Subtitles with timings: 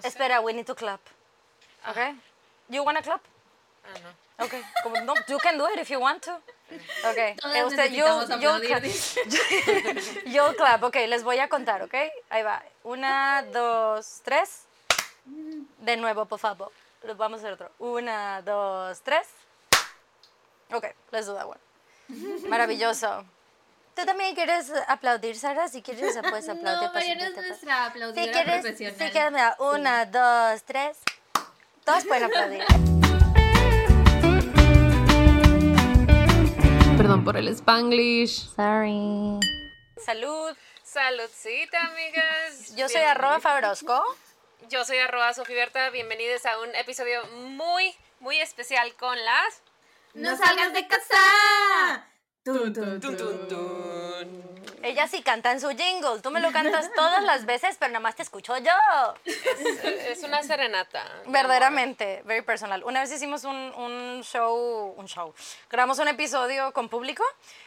[0.00, 0.08] No sé.
[0.08, 1.00] Espera, we need to clap.
[1.90, 2.14] Okay?
[2.68, 3.20] You wanna clap?
[3.84, 4.44] Ah, no.
[4.46, 4.62] Okay.
[4.82, 6.38] Como, no, you can do it if you want to.
[7.04, 7.36] Okay.
[7.54, 8.84] Eh, usted, you'll aplaudir, clap.
[10.26, 10.82] You'll clap.
[10.82, 11.94] Ok, les voy a contar, ¿ok?
[12.30, 12.62] Ahí va.
[12.84, 14.64] Una, dos, tres.
[15.78, 16.72] De nuevo, por favor.
[17.02, 17.70] Lo Vamos a hacer otro.
[17.78, 19.28] Una, dos, tres.
[20.72, 21.60] Ok, let's do that one.
[22.48, 23.24] Maravilloso.
[24.00, 25.68] ¿Tú también quieres aplaudir, Sara?
[25.68, 26.88] Si quieres, puedes aplaudir.
[26.88, 28.96] No, Mariana es nuestra Si aplaudidora quieres, profesional.
[28.98, 30.96] si quieres, mira, una, dos, tres.
[31.84, 32.64] Todos pueden aplaudir.
[36.96, 38.54] Perdón por el spanglish.
[38.56, 39.38] Sorry.
[40.02, 40.56] Salud.
[40.82, 42.74] Saludcita, amigas.
[42.76, 44.02] Yo soy arroba Fabrosco.
[44.70, 45.90] Yo soy arroba Sofi Berta.
[45.90, 49.62] Bienvenidos a un episodio muy, muy especial con las...
[50.14, 52.06] ¡No salgas de casa!
[52.42, 53.00] Tun, tun,
[54.82, 56.20] Ella sí canta en su jingle.
[56.22, 58.72] Tú me lo cantas todas las veces, pero nada más te escucho yo.
[59.26, 61.04] Es una serenata.
[61.26, 62.82] Verdaderamente, very personal.
[62.84, 65.34] Una vez hicimos un, un show, un show,
[65.70, 67.22] grabamos un episodio con público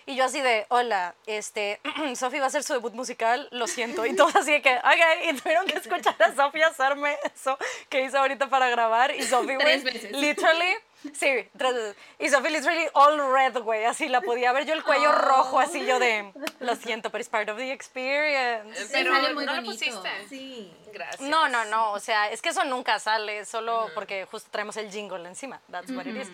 [0.08, 1.80] y yo así de, hola, este,
[2.16, 4.08] Sofi va a hacer su debut musical, lo siento.
[4.08, 8.02] Y todos así de que, ok, y tuvieron que escuchar a Sofi hacerme eso que
[8.02, 9.14] hizo ahorita para grabar.
[9.16, 10.12] Y Sofi, güey, Tres veces.
[10.14, 10.74] literally,
[11.14, 11.96] sí, tres veces.
[12.20, 15.86] Y Sofi, literally, all red, güey, así la podía ver yo el cuello rojo, así
[15.86, 18.62] yo de, lo siento, pero es part of the experience.
[18.62, 18.76] amor.
[18.76, 19.72] Se Pero sale muy no lo bonito.
[19.86, 20.10] pusiste.
[20.30, 20.74] Sí.
[20.94, 21.22] Gracias.
[21.22, 24.92] No, no, no, o sea, es que eso nunca sale, solo porque justo traemos el
[24.92, 26.30] jingle encima, that's what it is.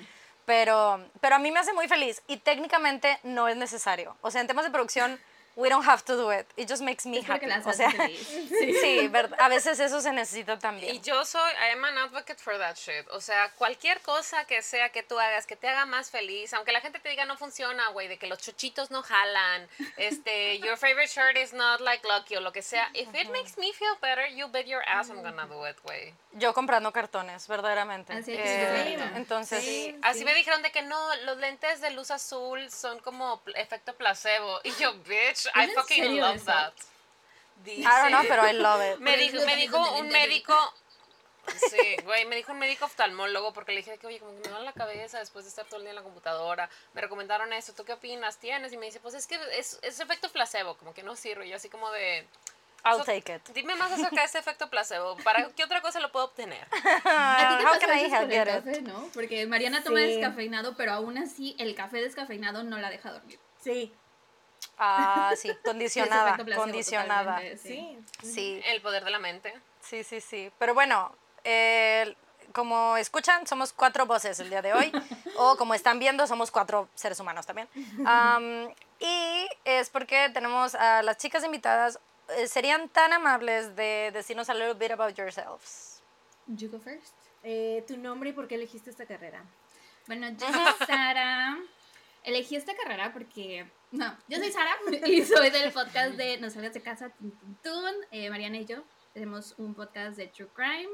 [0.45, 4.17] Pero, pero a mí me hace muy feliz y técnicamente no es necesario.
[4.21, 5.19] O sea, en temas de producción,
[5.59, 6.45] we don't have to do it.
[6.55, 7.45] It just makes me Es happy.
[7.45, 8.27] las O hace sea, feliz.
[8.81, 11.01] sí, ver- a veces eso se necesita Y también.
[11.03, 13.07] yo soy, I am an advocate for that shit.
[13.11, 16.71] O sea, cualquier cosa que sea que tú hagas que te haga más feliz, aunque
[16.71, 20.77] la gente te diga no funciona, güey, de que los chochitos no jalan, este, your
[20.77, 22.89] favorite shirt is not like lucky o lo que sea.
[22.93, 26.13] If it makes me feel better, you bet your ass I'm gonna do it, güey.
[26.33, 28.13] Yo comprando cartones, verdaderamente.
[28.13, 29.03] Así es, Eh, sí.
[29.15, 29.95] entonces, Sí.
[30.03, 34.59] Así me dijeron de que no, los lentes de luz azul son como efecto placebo.
[34.63, 36.45] Y yo, bitch, I fucking love eso?
[36.45, 36.73] that.
[37.65, 38.99] I don't know, pero I love it.
[38.99, 40.55] Me dijo, me dijo un médico.
[41.69, 44.49] Sí, güey, me dijo un médico oftalmólogo porque le dije que, oye, como que me
[44.49, 46.69] duele la cabeza después de estar todo el día en la computadora.
[46.93, 48.37] Me recomendaron eso, ¿tú qué opinas?
[48.37, 48.71] ¿Tienes?
[48.71, 51.47] Y me dice, pues es que es, es efecto placebo, como que no sirve.
[51.47, 52.27] Y yo así como de,
[52.85, 53.49] I'll So- take it.
[53.49, 55.17] dime más acerca de ese efecto placebo.
[55.17, 56.65] ¿Para qué otra cosa lo puedo obtener?
[56.71, 59.09] ¿A ti te How pasa can I eso help con el café, no?
[59.13, 60.05] Porque Mariana toma Sí.
[60.05, 63.39] descafeinado, pero aún así el café descafeinado no la deja dormir.
[63.63, 63.91] Sí.
[64.77, 67.39] Ah, sí, condicionada, condicionada.
[67.57, 67.57] sí.
[67.57, 67.99] Sí.
[68.23, 69.53] Sí, El poder de la mente.
[69.81, 70.51] Sí, sí, sí.
[70.57, 72.15] Pero bueno, eh,
[72.53, 74.91] como escuchan, somos cuatro voces el día de hoy.
[75.37, 77.67] o como están viendo, somos cuatro seres humanos también.
[78.05, 81.99] Am, y es porque tenemos a las chicas invitadas.
[82.37, 86.01] eh, ¿Serían tan amables de decirnos a little bit about yourselves?
[86.47, 87.13] You go first.
[87.43, 89.43] Eh, ¿Tu nombre y por qué elegiste esta carrera?
[90.07, 91.57] Bueno, yo soy Sara.
[92.23, 93.69] Elegí esta carrera porque.
[93.91, 94.75] No, yo soy Sara
[95.07, 97.95] y soy del podcast de No salgas de casa, Tun, Tun, Tun.
[98.11, 100.89] Eh, Mariana y yo tenemos un podcast de True Crime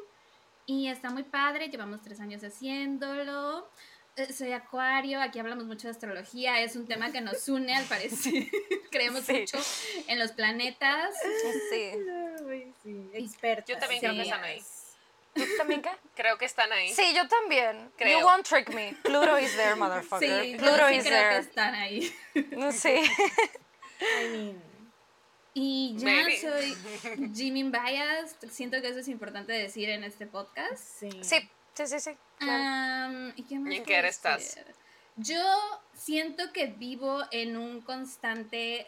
[0.65, 1.67] y está muy padre.
[1.69, 3.69] Llevamos tres años haciéndolo.
[4.15, 7.83] Eh, Soy Acuario, aquí hablamos mucho de astrología, es un tema que nos une al
[7.83, 8.45] parecer.
[8.91, 9.41] Creemos Sí.
[9.41, 9.57] mucho
[10.07, 11.13] en los planetas.
[11.69, 11.91] Sí.
[12.81, 13.09] Sí.
[13.13, 13.73] Experta.
[13.73, 14.61] Yo también creo que están ahí.
[15.35, 15.89] ¿Tú también qué?
[16.15, 16.93] Creo que están ahí.
[16.93, 17.91] Sí, yo también.
[17.97, 18.19] Creo.
[18.19, 18.95] You won't trick me.
[19.03, 20.43] Pluto is there, motherfucker.
[20.43, 21.37] Sí, yo Pluto sí is creo que there.
[21.39, 22.15] están ahí.
[22.71, 23.03] Sí.
[24.01, 24.63] I mean,
[25.53, 26.37] Y ya Maybe.
[26.41, 26.75] soy
[27.33, 28.35] Jimmy Bias.
[28.51, 30.77] Siento que eso es importante decir en este podcast.
[30.99, 31.09] sí.
[31.21, 32.17] Sí, sí, sí, sí.
[32.39, 32.63] claro.
[32.63, 34.39] Am, ¿Y qué más ¿Y en qué estás?
[34.55, 34.65] decir?
[35.17, 35.41] Yo
[35.93, 38.87] siento que vivo en un constante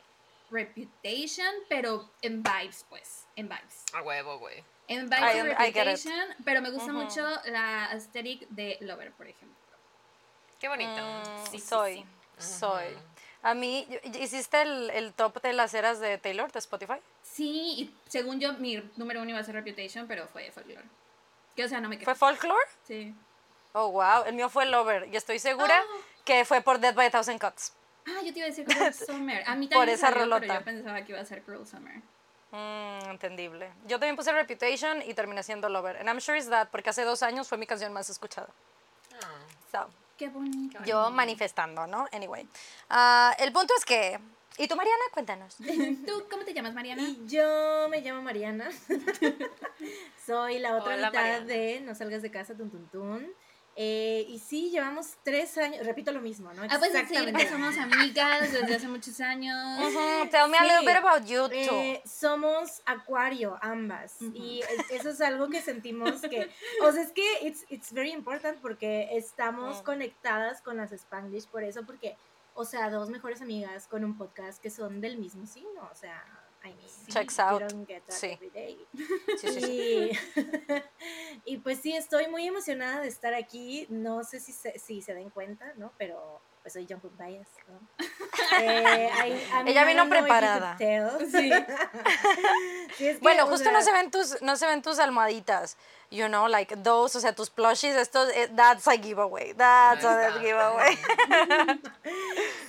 [0.52, 3.26] reputation, pero en vibes, pues.
[3.36, 3.84] En vibes.
[3.94, 4.64] A huevo, güey.
[4.88, 5.58] En get it.
[5.58, 6.14] reputation,
[6.46, 9.56] pero me gusta mucho la aesthetic de Lover, por ejemplo.
[10.60, 11.02] Qué bonito.
[11.02, 12.06] Mm, Sí, sí, soy,
[12.38, 12.86] soy.
[13.44, 13.88] A mí,
[14.20, 16.96] ¿hiciste el, el top de las eras de Taylor de Spotify?
[17.22, 20.84] Sí, y según yo, mi número uno iba a ser Reputation, pero fue folklore.
[21.56, 22.16] Que o sea, no me ¿Fue quedo.
[22.16, 22.66] Folklore?
[22.84, 23.14] Sí.
[23.74, 24.24] Oh, wow.
[24.26, 25.08] El mío fue Lover.
[25.12, 26.00] Y estoy segura Oh.
[26.26, 27.74] que fue por Dead by a Thousand Cuts.
[28.08, 29.44] Ah, yo te iba a decir Cruel Summer.
[29.46, 30.60] A mí Por también me esa salió, pero rolota.
[30.60, 32.02] yo pensaba que iba a ser Cruel Summer.
[32.52, 33.70] Mm, entendible.
[33.88, 35.98] Yo también puse Reputation y terminé siendo Lover.
[35.98, 38.48] And I'm sure it's that porque hace dos años fue mi canción más escuchada.
[39.22, 39.28] Ah.
[39.72, 40.80] So, Qué bonito.
[40.86, 42.08] yo manifestando, ¿no?
[42.12, 42.48] Anyway.
[42.90, 44.20] Ah, el punto es que...
[44.60, 45.04] ¿Y tú, Mariana?
[45.14, 45.56] Cuéntanos.
[46.08, 47.04] ¿Tú cómo te llamas, Mariana?
[47.04, 48.70] Y yo me llamo Mariana.
[50.26, 51.46] Soy la otra Hola, mitad Mariana.
[51.46, 53.34] de No salgas de casa, tun tun tun.
[53.80, 56.64] Eh, y sí, llevamos tres años, repito lo mismo, ¿no?
[56.64, 59.56] Ah, pues decir que somos amigas desde hace muchos años.
[59.80, 60.86] Ujú, Tell me a little Sí.
[60.88, 61.54] bit about you too.
[61.76, 66.50] Eh, somos acuario ambas y es- eso es algo que sentimos que
[66.82, 69.84] o sea es que it's, it's very important porque estamos Mm.
[69.84, 72.18] conectadas con las Spanglish por eso porque
[72.56, 76.24] o sea dos mejores amigas con un podcast que son del mismo signo o sea
[76.68, 77.64] I mean, Checks out.
[78.10, 78.38] sí,
[79.38, 79.52] sí.
[79.58, 80.12] Y,
[81.54, 83.88] y pues sí, estoy muy emocionada de estar aquí.
[83.90, 85.94] No sé si se, si se den cuenta, ¿no?
[85.98, 87.80] Pero pues soy Jungkook Bias, ¿no?
[88.60, 89.10] Eh,
[89.66, 90.76] I- Ella vino preparada.
[90.78, 91.10] tell.
[91.32, 91.52] Sí.
[92.98, 94.98] Sí, es que, Bueno, o justo sea, no se ven tus, no se ven tus
[94.98, 95.78] almohaditas.
[96.10, 99.54] You know, like those, o sea, tus plushies, estos, eh, that's a giveaway.
[99.54, 100.98] That's a giveaway.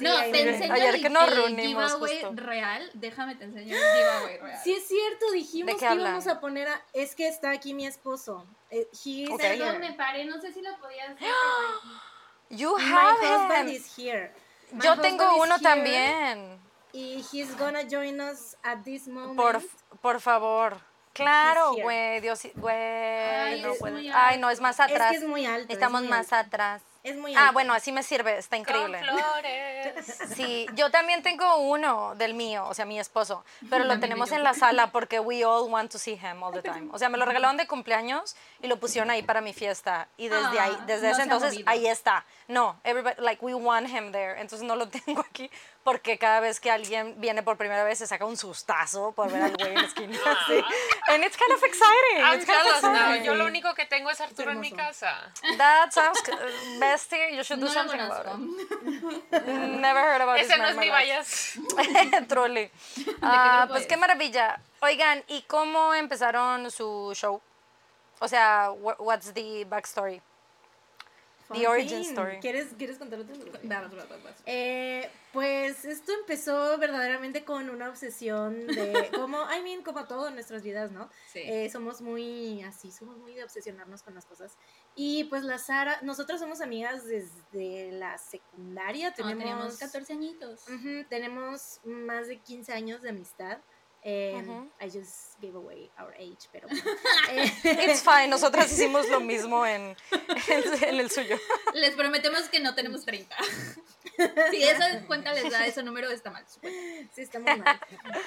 [0.00, 2.32] No, te enseño Ayer el, que nos el reunimos, giveaway justo.
[2.36, 2.90] real.
[2.94, 4.60] Déjame te enseño el giveaway real.
[4.62, 6.82] Sí, es cierto, dijimos que íbamos a poner a.
[6.92, 8.46] Es que está aquí mi esposo.
[8.70, 9.40] Eh, he is Ok.
[9.40, 9.58] here.
[9.58, 11.28] Perdón, me paré, no sé si lo podías hacer.
[12.50, 13.76] You My have husband him.
[13.76, 14.32] is here.
[14.72, 16.58] My Yo husband tengo is uno here, también.
[16.92, 19.36] Y he's gonna join us at this moment.
[19.36, 19.60] Por,
[20.00, 20.78] por favor.
[21.12, 23.82] Claro, güey, Dios, güey, Ay, no es
[24.14, 25.10] Ay, no, es más Es atrás.
[25.10, 25.66] que es muy alto.
[25.68, 26.46] es Estamos muy más alto.
[26.48, 26.82] atrás.
[27.04, 27.52] Es muy Ah, alto.
[27.54, 28.98] bueno, así me sirve, está increíble.
[28.98, 30.18] Con flores.
[30.36, 34.42] Sí, yo también tengo uno del mío, o sea, mi esposo, pero lo tenemos en
[34.44, 36.88] la sala porque we all want to see him all the time.
[36.92, 40.28] O sea, me lo regalaron de cumpleaños y lo pusieron ahí para mi fiesta y
[40.28, 42.24] desde ahí, Ah, desde no ese entonces ahí está.
[42.46, 44.40] No, everybody like we want him there.
[44.40, 45.50] Entonces no lo tengo aquí
[45.88, 49.40] porque cada vez que alguien viene por primera vez se saca un sustazo por ver
[49.42, 50.18] al güey en la esquina.
[50.26, 50.62] así.
[51.08, 52.20] And it's kind of exciting.
[52.22, 52.92] I'm It's kind of jealous now.
[52.94, 53.24] exciting.
[53.24, 55.32] Yo lo único que tengo es Arturo en mi casa.
[55.56, 56.22] That sounds
[56.78, 57.34] bestie.
[57.36, 59.46] You should do No something about it.
[59.46, 60.90] Never heard about Ese this no es mi.
[62.28, 62.70] Truly.
[63.22, 63.88] Ah, grupo pues es?
[63.88, 64.60] qué maravilla.
[64.80, 67.40] Oigan, ¿y cómo empezaron su show?
[68.20, 70.20] O sea, wha- what's the backstory?
[71.52, 72.38] The origin story.
[72.40, 73.32] ¿Quieres, ¿Quieres contarlo tú?
[73.64, 74.34] Vas, vas, vas, vas.
[74.44, 80.34] Eh, pues esto empezó verdaderamente con una obsesión de, como, I mean, como todo en
[80.34, 81.08] nuestras vidas, ¿no?
[81.32, 81.40] Sí.
[81.44, 84.56] Eh, somos muy así, somos muy de obsesionarnos con las cosas.
[84.94, 90.68] Y pues la Sara, nosotros somos amigas desde la secundaria, Cuando tenemos, teníamos 14 añitos.
[90.68, 93.58] Ujú, tenemos más de 15 años de amistad.
[94.10, 94.70] Eh, Ujú.
[94.80, 96.82] I just gave away our age, pero bueno.
[97.30, 97.52] Eh,
[97.90, 101.36] It's fine, nosotras hicimos lo mismo en, en, en el suyo.
[101.74, 103.36] Les prometemos que no tenemos 30.
[104.50, 106.44] Si esa cuenta les da ese número, está mal.
[107.14, 107.78] Sí, está muy mal.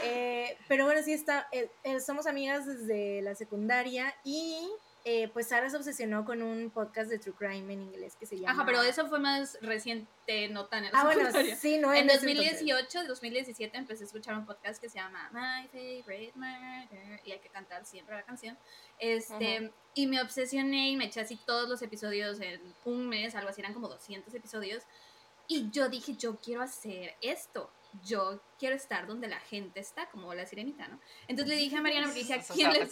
[0.04, 1.50] Eh, pero bueno, sí está.
[1.52, 4.70] eh, eh, somos amigas desde la secundaria y
[5.04, 8.38] eh, pues Sara se obsesionó con un podcast de True Crime en inglés que se
[8.38, 8.52] llama.
[8.52, 12.10] Ajá, pero eso fue más reciente, no tan en la Ah, bueno, sí, no En
[12.10, 12.36] entonces.
[12.36, 17.40] 2018, 2017 empecé a escuchar un podcast que se llama My Favorite Murder y hay
[17.40, 18.58] que cantar siempre la canción.
[19.00, 23.50] Este, y me obsesioné y me eché así todos los episodios en un mes, algo
[23.50, 24.84] así, eran como 200 episodios.
[25.48, 27.72] Y yo dije, yo quiero hacer esto.
[28.04, 31.00] Yo quiero estar donde la gente está, como la sirenita, ¿no?
[31.28, 32.90] Entonces le dije a Mariana, ¿a quién, le.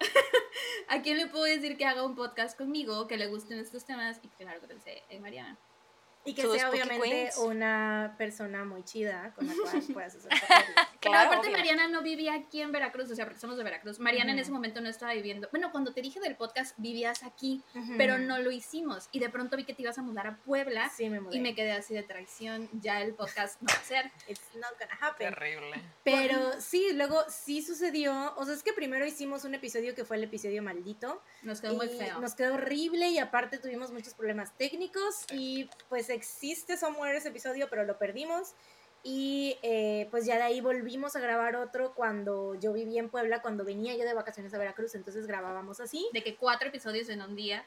[0.88, 4.20] ¿a quién le puedo decir que haga un podcast conmigo, que le gusten estos temas?
[4.22, 5.58] Y claro que pensé en Mariana.
[6.26, 7.36] Y que sea obviamente Queens.
[7.38, 10.30] una persona muy chida con la cual puedas hacer.
[10.38, 11.58] Pero Claro, aparte obvio.
[11.58, 13.98] Mariana no vivía aquí en Veracruz, o sea, porque somos de Veracruz.
[13.98, 15.48] Mariana en ese momento no estaba viviendo.
[15.50, 17.62] Bueno, cuando te dije del podcast vivías aquí,
[17.98, 19.08] pero no lo hicimos.
[19.12, 21.36] Y de pronto vi que te ibas a mudar a Puebla Sí, me mudé.
[21.36, 22.70] y me quedé así de traición.
[22.72, 24.10] Ya el podcast no va a ser.
[24.28, 25.28] It's not gonna happen.
[25.34, 25.82] Terrible.
[26.04, 28.34] Pero sí, luego sí sucedió.
[28.36, 31.22] O sea, es que primero hicimos un episodio que fue el episodio maldito.
[31.42, 32.18] Nos quedó muy feo.
[32.20, 37.68] Nos quedó horrible y aparte tuvimos muchos problemas técnicos y pues existe somewhere ese episodio,
[37.68, 38.54] pero lo perdimos.
[39.02, 43.42] Y eh, pues ya de ahí volvimos a grabar otro cuando yo vivía en Puebla,
[43.42, 46.08] cuando venía yo de vacaciones a Veracruz, entonces grabábamos así.
[46.14, 47.66] De que cuatro episodios en un día.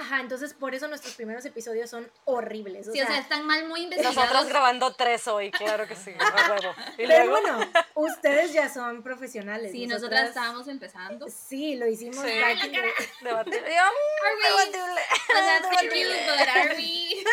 [0.00, 2.86] Ajá, entonces por eso nuestros primeros episodios son horribles.
[2.86, 4.14] O Sí, o sea, sea, están mal muy investigados.
[4.16, 6.72] Nosotros grabando tres hoy, claro que sí, a huevo.
[6.98, 9.72] Y pero luego, bueno, ustedes ya son profesionales.
[9.72, 11.26] Sí, nosotras estábamos empezando.
[11.28, 12.24] Sí, lo hicimos.
[12.24, 12.40] Sí.
[12.40, 13.60] back in the- debatible.
[13.60, 15.02] Mm, debatible.
[15.30, 17.24] O sea, you, but are we?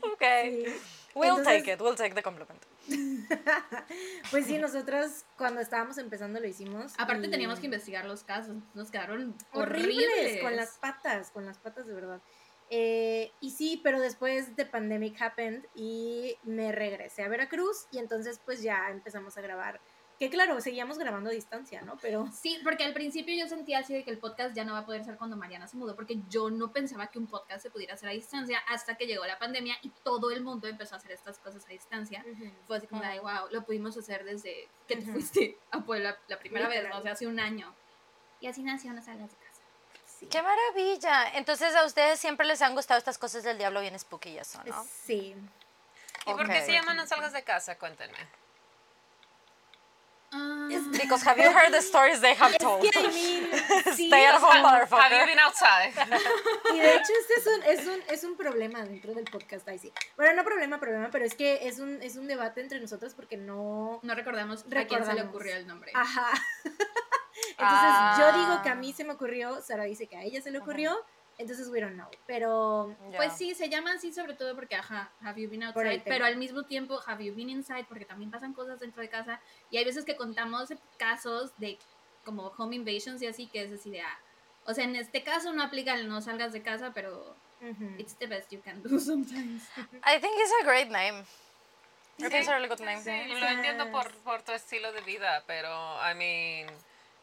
[0.12, 0.22] Ok.
[0.42, 0.80] Sí.
[1.14, 2.60] We'll Entonces- take it, we'll take the compliment.
[4.30, 6.92] Pues sí, nosotros cuando estábamos empezando lo hicimos.
[6.98, 8.56] Aparte y- teníamos que investigar los casos.
[8.74, 10.42] Nos quedaron horribles, horribles.
[10.42, 12.20] con las patas, con las patas de verdad.
[12.70, 18.40] Eh, y sí, pero después de Pandemic Happened y me regresé a Veracruz y entonces
[18.44, 19.80] pues ya empezamos a grabar.
[20.24, 21.98] Que claro, seguíamos grabando a distancia, ¿no?
[22.00, 24.78] Pero Sí, porque al principio yo sentía así de que el podcast ya no va
[24.80, 27.70] a poder ser cuando Mariana se mudó, porque yo no pensaba que un podcast se
[27.70, 30.98] pudiera hacer a distancia hasta que llegó la pandemia y todo el mundo empezó a
[30.98, 32.24] hacer estas cosas a distancia.
[32.66, 35.12] Fue así como, de, ay, wow, lo pudimos hacer desde que te Ujú.
[35.12, 36.94] fuiste a Puebla la primera vez, Literal.
[36.94, 37.00] ¿no?
[37.00, 37.74] o sea, hace un año.
[38.40, 39.60] Y así nació No Salgas de Casa.
[40.06, 40.26] sí.
[40.26, 41.32] ¡Qué maravilla!
[41.34, 44.62] Entonces, a ustedes siempre les han gustado estas cosas del diablo bien spooky y eso,
[44.64, 44.86] ¿no?
[45.04, 45.34] Sí.
[46.26, 47.76] ¿Y por qué se llama No salgas de casa?
[47.78, 48.16] Cuéntenme.
[50.36, 52.82] Ah, Because have you heard the stories they have told?
[52.82, 53.46] Que, I mean,
[53.96, 55.26] sí, Stay at home, Have you motherfucker.
[55.26, 55.92] been outside?
[56.74, 59.78] Y de hecho este es un, es un, es un problema dentro del podcast, ahí
[59.78, 59.92] sí.
[60.16, 63.36] Bueno, no problema, problema, pero es que es un, es un debate entre nosotros porque
[63.36, 64.00] no...
[64.02, 65.28] no recordamos, a quién se le Recordamos.
[65.28, 65.92] ocurrió el nombre.
[65.94, 66.30] Ajá.
[66.64, 68.16] Entonces Ah.
[68.18, 70.58] yo digo que a mí se me ocurrió, Sara dice que a ella se le
[70.58, 70.96] ocurrió,
[71.38, 72.08] entonces we don't know.
[72.26, 73.16] Pero Ya.
[73.16, 76.36] Pues sí, se llama así sobre todo porque, ajá, have you been outside, pero al
[76.36, 79.40] mismo tiempo, have you been inside, porque también pasan cosas dentro de casa.
[79.70, 81.78] Y hay veces que contamos casos de
[82.24, 84.18] como home invasions y así, que es así de, ah,
[84.64, 87.94] o sea, en este caso no aplica el no salgas de casa, pero ujú.
[87.98, 89.62] it's the best you can do sometimes.
[90.02, 91.24] I think it's a great name.
[92.18, 93.02] I think it's a really good name.
[93.02, 95.68] Sí, lo entiendo por, por tu estilo de vida, pero,
[96.00, 96.68] I mean,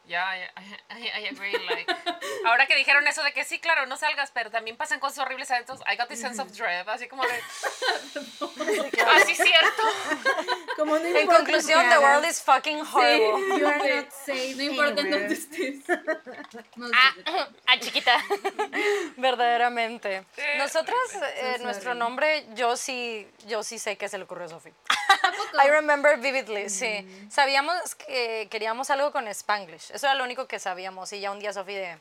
[0.06, 0.24] yeah,
[0.56, 1.86] I, I, I agree, like,
[2.46, 5.50] ahora que dijeron eso de que sí, claro, no salgas, pero también pasan cosas horribles
[5.50, 7.32] adentro, I got this sense of dread, así como de,
[9.16, 9.82] así cierto.
[10.76, 13.58] como no En conclusión, the world is fucking horrible.
[13.58, 15.84] you are not safe No importa dónde estés.
[16.94, 17.14] Ah,
[17.66, 18.16] ah, chiquita.
[19.16, 20.24] Verdaderamente.
[20.34, 20.42] Sí.
[20.58, 20.96] Nosotras,
[21.36, 24.72] eh, nuestro nombre, yo sí, yo sí sé que se le ocurrió a Sophie.
[25.64, 27.06] I remember vividly, sí.
[27.30, 29.90] Sabíamos que queríamos algo con Spanglish.
[29.92, 31.12] Eso era lo único que sabíamos.
[31.12, 31.98] Y ya un día Sophie de,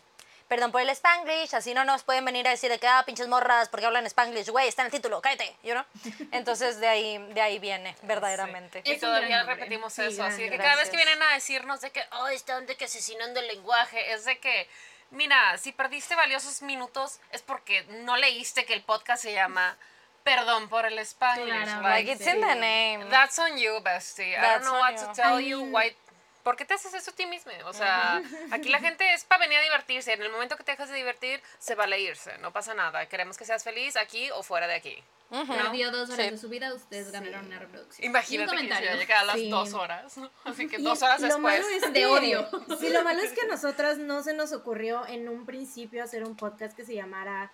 [0.48, 3.28] perdón por el Spanglish, así no nos pueden venir a decir de que, ah, pinches
[3.28, 5.84] morras, porque hablan Spanglish, güey, está en el título, cállate, you know?
[6.32, 8.82] Entonces de ahí, de ahí viene, verdaderamente.
[8.86, 11.34] Y Es un todavía repetimos Sí, eso, así gran- que cada vez que vienen a
[11.34, 14.68] decirnos de que, oh, están de que asesinando el lenguaje, es de que,
[15.12, 19.78] mira, si perdiste valiosos minutos es porque no leíste que el podcast se llama
[20.24, 21.48] Perdón por el Spanglish.
[21.63, 23.06] Claro, like, it's in the name.
[23.10, 24.32] That's on you, bestie.
[24.32, 25.08] I don't That's know what you.
[25.08, 25.58] to tell I you.
[25.63, 25.96] mean- Why,
[26.44, 27.51] ¿Por qué te haces eso a ti mismo?
[27.66, 30.13] O sea, aquí la gente es para venir a divertirse.
[30.13, 32.36] En el momento que te dejas de divertir, se vale irse.
[32.40, 33.06] No pasa nada.
[33.08, 35.04] Queremos que seas feliz aquí o fuera de aquí.
[35.30, 36.32] Perdió dos horas Sí.
[36.32, 38.04] de su vida, ustedes ganaron una reproducción.
[38.06, 38.96] Imagínate que comentario.
[38.96, 39.50] llegué a las Sí.
[39.51, 40.16] dos horas.
[40.44, 41.44] Así que Y dos horas lo después.
[41.62, 42.50] malo es De odio.
[42.80, 46.24] Sí, lo malo es que a nosotras no se nos ocurrió en un principio hacer
[46.24, 47.51] un podcast que se llamara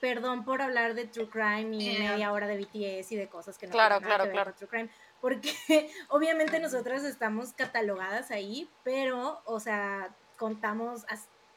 [0.00, 3.58] Perdón por hablar de True Crime y Eh, media hora de BTS y de cosas
[3.58, 4.50] que no Claro, tienen nada claro, que ver claro.
[4.52, 4.90] con True Crime.
[5.20, 11.04] Porque obviamente nosotras estamos catalogadas ahí, pero, o sea, contamos,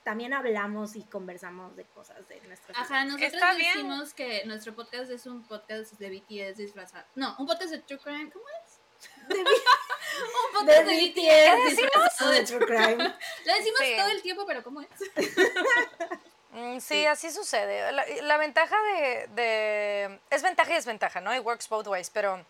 [0.04, 5.28] también hablamos y conversamos de cosas de nuestras Ajá, nosotros decimos que nuestro podcast es
[5.28, 7.06] un podcast de BTS disfrazado.
[7.14, 8.80] No, un podcast de True Crime, ¿cómo es?
[9.30, 12.96] un De podcast de, BTS disfrazado de de True Crime.
[13.46, 13.94] Lo decimos Sí.
[13.98, 14.90] todo el tiempo, pero ¿cómo es?
[16.52, 17.92] Mm, Sí, así sucede.
[17.92, 21.34] La, la ventaja de, de- Es ventaja y desventaja, ¿no?
[21.36, 22.46] It works both ways, pero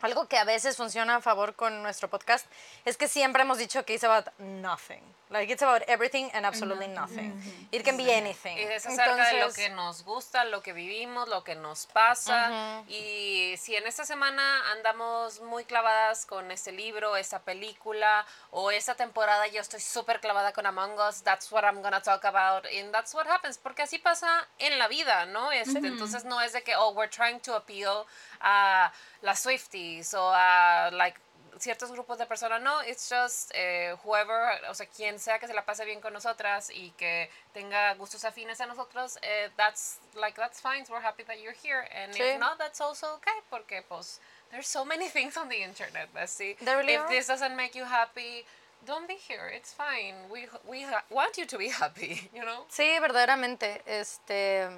[0.00, 2.46] algo que a veces funciona a favor con nuestro podcast
[2.84, 5.02] es que siempre hemos dicho que it's about nothing.
[5.30, 7.32] Like, it's about everything and absolutely nothing.
[7.70, 8.56] It can be anything.
[8.58, 11.86] Y es acerca de lo Entonces, que nos gusta, lo que vivimos, lo que nos
[11.86, 12.82] pasa.
[12.88, 18.96] Y si en esta semana andamos muy clavadas con este libro, esta película, o esta
[18.96, 22.66] temporada yo estoy súper clavada con Among Us, that's what I'm gonna talk about.
[22.66, 23.56] And that's what happens.
[23.56, 25.52] Porque así pasa en la vida, ¿no?
[25.52, 28.04] Este, Entonces no es de que, oh, we're trying to appeal
[28.40, 28.92] a
[29.22, 31.18] las Swifties o a, like,
[31.58, 35.52] ciertos grupos de personas, no, it's just eh, whoever, o sea, quien sea que se
[35.52, 40.36] la pase bien con nosotras y que tenga gustos afines a nosotros, eh, that's like
[40.40, 40.84] that's fine.
[40.88, 42.20] We're happy that you're here, and Sí.
[42.22, 44.20] if not, that's also okay, porque pues
[44.50, 46.08] there's so many things on the internet.
[46.14, 47.08] There really if are.
[47.10, 48.46] this doesn't make you happy,
[48.86, 49.48] don't be here.
[49.48, 50.14] It's fine.
[50.30, 52.64] We we ha- want you to be happy, you know.
[52.70, 53.82] Sí, verdaderamente.
[53.84, 54.70] Este.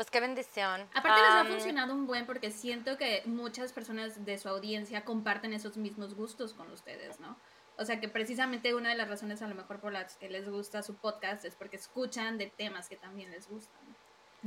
[0.00, 0.88] Pues qué bendición.
[0.94, 5.52] Aparte les ha funcionado un buen porque siento que muchas personas de su audiencia comparten
[5.52, 7.36] esos mismos gustos con ustedes, ¿no?
[7.76, 10.48] O sea que precisamente una de las razones a lo mejor por las que les
[10.48, 13.78] gusta su podcast es porque escuchan de temas que también les gustan.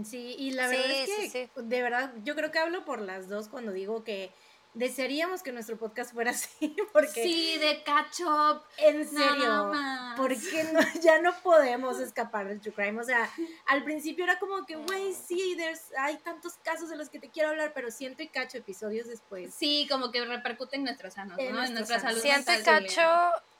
[0.03, 1.61] Sí, y la Sí, verdad es sí, que, sí.
[1.61, 4.31] de verdad, yo creo que hablo por las dos cuando digo que
[4.73, 8.63] desearíamos que nuestro podcast fuera así, porque Sí, de catch up.
[8.77, 10.17] en Nada serio, más.
[10.19, 12.99] porque no, ya no podemos escapar del true crime.
[12.99, 13.29] O sea,
[13.67, 17.29] al principio era como que, güey, sí, there's- hay tantos casos de los que te
[17.29, 19.53] quiero hablar, pero siento y cacho episodios después.
[19.53, 21.63] Sí, como que repercute en nuestros sanos, ¿no?
[21.63, 23.01] En nuestra salud Siento y cacho.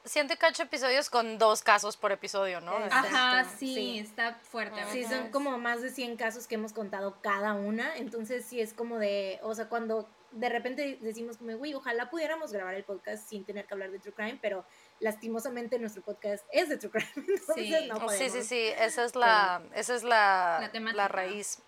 [0.06, 2.76] Siento y cacho episodios con dos casos por episodio, ¿no?
[2.84, 3.08] Exacto.
[3.08, 3.98] Ajá, sí, Sí.
[4.00, 4.82] está fuerte.
[4.92, 8.74] Sí, son como más de 100 casos que hemos contado cada una, entonces sí es
[8.74, 13.28] como de, o sea, cuando de repente decimos como, güey, ojalá pudiéramos grabar el podcast
[13.28, 14.64] sin tener que hablar de True Crime, pero
[15.00, 17.88] lastimosamente nuestro podcast es de True Crime, entonces Sí.
[17.88, 18.14] no Oh, podemos.
[18.14, 21.58] sí, sí, sí, esa es la, esa es la, La raíz.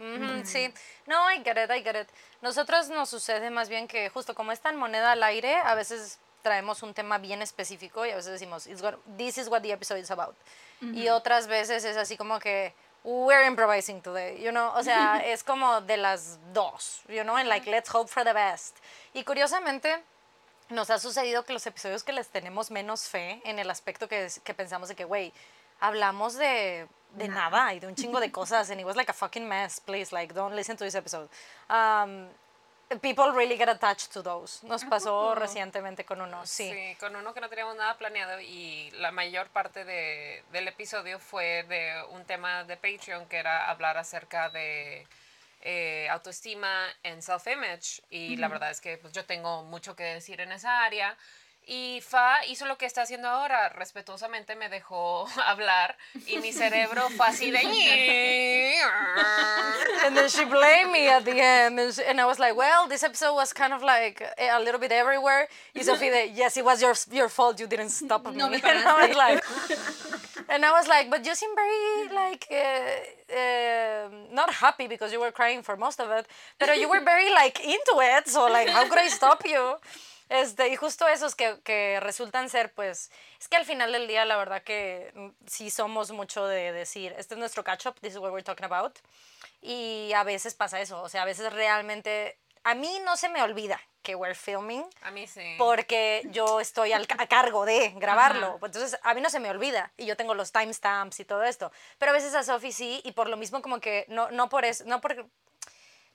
[0.45, 0.73] Sí,
[1.07, 2.09] no, I get it, I get it.
[2.43, 6.19] Nosotros nos sucede más bien que justo como es tan moneda al aire, a veces
[6.43, 9.73] traemos un tema bien específico y a veces decimos, "It's what- this is what the
[9.73, 10.35] episode is about.
[10.81, 12.75] y otras veces es así como que
[13.07, 17.49] we're improvising today, you know, o sea, es como de las dos, you know, and
[17.49, 18.77] like let's hope for the best.
[19.15, 20.03] Y curiosamente
[20.71, 24.25] nos ha sucedido que los episodios que les tenemos menos fe en el aspecto que,
[24.25, 25.33] es- que pensamos de que, güey,
[25.81, 29.15] hablamos de, de nada y de un chingo de cosas and it was like a
[29.15, 31.29] fucking mess, please, like don't listen to this episode.
[31.71, 32.27] Um,
[33.01, 34.65] people really get attached to those.
[34.67, 36.71] Nos pasó recientemente con uno, sí.
[36.71, 41.19] Sí, con uno que no teníamos nada planeado y la mayor parte de, del episodio
[41.19, 45.07] fue de un tema de Patreon que era hablar acerca de
[45.63, 50.41] eh, autoestima en self-image y la verdad es que pues, yo tengo mucho que decir
[50.41, 51.17] en esa área.
[51.69, 55.97] Y Fa hizo lo que está haciendo ahora, respetuosamente me dejó hablar
[56.29, 57.59] y mi cerebro fue así de...
[60.05, 62.87] And then she blamed me at the end, and, she- and I was like, "Well,
[62.89, 66.57] this episode was kind of like eh, a little bit everywhere." Y Sophie, de, "Yes,
[66.57, 67.59] it was your your fault.
[67.59, 69.45] You didn't stop me." No me and I was like,
[70.49, 75.19] and I was like, "But you seem very like uh, uh, not happy because you
[75.21, 76.27] were crying for most of it,
[76.59, 78.29] but you were very like into it.
[78.29, 79.77] So like, how could I stop you?"
[80.29, 84.25] Este, y justo esos que, que resultan ser, pues, es que al final del día,
[84.25, 88.19] la verdad que mm, sí somos mucho de decir, este es nuestro catch-up, this is
[88.19, 88.99] what we're talking about.
[89.63, 93.43] Y a veces pasa eso, o sea, a veces realmente, a mí no se me
[93.43, 95.57] olvida que we're filming A mí sí.
[95.59, 98.59] porque yo estoy al, a cargo de grabarlo.
[98.63, 101.73] Entonces, a mí no se me olvida y yo tengo los timestamps y todo esto.
[101.99, 104.65] Pero a veces a Sophie sí y por lo mismo como que no, no por
[104.65, 105.29] eso, no por,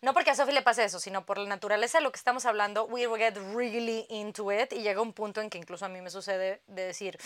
[0.02, 2.46] no porque a Sophie le pase eso, sino por la naturaleza de lo que estamos
[2.46, 5.90] hablando, we will get really into it y llega un punto en que incluso a
[5.90, 7.18] mí me sucede de decir,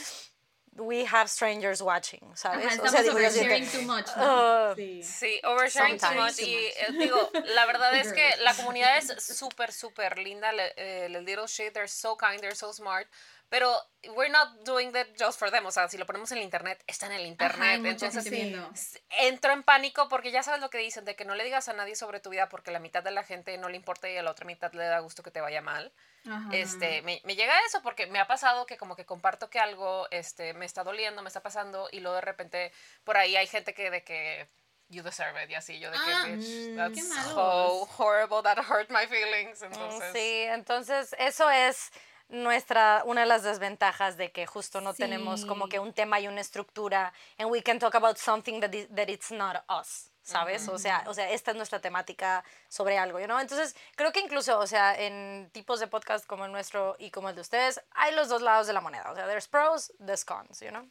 [0.77, 2.65] we have strangers watching, ¿sabes?
[2.65, 4.69] Ajá, digo así de que, oversharing too much, ¿no?
[4.71, 4.75] "Ugh".
[4.75, 5.03] Sí.
[5.03, 6.39] Sí, oversharing too much.
[6.39, 10.51] Y eh, digo, la verdad es que la comunidad es súper, súper linda.
[10.51, 13.07] Le- eh, El Little Shit, they're so kind, they're so smart.
[13.49, 13.71] Pero
[14.15, 15.65] we're not doing that just for them.
[15.65, 17.79] O sea, si lo ponemos en el internet, está en el Ajá, internet.
[17.79, 18.71] mucha Entonces, gente viendo.
[18.73, 21.67] s- entro en pánico porque ya sabes lo que dicen, de que no le digas
[21.69, 24.17] a nadie sobre tu vida porque la mitad de la gente no le importa y
[24.17, 25.93] a la otra mitad le da gusto que te vaya mal.
[26.27, 26.49] Ajá.
[26.51, 30.07] Este, me, me llega eso porque me ha pasado que como que comparto que algo
[30.09, 32.71] este, me está doliendo, me está pasando y luego de repente
[33.03, 34.47] por ahí hay gente que de que
[34.89, 38.57] you deserve it y así, yo de que Ah, bitch, mm, that's so horrible, that
[38.57, 39.61] hurt my feelings.
[39.61, 41.91] Entonces, Sí, entonces eso es
[42.29, 45.71] nuestra una de las desventajas de que justo no tenemos como Sí.
[45.71, 49.07] que un tema y una estructura and we can talk about something that, is- that
[49.09, 50.67] it's not us, ¿sabes?
[50.69, 53.39] O sea, o sea, esta es nuestra temática sobre algo, ¿no?
[53.39, 57.29] Entonces, creo que incluso, o sea, en tipos de podcast como el nuestro y como
[57.29, 60.25] el de ustedes, hay los dos lados de la moneda, o sea, there's pros, there's
[60.25, 60.87] cons, you know?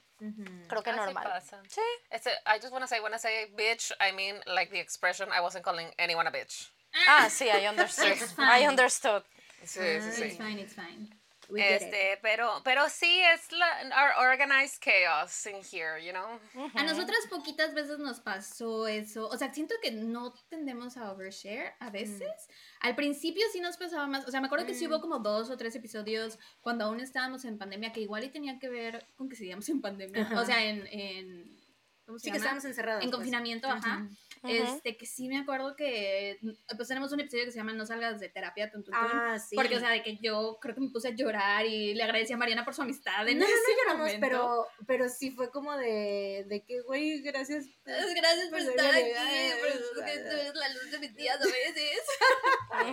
[0.68, 1.25] Creo que Así normal.
[1.25, 1.61] pasa.
[1.68, 1.81] Sí.
[2.11, 5.29] Este, I just want to say, when I say bitch, I mean like the expression,
[5.33, 6.70] I wasn't calling anyone a bitch.
[7.09, 8.07] Ah, sí, I understood.
[8.12, 9.25] It's I understood.
[9.64, 10.31] Sí, sí, It's sí.
[10.37, 11.09] fine, it's fine.
[11.54, 16.38] Este, pero, pero sí es la, our organized chaos in here, you know?
[16.74, 19.28] A nosotras poquitas veces nos pasó eso.
[19.28, 22.33] O sea, siento que no tendemos a overshare a veces.
[22.80, 24.26] Al principio sí nos pasaba más.
[24.26, 27.44] O sea, me acuerdo que sí hubo como dos o tres episodios cuando aún estábamos
[27.44, 30.30] en pandemia que igual y tenía que ver con que seguíamos en pandemia.
[30.37, 30.87] O sea, en.
[30.88, 31.64] en
[32.07, 32.44] ¿Cómo se Sí, que llama?
[32.44, 33.02] estábamos encerrados.
[33.02, 33.16] En pues.
[33.16, 34.07] confinamiento, ajá.
[34.44, 36.38] Este, que sí me acuerdo que.
[36.76, 39.38] Pues tenemos un episodio que se llama No salgas de terapia, tun, tun, tun, Ah,
[39.38, 39.57] sí.
[39.57, 42.33] Porque, o sea, de que yo creo que me puse a llorar y le agradecí
[42.33, 43.26] a Mariana por su amistad.
[43.28, 44.20] En no, no, no ese lloramos, momento.
[44.20, 47.64] pero, pero sí fue como de, de que, güey, gracias.
[47.85, 51.14] Gracias por estar aquí, ay, por ay, que ay, tú eres la luz de mis
[51.14, 52.00] días a veces.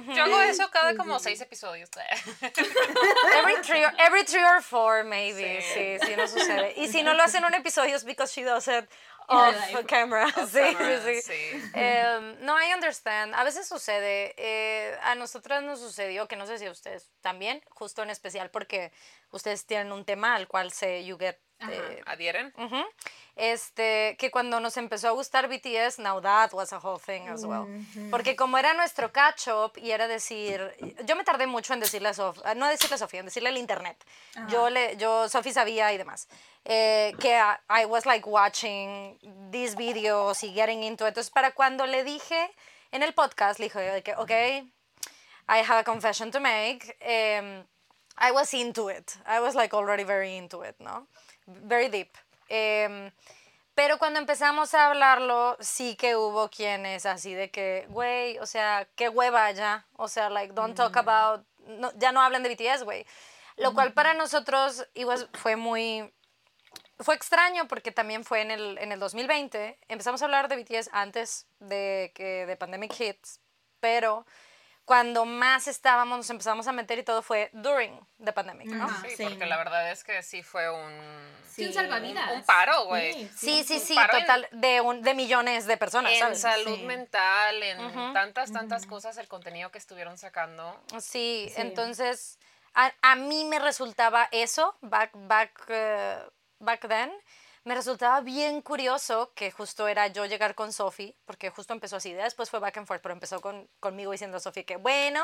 [0.16, 1.90] Yo hago eso cada como seis episodios.
[2.42, 5.62] Every three, or- every three or four, maybe.
[5.62, 6.08] Sí, Sí.
[6.08, 6.74] sí, no sucede.
[6.78, 8.86] Y si no lo hace en un episodio es because she does it
[9.32, 10.26] off camera.
[10.36, 11.22] Off sí, camera, sí, sí.
[11.22, 11.72] sí.
[11.74, 13.34] Em, no, I understand.
[13.36, 14.34] A veces sucede.
[14.38, 18.50] eh, a nosotras nos sucedió, que no sé si a ustedes también, justo en especial
[18.52, 18.92] porque
[19.32, 21.38] ustedes tienen un tema al cual se you get.
[21.70, 22.54] Eh, ¿Adhieren?
[22.58, 22.84] Ujú.
[23.36, 27.44] Este, que cuando nos empezó a gustar BTS, now that was a whole thing as
[27.46, 27.66] well.
[28.10, 30.70] Porque como era nuestro catch up y era decir,
[31.06, 33.58] yo me tardé mucho en decirle a Sofía, no decirle a Sofía, en decirle al
[33.58, 33.98] internet.
[34.50, 36.28] Yo le, yo, Sophie sabía y demás.
[36.66, 39.18] eh, que I, I was like watching
[39.52, 41.10] these videos y getting into it.
[41.10, 42.52] Entonces, para cuando le dije
[42.92, 44.30] en el podcast, le dije que, ok,
[45.50, 46.96] I have a confession to make.
[47.00, 47.66] em,
[48.18, 49.16] I was into it.
[49.26, 51.08] I was like already very into it, ¿no?
[51.46, 52.10] Very deep.
[52.50, 53.12] Em,
[53.76, 58.88] pero cuando empezamos a hablarlo, sí que hubo quienes así de que, güey, o sea,
[58.96, 59.86] qué hueva ya.
[59.96, 63.06] O sea, like, don't talk about, no, ya no hablen de BTS, güey.
[63.58, 66.12] Lo cual para nosotros it was- fue muy,
[67.00, 69.78] fue extraño porque también fue en el, en el 2020.
[69.88, 73.40] Empezamos a hablar de BTS antes de que de Pandemic Hits,
[73.80, 74.26] pero
[74.92, 78.90] cuando más estábamos, nos empezamos a meter y todo fue during the pandemic, ¿no?
[79.02, 79.24] Sí, Sí.
[79.24, 80.92] porque la verdad es que sí fue un,
[81.48, 82.30] Sí, un salvavidas.
[82.34, 83.14] un paro, güey.
[83.30, 86.42] Sí, sí, Un sí, en- total, de, un, de millones de personas, En ¿sabes?
[86.42, 86.84] salud Sí.
[86.84, 90.78] mental, en tantas, tantas cosas, el contenido que estuvieron sacando.
[91.00, 91.62] Sí, Sí.
[91.62, 92.38] entonces
[92.74, 96.18] a, a mí me resultaba eso, back, back, eh,
[96.60, 97.14] back then,
[97.64, 102.12] me resultaba bien curioso que justo era yo llegar con Sophie, porque justo empezó así,
[102.14, 105.24] después fue back and forth, pero empezó con, conmigo diciendo a Sophie que, bueno,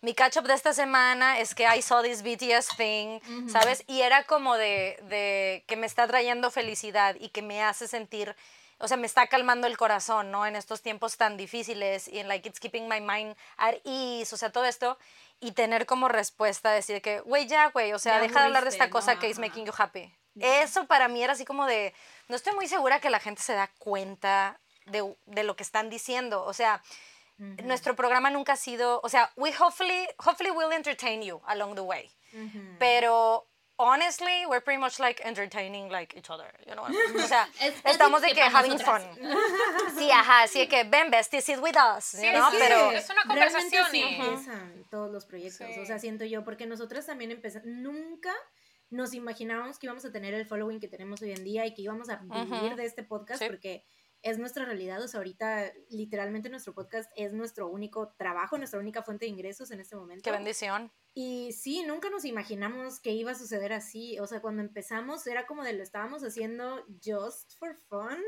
[0.00, 3.84] mi catch up de esta semana es que I saw this BTS thing, ¿sabes?
[3.86, 8.34] Y era como de, de que me está trayendo felicidad y que me hace sentir
[8.78, 10.44] o sea, me está calmando el corazón, ¿no?
[10.44, 14.36] En estos tiempos tan difíciles y en like it's keeping my mind at ease, o
[14.36, 14.98] sea, todo esto
[15.40, 18.64] y tener como respuesta decir que, güey, ya, güey, o sea, Ya deja de hablar
[18.64, 19.20] de esta cosa ¿no?
[19.20, 20.12] que is making you happy.
[20.40, 21.94] Eso para mí era así como de,
[22.28, 25.88] no estoy muy segura que la gente se da cuenta de, de lo que están
[25.90, 26.82] diciendo, o sea,
[27.38, 31.80] nuestro programa nunca ha sido, o sea, we hopefully, hopefully will entertain you along the
[31.82, 32.10] way,
[32.78, 33.46] pero
[33.78, 36.84] honestly, we're pretty much like entertaining like each other, you know?
[37.24, 39.04] O sea, Es- es estamos de que que having nosotras.
[39.18, 39.18] fun.
[39.98, 42.50] Sí, ajá, así de que ven, bestie, sit with us, Sí, you know?
[42.50, 44.14] sí, Pero, es una Realmente conversación sí y...
[44.14, 45.80] empiezan todos los proyectos, Sí.
[45.80, 48.32] o sea, siento yo, porque nosotras también empezamos, nunca
[48.90, 51.82] nos imaginábamos que íbamos a tener el following que tenemos hoy en día y que
[51.82, 53.48] íbamos a vivir de este podcast Sí.
[53.48, 53.84] porque
[54.22, 59.02] es nuestra realidad, o sea, ahorita literalmente nuestro podcast es nuestro único trabajo, nuestra única
[59.02, 60.22] fuente de ingresos en este momento.
[60.24, 60.90] qué bendición.
[61.14, 64.18] Y sí, nunca nos imaginamos que iba a suceder así.
[64.18, 68.18] O sea, cuando empezamos era como de lo estábamos haciendo just for fun.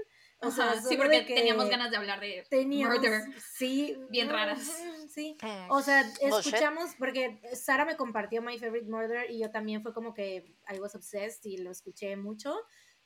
[0.40, 3.22] O sea, Ajá, sí, porque teníamos ganas de hablar de teníamos, murder.
[3.40, 4.70] sí, bien raras.
[5.09, 5.37] Sí.
[5.42, 5.70] Mm.
[5.70, 10.14] O sea, escuchamos, porque Sara me compartió My Favorite Murder y yo también fue como
[10.14, 12.55] que I was obsessed y lo escuché mucho.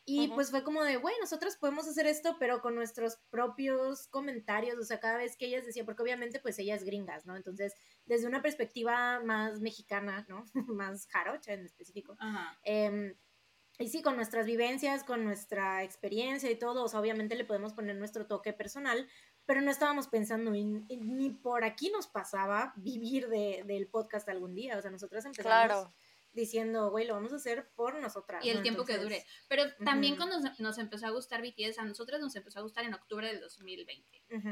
[0.05, 0.35] Y Ujú.
[0.35, 4.83] pues fue como de, güey, nosotros podemos hacer esto, pero con nuestros propios comentarios, o
[4.83, 7.37] sea, cada vez que ellas decían, porque obviamente pues ellas gringas, ¿no?
[7.37, 10.45] Entonces, desde una perspectiva más mexicana, ¿no?
[10.77, 12.17] más jarocha en específico.
[12.19, 12.59] Ajá.
[12.65, 13.15] Em,
[13.79, 17.73] y sí, con nuestras vivencias, con nuestra experiencia y todo, o sea, obviamente le podemos
[17.73, 19.09] poner nuestro toque personal,
[19.47, 24.29] pero no estábamos pensando en, en- ni por aquí nos pasaba vivir de, del podcast
[24.29, 25.95] algún día, o sea, nosotras empezamos Claro.
[26.33, 28.45] diciendo, güey, lo vamos a hacer por nosotras.
[28.45, 28.63] Y el ¿no?
[28.63, 29.33] tiempo que Entonces, dure.
[29.49, 30.23] Pero también Ujú.
[30.29, 33.27] cuando nos, nos empezó a gustar BTS, a nosotras nos empezó a gustar en octubre
[33.27, 34.23] del 2020.
[34.37, 34.49] ujú,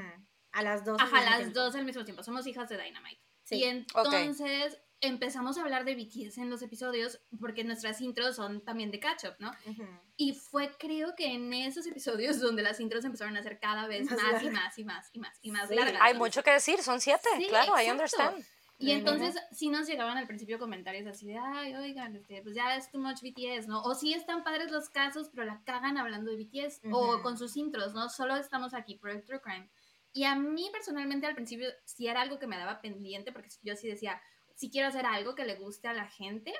[0.52, 1.00] A las dos.
[1.00, 1.60] Ajá, mismo las tiempo.
[1.60, 2.22] dos al mismo tiempo.
[2.22, 3.22] Somos hijas de Dynamite.
[3.44, 3.56] Sí.
[3.56, 8.90] Y entonces empezamos a hablar de BTS en los episodios porque nuestras intros son también
[8.90, 9.50] de catch up, ¿no?
[9.66, 9.84] Ujú.
[10.16, 14.10] Y fue creo que en esos episodios donde las intros empezaron a ser cada vez
[14.10, 15.74] Más más, y más y más y más y más Sí.
[15.74, 16.02] largas.
[16.02, 17.92] Hay mucho que decir, son siete, Sí, claro, I exacto.
[17.92, 18.44] understand.
[18.78, 22.76] Y entonces sí nos llegaban al principio comentarios así de, ay, oigan, este, pues ya
[22.76, 23.82] es too much BTS, ¿no?
[23.82, 27.22] O sí están padres los casos, pero la cagan hablando de BTS o Ujú.
[27.22, 28.08] con sus intros, ¿no?
[28.08, 29.68] Solo estamos aquí por el True Crime.
[30.14, 33.76] Y a mí personalmente al principio sí era algo que me daba pendiente porque yo
[33.76, 34.20] sí decía,
[34.60, 36.52] sí quiero hacer algo que le guste a la gente,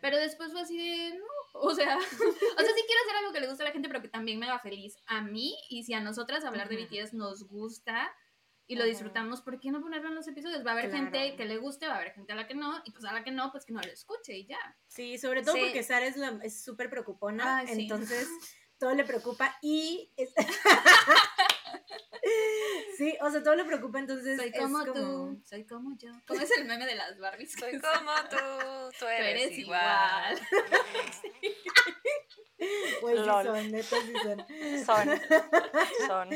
[0.00, 1.24] pero después fue así de, no,
[1.60, 4.00] o sea, o sea, sí quiero hacer algo que le guste a la gente, pero
[4.00, 6.76] que también me haga feliz a mí y si a nosotras hablar de.
[6.86, 8.14] BTS nos gusta
[8.68, 10.64] y lo disfrutamos, ¿por qué no ponerlo en los episodios?
[10.64, 11.04] Va a haber Claro.
[11.10, 13.12] gente que le guste, va a haber gente a la que no, y pues a
[13.12, 14.58] la que no, pues que no lo escuche y ya.
[14.86, 15.60] Sí, sobre todo Sí.
[15.62, 17.82] porque Sara es súper preocupona, Ay, sí.
[17.82, 18.28] entonces
[18.78, 20.12] todo le preocupa y...
[20.16, 20.32] es-
[22.96, 26.12] sí, o sea, todo le preocupa, entonces Soy es como, como- tú, soy como yo.
[26.26, 27.52] ¿Cómo es el meme de las Barbies?
[27.52, 28.36] Soy como tú,
[28.98, 30.38] tú eres, eres igual.
[33.00, 34.86] Pues sí son, neta sí son.
[34.86, 35.20] Son,
[36.06, 36.28] son.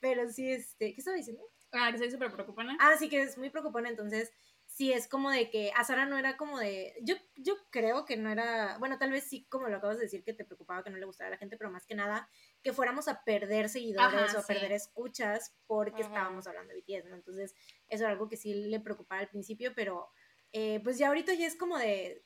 [0.00, 1.42] Pero sí, este, ¿qué estaba diciendo?
[1.72, 2.76] Ah, que soy súper preocupona.
[2.80, 4.32] Ah, sí que es muy preocupante, entonces
[4.66, 8.16] sí es como de que a Sara no era como de, yo, yo creo que
[8.16, 10.90] no era, bueno, tal vez sí, como lo acabas de decir, que te preocupaba que
[10.90, 12.28] no le gustara a la gente, pero más que nada
[12.66, 14.52] que fuéramos a perder seguidores Ajá, o a sí.
[14.52, 16.08] perder escuchas porque Ajá.
[16.12, 17.14] estábamos hablando de BTS, ¿no?
[17.16, 17.54] Entonces
[17.88, 20.10] eso era algo que sí le preocupaba al principio, pero
[20.52, 22.22] eh, pues ya ahorita ya es como de,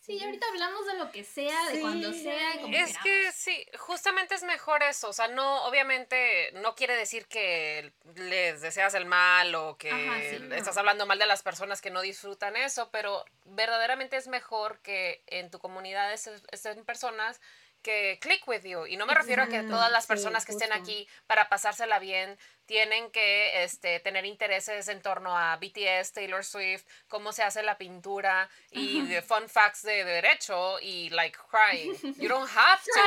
[0.00, 3.66] Sí, ahorita hablamos de lo que sea, de cuando sea y como Es que sí,
[3.78, 9.04] justamente es mejor eso, o sea, no, obviamente no quiere decir que les deseas el
[9.04, 10.54] mal o que Ajá, sí, no.
[10.54, 15.22] estás hablando mal de las personas que no disfrutan eso, pero verdaderamente es mejor que
[15.26, 17.40] en tu comunidad es- estén personas
[17.82, 18.86] que click with you.
[18.86, 21.98] Y no me refiero a que todas las sí, personas que estén aquí para pasársela
[21.98, 27.62] bien tienen que este, tener intereses en torno a BTS, Taylor Swift, cómo se hace
[27.62, 31.96] la pintura y de fun facts de derecho y like crying.
[32.18, 33.00] You don't have to,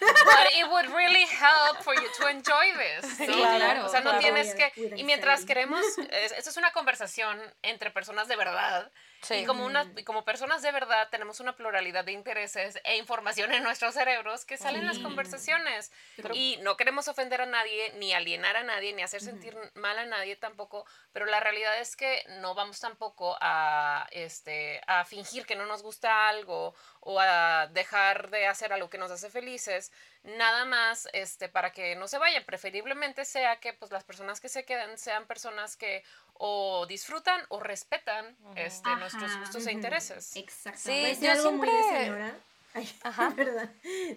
[0.00, 3.18] but it would really help for you to enjoy this.
[3.20, 3.26] ¿no?
[3.26, 4.20] Sí, claro, O sea, no claro.
[4.20, 4.72] tienes que...
[4.96, 5.82] Y mientras queremos...
[6.10, 8.90] es- Esto es una conversación entre personas de verdad.
[9.26, 9.34] Sí.
[9.34, 13.52] Y como, una, y como personas de verdad tenemos una pluralidad de intereses e información
[13.52, 15.90] en nuestros cerebros que salen en las conversaciones.
[16.14, 19.56] Pero- Y no queremos ofender a nadie ni alienar a nadie nadie ni hacer sentir
[19.74, 20.84] mal a nadie tampoco,
[21.14, 25.82] pero la realidad es que no vamos tampoco a, este, a fingir que no nos
[25.82, 26.74] gusta algo
[27.08, 29.92] o a dejar de hacer algo que nos hace felices,
[30.24, 32.44] nada más este, para que no se vayan.
[32.44, 37.60] Preferiblemente sea que pues, las personas que se queden sean personas que o disfrutan o
[37.60, 40.34] respetan este, nuestros gustos e intereses.
[40.34, 40.80] Exacto.
[40.82, 42.34] Sí, yo algo muy de siempre- señora.
[42.74, 43.34] Ay, Ajá.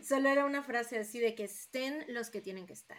[0.07, 2.97] Solo era una frase así de que estén los que tienen que estar.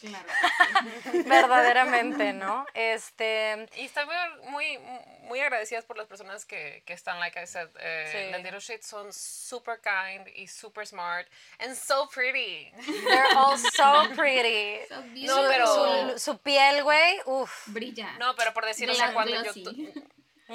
[0.00, 0.26] Claro.
[1.26, 2.66] Verdaderamente, ¿no?
[2.74, 4.78] Este, Y estoy muy, muy,
[5.22, 8.30] muy agradecidas por las personas que, que están, like I said, eh, Sí.
[8.30, 11.26] las Little Shit son super kind y super smart
[11.58, 12.72] and so pretty.
[13.06, 14.80] they're all so pretty.
[14.88, 17.68] So No, pero- Su, su piel, güey, uff.
[17.68, 18.12] brilla.
[18.18, 19.92] No, pero por decir, o sea, cuando yo, glossy.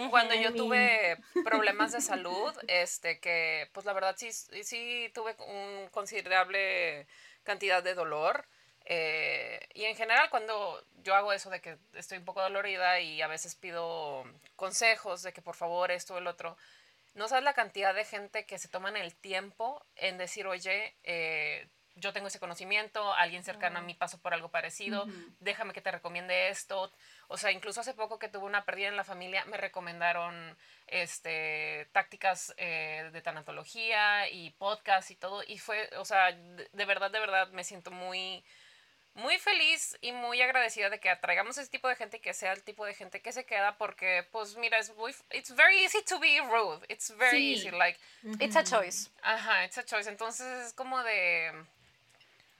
[0.09, 5.87] cuando yo tuve problemas de salud, este, que pues la verdad sí, sí tuve un
[5.89, 7.07] considerable
[7.43, 8.45] cantidad de dolor.
[8.89, 13.21] Eh, y en general cuando yo hago eso de que estoy un poco dolorida y
[13.21, 14.23] a veces pido
[14.55, 16.55] consejos de que por favor esto o el otro,
[17.13, 21.67] no sabes la cantidad de gente que se toman el tiempo en decir, oye, eh,
[21.95, 25.05] yo tengo ese conocimiento, alguien cercano a mí pasó por algo parecido,
[25.39, 26.91] déjame que te recomiende esto.
[27.27, 31.89] O sea, incluso hace poco que tuve una pérdida en la familia, me recomendaron este,
[31.91, 35.43] tácticas eh, de tanatología y podcast y todo.
[35.45, 38.45] Y fue, o sea, de, de verdad, de verdad, me siento muy,
[39.17, 42.53] muy feliz y muy agradecida de que atraigamos ese tipo de gente y que sea
[42.53, 46.01] el tipo de gente que se queda porque, pues, mira, es muy, it's very easy
[46.03, 46.85] to be rude.
[46.87, 47.53] It's very Sí.
[47.55, 47.99] easy, like,
[48.39, 49.09] It's a choice.
[49.23, 50.07] ajá, it's a choice.
[50.09, 51.51] Entonces es como de,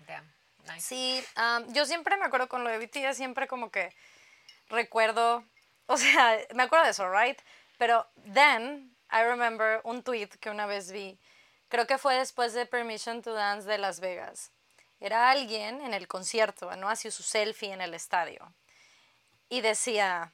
[0.08, 0.26] damn,
[0.67, 0.82] nice.
[0.82, 3.93] Sí, um, yo siempre me acuerdo con lo de BTS, siempre como que
[4.70, 5.43] recuerdo,
[5.86, 7.39] o sea, me acuerdo de eso, right?
[7.78, 11.20] Pero then I remember un tweet que una vez vi,
[11.70, 14.52] creo que fue después de Permission to Dance de Las Vegas.
[14.99, 16.89] Era alguien en el concierto, ¿no?
[16.89, 18.53] Hacía su selfie en el estadio.
[19.49, 20.33] Y decía,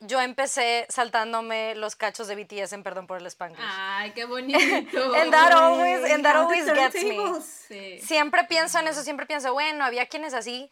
[0.00, 3.60] yo empecé saltándome los cachos de BTS en Perdón por el Spanglish.
[3.62, 5.14] Ay, qué bonito.
[5.14, 7.40] And that always, and that always gets me.
[7.40, 8.00] Sí.
[8.00, 10.70] Siempre pienso en eso, siempre pienso, bueno, había quienes así,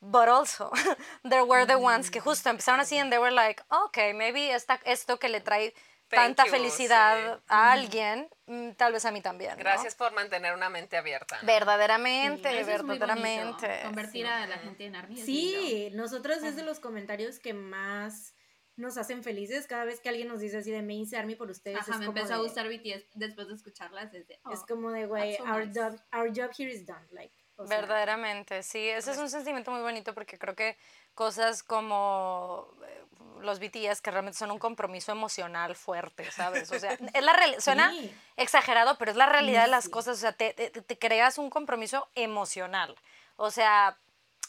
[0.00, 0.70] but also
[1.28, 4.80] there were the ones que justo empezaron así and they were like, okay, maybe esta,
[4.84, 5.74] esto que le trae
[6.16, 7.42] tanta you, felicidad sí.
[7.48, 9.52] a alguien, mm, tal vez a mí también.
[9.52, 9.56] ¿no?
[9.58, 11.38] Gracias por mantener una mente abierta.
[11.40, 11.46] ¿no?
[11.46, 13.80] Verdaderamente, verdaderamente.
[13.84, 15.20] Convertir a la gente en army.
[15.20, 15.60] es lindo.
[15.60, 18.34] Sí, nosotros es de los comentarios que más
[18.76, 21.50] nos hacen felices cada vez que alguien nos dice así de me hice Army por
[21.50, 21.78] ustedes.
[21.80, 24.10] Ajá, es me como empezó a de- gustar BTS después de escucharlas.
[24.10, 25.78] Desde, Es como de, güey, so our, nice.
[25.78, 27.06] job, our job here is done.
[27.10, 30.78] Like, o sea, Verdaderamente, sí, ese es un sentimiento muy bonito porque creo que
[31.12, 33.04] cosas como eh,
[33.40, 36.70] los BTS que realmente son un compromiso emocional fuerte, ¿sabes?
[36.72, 38.14] O sea, es la real- suena Sí.
[38.36, 39.90] exagerado, pero es la realidad de las Sí.
[39.90, 42.96] cosas, o sea, te, te- te creas un compromiso emocional,
[43.36, 43.98] o sea,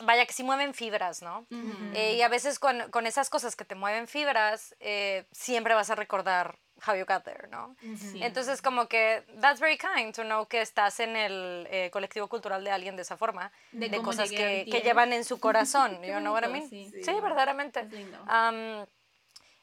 [0.01, 1.45] vaya que sí mueven fibras, ¿no?
[1.93, 5.89] Eh, y a veces con, con esas cosas que te mueven fibras, eh, siempre vas
[5.89, 7.75] a recordar how you got there, ¿no?
[7.97, 8.21] Sí.
[8.23, 12.63] Entonces, como que, that's very kind to know que estás en el eh, colectivo cultural
[12.63, 16.17] de alguien de esa forma, De de, cosas que, que llevan en su corazón, you
[16.19, 16.69] know what I mean?
[16.69, 17.13] bonito, Sí, sí.
[17.21, 17.87] verdaderamente.
[18.27, 18.85] Am,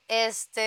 [0.09, 0.65] este.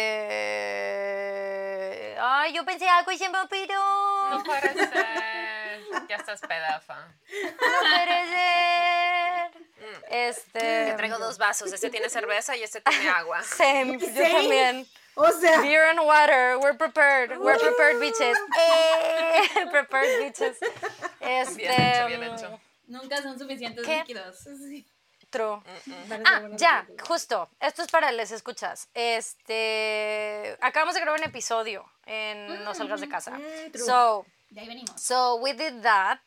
[2.20, 4.30] Ay, yo pensé algo y se me olvidó.
[4.30, 5.61] No puede ser.
[6.08, 6.96] Ya estás pedafa.
[6.98, 9.62] No puede ser.
[10.10, 10.60] Este.
[10.60, 11.72] Te traigo dos vasos.
[11.72, 13.42] Este tiene cerveza y este tiene agua.
[13.44, 14.30] Same, yo Same.
[14.32, 14.88] también.
[15.16, 17.38] O sea, Beer and water, we're prepared.
[17.38, 18.38] We're prepared bitches.
[18.60, 20.58] Eh, prepared bitches.
[21.20, 22.60] Este, Bien hecho, bien hecho.
[22.88, 23.98] Nunca son suficientes ¿Qué?
[24.00, 24.38] líquidos.
[24.40, 24.86] sí.
[25.30, 25.62] True.
[26.10, 27.08] Parece Ah, buena ya, película.
[27.08, 27.50] justo.
[27.62, 28.90] Esto es para les escuchas.
[28.94, 33.32] Este, acabamos de grabar un episodio en No salgas de casa.
[33.32, 33.86] Mm, true.
[33.86, 35.02] So, De ahí venimos.
[35.02, 36.20] so we did that.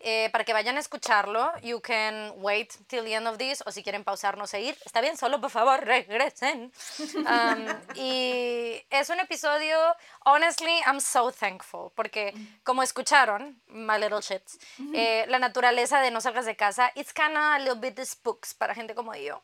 [0.00, 3.72] Eh, para que vayan a escucharlo, you can wait till the end of this, o
[3.72, 6.72] si quieren pausarnos e ir, está bien, solo por favor regresen.
[7.28, 9.76] Um, y es un episodio,
[10.24, 14.58] honestly, I'm so thankful, porque como escucharon, my little shits,
[14.94, 18.74] eh, la naturaleza de no salgas de casa, it's kinda a little bit spooks para
[18.74, 19.42] gente como yo.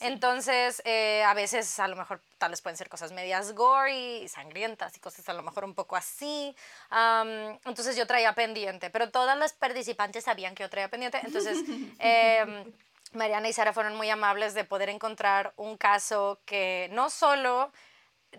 [0.00, 4.96] Entonces, eh, a veces a lo mejor tal vez pueden ser cosas medias gory, sangrientas
[4.96, 6.54] y cosas a lo mejor un poco así.
[6.90, 11.20] Am, entonces yo traía pendiente, pero todas las participantes sabían que yo traía pendiente.
[11.22, 11.58] Entonces,
[11.98, 12.72] em,
[13.12, 17.72] Mariana y Sara fueron muy amables de poder encontrar un caso que no solo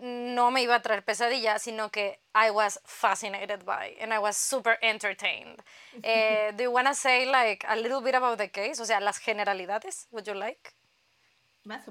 [0.00, 4.36] no me iba a traer pesadillas, sino que I was fascinated by and I was
[4.36, 5.62] super entertained.
[6.02, 8.80] Eh, do you want to say like a little bit about the case?
[8.80, 10.75] O sea, las generalidades, would you like?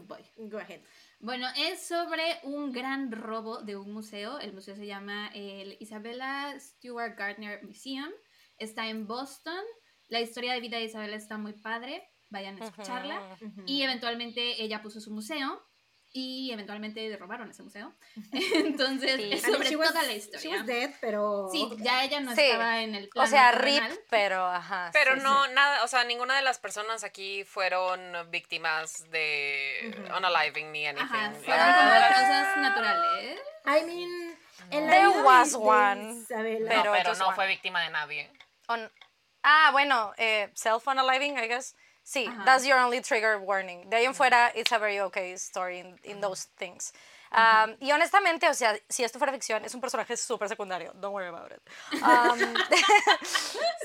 [0.07, 0.21] Voy.
[0.37, 0.81] Go ahead.
[1.19, 4.39] Bueno, es sobre un gran robo de un museo.
[4.39, 8.09] El museo se llama el Isabella Stewart Gardner Museum.
[8.57, 9.63] Está en Boston.
[10.07, 12.09] La historia de vida de Isabella está muy padre.
[12.29, 13.37] vayan a escucharla.
[13.65, 15.61] Y eventualmente ella puso su museo
[16.17, 17.93] y eventualmente robaron ese museo.
[18.31, 19.33] Entonces, Sí.
[19.33, 20.51] es sobre she was- toda la She historia.
[20.57, 21.49] was dead, pero...
[21.51, 22.41] Sí, ya ella no Sí.
[22.41, 24.91] estaba en el plano O sea, rip, pero ajá.
[24.93, 25.51] Pero sí, no, sí.
[25.53, 27.99] nada, o sea, ninguna de las personas aquí fueron
[28.31, 31.03] víctimas de unaliving ni anything.
[31.05, 33.39] Ajá, fueron como cosas naturales.
[33.65, 34.39] I mean...
[34.71, 37.35] En la There was de one, Isabela- no, pero pero just no one.
[37.35, 38.31] fue víctima de nadie.
[38.67, 38.89] On-
[39.43, 41.75] ah, bueno, eh, self-unaliving, I guess.
[42.07, 42.45] Sí, Ajá.
[42.45, 43.89] that's your only trigger warning.
[43.89, 46.93] De ahí en fuera, it's a very okay story in, in those things.
[47.31, 50.93] Um, Y honestamente, o sea, si esto fuera ficción, es un personaje súper secundario.
[50.93, 51.59] Don't worry about it.
[52.01, 52.39] Um,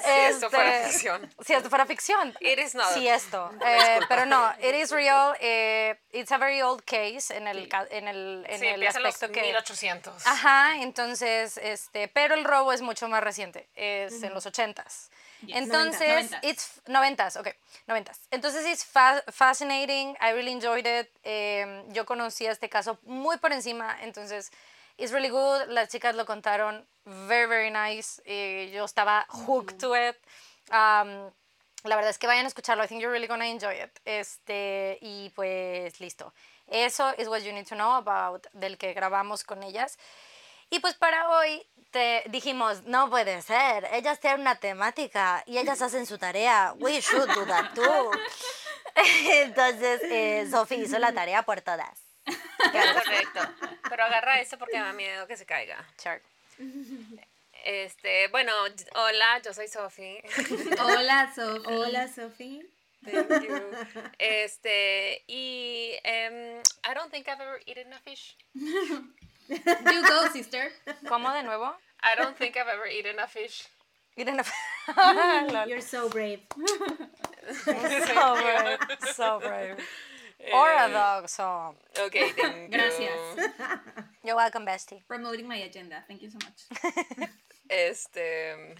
[0.02, 1.34] Si esto fuera este, ficción.
[1.44, 2.34] Si esto fuera ficción.
[2.40, 2.92] It is not.
[2.94, 3.50] Sí, esto.
[3.64, 5.34] Eh, pero no, it is real.
[5.40, 8.96] eh, it's a very old case en el, en el, en Sí, el en los
[8.96, 9.42] aspecto que...
[9.42, 10.26] 1800.
[10.26, 15.10] Ajá, entonces, este, pero el robo es mucho más reciente, es en los ochentas.
[15.48, 17.48] Entonces, it's noventas, ok,
[17.86, 18.20] noventas.
[18.30, 21.08] Entonces, it's fa- fascinating, I really enjoyed it.
[21.24, 24.50] eh, yo conocí este caso muy por encima, entonces,
[24.98, 25.68] it's really good.
[25.68, 28.20] Las chicas lo contaron very, very nice.
[28.24, 30.16] eh, yo estaba hooked to it.
[30.70, 31.30] Um,
[31.84, 32.84] la verdad es que vayan a escucharlo.
[32.84, 33.98] I think you're really gonna enjoy it.
[34.04, 36.32] Este, y pues listo.
[36.66, 39.98] Eso es what you need to know about del que grabamos con ellas.
[40.70, 45.82] Y pues para hoy te dijimos, no puede ser, ellas tienen una temática y ellas
[45.82, 46.74] hacen su tarea.
[46.78, 48.10] We should do that too.
[49.30, 51.98] Entonces, eh, Sophie hizo la tarea por todas.
[52.24, 53.40] Correcto.
[53.88, 55.84] Pero agarra eso porque me da miedo que se caiga.
[55.96, 56.22] Sure.
[57.64, 58.52] Este, bueno,
[58.94, 60.22] hola, yo soy Sophie.
[60.80, 61.66] Hola, Sophie.
[61.66, 62.66] Hola, Sophie.
[63.02, 63.60] Thank you.
[64.18, 68.36] Este, y em, I don't think I've ever eaten a fish.
[69.50, 70.70] You go, sister.
[71.08, 71.74] ¿Cómo de nuevo?
[72.02, 73.66] I don't think I've ever eaten a fish.
[74.16, 74.36] Miren,
[75.52, 75.68] Lol.
[75.68, 76.40] You're so brave.
[77.64, 77.72] so
[78.42, 78.78] brave,
[79.14, 79.76] so brave.
[80.54, 82.78] Or a dog, so Ok, thank you.
[82.78, 83.50] Gracias.
[84.24, 85.02] you're welcome, bestie.
[85.06, 86.02] Promoting my agenda.
[86.06, 87.28] Thank you so much.
[87.68, 88.74] Este,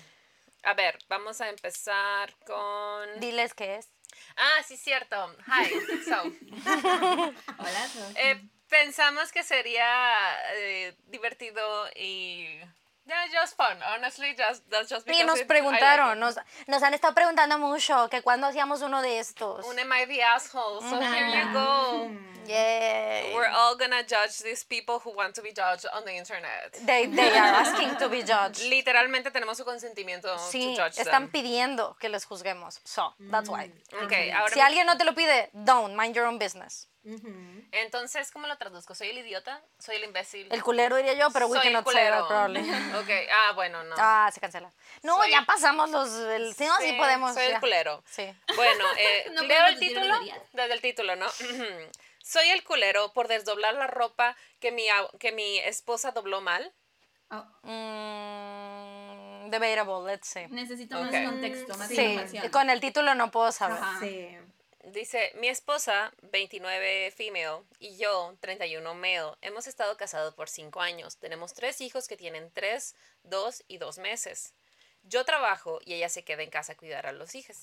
[0.64, 3.20] a ver, vamos a empezar con...
[3.20, 3.88] Diles qué es.
[4.36, 5.16] Ah, sí, cierto.
[5.46, 5.70] Hi.
[6.04, 6.22] So,
[7.58, 9.84] Hola, eh, pensamos que sería
[10.54, 12.60] eh, divertido y...
[13.06, 13.76] Yeah, just fun.
[13.82, 16.20] Honestly, just, that's just because Y nos it- like preguntaron, it.
[16.20, 16.36] nos,
[16.68, 19.64] nos han estado preguntando mucho que cuándo hacíamos uno de estos.
[19.66, 20.80] Un Am I the asshole?
[20.80, 22.08] So here you go.
[22.46, 23.32] Yay.
[23.34, 26.72] We're all gonna judge these people who want to be judged on the internet.
[26.86, 28.62] They, they are asking to be judged.
[28.70, 31.30] Literalmente tenemos su consentimiento Sí, to judge están them.
[31.32, 32.80] pidiendo que les juzguemos.
[32.84, 33.72] So, that's why.
[34.04, 36.86] Ok, ahora Si alguien no te lo pide, don't, mind your own business.
[37.72, 38.94] Entonces, ¿cómo lo traduzco?
[38.94, 39.62] ¿Soy el idiota?
[39.78, 40.48] ¿Soy el imbécil?
[40.52, 42.28] El culero diría yo, pero we Soy el cannot say that culero.
[42.28, 42.60] probably.
[43.00, 43.94] Ok, ah, bueno, no.
[43.98, 44.72] Ah, se cancela.
[45.02, 46.08] No, Soy- ya pasamos los...
[46.12, 47.32] El, si no, sí, Sí, podemos.
[47.34, 47.54] Soy ya.
[47.54, 48.02] el culero.
[48.06, 48.30] Sí.
[48.54, 50.14] Bueno, eh, No leo el título.
[50.52, 51.26] Desde el título, ¿no?
[52.22, 54.84] Soy el culero por desdoblar la ropa que mi,
[55.18, 56.72] que mi esposa dobló mal.
[57.30, 60.46] Oh, Mm, debatable, let's see.
[60.48, 61.10] necesito Ok.
[61.12, 62.48] más contexto, más Sí, información.
[62.50, 63.78] con el título no puedo saber.
[63.78, 64.00] Ajá.
[64.00, 64.36] Sí.
[64.84, 71.18] Dice, mi esposa, 29 female, y yo, 31 male, hemos estado casados por 5 años.
[71.18, 74.54] Tenemos tres hijos que tienen 3, 2 y 2 meses.
[75.02, 77.58] Yo trabajo y ella se queda en casa a cuidar a los hijos.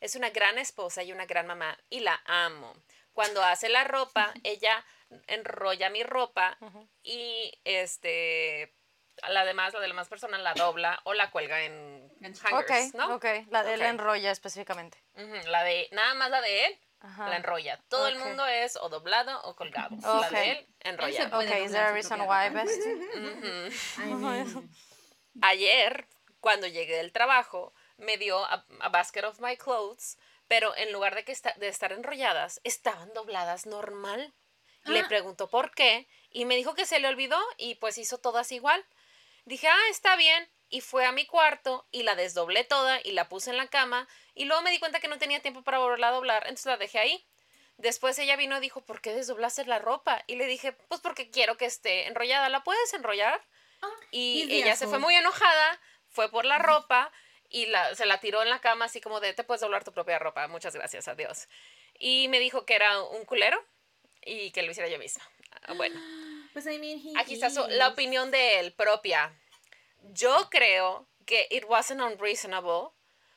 [0.00, 2.74] Es una gran esposa y una gran mamá y la amo.
[3.12, 4.84] Cuando hace la ropa, ella
[5.26, 6.58] enrolla mi ropa
[7.02, 8.74] y este
[9.28, 12.10] la demás, la de las demás personas la dobla o la cuelga en
[12.42, 13.14] hangers, ¿no?
[13.16, 13.24] ok.
[13.50, 15.02] La de él enrolla específicamente.
[15.46, 17.28] La de, nada más la de él, Ajá.
[17.28, 17.80] la enrolla.
[17.88, 19.96] Todo el mundo es o doblado o colgado.
[20.20, 20.66] La de él,
[20.98, 22.92] puede Ok, is there a reason why, bestie?
[23.98, 24.70] I mean,
[25.42, 26.06] Ayer,
[26.40, 31.14] cuando llegué del trabajo, me dio a, a basket of my clothes, pero en lugar
[31.14, 34.32] de, que esta- de estar enrolladas, estaban dobladas normal.
[34.84, 35.08] Le Ah.
[35.08, 38.84] preguntó por qué y me dijo que se le olvidó y pues hizo todas igual.
[39.48, 40.46] Dije, ah, está bien.
[40.68, 44.06] Y fue a mi cuarto y la desdoblé toda y la puse en la cama
[44.34, 46.76] y luego me di cuenta que no tenía tiempo para volverla a doblar, entonces la
[46.76, 47.26] dejé ahí.
[47.78, 50.22] Después ella vino y dijo, ¿por qué desdoblaste la ropa?
[50.26, 52.50] Y le dije, pues porque quiero que esté enrollada.
[52.50, 53.40] ¿La puedes enrollar?
[54.10, 57.10] Y he's the ella se fue muy enojada, fue por la ropa
[57.48, 59.92] y la, se la tiró en la cama así como de, te puedes doblar tu
[59.92, 61.48] propia ropa, muchas gracias, adiós.
[61.98, 63.64] Y me dijo que era un culero
[64.26, 65.26] y que lo hiciera yo misma.
[65.62, 65.98] Ah, Bueno,
[66.62, 69.32] pues I mean, he aquí está su- la opinión de él propia.
[70.12, 72.90] Yo creo que it wasn't unreasonable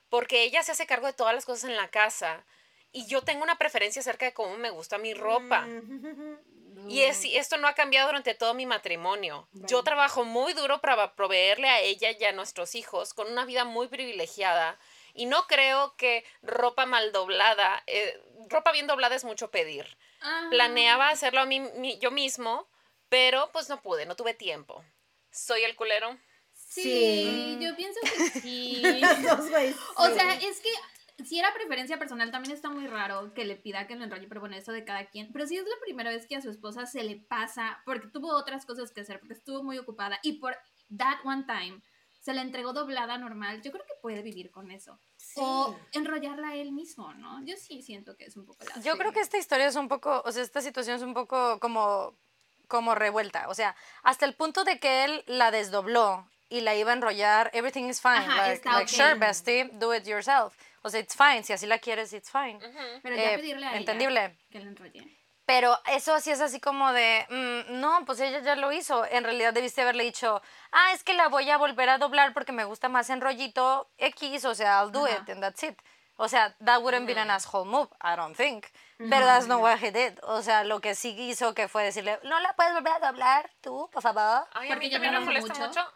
[0.09, 2.45] porque ella se hace cargo de todas las cosas en la casa
[2.91, 5.65] y yo tengo una preferencia acerca de cómo me gusta mi ropa.
[6.87, 9.47] Y es, esto no ha cambiado durante todo mi matrimonio.
[9.53, 13.65] Yo trabajo muy duro para proveerle a ella y a nuestros hijos con una vida
[13.65, 14.79] muy privilegiada.
[15.13, 18.19] Y no creo que ropa mal doblada, eh,
[18.49, 19.85] ropa bien doblada es mucho pedir.
[20.21, 20.47] Ah.
[20.49, 22.67] Planeaba hacerlo a mí, mi- yo mismo,
[23.11, 24.85] pero pues no pude, no tuve tiempo.
[25.31, 26.17] ¿Soy el culero?
[26.53, 27.57] Sí, Sí.
[27.59, 28.09] yo pienso que
[28.39, 28.81] sí.
[29.01, 29.75] Las dos, güey.
[29.97, 30.13] O sí.
[30.13, 30.69] sea, es que
[31.25, 34.39] si era preferencia personal, también está muy raro que le pida que lo enrolle, pero
[34.39, 35.33] bueno, eso de cada quien.
[35.33, 38.29] Pero si es la primera vez que a su esposa se le pasa, porque tuvo
[38.33, 40.55] otras cosas que hacer, porque estuvo muy ocupada, y por
[40.97, 41.81] that one time
[42.21, 44.97] se le entregó doblada normal, yo creo que puede vivir con eso.
[45.35, 47.43] O enrollarla él mismo, ¿no?
[47.45, 49.89] Yo sí siento que es un poco la Yo creo que esta historia es un
[49.89, 52.17] poco, o sea, esta situación es un poco como,
[52.71, 53.49] como revuelta.
[53.49, 57.51] O sea, hasta el punto de que él la desdobló y la iba a enrollar,
[57.53, 58.15] everything is fine.
[58.15, 58.97] Ajá, like, está like, ok.
[58.97, 60.55] sure, bestie, do it yourself.
[60.81, 61.43] O sea, it's fine.
[61.43, 62.59] Si así la quieres, it's fine.
[63.03, 64.37] Pero ya eh, pedirle a ella entendible.
[64.49, 65.05] que lo enrolle.
[65.45, 69.05] Pero eso sí es así como de, mm, no, pues ella ya lo hizo.
[69.05, 70.41] En realidad debiste haberle dicho,
[70.71, 73.89] ah, es que la voy a volver a doblar porque me gusta más en rollito
[73.97, 75.17] X, o sea, I'll do Ajá.
[75.17, 75.77] it and that's it.
[76.15, 78.67] O sea, that wouldn't be an asshole move, I don't think.
[79.09, 80.17] Pero that's not what he did.
[80.23, 83.49] O sea, lo que sí hizo que fue decirle, no la puedes volver a doblar
[83.61, 84.47] tú, por favor.
[84.53, 85.67] Ay, a Porque mí ya también me me molesta mucho.
[85.67, 85.93] mucho.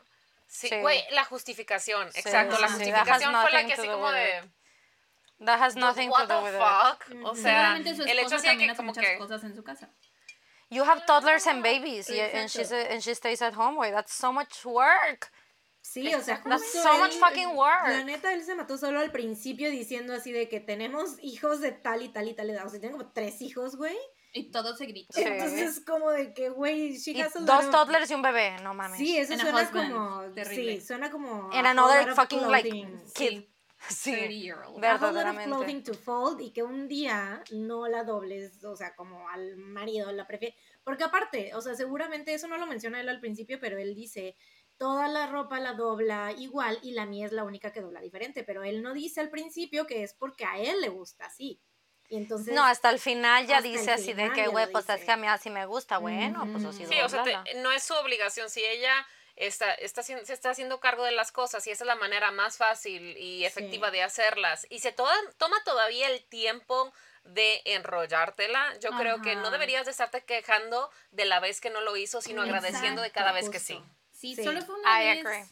[0.48, 0.80] Sí, Sí.
[0.82, 2.80] güey, la justificación, Sí, exacto, la sí, sí.
[2.92, 4.40] justificación fue la que así como de...
[4.40, 5.46] it.
[5.46, 6.62] That has nothing What to do the with it.
[6.62, 7.26] fuck?
[7.32, 9.18] O sea, el hecho de que como que...
[9.18, 9.90] cosas en su casa.
[10.70, 13.92] You have toddlers and babies, y- and, she's a- and she stays at home, güey.
[13.92, 15.30] That's so much work.
[15.88, 17.88] Sí, o sea, That's justo so much él- fucking work.
[17.88, 21.72] La neta, él se mató solo al principio diciendo así de que tenemos hijos de
[21.72, 22.66] tal y tal y tal edad.
[22.66, 23.96] O sea, tiene como tres hijos, güey.
[24.34, 25.14] Y todo se grita.
[25.14, 25.24] Sí.
[25.24, 28.98] Entonces, como de que, güey, lot dos toddlers y un bebé, no mames.
[28.98, 30.22] Sí, eso And suena como.
[30.34, 30.80] Terrible.
[30.82, 31.52] Sí, suena como.
[31.54, 32.70] And another fucking, like,
[33.14, 33.44] kid.
[33.88, 34.12] Sí.
[34.12, 34.84] 30 year old.
[34.84, 35.50] A lot of Verdaderamente.
[35.56, 40.12] clothing to fold y que un día no la dobles, o sea, como al marido
[40.12, 40.56] la prefiere.
[40.84, 44.36] Porque aparte, o sea, seguramente eso no lo menciona él al principio, pero él dice,
[44.78, 48.44] toda la ropa la dobla igual y la mía es la única que dobla diferente,
[48.44, 51.62] pero él no dice al principio que es porque a él le gusta así.
[52.10, 52.54] Y entonces...
[52.54, 55.28] No, hasta el final ya dice así de que, güey, pues es que a mí
[55.28, 56.70] así me gusta, bueno, pues Ujú.
[56.70, 58.50] así Sí, o sea, te- no es su obligación.
[58.50, 58.94] Si ella
[59.36, 62.32] está, está, haciendo- se está haciendo cargo de las cosas y esa es la manera
[62.32, 63.94] más fácil y efectiva Sí.
[63.96, 69.86] de hacerlas, y se toma todavía el tiempo de enrollártela, yo creo que no deberías
[69.86, 73.50] de estarte quejando de la vez que no lo hizo, sino agradeciendo de cada vez
[73.50, 73.82] que sí.
[74.30, 74.44] Sí, Sí.
[74.44, 75.26] solo fue una I vez.
[75.26, 75.46] agree.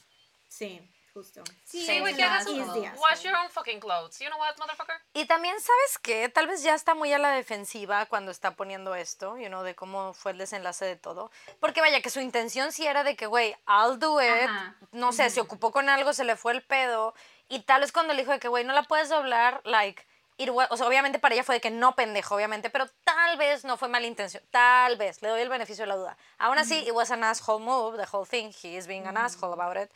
[0.47, 1.43] Sí, justo.
[1.63, 2.59] Sí, Sí, güey, es que hagas un
[2.97, 4.19] wash your own fucking clothes.
[4.19, 4.95] You know what, motherfucker?
[5.13, 6.29] Y también, ¿sabes qué?
[6.29, 9.75] Tal vez ya está muy a la defensiva cuando está poniendo esto, you know, de
[9.75, 11.31] cómo fue el desenlace de todo.
[11.59, 14.47] Porque vaya, que su intención sí era de que, güey, I'll do it.
[14.49, 14.75] Ajá.
[14.91, 17.13] No sé, se ocupó con algo, se le fue el pedo.
[17.49, 20.05] Y tal vez cuando le dijo de que, güey, no la puedes doblar, like,
[20.37, 23.77] o sea, obviamente para ella fue de que no pendejo, obviamente, pero tal vez no
[23.77, 24.43] fue mala intención.
[24.51, 26.17] Tal vez, le doy el beneficio de la duda.
[26.37, 28.51] Aún así, it was an asshole move, the whole thing.
[28.51, 29.91] He is being an asshole about it.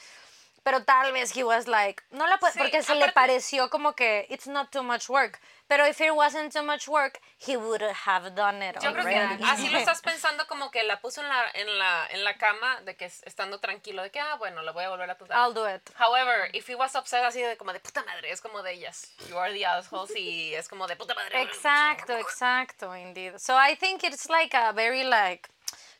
[0.67, 3.93] Pero tal vez he was like, no la puedo, Sí, porque se le pareció como
[3.93, 5.39] que it's not too much work.
[5.69, 9.37] Pero if it wasn't too much work, he would have done it Yo creo already.
[9.37, 12.37] que así lo estás pensando como que la puso en la, en la, en la
[12.37, 15.17] cama, de que es- estando tranquilo, de que, ah, bueno, la voy a volver a
[15.17, 15.37] tutar.
[15.37, 15.81] I'll do it.
[15.97, 19.13] However, if he was upset así de como de puta madre, es como de ellas.
[19.29, 21.41] You are the assholes y es como de puta madre.
[21.43, 23.37] Exacto, exacto, indeed.
[23.39, 25.49] So I think it's like a very like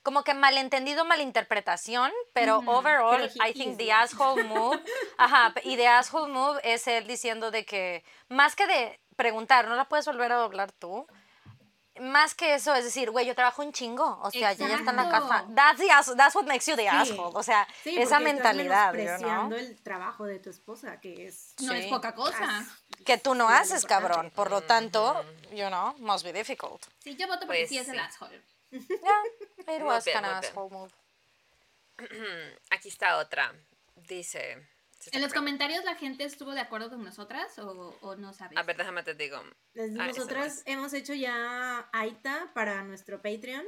[0.08, 4.82] como que malentendido, malinterpretación, pero overall Pero I think the asshole move,
[5.18, 9.76] ajá, y the asshole move es él diciendo de que más que de preguntar, ¿no
[9.76, 11.06] la puedes volver a doblar tú?
[12.00, 14.92] Más que eso, es decir, güey, yo trabajo un chingo, o sea, ya, ya está
[14.92, 15.46] en la casa.
[15.54, 16.88] That's, the that's what makes you the Sí.
[16.88, 19.02] asshole, o sea, Sí, esa estás mentalidad, know?
[19.02, 21.54] menospreciando el trabajo de tu esposa, que es...
[21.60, 21.90] No es Sí.
[21.90, 22.66] poca cosa.
[23.06, 26.82] Que tú no haces, cabrón, por lo tanto, you know, must be difficult.
[27.00, 28.00] Sí, yo voto porque Pues sí es el sí.
[28.00, 28.42] asshole.
[28.72, 30.44] Yeah, it was kind of muy bien.
[30.44, 30.94] asshole move.
[32.70, 33.54] Aquí está otra.
[34.08, 34.58] Dice.
[35.12, 38.58] ¿En los comentarios la gente estuvo de acuerdo con nosotras o, o no sabes?
[38.58, 39.38] A ver, déjame te digo.
[39.38, 43.64] Ah, Nosotras hemos hecho ya Aita para nuestro Patreon.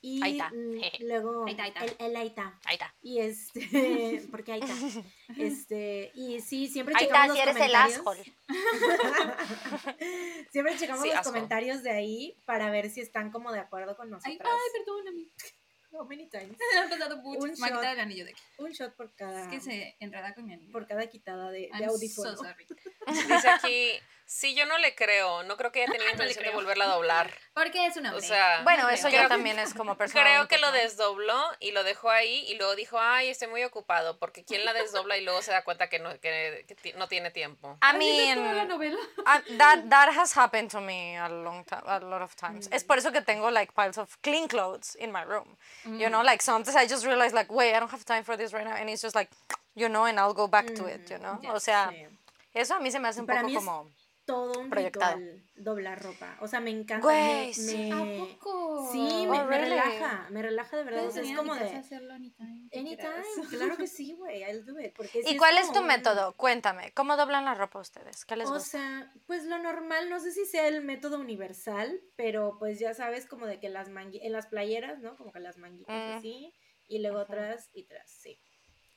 [0.00, 0.50] Y Aita.
[0.50, 1.84] mm, luego Aita, Aita.
[1.84, 2.58] El, el Aita.
[2.64, 2.94] Ahí está.
[3.02, 4.66] Y este, porque Aita.
[5.36, 7.98] Este, y sí, siempre Ahí checamos está, los si eres el comentarios.
[7.98, 8.32] asshole.
[10.50, 11.34] siempre checamos Sí, los asshole.
[11.34, 14.48] comentarios de ahí para ver si están como de acuerdo con Ay, nosotras.
[14.52, 15.26] ay, perdóname.
[15.90, 16.56] How many times?
[17.24, 17.82] Un shot.
[17.82, 18.42] el anillo de aquí.
[18.58, 20.70] Un shot por cada, Es que se enreda con mi anillo.
[20.70, 22.36] por cada quitada de, de audífono.
[22.36, 22.66] so sorry.
[23.06, 23.90] Dice aquí.
[24.30, 25.42] Sí, yo no le creo.
[25.44, 27.32] No creo que haya tenido No intención de volverla a doblar.
[27.54, 28.18] Porque es un hombre.
[28.18, 28.60] O sea.
[28.62, 29.22] Bueno, No eso creo.
[29.22, 30.22] ya también es como personal.
[30.22, 34.18] Creo que lo desdobló y lo dejó ahí y luego dijo, ay, estoy muy ocupado,
[34.18, 36.66] porque ¿quién la desdobla y luego se da cuenta que no, que,
[36.96, 37.78] no tiene tiempo?
[37.80, 38.98] I Así me estuvo la mean, novela.
[39.20, 42.68] uh, that that has happened to me a long time, a lot of times.
[42.70, 45.56] Es por eso que tengo like piles of clean clothes in my room.
[45.86, 48.52] You know, like sometimes I just realize like, wait, I don't have time for this
[48.52, 49.30] right now, and it's just like,
[49.74, 51.08] you know, and I'll go back to it.
[51.10, 52.06] You know, o sea, Sí.
[52.54, 53.90] Eso a mí se me hace un Para poco es como...
[54.28, 55.16] Todo un Proyectado.
[55.16, 56.36] ritual doblar ropa.
[56.40, 57.02] O sea, me encanta.
[57.04, 57.90] Güey, me, sí.
[57.90, 58.88] me- ¿A poco?
[58.92, 59.70] Sí, me, Oh, me really?
[59.70, 61.06] relaja, me relaja de verdad.
[61.06, 62.68] O sea, es como de hacerlo anytime.
[63.50, 64.92] claro que sí, güey, I'll do it.
[64.94, 66.34] Porque sí ¿Y cuál es tu un- método?
[66.34, 68.24] Cuéntame, ¿cómo doblan la ropa ustedes?
[68.26, 68.68] ¿Qué les O gusta?
[68.78, 73.24] sea, pues lo normal, no sé si sea el método universal, pero pues ya sabes
[73.26, 75.16] como de que las mangui en las playeras, ¿no?
[75.16, 76.18] Como que las manguitas Mm.
[76.18, 76.54] así,
[76.86, 77.32] y luego Ujú.
[77.32, 78.38] atrás y tras, sí.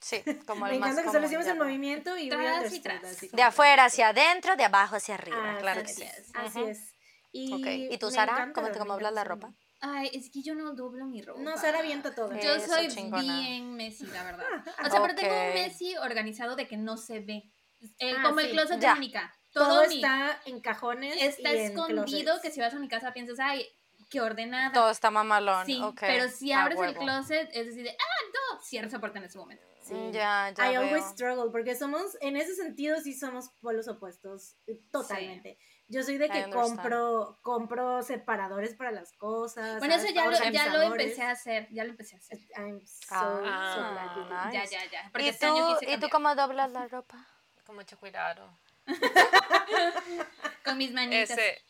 [0.01, 3.03] Sí, como Me el más encanta que solo hicimos el movimiento y Tras y tras.
[3.03, 6.07] así De afuera hacia adentro, de abajo hacia arriba, Ah, claro que así sí.
[6.17, 6.69] es, Así Ujú.
[6.69, 6.93] es.
[7.31, 8.33] Y, Ok, ¿y tú, Sara?
[8.33, 9.57] encanta, ¿Cómo te- cómo doblas la encanta ropa?
[9.79, 11.39] Ay, es que yo no doblo mi ropa.
[11.39, 12.33] No, Sara avienta todo.
[12.39, 13.21] Yo Eso, soy chingona.
[13.39, 14.45] bien Messi, la verdad.
[14.85, 15.53] O sea, pero tengo un.
[15.53, 17.49] Messi organizado de que no se ve.
[17.97, 18.51] El- Ah, como el sí.
[18.51, 18.93] closet de Ya.
[18.95, 19.33] Mónica.
[19.53, 21.15] Todo, Todo, mi- está en cajones.
[21.21, 22.41] está y en escondido closets.
[22.41, 23.67] que si vas a mi casa piensas, ay,
[24.09, 24.71] qué ordenada.
[24.73, 25.65] Todo está mamalón.
[25.65, 29.17] sí, ok, pero si abres el closet, es decir, de, ah, no, cierra esa puerta
[29.19, 29.65] en ese momento.
[29.91, 29.97] Sí.
[29.97, 34.55] Mm, Ya, ya I always struggle, porque somos, en ese sentido sí somos polos opuestos,
[34.67, 35.57] eh, totalmente.
[35.87, 39.79] Yo soy de I que compro, compro separadores para las cosas.
[39.79, 42.39] Bueno, eso ya lo, ya lo empecé a hacer, ya lo empecé a hacer.
[42.55, 44.61] I'm so, Ah, so glad you did.
[44.61, 44.71] nice.
[44.73, 45.09] Ya, ya, ya.
[45.11, 47.27] Porque ¿Y este tú, año quise ¿Y tú cómo doblas la ropa?
[47.65, 48.49] Con mucho cuidado.
[50.63, 51.31] Con mis manitas.
[51.31, 51.61] Este,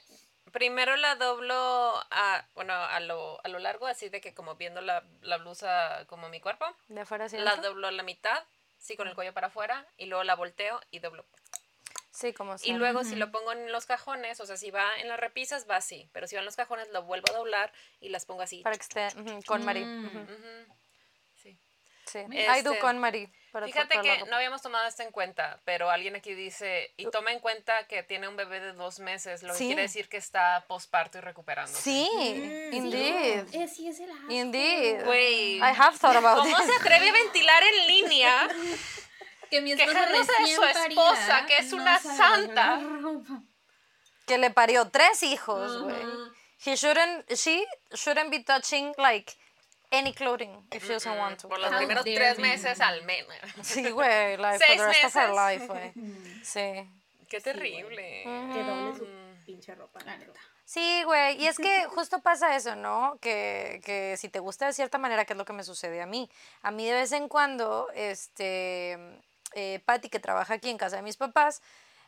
[0.51, 1.55] primero la doblo
[2.11, 6.05] a, bueno, a lo, a lo largo, así de que como viendo la, la blusa
[6.07, 6.65] como mi cuerpo.
[6.87, 8.43] ¿De afuera hacia La doblo a la mitad,
[8.77, 11.25] sí, con el cuello para afuera, y luego la volteo y doblo.
[12.11, 15.07] Sí, como Y luego si lo pongo en los cajones, o sea, si va en
[15.07, 16.09] las repisas, va así.
[16.11, 17.71] Pero si va en los cajones, lo vuelvo a doblar
[18.01, 18.61] y las pongo así.
[18.61, 19.07] Para que esté
[19.45, 19.63] con.
[19.63, 20.23] Mm.
[20.23, 20.73] Ujú.
[21.41, 21.57] Sí.
[22.05, 22.19] Sí.
[22.33, 23.31] Este, I do con Marí.
[23.65, 27.39] Fíjate que no habíamos tomado esto en cuenta, pero alguien aquí dice, y toma en
[27.39, 31.17] cuenta que tiene un bebé de dos meses, lo que quiere decir que está posparto
[31.17, 31.81] y recuperándose.
[31.81, 32.09] Sí,
[32.71, 33.47] Mm, indeed.
[33.53, 34.31] Eh, sí, es el asco.
[34.31, 35.03] Indeed.
[35.05, 36.65] Güey, I have thought about ¿cómo this.
[36.67, 38.47] se atreve a ventilar en línea?
[39.51, 42.79] Que mi esposa Quejándose de su esposa, parida que es no una santa.
[44.25, 45.95] Que le parió tres hijos, güey.
[46.65, 49.33] He shouldn't, she shouldn't be touching like
[49.91, 51.47] any clothing if she doesn't want to.
[51.49, 53.35] Por los How primeros tres meses al menos.
[53.61, 55.91] Sí, güey, like for the rest of her life, güey.
[56.43, 56.87] Sí.
[57.29, 58.23] Qué terrible.
[58.23, 59.45] Que doble su Mm.
[59.45, 59.99] pinche ropa.
[60.05, 60.39] La neta.
[60.65, 63.17] Sí, güey, y es que justo pasa eso, ¿no?
[63.21, 66.05] Que, que si te gusta de cierta manera, que es lo que me sucede a
[66.05, 66.29] mí.
[66.61, 68.97] A mí de vez en cuando, este,
[69.53, 71.61] eh, Patty, que trabaja aquí en casa de mis papás,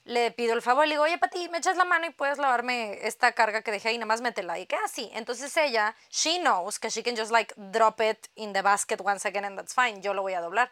[0.05, 2.99] le pido el favor, le digo, oye, Patty, me echas la mano y puedes lavarme
[3.07, 4.59] esta carga que dejé ahí, nada más métela.
[4.59, 5.09] Y que así.
[5.13, 9.25] Entonces ella, she knows que she can just like drop it in the basket once
[9.27, 10.69] again and that's fine, yo lo voy a doblar.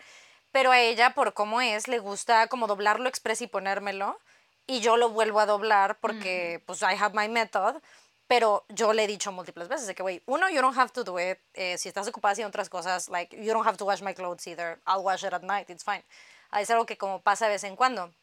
[0.51, 4.19] Pero a ella, por cómo es, le gusta como doblarlo express y ponérmelo.
[4.67, 7.81] Y yo lo vuelvo a doblar porque, pues, I have my method.
[8.27, 11.03] Pero yo le he dicho múltiples veces de que, güey, uno, you don't have to
[11.03, 11.37] do it.
[11.53, 14.45] eh, si estás ocupada haciendo otras cosas, like, you don't have to wash my clothes
[14.47, 14.79] either.
[14.85, 16.03] I'll wash it at night, it's fine.
[16.49, 18.13] Ah, Es algo que como pasa de vez en cuando.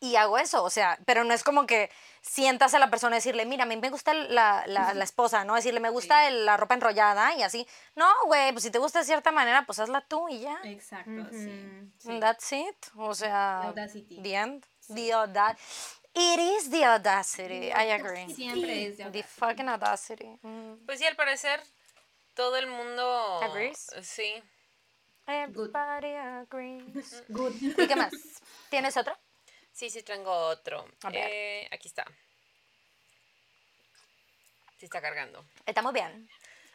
[0.00, 1.90] Y hago eso, o sea, pero no es como que
[2.20, 5.44] sientas a la persona y decirle, mira, a mí me gusta la, la, la esposa,
[5.44, 5.54] ¿no?
[5.56, 7.66] Decirle, me gusta el- la ropa enrollada y así.
[7.96, 10.56] No, güey, pues si te gusta de cierta manera, pues hazla tú y ya.
[10.64, 12.20] Exacto, sí.
[12.20, 12.76] That's it.
[12.96, 14.22] O sea, The audacity.
[14.22, 14.64] the end.
[14.94, 15.62] The audacity.
[16.14, 17.66] It is the audacity.
[17.72, 18.32] I agree.
[18.34, 19.22] Siempre es The audacity.
[19.40, 20.38] fucking audacity.
[20.42, 20.86] Mm.
[20.86, 21.60] Pues sí, al parecer
[22.34, 23.40] todo el mundo...
[23.42, 23.88] Agrees?
[24.02, 24.42] Sí.
[25.26, 27.24] Everybody agrees.
[27.28, 27.52] Good.
[27.60, 28.12] ¿Y qué más?
[28.70, 29.16] ¿Tienes otro?
[29.78, 30.84] Sí, sí tengo otro.
[31.04, 31.28] A ver.
[31.30, 32.04] Eh, aquí está.
[34.76, 35.44] Sí está cargando.
[35.66, 36.28] Está muy bien.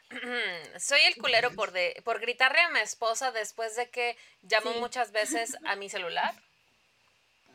[0.80, 4.80] Soy el culero por, de, por gritarle a mi esposa después de que llamo Sí.
[4.80, 6.34] muchas veces a mi celular.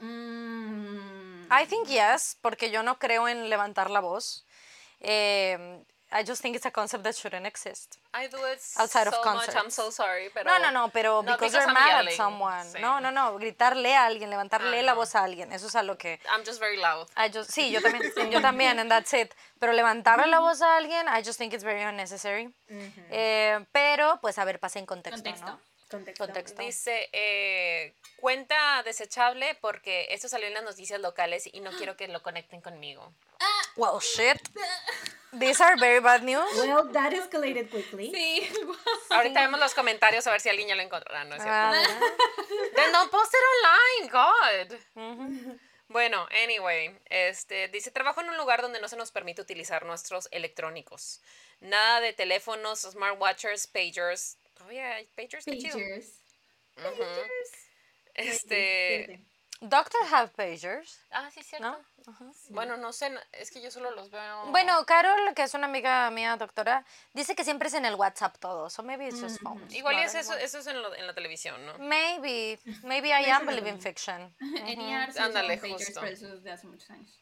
[0.01, 1.49] Mm.
[1.51, 4.45] I think yes, porque yo no creo en levantar la voz.
[5.01, 7.99] Eh, I just think it's a concept that shouldn't exist.
[8.15, 9.49] I do it Outside of so much.
[9.49, 9.75] I'm concerts.
[9.75, 10.45] so sorry, pero...
[10.51, 12.17] no, no, no, pero No, because because you're I'm mad at yelling.
[12.17, 12.65] someone.
[12.65, 12.81] Sí.
[12.81, 15.99] No, no, no, gritarle a alguien, levantarle la voz a alguien, eso es a lo
[15.99, 16.19] que...
[16.31, 17.09] I'm just very loud.
[17.17, 19.35] I just, sí, yo también, yo también, and that's it.
[19.59, 22.55] Pero levantarle la voz a alguien, I just think it's very unnecessary.
[23.11, 25.47] Eh, pero, pues, a ver, pasa en contexto, Contexto.
[25.47, 25.61] ¿no?
[25.91, 26.25] Contexto.
[26.25, 26.63] Contexto.
[26.63, 32.09] Dice, eh, cuenta desechable porque esto salió en las noticias locales y no quiero que
[32.09, 33.13] lo conecten conmigo.
[33.77, 34.39] Well, shit.
[35.33, 36.49] These are very bad news.
[36.57, 38.11] Well, that escalated quickly.
[38.13, 38.49] Sí.
[39.11, 41.53] Ahorita vemos los comentarios a ver si alguien ya lo encontrará, ¿no es cierto?
[41.53, 41.75] Ah,
[42.75, 45.59] Then don't post it online, God.
[45.89, 50.29] Bueno, anyway, este, dice, trabajo en un lugar donde no se nos permite utilizar nuestros
[50.33, 51.23] electrónicos.
[51.61, 54.37] Nada de teléfonos, smartwatches, pagers.
[54.67, 55.79] Oh, yeah, pagers, qué chido.
[55.79, 56.13] Pagers.
[56.77, 57.05] Ujú.
[58.15, 59.28] Este, Fíjate.
[59.61, 61.01] Doctor have pagers.
[61.11, 61.67] Ah, sí, cierto.
[61.69, 61.79] ¿No?
[62.13, 62.25] Ajá.
[62.51, 64.47] Bueno, no sé, es que yo solo los veo.
[64.47, 68.39] Bueno, Carol, que es una amiga mía, doctora, dice que siempre es en el WhatsApp
[68.39, 68.71] todo.
[68.71, 69.75] So maybe it's just phones.
[69.75, 71.77] igual y not es eso, eso es en, lo- en la televisión, ¿no?
[71.79, 72.61] Maybe.
[72.85, 74.33] Maybe I am believing fiction.
[74.41, 76.01] Sí Ándale, usaban pagers, justo.
[76.01, 77.19] pero eso es de hace muchos años.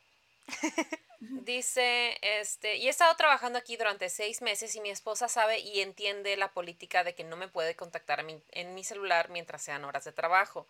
[1.20, 5.80] Dice, este, y he estado trabajando aquí durante seis meses y mi esposa sabe y
[5.80, 9.84] entiende la política de que no me puede contactar mi- en mi celular mientras sean
[9.84, 10.66] horas de trabajo.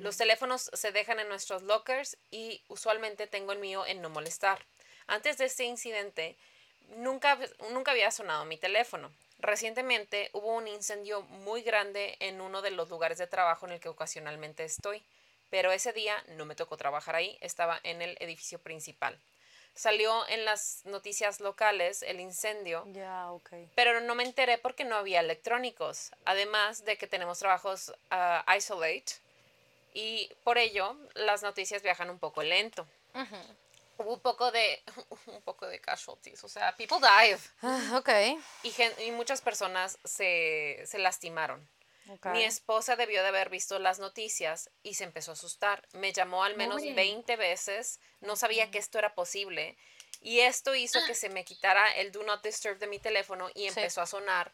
[0.00, 4.64] Los teléfonos se dejan en nuestros lockers y usualmente tengo el mío en no molestar.
[5.06, 6.36] Antes de este incidente,
[6.96, 7.38] nunca,
[7.70, 9.10] nunca había sonado mi teléfono.
[9.38, 13.80] Recientemente hubo un incendio muy grande en uno de los lugares de trabajo en el
[13.80, 15.02] que ocasionalmente estoy,
[15.50, 19.18] pero ese día no me tocó trabajar ahí, estaba en el edificio principal.
[19.74, 23.50] Salió en las noticias locales el incendio, Ya, ok.
[23.74, 26.12] pero no me enteré porque no había electrónicos.
[26.24, 29.04] Además de que tenemos trabajos ah, isolate
[29.92, 32.86] y por ello las noticias viajan un poco lento.
[33.98, 34.82] Hubo un poco de
[35.26, 38.08] un poco de casualties, o sea, people died Ah, ok.
[38.64, 41.68] y, gen- y muchas personas se, se lastimaron.
[42.32, 45.86] Mi esposa debió de haber visto las noticias y se empezó a asustar.
[45.92, 46.94] Me llamó al menos Oye.
[46.94, 48.00] 20 veces.
[48.20, 49.76] No sabía que esto era posible.
[50.26, 53.66] Y esto hizo que se me quitara el Do Not Disturb de mi teléfono y
[53.66, 54.50] empezó a sonar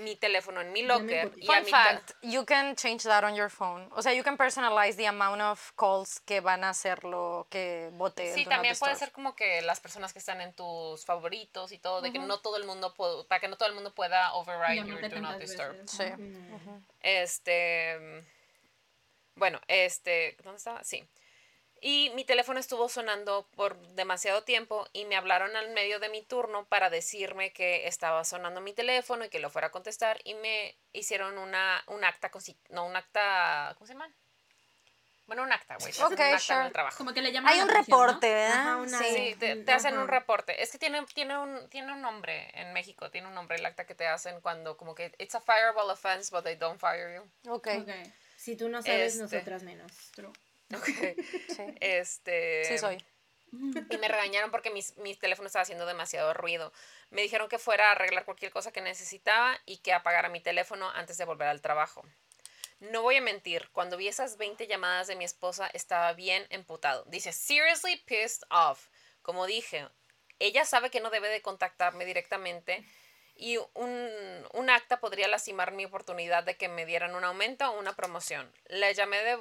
[0.00, 1.26] mi teléfono en mi locker.
[1.26, 1.44] emputé.
[1.44, 3.88] Y a Fun mi fact, you can change that on your phone.
[3.92, 8.34] O sea, you can personalize the amount of calls que van a hacerlo que vote.
[8.34, 11.78] Sí, do también puede ser como que las personas que están en tus favoritos y
[11.78, 12.92] todo, de que no todo el mundo
[13.28, 15.76] para que no todo el mundo pueda override your Do Not Disturb.
[15.76, 15.98] veces.
[15.98, 16.12] Sí.
[17.00, 17.96] Este.
[18.00, 18.26] mm,
[19.36, 20.36] Bueno, este.
[20.42, 20.82] ¿Dónde estaba?
[20.82, 21.08] Sí.
[21.84, 26.22] Y mi teléfono estuvo sonando por demasiado tiempo y me hablaron al medio de mi
[26.22, 30.34] turno para decirme que estaba sonando mi teléfono y que lo fuera a contestar y
[30.34, 32.30] me hicieron una, un acta,
[32.70, 34.08] no, un acta, ¿cómo se llama?
[35.26, 35.92] Bueno, un acta, güey.
[35.92, 36.66] Ok, un acta en sure.
[36.66, 36.98] el trabajo.
[36.98, 38.06] Como que le llaman Hay un atención, ¿no?
[38.06, 38.60] reporte, ¿verdad?
[38.60, 39.04] Ajá, una- sí.
[39.16, 40.62] Sí, te, te hacen un reporte.
[40.62, 43.86] Es que tiene, tiene, un, tiene un nombre en México, tiene un nombre el acta
[43.86, 47.50] que te hacen cuando como que it's a fireable offense, but they don't fire you.
[47.52, 47.66] Ok.
[47.80, 47.90] Ok,
[48.36, 49.22] Si tú no sabes, Este.
[49.24, 49.90] nosotras menos.
[50.14, 50.32] true.
[50.74, 50.86] Ok.
[51.48, 51.62] Sí.
[51.80, 52.64] Este.
[52.64, 52.98] Sí, soy.
[53.52, 56.72] Y me regañaron porque mis, mi teléfono estaba haciendo demasiado ruido.
[57.10, 60.88] Me dijeron que fuera a arreglar cualquier cosa que necesitaba y que apagara mi teléfono
[60.90, 62.02] antes de volver al trabajo.
[62.80, 67.04] No voy a mentir, cuando vi esas 20 llamadas de mi esposa estaba bien emputado.
[67.04, 68.88] Dice, seriously pissed off.
[69.20, 69.86] Como dije,
[70.38, 72.84] ella sabe que no debe de contactarme directamente
[73.34, 77.78] y un, un acta podría lastimar mi oportunidad de que me dieran un aumento o
[77.78, 78.52] una promoción.
[78.66, 79.32] Le llamé de...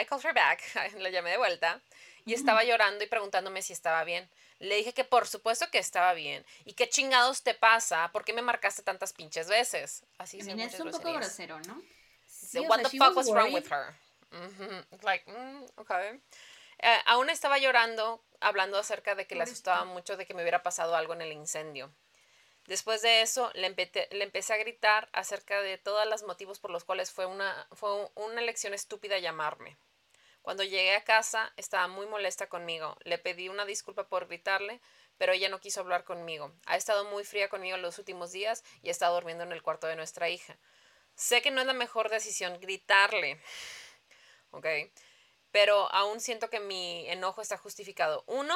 [0.00, 0.62] I called her back.
[0.98, 1.80] Le llamé de vuelta
[2.24, 4.28] y estaba llorando y preguntándome si estaba bien.
[4.58, 6.44] Le dije que por supuesto que estaba bien.
[6.64, 8.10] ¿Y qué chingados te pasa?
[8.12, 10.04] ¿Por qué me marcaste tantas pinches veces?
[10.18, 11.82] Así I mean, es un poco grosero, ¿no?
[12.26, 13.94] Sí, So, what the fuck was was wrong with her?
[15.02, 16.20] Like, mm, okay.
[16.78, 20.62] Eh, aún estaba llorando, hablando acerca de que le asustaba mucho de que me hubiera
[20.62, 21.92] pasado algo en el incendio.
[22.70, 26.84] Después de eso, le, le empecé a gritar acerca de todos los motivos por los
[26.84, 29.76] cuales fue una, fue una elección estúpida llamarme.
[30.40, 32.96] Cuando llegué a casa, estaba muy molesta conmigo.
[33.02, 34.80] Le pedí una disculpa por gritarle,
[35.18, 36.52] pero ella no quiso hablar conmigo.
[36.66, 39.96] Ha estado muy fría conmigo los últimos días y estado durmiendo en el cuarto de
[39.96, 40.56] nuestra hija.
[41.16, 43.42] Sé que no es la mejor decisión gritarle,
[44.52, 44.66] ¿ok?
[45.50, 48.22] Pero aún siento que mi enojo está justificado.
[48.28, 48.54] Uno,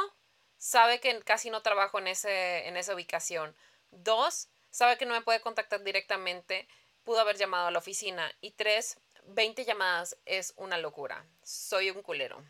[0.56, 3.56] sabe que casi no trabajo en, ese, en esa ubicación.
[4.02, 6.68] Dos, sabe que no me puede contactar directamente.
[7.04, 8.30] Pudo haber llamado a la oficina.
[8.40, 11.26] Y tres, 20 llamadas es una locura.
[11.42, 12.42] Soy un culero.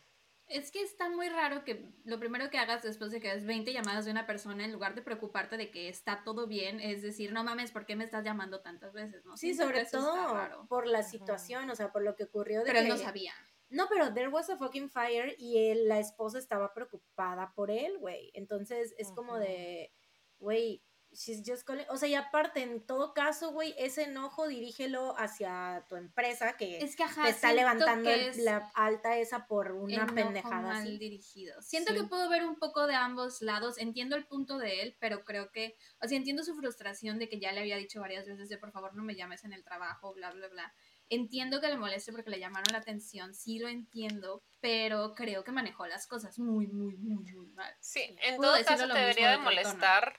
[0.47, 3.73] Es que está muy raro que lo primero que hagas después de que hagas 20
[3.73, 7.33] llamadas de una persona, en lugar de preocuparte de que está todo bien, es decir,
[7.33, 9.25] no mames, ¿por qué me estás llamando tantas veces?
[9.25, 9.39] ¿no?
[9.39, 12.61] Sí, Siento sobre todo por la situación, o sea, por lo que ocurrió.
[12.61, 13.33] De Pero él que- no sabía.
[13.71, 17.97] No, pero there was a fucking fire y él- la esposa estaba preocupada por él,
[17.99, 18.31] güey.
[18.35, 19.91] Entonces es como de,
[20.39, 20.83] güey,
[21.15, 21.87] she's just calling.
[21.89, 26.79] O sea, y aparte, en todo caso, güey, ese enojo dirígelo hacia tu empresa que
[26.79, 30.83] Es que ajá, te está levantando es la alta esa por una enojo pendejada mal
[30.83, 30.99] así.
[30.99, 31.61] dirigido.
[31.63, 32.01] Siento Sí.
[32.01, 33.79] que puedo ver un poco de ambos lados.
[33.79, 37.39] Entiendo el punto de él, pero creo que, o sea, entiendo su frustración de que
[37.41, 40.13] ya le había dicho varias veces de por favor no me llames en el trabajo,
[40.15, 40.75] bla, bla, bla.
[41.11, 45.53] Entiendo que le moleste porque le llamaron la atención, sí lo entiendo, pero creo que
[45.53, 47.71] manejó las cosas muy, muy, muy, muy mal.
[47.81, 50.19] Sí, en Pudo todo caso te debería de molestar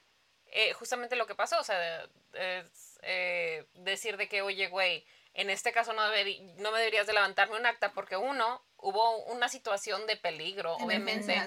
[0.52, 5.50] eh, justamente lo que pasó, o sea, es, eh, decir de que, oye, güey, en
[5.50, 10.08] este caso no, no me deberías de levantarme un acta porque uno, hubo una situación
[10.08, 11.42] de peligro, obviamente.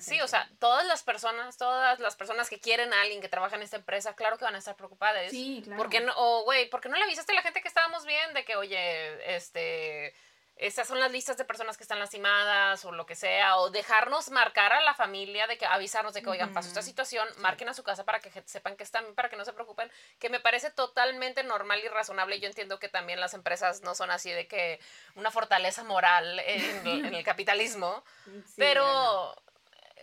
[0.00, 0.20] Sí.
[0.20, 3.62] O sea, todas las personas, todas las personas que quieren a alguien que trabaja en
[3.62, 5.30] esta empresa, claro que van a estar preocupadas.
[5.30, 5.80] Sí, claro.
[5.80, 8.04] ¿Por qué no, o, güey, ¿por qué no le avisaste a la gente que estábamos
[8.04, 10.14] bien de que, oye, este,
[10.56, 14.30] estas son las listas de personas que están lastimadas o lo que sea, o dejarnos
[14.30, 17.74] marcar a la familia de que avisarnos de que, oigan, pasó esta situación, marquen a
[17.74, 20.70] su casa para que sepan que están, para que no se preocupen, que me parece
[20.70, 22.38] totalmente normal y razonable.
[22.38, 24.78] Yo entiendo que también las empresas no son así de que
[25.14, 28.04] una fortaleza moral en, el- en el capitalismo,
[28.46, 29.34] Sí, pero no.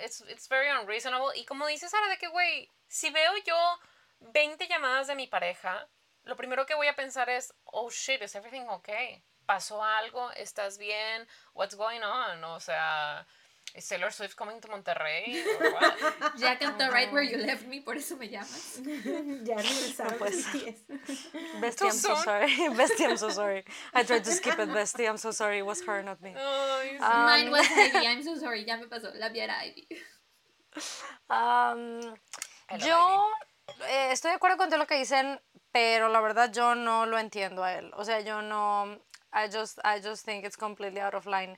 [0.04, 1.38] it's, it's very unreasonable.
[1.38, 3.80] Y como dice Sara, de que, güey, si veo yo
[4.20, 5.88] 20 llamadas de mi pareja,
[6.24, 9.24] lo primero que voy a pensar es, oh shit, is everything okay?
[9.50, 10.30] ¿Pasó algo?
[10.34, 11.28] ¿Estás bien?
[11.56, 12.44] What's going on?
[12.44, 13.26] O sea,
[13.74, 15.44] ¿is Taylor Swift coming to Monterrey?
[15.60, 16.38] What?
[16.38, 18.80] Ya captó right where you left me, por eso me llamas.
[19.44, 20.20] ya regresaron.
[20.20, 20.46] pues.
[20.46, 20.86] sí es.
[21.60, 22.48] Bestie, I'm so sorry.
[22.78, 23.64] Bestie, I'm so sorry.
[23.92, 25.10] I tried to skip it, Bestie.
[25.10, 25.58] I'm so sorry.
[25.58, 26.36] It was her, not me.
[26.36, 27.00] Sí.
[27.02, 29.12] Um, Mine was Ivy, I'm so sorry, ya me pasó.
[29.18, 29.88] La era Ivy.
[31.28, 32.16] Um,
[32.70, 33.26] I love yo
[33.90, 35.42] eh, estoy de acuerdo con todo lo que dicen,
[35.72, 37.92] pero la verdad yo no lo entiendo a él.
[37.96, 39.00] O sea, yo no.
[39.32, 41.58] I just, I just think it's completely out of line.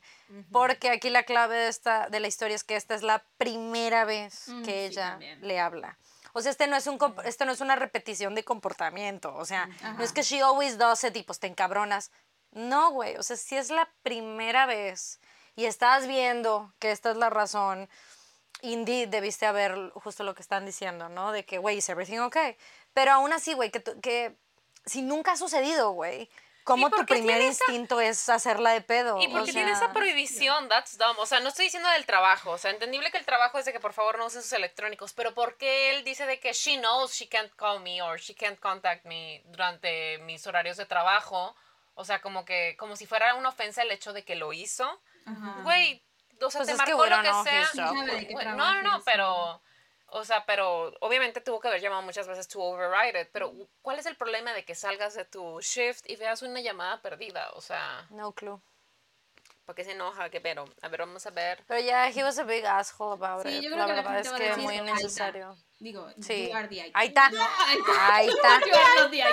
[0.52, 4.06] Porque aquí la clave de, esta, de la historia es que esta es la primera
[4.06, 5.98] vez Mm, que ella le habla.
[6.34, 9.34] O sea, este no, es un, este no es una repetición de comportamiento.
[9.36, 12.12] O sea, no es que she always does it y pues te encabronas.
[12.52, 13.16] No, güey.
[13.18, 15.20] O sea, si es la primera vez
[15.56, 17.90] y estás viendo que esta es la razón,
[18.62, 21.32] Indeed, debiste haber justo lo que están diciendo, ¿no?
[21.32, 22.56] De que, güey, is everything okay?
[22.94, 24.38] Pero aún así, güey, que, que
[24.86, 26.30] si nunca ha sucedido, güey,
[26.64, 29.20] ¿cómo tu primer esa- instinto es hacerla de pedo?
[29.22, 30.68] ¿Y por O qué tiene esa prohibición?
[30.70, 31.18] That's dumb.
[31.20, 32.52] O sea, no estoy diciendo del trabajo.
[32.52, 35.14] O sea, entendible que el trabajo es de que por favor no usen sus electrónicos.
[35.14, 38.36] Pero ¿por qué él dice de que she knows she can't call me or she
[38.36, 41.56] can't contact me durante mis horarios de trabajo?
[41.96, 45.02] O sea, como que, como si fuera una ofensa el hecho de que lo hizo.
[45.64, 46.02] Güey,
[46.42, 47.92] o sea, Pues te que marcó lo don't que sea.
[48.56, 49.62] No, no, no, pero.
[50.14, 53.30] O sea, pero obviamente tuvo que haber llamado muchas veces to override it.
[53.32, 57.02] Pero, ¿cuál es el problema de que salgas de tu shift y veas una llamada
[57.02, 57.50] perdida?
[57.54, 58.60] O sea, No clue.
[59.66, 60.30] ¿por qué se enoja?
[60.30, 60.66] ¿Qué pero?
[60.82, 61.64] A ver, vamos a ver.
[61.66, 63.62] Pero ya, he was a big asshole about Sí, it.
[63.64, 64.92] yo creo la que la verdad gente es que decir, muy "Ahí está".
[64.92, 65.58] innecesario.
[65.80, 66.50] Digo, Sí.
[66.50, 66.92] you are the icon.
[66.96, 67.26] Ahí está.
[68.10, 68.62] Ahí está.
[68.68, 68.68] Ahí está.
[68.68, 69.24] You are not the.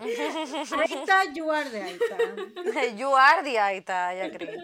[0.00, 2.96] Aita, you are the Aita.
[2.96, 4.58] You are the Aita, I agree.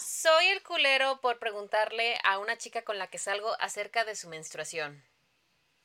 [0.00, 4.28] Soy el culero por preguntarle a una chica con la que salgo acerca de su
[4.28, 5.04] menstruación.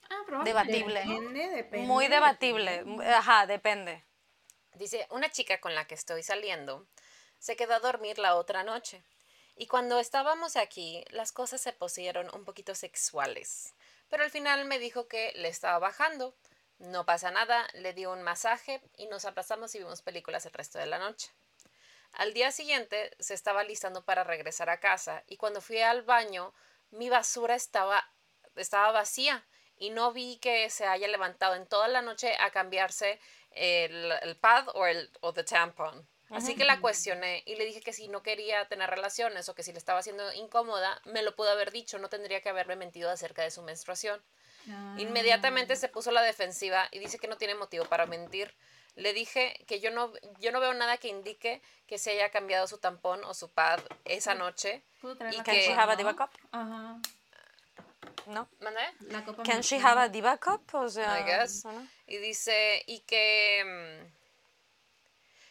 [0.09, 0.71] Ah, probablemente.
[0.71, 0.99] Debatible.
[1.01, 1.87] Depende, depende.
[1.87, 2.85] Muy debatible.
[3.13, 4.03] Ajá, depende.
[4.73, 6.87] Dice, una chica con la que estoy saliendo
[7.39, 9.03] se quedó a dormir la otra noche.
[9.57, 13.73] Y cuando estábamos aquí, las cosas se pusieron un poquito sexuales.
[14.09, 16.35] Pero al final me dijo que le estaba bajando.
[16.77, 20.77] No pasa nada, le di un masaje y nos abrazamos y vimos películas el resto
[20.77, 21.31] de la noche.
[22.15, 26.53] Al día siguiente se estaba listando para regresar a casa y cuando fui al baño
[26.91, 28.09] mi basura estaba,
[28.55, 29.45] estaba vacía
[29.77, 33.19] y no vi que se haya levantado en toda la noche a cambiarse
[33.51, 36.07] el, el pad o el o the tampon.
[36.31, 39.61] Así que la cuestioné y le dije que si no quería tener relaciones o que
[39.61, 43.11] si le estaba haciendo incómoda, me lo pudo haber dicho, no tendría que haberme mentido
[43.11, 44.23] acerca de su menstruación.
[44.69, 44.95] Ah.
[44.97, 48.55] Inmediatamente se puso a la defensiva y dice que no tiene motivo para mentir.
[48.95, 52.65] Le dije que yo no, yo no veo nada que indique que se haya cambiado
[52.67, 54.83] su tampón o su pad esa noche.
[55.01, 55.37] ¿Puedo traer ¿Y?
[55.43, 56.29] Can she have a diva cup?
[56.51, 56.97] Ajá.
[58.27, 58.47] ¿No?
[58.59, 58.81] ¿Mandé?
[59.01, 60.61] La copa Can she have a diva cup?
[60.73, 61.65] O sea, I guess.
[61.65, 61.87] ¿no?
[62.07, 63.63] Y dice, y que...
[64.09, 64.15] mm,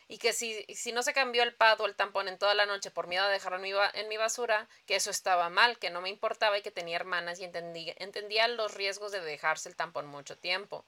[0.09, 2.66] Y que si, si no se cambió el pad o el tampón en toda la
[2.66, 5.78] noche por miedo a dejarlo en mi, ba- en mi basura, que eso estaba mal,
[5.78, 9.68] que no me importaba y que tenía hermanas y entendí, entendía los riesgos de dejarse
[9.68, 10.84] el tampón mucho tiempo.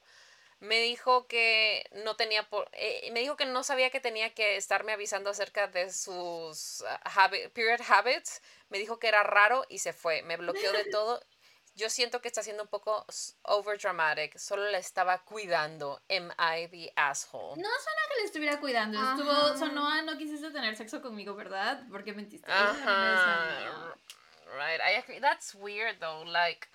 [0.59, 4.55] Me dijo que no tenía por, eh, me dijo que no sabía que tenía que
[4.57, 8.41] estarme avisando acerca de sus ah, habi- period habits.
[8.69, 10.23] Me dijo que era raro y se fue.
[10.23, 11.21] Me bloqueó de todo.
[11.75, 14.35] Yo siento que está siendo un poco s- over dramatic.
[14.39, 16.01] Solo la estaba cuidando.
[16.09, 17.61] Am I the asshole?
[17.61, 18.97] No suena que le estuviera cuidando.
[18.99, 19.11] Ajá.
[19.15, 21.83] Estuvo, sonó a no quisiste tener sexo conmigo, ¿verdad?
[21.91, 22.51] ¿Por qué mentiste?
[22.51, 23.93] Ajá.
[24.55, 24.81] Right.
[24.81, 25.19] I agree.
[25.19, 26.23] That's weird though.
[26.25, 26.67] Like,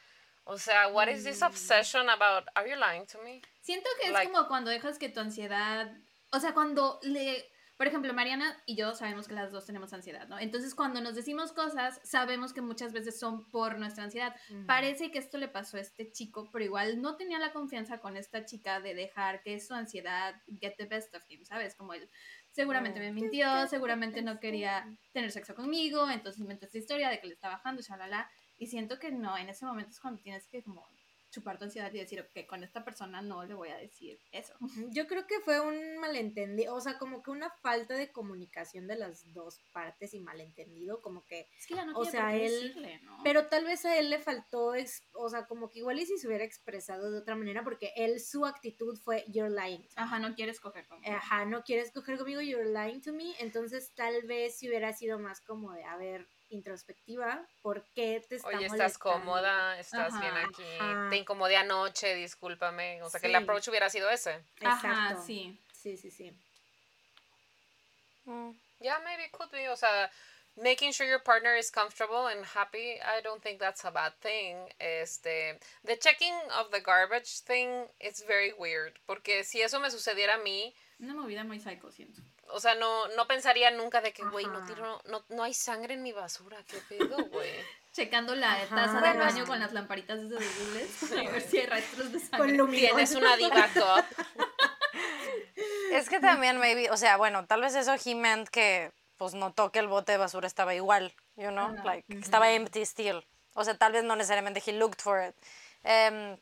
[0.45, 2.49] o sea, what is this obsession about?
[2.55, 3.43] Are you lying to me?
[3.61, 5.93] Siento que es como cuando dejas que tu ansiedad,
[6.32, 7.45] o sea, cuando le,
[7.76, 10.38] por ejemplo, Mariana y yo sabemos que las dos tenemos ansiedad, ¿no?
[10.38, 14.34] Entonces, cuando nos decimos cosas, sabemos que muchas veces son por nuestra ansiedad.
[14.66, 18.16] Parece que esto le pasó a este chico, pero igual no tenía la confianza con
[18.16, 21.74] esta chica de dejar que su ansiedad get the best of him, ¿sabes?
[21.76, 22.11] Como él
[22.51, 27.26] seguramente me mintió, seguramente no quería tener sexo conmigo, entonces inventó esta historia de que
[27.26, 28.30] le está bajando, shalala,
[28.62, 30.86] y siento que no, en ese momento es cuando tienes que como
[31.30, 34.54] chupar tu ansiedad y decir, ok, con esta persona no le voy a decir eso.
[34.90, 38.96] Yo creo que fue un malentendido, o sea, como que una falta de comunicación de
[38.96, 43.00] las dos partes y malentendido, como que, Es que ya no O sea, él- decirle,
[43.02, 43.18] ¿no?
[43.24, 44.74] pero tal vez a él le faltó,
[45.14, 48.20] o sea, como que igual y si se hubiera expresado de otra manera, porque él,
[48.20, 49.84] su actitud fue, you're lying.
[49.96, 51.12] Ajá, no quieres coger conmigo.
[51.14, 55.18] Ajá, no quieres coger conmigo, you're lying to me, entonces tal vez si hubiera sido
[55.18, 58.98] más como de, a ver, introspectiva, ¿por qué te está Oye, estás molestando?
[59.20, 61.09] cómoda, estás bien aquí, ajá.
[61.11, 63.03] te incomodé anoche, discúlpame.
[63.03, 63.42] O sea, que el Sí.
[63.42, 64.40] approach hubiera sido ese.
[64.62, 65.59] Ajá, sí.
[65.72, 66.32] Sí, sí, sí.
[68.24, 68.53] Mm.
[68.80, 69.68] Yeah, maybe it could be.
[69.68, 70.11] O sea,
[70.57, 74.57] making sure your partner is comfortable and happy, I don't think that's a bad thing.
[74.78, 78.98] Este, the checking of the garbage thing is very weird.
[79.07, 82.20] Porque si eso me sucediera a mí, Una movida muy psycho, siento.
[82.49, 85.95] O sea, no, no pensaría nunca de que, güey, no, tiro, no, no hay sangre
[85.95, 86.59] en mi basura.
[86.66, 87.51] ¿Qué pedo, güey?
[87.93, 88.74] Checando la Ajá.
[88.74, 89.49] taza del Bueno, baño sí.
[89.51, 90.88] con las lamparitas de Google
[91.28, 92.57] a ver si hay rastros de sangre.
[92.59, 92.70] Con.
[92.70, 94.05] Tienes una diva cup.
[95.93, 99.70] Es que también, maybe, o sea, bueno, tal vez eso he meant que, pues, notó
[99.70, 103.24] que el bote de basura estaba igual, you know, like, estaba empty still.
[103.55, 105.34] O sea, tal vez no necesariamente he looked for it.
[105.84, 106.38] Em,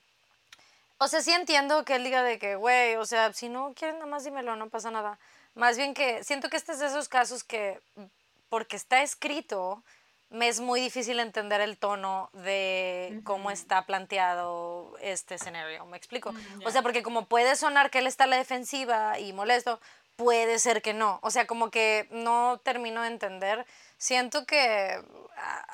[0.98, 3.96] o sea, sí entiendo que él diga de que, güey, o sea, si no quieres
[3.96, 5.18] nada más dímelo, no pasa nada.
[5.55, 7.80] Más bien que siento que este es de esos casos que,
[8.48, 9.82] porque está escrito,
[10.30, 15.84] me es muy difícil entender el tono de cómo está planteado este escenario.
[15.86, 16.32] ¿Me explico?
[16.32, 19.80] Mm, O sea, porque como puede sonar que él está a la defensiva y molesto,
[20.16, 21.18] puede ser que no.
[21.22, 23.66] O sea, como que no termino de entender.
[23.98, 25.03] Siento que...
[25.36, 25.66] ah,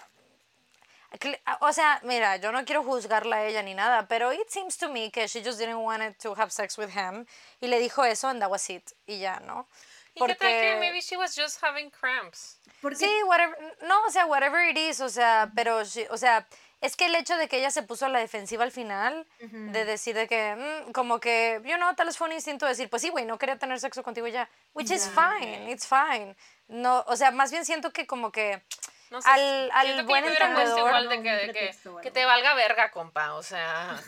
[1.61, 4.89] O sea, mira, yo no quiero juzgarla a ella ni nada, pero it seems to
[4.89, 7.27] me que she just didn't want to have sex with him
[7.61, 9.67] y le dijo eso and that was it y ya, ¿no?
[10.15, 12.59] ¿Y qué tal que maybe she was just having cramps?
[12.81, 16.47] Porque Sí, whatever, no, o sea, whatever it is, o sea, pero, sí, o sea,
[16.81, 19.85] es que el hecho de que ella se puso a la defensiva al final, de
[19.85, 20.55] decir de que,
[20.87, 23.25] mm, como que, you know, tal vez fue un instinto de decir, pues sí, güey,
[23.25, 26.37] no quería tener sexo contigo ya, which is fine, it's fine.
[26.69, 28.63] No, o sea, más bien siento que como que
[29.11, 32.55] No sé, al, al que buen entendedor, igual de que, de que, que te valga
[32.55, 33.35] verga, compa.
[33.35, 34.01] O sea,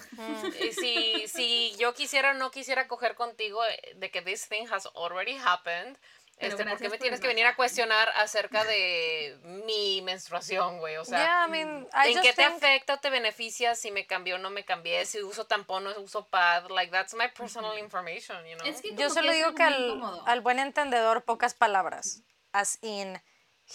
[0.60, 4.66] y si, si yo quisiera o no quisiera coger contigo eh, de que this thing
[4.72, 5.96] has already happened,
[6.40, 10.78] Pero este, ¿por qué me por tienes que venir a cuestionar acerca de mi menstruación,
[10.78, 10.96] güey?
[10.96, 13.90] O sea, yeah, I mean, I ¿en qué te think- afecta o te beneficia si
[13.92, 15.04] me cambió o no me cambié?
[15.06, 18.66] Si uso tampón o uso pad, like that's my personal information, you know?
[18.66, 22.22] Es que Yo solo digo que al, al buen entendedor, pocas palabras.
[22.52, 23.20] As in,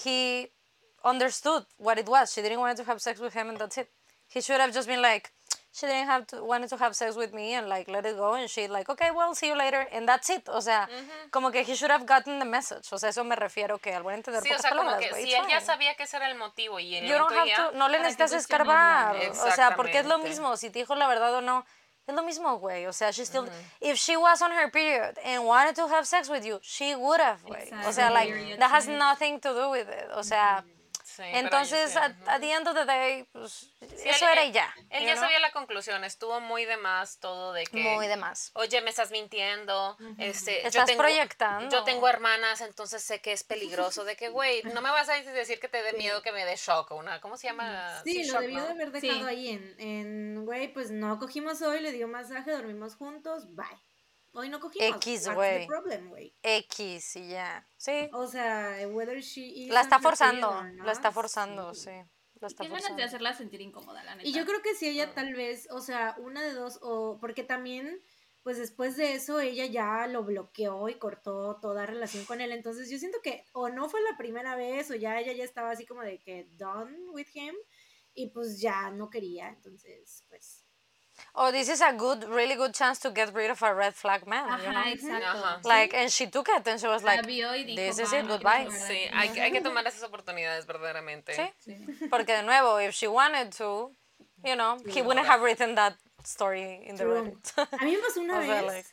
[0.05, 0.51] he
[1.03, 2.33] understood what it was.
[2.33, 3.89] She didn't want to have sex with him and that's it.
[4.27, 5.31] He should have just been like,
[5.71, 8.33] she didn't have to, wanted to have sex with me and like let it go
[8.35, 10.47] and she like, okay, well, see you later and that's it.
[10.49, 10.87] O sea,
[11.31, 12.87] como que he should have gotten the message.
[12.91, 15.09] O sea, eso me refiero que al buen entendedor, Sí, o sea, como palabras.
[15.09, 17.17] que si it's él ya sabía que ese era el motivo y en el You
[17.17, 19.15] don't momento have ya- to, no le ¿para qué necesitas escarbar.
[19.29, 20.55] O sea, porque es lo mismo.
[20.57, 21.65] Si te dijo la verdad o no,
[22.05, 22.85] es lo mismo, güey.
[22.85, 23.47] O sea, she still,
[23.81, 27.19] if she was on her period and wanted to have sex with you, she would
[27.19, 27.71] have, güey.
[27.87, 30.07] O sea, like, that has nothing to do with it.
[30.13, 30.63] O sea,
[31.15, 34.45] Sí, entonces, sé, at, at the end of the day, pues, Sí, eso él- era
[34.45, 34.73] y ya.
[34.89, 35.23] Él ya know?
[35.23, 37.77] sabía la conclusión, estuvo muy de más todo de que...
[37.81, 38.51] Muy de más.
[38.55, 41.69] Oye, me estás mintiendo, este, yo Estás tengo, proyectando.
[41.69, 45.13] Yo tengo hermanas, entonces sé que es peligroso, de que, güey, no me vas a
[45.13, 48.01] decir que te dé miedo que me dé shock o una, ¿cómo se llama?
[48.03, 48.65] Sí, lo shock, debió ¿no?
[48.65, 49.25] de haber dejado Sí.
[49.27, 53.67] ahí en, en, güey, pues no cogimos hoy, le dio un masaje, dormimos juntos, bye.
[54.35, 54.95] Hoy no cogimos.
[54.97, 56.35] X, güey.
[56.41, 57.67] X y ya.
[57.77, 58.09] Sí.
[58.13, 60.49] O sea, whether she is La está forzando.
[60.49, 61.91] or La está forzando, sí.
[62.39, 64.27] La Y está Qué ganas de hacerla sentir incómoda, la neta.
[64.27, 67.43] Y yo creo que si ella tal vez, o sea, una de dos, o porque
[67.43, 68.01] también,
[68.41, 72.51] pues después de eso, ella ya lo bloqueó y cortó toda relación con él.
[72.51, 75.69] Entonces yo siento que o no fue la primera vez, o ya ella ya estaba
[75.69, 77.55] así como de que done with him,
[78.15, 79.49] y pues ya no quería.
[79.49, 80.62] Entonces, pues.
[81.35, 84.25] Oh, this is a good, really good chance to get rid of a red flag
[84.27, 84.45] man.
[84.59, 84.79] you know?
[84.79, 85.25] Ajá, exacto.
[85.25, 85.61] Ajá.
[85.65, 88.27] Like, and she took it and she was La like, dijo, this is "Va, it,
[88.27, 88.67] goodbye.
[88.69, 89.09] Sí, de ti".
[89.13, 91.33] hay, hay que tomar esas oportunidades verdaderamente.
[91.33, 91.49] Sí.
[91.59, 92.07] Sí.
[92.09, 93.91] Porque de nuevo, if she wanted to,
[94.43, 97.05] you know, he wouldn't have written that story in the.
[97.05, 97.51] Reddit.
[97.57, 98.89] A mí me pasó una vez like-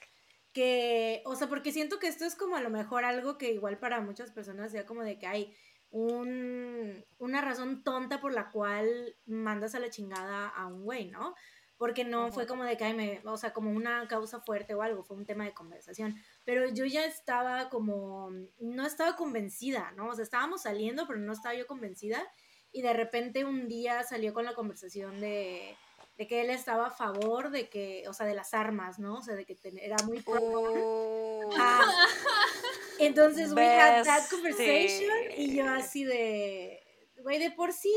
[0.53, 3.79] que, o sea, porque siento que esto es como a lo mejor algo que igual
[3.79, 5.55] para muchas personas sea como de que hay
[5.93, 11.35] un, una razón tonta por la cual mandas a la chingada a un güey, ¿no?
[11.81, 14.83] Porque no fue como de que, ay, me, o sea, como una causa fuerte o
[14.83, 16.15] algo, fue un tema de conversación.
[16.45, 20.09] Pero yo ya estaba como, no estaba convencida, ¿no?
[20.11, 22.23] O sea, estábamos saliendo, pero no estaba yo convencida.
[22.71, 25.75] Y de repente un día salió con la conversación de,
[26.19, 29.15] de que él estaba a favor de que, o sea, de las armas, ¿no?
[29.17, 30.39] O sea, de que ten- era muy pro.
[30.39, 31.81] Uh, Ah.
[32.99, 36.81] Entonces we had that conversation y yo así de,
[37.23, 37.93] güey, de por sí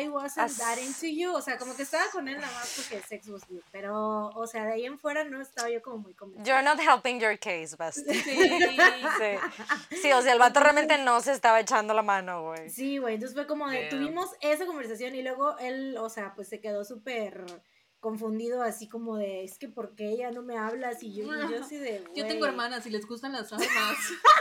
[0.00, 1.32] I wasn't As- that into you.
[1.34, 3.62] O sea, como que estaba con él nada más porque sex was good.
[3.72, 6.44] Pero, o sea, de ahí en fuera no estaba yo como muy convencida.
[6.44, 8.14] You're not helping your case, bestie.
[8.14, 8.48] Sí.
[9.18, 9.96] Sí.
[10.02, 12.70] Sí, o sea, el vato realmente no se estaba echando la mano, güey.
[12.70, 13.90] Sí, güey, entonces fue como de, Damn.
[13.90, 17.44] tuvimos esa conversación y luego él, o sea, pues se quedó súper
[18.04, 21.02] confundido, así como de, es que ¿por qué ella no me hablas?
[21.02, 23.96] Y yo, y yo así de, Yo tengo hermanas y les gustan las armas.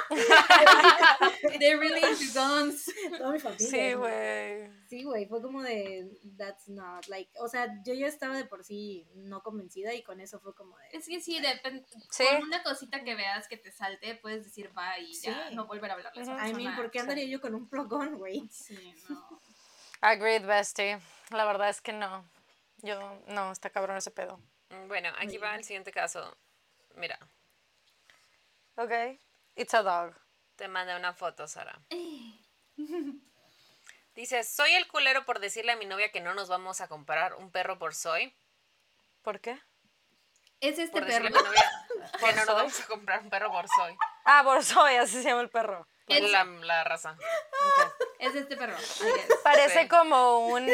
[1.60, 2.92] They're really into guns.
[3.18, 3.66] Toda mi familia.
[3.70, 4.00] Sí, ¿no?
[4.00, 4.70] güey.
[4.90, 8.66] Sí, güey, fue como de, that's not, like, o sea, yo ya estaba de por
[8.66, 11.86] sí no convencida y con eso fue como de, Es que sí, depende.
[12.12, 12.26] Sí.
[12.38, 15.56] Con una cosita que veas que te salte, puedes decir bye y ya Sí.
[15.56, 16.48] no volver a hablarle a esa Ujú.
[16.48, 18.46] I mean, ¿por qué andaría yo con un plugón, güey?
[18.52, 19.40] Sí, no.
[20.02, 21.00] Agreed, bestie.
[21.32, 22.26] La verdad es que no.
[22.84, 24.40] Yo, no, está cabrón ese pedo.
[24.88, 26.38] Bueno, aquí va el siguiente caso.
[26.96, 27.18] Mira,
[28.76, 28.92] Ok.
[29.56, 30.14] It's a dog.
[30.56, 31.80] te mandé una foto, Sara.
[34.16, 37.34] Dice, soy el culero por decirle a mi novia que no nos vamos a comprar
[37.36, 38.36] un perro por soy.
[39.24, 39.60] ¿Por qué?
[40.60, 41.40] Es este Por decirle perro.
[41.46, 41.72] a mi novia
[42.20, 43.96] que no nos vamos a comprar un perro por soy.
[44.26, 45.88] Ah, Borsoy, así se llama el perro.
[46.08, 47.18] Es- La, la raza.
[48.28, 48.76] Es este perro.
[49.44, 49.88] Parece Sí.
[49.88, 50.68] como un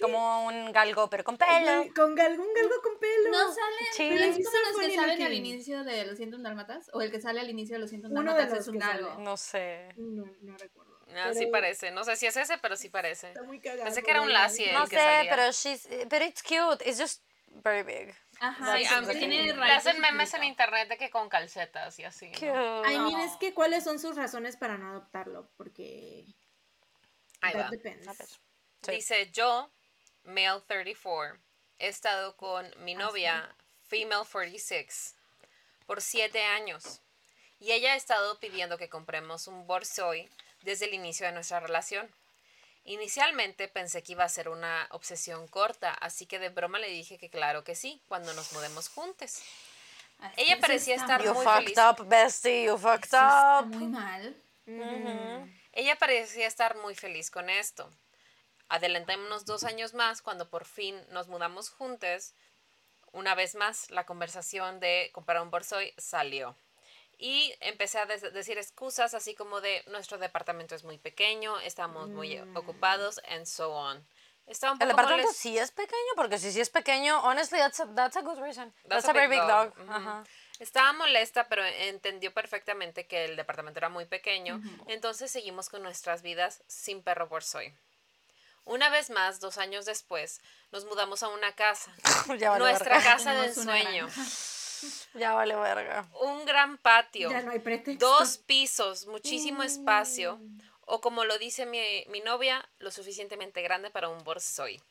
[0.00, 1.84] como un galgo, pero con pelo.
[1.94, 3.30] Con algún galgo con pelo.
[3.30, 3.76] No sale.
[3.92, 4.08] Sí.
[4.12, 5.46] pero es como los que salen al looking.
[5.46, 6.90] inicio de Los 101 Dálmatas.
[6.92, 8.78] O el que sale al inicio de Los 101 Uno de Dálmatas los es un
[8.80, 9.02] que sale.
[9.02, 9.22] galgo.
[9.22, 9.88] No sé.
[9.96, 10.92] No, no recuerdo.
[11.14, 11.90] Ah, sí Pero parece.
[11.90, 13.28] No sé si es ese, pero sí parece.
[13.28, 13.84] Está muy cagado.
[13.84, 15.30] Pensé que era un lassie el No que sé, salía.
[15.36, 16.88] pero she's pero it's cute.
[16.88, 17.22] It's just
[17.62, 18.14] very big.
[18.40, 21.98] Ajá, Sí, ah, que tiene le raíces hacen memes en internet de que con calcetas
[21.98, 22.32] y así.
[22.40, 22.82] ¿no?
[22.90, 26.24] I mean, es que cuáles son sus razones para no adoptarlo, porque
[27.42, 27.70] Ahí that va.
[27.70, 28.08] depends.
[28.08, 28.28] A ver.
[28.82, 28.92] Sí.
[28.92, 29.70] Dice, yo,
[30.24, 31.38] male 34,
[31.78, 33.54] he estado con mi novia,
[33.88, 35.14] female 46,
[35.86, 37.00] por siete años.
[37.60, 40.28] Y ella ha estado pidiendo que compremos un borsoi
[40.62, 42.10] desde el inicio de nuestra relación.
[42.84, 47.18] Inicialmente pensé que iba a ser una obsesión corta, así que de broma le dije
[47.18, 49.40] que claro que sí, cuando nos mudemos juntos.
[50.18, 51.78] Así Ella parecía estar You muy fucked feliz.
[51.78, 52.64] up, bestie.
[52.64, 53.66] You fucked up.
[53.66, 54.36] muy mal.
[55.72, 57.90] Ella parecía estar muy feliz con esto.
[58.68, 62.34] Adelantémonos dos años más cuando por fin nos mudamos juntos.
[63.12, 66.56] Una vez más, la conversación de comprar un borsoi salió.
[67.18, 72.38] Y empecé a decir excusas así como de nuestro departamento es muy pequeño, estamos muy
[72.54, 74.04] ocupados, and so on.
[74.46, 78.16] Un El departamento sí es pequeño, porque si sí es pequeño, honestly, that's a, that's
[78.16, 78.72] a good reason.
[78.88, 79.72] That's, That's a, very big dog.
[79.88, 80.24] Ajá.
[80.62, 84.62] Estaba molesta, pero entendió perfectamente que el departamento era muy pequeño.
[84.86, 87.74] Entonces seguimos con nuestras vidas sin perro borsoi.
[88.64, 90.40] Una vez más, dos años después,
[90.70, 91.92] nos mudamos a una casa.
[92.38, 93.10] ya vale nuestra verga.
[93.12, 94.08] casa de ensueño.
[95.14, 96.08] Ya vale verga.
[96.22, 97.30] Un gran patio.
[97.30, 98.04] Ya no hay pretexto.
[98.04, 100.40] Dos pisos, muchísimo espacio.
[100.86, 104.82] O como lo dice mi, mi novia, lo suficientemente grande para un borsoi.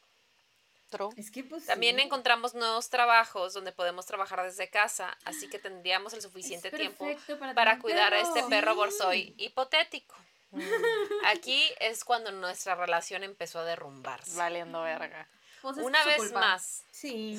[0.92, 1.10] True.
[1.18, 2.02] Es que pues También sí.
[2.04, 7.08] encontramos nuevos trabajos donde podemos trabajar desde casa, así que tendríamos el suficiente tiempo
[7.56, 8.78] para cuidar a este perro Sí.
[8.78, 10.16] borsoi hipotético.
[11.26, 14.36] Aquí es cuando nuestra relación empezó a derrumbarse.
[14.38, 15.28] Valiendo verga.
[15.62, 16.40] Pues es Una vez culpa.
[16.40, 17.34] más, Sí.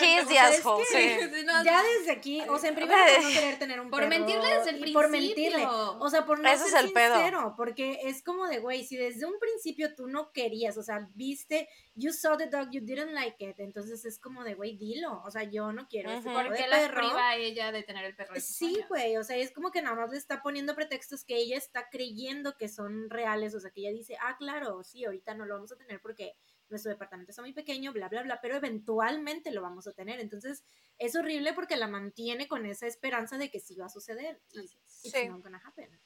[0.00, 1.16] He is the es asshole, sí.
[1.64, 4.54] Ya desde aquí, o sea, en primer lugar, no querer tener un Por perro mentirle
[4.56, 5.36] desde el y por principio.
[5.50, 7.14] mentirle, o sea, por no Ese es ser el pedo.
[7.16, 11.08] sincero, porque es como de, güey, si desde un principio tú no querías, o sea,
[11.14, 15.22] viste, you saw the dog, you didn't like it, entonces es como de, güey, dilo,
[15.24, 17.00] o sea, yo no quiero este tipo ¿Por de qué la perro.
[17.00, 18.34] priva a ella de tener el perro?
[18.38, 21.56] Sí, güey, o sea, es como que nada más le está poniendo pretextos que ella
[21.56, 25.46] está creyendo que son reales, o sea, que ella dice, ah, claro, sí, ahorita no
[25.46, 26.34] lo vamos a tener porque
[26.70, 30.20] nuestro departamento está muy pequeño, bla, bla, bla, pero eventualmente lo vamos a tener.
[30.20, 30.64] Entonces,
[30.98, 34.40] es horrible porque la mantiene con esa esperanza de que sí va a suceder.
[34.52, 34.74] Y es.
[35.04, 35.28] it's Sí.
[35.28, 36.00] not gonna happen.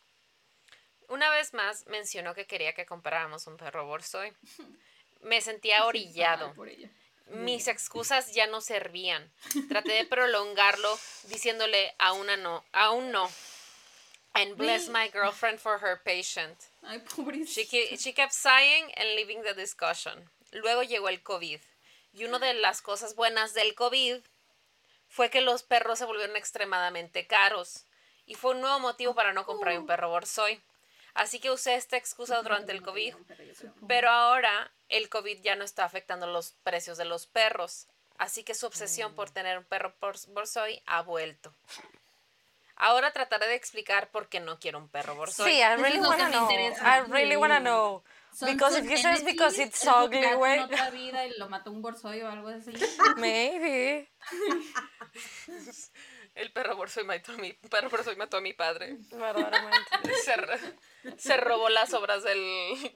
[1.08, 4.32] una vez más mencionó que quería que compráramos un perro borsoi.
[5.20, 6.48] Me sentía orillado.
[6.48, 6.90] Mal por ella.
[7.28, 9.32] Mis excusas ya no servían.
[9.68, 10.98] Traté de prolongarlo
[11.28, 13.30] diciéndole a no, aún no.
[14.34, 16.68] And bless my girlfriend for her patience.
[16.82, 17.70] Ay, pobrecita.
[17.70, 20.28] She, she kept sighing and leaving the discussion.
[20.54, 21.60] Luego llegó el COVID.
[22.14, 24.20] Y una de las cosas buenas del COVID
[25.08, 27.84] fue que los perros se volvieron extremadamente caros.
[28.26, 30.60] Y fue un nuevo motivo para no comprar un perro borsoi.
[31.14, 33.14] Así que usé esta excusa durante el COVID.
[33.86, 37.86] Pero ahora el COVID ya no está afectando los precios de los perros.
[38.16, 41.52] Así que su obsesión por tener un perro bors- borsoi ha vuelto.
[42.76, 45.50] Ahora trataré de explicar por qué no quiero un perro borsoi.
[45.52, 46.48] Sí, I really wanna know.
[46.50, 48.02] I really wanna know.
[48.34, 50.58] Son Because if he says because it's ugly, güey.
[50.60, 52.72] otra vida y lo mató un borzoi o algo así.
[53.16, 54.08] Maybe.
[56.34, 58.96] El perro borzoy mató a mi, perro borzoy mató a mi padre.
[59.12, 59.88] Verdaderamente.
[60.24, 60.34] Se,
[61.16, 62.40] se robó las obras del,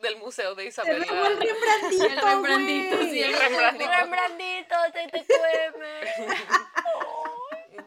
[0.03, 1.05] del museo de Se Isabela.
[1.07, 3.11] robó el Rembrandtito, El Rembrandtito, güey.
[3.13, 3.91] sí, el Rembrandtito.
[3.93, 6.35] Rembrandito, te te cueme.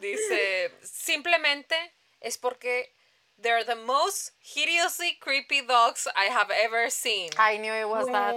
[0.00, 1.76] Dice, simplemente
[2.20, 2.94] es porque
[3.42, 7.30] they're the most hideously creepy dogs I have ever seen.
[7.38, 8.34] I knew it was that.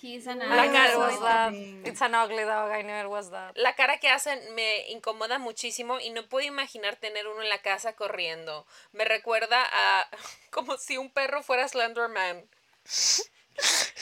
[0.00, 1.52] He's an I La knew cara it was that.
[1.84, 2.70] It's an ugly dog.
[2.70, 3.56] I knew it was that.
[3.56, 7.58] La cara que hacen me incomoda muchísimo y no puedo imaginar tener uno en la
[7.58, 8.66] casa corriendo.
[8.92, 10.06] Me recuerda a
[10.50, 12.44] como si un perro fuera Slenderman.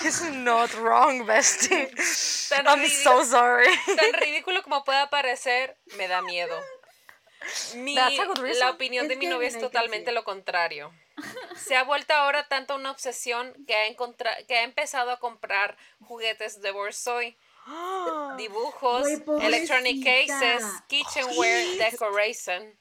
[0.02, 1.88] He's not wrong, bestie.
[2.50, 3.66] Tan, I'm so sorry.
[3.96, 6.60] tan ridículo como pueda parecer, me da miedo.
[7.76, 8.60] Mi- That's a good reason.
[8.60, 10.92] la opinión Es de mi novia es totalmente lo contrario.
[11.56, 16.60] Se ha vuelto ahora tanto una obsesión que ha, que ha empezado a comprar juguetes
[16.60, 17.36] de Borzoi,
[18.36, 19.06] dibujos,
[19.40, 21.78] electronic cases, kitchenware, Jeez.
[21.92, 22.74] decoration,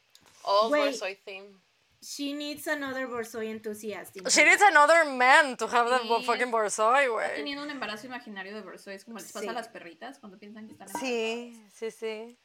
[0.43, 0.69] all.
[0.69, 1.61] Borzoi theme.
[2.01, 4.15] She needs another Borzoi enthusiast.
[4.29, 6.23] She needs another man to have that Sí.
[6.25, 7.35] fucking borzoi, Está güey.
[7.35, 9.47] teniendo un embarazo imaginario de borzois, como les pasa Sí.
[9.49, 12.37] a las perritas cuando piensan que están Sí, sí, sí.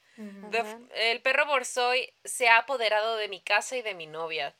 [0.50, 4.54] The el perro Borzoi se ha apoderado de mi casa y de mi novia.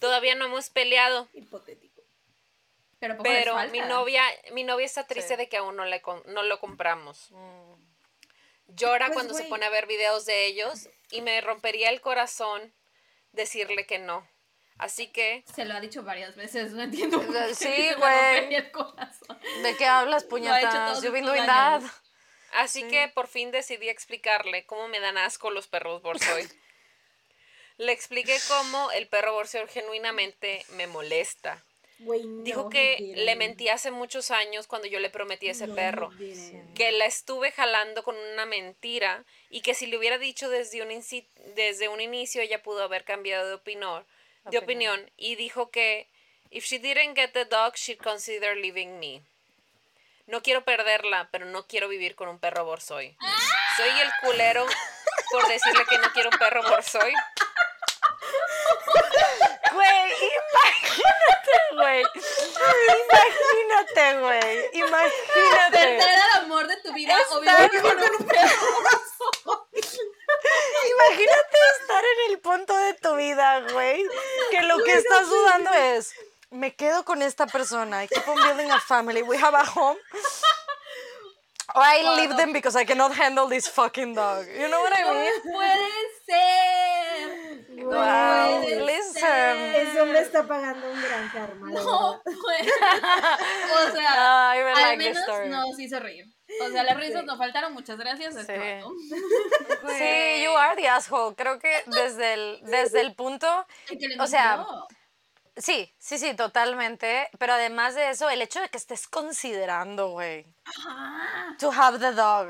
[0.00, 2.02] Todavía no hemos peleado, Hipotético.
[3.00, 3.72] Pero, poco les pero falta.
[3.72, 4.22] mi novia,
[4.52, 5.38] mi novia está triste Sí.
[5.38, 7.30] de que aún no, le no lo compramos.
[8.68, 12.72] Llora Pues, cuando se pone a ver videos de ellos y me rompería el corazón
[13.32, 14.28] decirle que no.
[14.78, 17.20] Así que Se lo ha dicho varias veces, no entiendo.
[17.20, 18.34] por qué Sí, dice, "Me güey.
[18.36, 19.38] rompería el corazón".
[19.62, 20.98] ¿De qué hablas, Lo ha hecho puñetas?
[20.98, 21.82] estos doing that.
[22.52, 26.48] Así que por fin decidí explicarle cómo me dan asco los perros Borzoi.
[27.78, 31.64] Le expliqué cómo el perro Borzoi genuinamente me molesta.
[32.00, 35.74] No, Dijo que le mentí hace muchos años cuando yo le prometí a ese No,
[35.74, 36.10] perro.
[36.76, 40.88] Que la estuve jalando con una mentira y que si le hubiera dicho desde un,
[41.56, 44.06] desde un inicio ella pudo haber cambiado de, opinor,
[44.44, 45.10] de opinión.
[45.16, 46.08] Y dijo que
[46.50, 49.22] if she didn't get the dog, she'd consider leaving me.
[50.28, 53.16] No quiero perderla, pero no quiero vivir con un perro borzoi.
[53.78, 54.66] Soy el culero
[55.30, 57.14] por decirle que no quiero un perro borzoi.
[59.72, 60.12] Güey,
[60.52, 62.04] imagínate, güey.
[63.08, 64.70] Imagínate, güey.
[64.74, 65.70] Imagínate.
[65.70, 68.86] Perder el amor de tu vida o vivir con un perro.
[70.94, 74.04] Imagínate estar en el punto de tu vida, güey,
[74.50, 76.12] que lo que estás dudando es,
[76.50, 79.96] me quedo con esta persona, I keep on building a family, we have a home,
[81.74, 84.46] or I leave them because I cannot handle this fucking dog.
[84.58, 85.42] You know what I mean?
[85.42, 85.88] Puede
[86.26, 87.84] ser.
[87.84, 89.74] Wow, puede listen.
[89.74, 91.70] Ese hombre está pagando un gran karma.
[91.70, 92.70] No puede.
[93.88, 95.48] O sea, I even al like menos story.
[95.48, 96.24] nos hizo reír.
[96.60, 97.74] O sea, las risas nos faltaron.
[97.74, 98.34] Muchas gracias.
[98.36, 98.86] este Sí.
[99.98, 101.34] Sí, you are the asshole.
[101.36, 104.66] Creo que desde el, desde el punto, El que o sea.
[105.58, 107.28] Sí, sí, sí, totalmente.
[107.38, 110.46] Pero además de eso, el hecho de que estés considerando, güey,
[111.58, 112.48] to have the dog.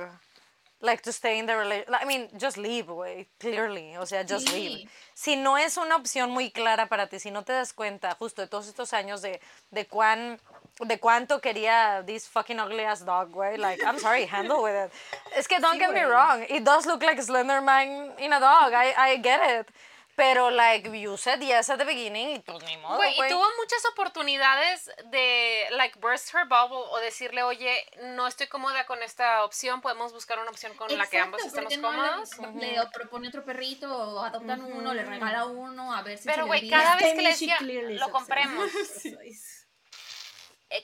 [0.80, 1.92] Like to stay in the relationship.
[2.00, 3.26] I mean, just leave, güey.
[3.40, 3.96] Clearly.
[3.96, 4.68] O sea, just Sí.
[4.68, 4.90] leave.
[5.12, 8.42] Si no es una opción muy clara para ti, si no te das cuenta justo
[8.42, 9.40] de todos estos años de,
[9.72, 10.40] de cuán
[10.78, 13.56] de cuánto quería this fucking ugly ass dog, güey.
[13.58, 14.92] Like, I'm sorry, handle with it.
[15.34, 16.44] Es que don't Sí, get me wrong.
[16.48, 18.72] It does look like Slenderman in a dog.
[18.72, 19.68] I, I get it.
[20.18, 23.30] Pero, like, you said yes at the beginning y pues ni modo, Güey, y güey.
[23.30, 29.00] tuvo muchas oportunidades de, like, burst her bubble o decirle, oye, no estoy cómoda con
[29.04, 32.36] esta opción, podemos buscar una opción con la que ambos estemos ¿por qué no cómodos.
[32.56, 36.42] Le, le propone otro perrito, o adoptan uno, le regala uno, a ver si Pero,
[36.42, 38.68] le güey, cada vez que le decía, lo compremos.
[39.04, 39.38] Eh,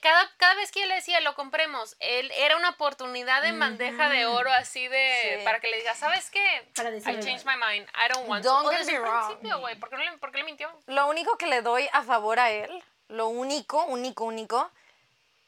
[0.01, 4.09] Cada, cada vez que yo le decía, lo compremos, él era una oportunidad en bandeja
[4.09, 5.45] de oro así de, Sí.
[5.45, 6.43] para que le diga, ¿sabes qué?
[6.75, 8.71] Para I changed my mind, I don't want Don't to.
[8.71, 9.27] Get desde me wrong.
[9.27, 10.71] principio, güey, ¿por, qué no le- ¿por qué le mintió?
[10.87, 14.71] Lo único que le doy a favor a él, lo único, único, único,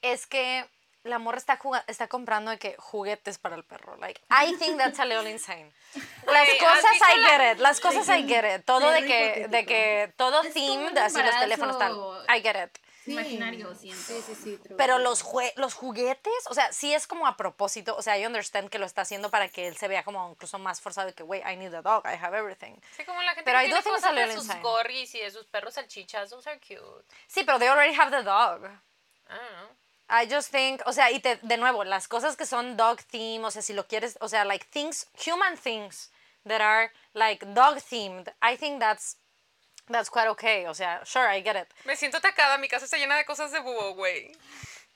[0.02, 0.66] es que
[1.04, 3.96] la morra está, está comprando de que juguetes para el perro.
[3.96, 5.72] Like, I think that's a little insane.
[6.26, 8.64] Las Güey, ¿has cosas I la- get it, las cosas I get it.
[8.66, 11.94] Todo de que, de que todo themed, así los teléfonos tal.
[12.28, 12.78] I get it.
[13.06, 13.12] Sí.
[13.12, 14.02] Imaginario, siento.
[14.02, 14.58] Sí, sí, sí.
[14.58, 14.76] true.
[14.76, 18.26] Pero los, jue- los juguetes, o sea, sí es como a propósito, o sea, I
[18.26, 21.14] understand que lo está haciendo para que él se vea como incluso más forzado de
[21.14, 22.74] que, wait, I need a dog, I have everything.
[22.96, 25.14] Sí, como la gente Pero que I tiene cosas it's a de little sus gorris
[25.14, 27.06] y de sus perros salchichas, those are cute.
[27.28, 28.64] Sí, pero they already have the dog.
[28.64, 29.76] I don't know.
[30.08, 33.44] I just think, o sea, y te, de nuevo, las cosas que son dog theme,
[33.44, 36.10] o sea, si lo quieres, o sea, like things, human things
[36.46, 39.16] that are like dog themed, I think that's
[39.88, 40.66] that's quite okay.
[40.66, 41.68] O sea, sure, I get it.
[41.84, 44.32] Me siento atacada, mi casa está llena de cosas de búho, güey.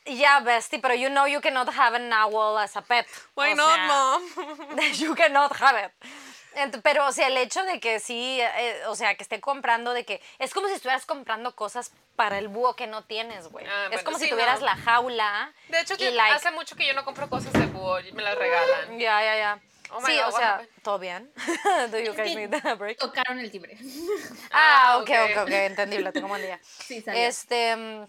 [0.06, 3.06] Yeah, bestie, pero you know you cannot have an owl as a pet.
[3.34, 4.78] Why O not, sea, mom?
[4.94, 5.92] you cannot have it.
[6.82, 10.04] Pero, o sea, el hecho de que sí, eh, o sea, que esté comprando, de
[10.04, 13.66] que es como si estuvieras comprando cosas para el búho que no tienes, güey.
[13.66, 14.66] Ah, es bueno, como si sí, tuvieras no.
[14.66, 15.52] la jaula.
[15.68, 18.22] De hecho, y, like, hace mucho que yo no compro cosas de búho, y me
[18.22, 18.98] las regalan.
[18.98, 19.60] Ya, ya, ya.
[19.92, 21.32] Oh sí, God, o sea, todo bien.
[21.90, 22.98] Do you guys need a break?
[22.98, 23.76] Tocaron el timbre.
[24.52, 25.42] Ah, Ah, ok, ok.
[25.42, 26.58] ok, entendible, tengo buen día.
[26.62, 27.20] Sí, salió.
[27.20, 28.06] Este, mm,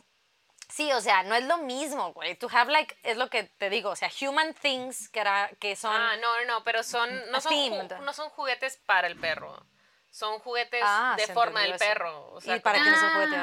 [0.69, 2.35] sí, o sea, no es lo mismo, güey.
[2.35, 5.75] To have like, es lo que te digo, o sea, human things que, era, que
[5.75, 5.95] son...
[5.95, 9.65] Ah, no, no, no, pero son no son, ju- no son juguetes para el perro.
[10.09, 11.79] Son juguetes Ah, de forma del eso.
[11.85, 12.31] perro.
[12.33, 13.35] O sea, ¿Y para como- quién es el juguete?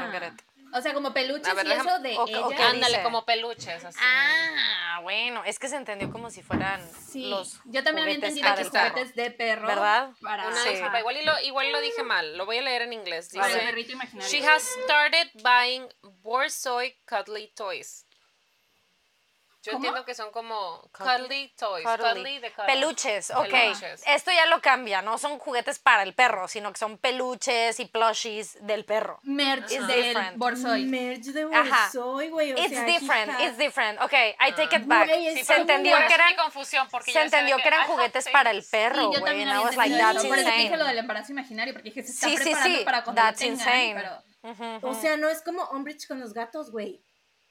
[0.56, 2.57] I O sea, como peluches ver, y déjame- eso de o- o ella.
[2.57, 3.03] qué Ándale, dice?
[3.03, 3.99] como peluches, así.
[4.03, 6.81] Ah, bueno, es que se entendió como si fueran
[7.11, 9.66] Sí, los yo también había entendido que juguetes de perro.
[9.66, 10.11] ¿Verdad?
[10.20, 10.70] Para, Una Sí.
[10.70, 12.36] disculpa, igual, y lo, igual lo dije mal.
[12.36, 13.31] Lo voy a leer en inglés.
[13.31, 13.73] Dice.
[14.28, 15.89] She has started buying
[16.23, 18.05] Borsoi cuddly toys.
[19.61, 19.85] Yo ¿Cómo?
[19.87, 21.85] entiendo que son como cuddly toys.
[21.85, 22.05] Cuddly.
[22.15, 22.51] Cuddly de.
[22.67, 23.49] Peluches, ok.
[23.51, 24.03] Peluches.
[24.07, 27.87] Esto ya lo cambia, no son juguetes para el perro, sino que son peluches y
[27.87, 29.19] plushies del perro.
[29.25, 30.37] Merch It's del different.
[30.39, 30.85] Borsoi.
[30.85, 31.91] Merch de Ajá.
[31.93, 32.51] Borsoy, güey.
[32.53, 33.45] It's sea, different, hija.
[33.45, 34.01] it's different.
[34.01, 35.09] Ok, I take it back.
[35.11, 38.71] Es se entendió que eran, confusión, porque se entendió que eran juguetes para el things.
[38.71, 39.23] perro, güey.
[39.25, 40.29] también And I había was like, that's eso.
[40.29, 40.89] Por eso dije lo insane.
[40.89, 43.47] del embarazo imaginario, porque dije, se está Sí, sí, preparando sí, para cuando that's lo
[43.49, 43.95] tengan, insane.
[43.97, 47.03] pero- O sea, no es como Umbridge con los gatos, güey.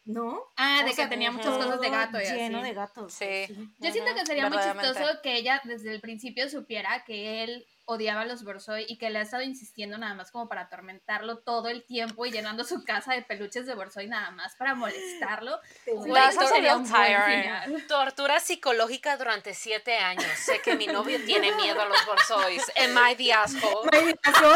[0.08, 0.42] ¿No?
[0.56, 2.68] Ah, de O que sea, tenía muchas cosas de gato y Lleno así.
[2.70, 3.14] de gatos.
[3.14, 3.46] Sí.
[3.78, 8.22] Yo siento que sería muy chistoso que ella desde el principio supiera que él odiaba
[8.22, 11.68] a los Borsoi y que le ha estado insistiendo nada más como para atormentarlo todo
[11.68, 15.60] el tiempo y llenando su casa de peluches de Borsoi nada más para molestarlo.
[16.50, 17.86] Sería un final.
[17.88, 20.26] Tortura psicológica durante siete años.
[20.38, 22.64] Sé que mi novio tiene miedo a los borsois.
[22.78, 23.90] Am I the asshole?
[23.94, 24.54] Ay, pasó.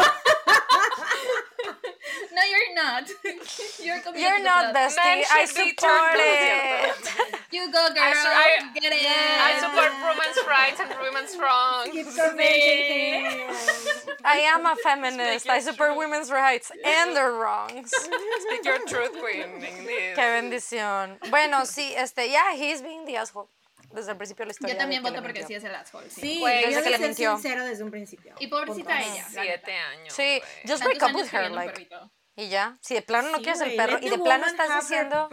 [2.33, 3.09] No, you're not.
[3.83, 7.37] You're, committed You're not the bestie, Men I should be support it.
[7.51, 8.03] You go, girl.
[8.03, 9.05] I su- I- Get it.
[9.05, 11.89] I support women's rights and women's wrongs.
[11.91, 13.47] Keep commenting.
[14.23, 15.49] I am a feminist.
[15.49, 15.97] I support truth.
[15.97, 17.91] women's rights and their wrongs.
[17.91, 19.47] Speak your truth, queen.
[19.55, 20.15] Indeed.
[20.15, 21.17] Qué bendición.
[21.29, 23.49] Bueno, sí, este, yeah, he's being the asshole.
[23.93, 24.73] Desde el principio de la historia.
[24.75, 26.09] Yo también voto porque sí es el asshole.
[26.09, 26.21] Sí.
[26.21, 27.33] Sí, yo desde de que le mintió.
[27.33, 28.35] sincero desde un principio.
[28.39, 29.13] Y pobrecita Punto.
[29.13, 29.27] ella.
[29.33, 30.13] la Siete años.
[30.13, 30.67] Sí, güey.
[30.67, 31.89] just break up with her, like.
[32.35, 34.45] Y ya, si de plano no Sí, quieres el güey, perro y the de plano
[34.47, 35.29] estás diciendo.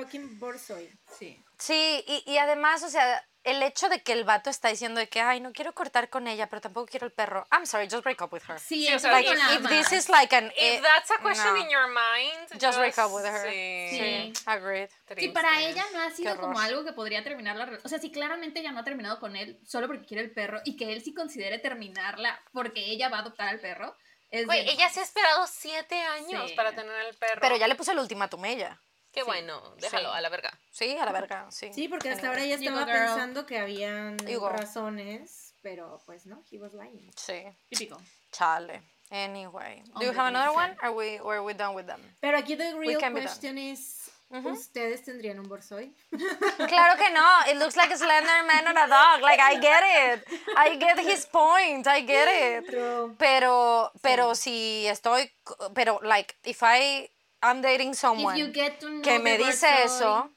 [1.18, 1.42] Sí.
[1.58, 5.08] Sí, y, y además, o sea, el hecho de que el vato está diciendo de
[5.08, 7.46] que, ay, no quiero cortar con ella, pero tampoco quiero el perro.
[7.50, 8.58] I'm sorry, just break up with her.
[8.60, 10.52] Sí, Sí, o eso sea, es Like, if this is like an.
[10.56, 11.60] If that's a question no.
[11.60, 13.48] in your mind, Just break up with her.
[13.50, 13.88] Sí.
[13.98, 14.88] Sí, agreed.
[14.90, 15.32] Si Triste.
[15.32, 17.86] para ella no ha sido como algo que podría terminar la relación.
[17.86, 20.60] O sea, si claramente ella no ha terminado con él solo porque quiere el perro
[20.64, 23.96] y que él sí considere terminarla porque ella va a adoptar al perro.
[24.30, 26.54] Es Güey, de- ella se ha esperado siete años Sí.
[26.54, 27.40] para tener el perro.
[27.40, 28.78] Pero ya le puso el ultimátum ella.
[29.12, 30.16] Qué bueno, déjalo Sí.
[30.16, 30.50] a la verga.
[30.70, 31.70] Sí, a la verga, sí.
[31.72, 32.52] Sí, porque hasta Anyway.
[32.52, 37.10] ahora go, estaba pensando que habían razones, pero pues no, he was lying.
[37.16, 38.00] Sí, Típico.
[38.32, 38.82] chale.
[39.10, 40.76] Anyway, do you have another one?
[40.82, 42.00] Are we, or are we done with them?
[42.20, 45.94] Pero aquí the real question is, ¿ustedes tendrían un Borsoy?
[46.68, 47.26] Claro que no.
[47.50, 49.22] It looks like a slender man on a dog.
[49.22, 50.24] Like, I get it.
[50.54, 51.86] I get his point.
[51.86, 53.16] I get it.
[53.18, 55.30] Pero, pero si estoy,
[55.74, 57.08] pero, like, if I,
[57.42, 60.30] I'm dating If someone you get to know que me the dice eso,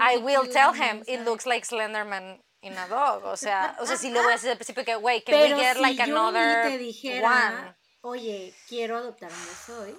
[0.00, 3.22] I will tell him it like- looks like Slenderman in a dog.
[3.24, 5.56] O sea, o sea, si le voy a decir al principio que, wait, can Pero
[5.56, 7.74] we get si like another te dijera, one?
[8.02, 9.98] oye, quiero adoptar un.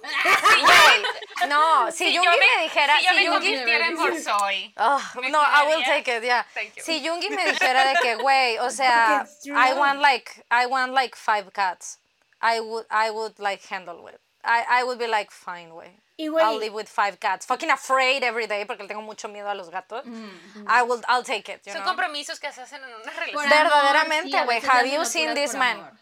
[0.60, 4.74] Güey, no, si, Yungi me, dijera, si yo me Yungi- convirtiera en Borsoy.
[4.76, 6.44] Ah, ¿Me no, I will take it, yeah.
[6.52, 6.82] Thank you.
[6.82, 9.26] Si Yungi me dijera de que, güey, o sea.
[9.46, 11.98] I want like, I want like five cats,
[12.42, 14.18] I would, I would like handle with.
[14.44, 15.90] I, I would be like, fine, güey.
[16.42, 17.46] I'll live with five cats.
[17.46, 20.04] Fucking afraid every day porque tengo mucho miedo a los gatos.
[20.66, 21.94] I will, I'll take it, you Son know?
[21.94, 23.48] compromisos que se hacen en una relación.
[23.48, 25.76] Verdaderamente, sí, a güey, veces have you seen this man?
[25.78, 25.92] amor.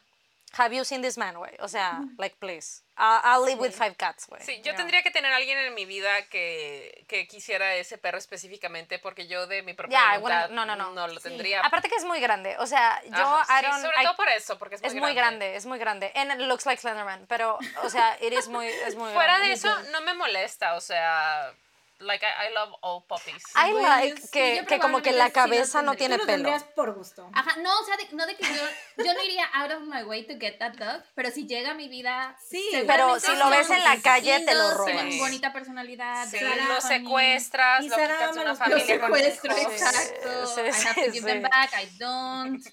[0.57, 1.53] Have you seen this man, güey?
[1.61, 2.83] O sea, like, please.
[2.97, 4.43] I'll, I'll live with five cats, güey.
[4.43, 8.19] Sí, yo tendría que tener a alguien en mi vida que, que quisiera ese perro
[8.19, 10.93] específicamente porque yo de mi propia Yeah, voluntad wanna- no, no, no.
[10.95, 11.61] no lo tendría.
[11.61, 12.57] Aparte que es muy grande.
[12.59, 13.83] O sea, yo, Ajá, I sí, don't...
[13.85, 16.11] sobre I- todo por eso, porque es muy Es muy grande, es muy grande.
[16.15, 19.49] And it looks like Slenderman, pero, o sea, it is muy, es muy Fuera grande.
[19.49, 21.53] de eso, no me molesta, o sea,
[22.01, 23.43] like I, I love all puppies.
[23.55, 25.97] I Güey, like que, yo que como que la probablemente sí lo cabeza no tendría.
[25.99, 26.37] tiene tú lo pelo.
[26.51, 27.31] tendrías por gusto.
[27.35, 30.03] Ajá, no, o sea, de- no de que yo, yo no iría out of my
[30.05, 33.51] way to get that dog, pero si llega a mi vida, Sí, pero si lo
[33.51, 34.95] ves en la calle, te lo robas.
[34.95, 35.19] robas.
[35.19, 36.29] Bonita personalidad.
[36.29, 36.95] Sí, Sara, lo funny.
[36.99, 39.73] secuestras, Y lo Sara quitas de ama una los familia con secuestro, hijos.
[39.73, 40.47] exacto.
[40.47, 41.49] Sí, I have to sí, give them sí.
[41.51, 42.65] back, I don't.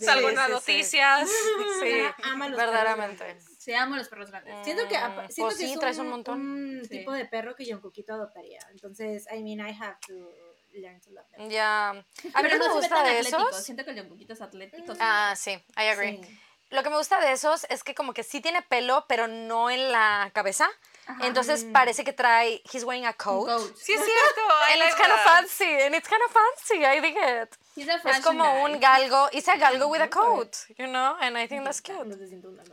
[0.00, 0.52] Salgo en Sí, las sí, sí.
[0.52, 1.30] noticias.
[1.80, 3.24] Sí, Sara ama los verdaderamente.
[3.24, 4.54] perros Se amo los perros grandes.
[4.64, 6.40] Siento que, Mm, siento pues que sí, es traes un, un montón.
[6.40, 6.98] un Sí.
[6.98, 8.60] tipo de perro que yo un poquito adoptaría.
[8.70, 10.14] Entonces, I mean, I have to
[10.72, 11.48] learn to love them.
[11.50, 11.88] Ya.
[11.88, 11.94] A
[12.42, 13.48] mí lo que me gusta de atlético.
[13.48, 13.64] esos.
[13.64, 14.94] Siento que el poquito es atlético.
[14.94, 15.00] sí.
[15.02, 16.20] Ah, sí, I agree.
[16.22, 16.40] Sí.
[16.70, 19.68] Lo que me gusta de esos es que como que sí tiene pelo, pero no
[19.70, 20.68] en la cabeza.
[21.22, 23.46] Entonces parece que trae, he's wearing a coat.
[23.46, 23.76] Coat.
[23.76, 24.40] Sí, es cierto.
[24.72, 27.56] And it's kind of fancy, and it's kind of fancy, I dig it.
[27.76, 28.64] He's a Es fashion como guy.
[28.64, 31.98] un galgo, it's a galgo with a coat, you know, and I think that's cute.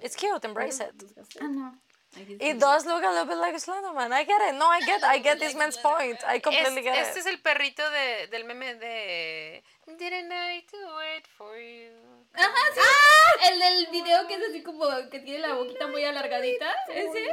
[0.01, 0.93] It's cute, embrace it.
[1.41, 1.73] Ah, no.
[2.15, 4.13] Ay, Dios It does look a little bit like Slenderman.
[4.13, 4.55] I get it.
[4.55, 6.19] No, I get, I get this man's point.
[6.25, 7.25] I completely get este it.
[7.25, 11.91] es el perrito de, del meme de Didn't I do it for you?
[12.35, 13.49] Ajá, sí.
[13.51, 16.71] El del video que es así como que tiene la boquita muy alargadita.
[16.89, 17.23] Ese.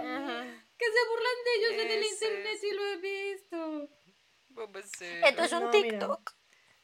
[0.78, 3.88] Que se burlan de ellos en el internet y lo he visto.
[5.24, 5.70] Esto es un.
[5.70, 6.32] TikTok.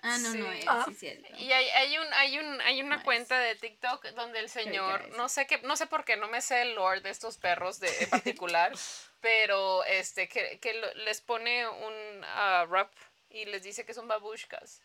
[0.06, 0.84] Ah, no, no, es, Ah.
[0.88, 1.28] sí, cierto.
[1.38, 5.28] Y hay, hay un hay un hay una cuenta de TikTok donde el señor, no
[5.28, 7.88] sé qué, no sé por qué, no me sé el lore de estos perros de
[8.02, 8.72] en particular,
[9.20, 10.74] pero este que, que
[11.04, 12.92] les pone un ah, rap
[13.30, 14.82] y les dice que son babushkas.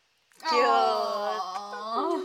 [0.52, 2.24] Oh.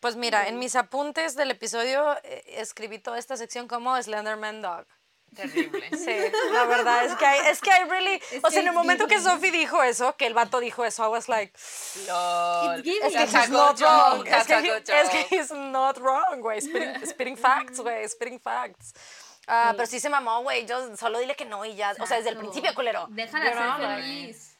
[0.00, 4.86] Pues mira, en mis apuntes del episodio eh, escribí toda esta sección como Slenderman Dog.
[5.34, 5.88] Terrible.
[5.96, 6.16] Sí,
[6.52, 9.06] la verdad es que hay, es que hay really, Es o sea, en el momento
[9.06, 9.20] que.
[9.20, 11.52] Sophie dijo eso, que el vato dijo eso, I was like,
[12.82, 13.02] giving.
[13.04, 17.06] es que he's not wrong, es que, he- es que he's not wrong, güey, spitting,
[17.06, 18.92] spitting facts, güey, spitting facts.
[19.46, 22.16] Ah, pero sí se mamó, güey, yo solo dile que no y ya, o sea,
[22.18, 22.40] desde el Exacto.
[22.50, 23.06] principio, culero.
[23.10, 24.56] Déjala know, ser like- feliz.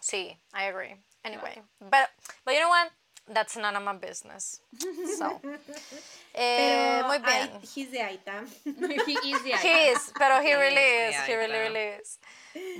[0.00, 0.96] Sí, I agree.
[1.24, 2.08] Anyway, but,
[2.44, 2.90] but you know what?
[3.28, 4.60] That's none of my business.
[5.18, 5.40] So,
[6.34, 7.60] eh, Pero muy bien.
[7.74, 8.44] he's the Aita.
[8.64, 9.96] He is the He icon.
[9.96, 12.18] is, pero he really is, he really, really is.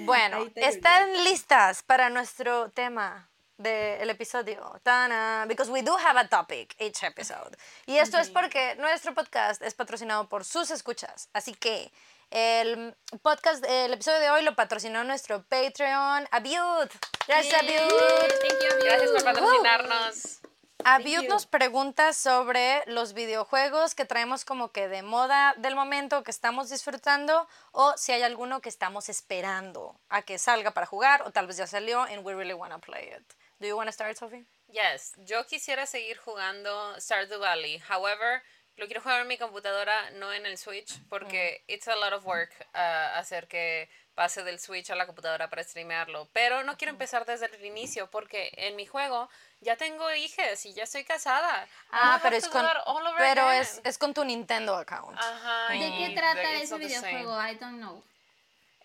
[0.04, 4.80] Bueno, ¿están listas para nuestro tema del episodio?
[4.82, 7.56] Tana, because we do have a topic each episode.
[7.86, 11.28] Y esto es porque nuestro podcast es patrocinado por sus escuchas.
[11.34, 11.90] Así que
[12.30, 16.88] el podcast, el episodio de hoy lo patrocinó nuestro Patreon, Abiud.
[17.28, 17.78] Gracias, Abiud.
[17.80, 20.40] Thank you, Gracias por patrocinarnos.
[20.84, 21.28] Abiud you.
[21.28, 26.70] nos pregunta sobre los videojuegos que traemos como que de moda del momento que estamos
[26.70, 31.46] disfrutando o si hay alguno que estamos esperando a que salga para jugar o tal
[31.46, 33.32] vez ya salió and we really wanna play it.
[33.58, 34.46] Do you wanna start, Sophie?
[34.68, 37.82] Yes, yo quisiera seguir jugando Stardew Valley.
[37.88, 38.42] However,
[38.76, 42.26] lo quiero jugar en mi computadora, no en el Switch, porque it's a lot of
[42.26, 46.28] work uh, hacer que pase del Switch a la computadora para streamearlo.
[46.32, 49.30] Pero no quiero empezar desde el inicio, porque en mi juego
[49.60, 51.64] ya tengo hijas y ya estoy casada.
[51.64, 54.76] I Ah, have pero es con, that all over pero es, es con tu Nintendo
[54.76, 55.18] account.
[55.18, 57.38] Ajá, ¿De qué trata ese videojuego?
[57.40, 58.02] I don't know.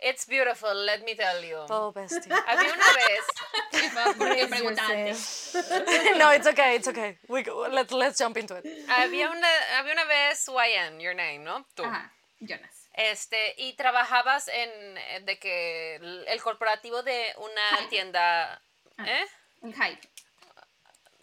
[0.03, 1.57] It's beautiful, let me tell you.
[1.69, 2.31] Oh, bestie.
[2.47, 5.07] Había una vez ¿Por qué Brace preguntaste?
[5.09, 6.17] yourself.
[6.17, 7.19] no, it's okay, it's okay.
[7.27, 8.65] We, let's, let's jump into it.
[8.89, 11.67] había una, había una vez YN, your name, ¿no?
[11.75, 11.83] Tú.
[11.83, 12.89] Ajá, Jonas.
[12.93, 17.89] Este, y trabajabas en, eh, de que el, corporativo de una Hype.
[17.89, 18.59] tienda,
[19.05, 19.25] ¿eh?
[19.61, 20.01] Un hype.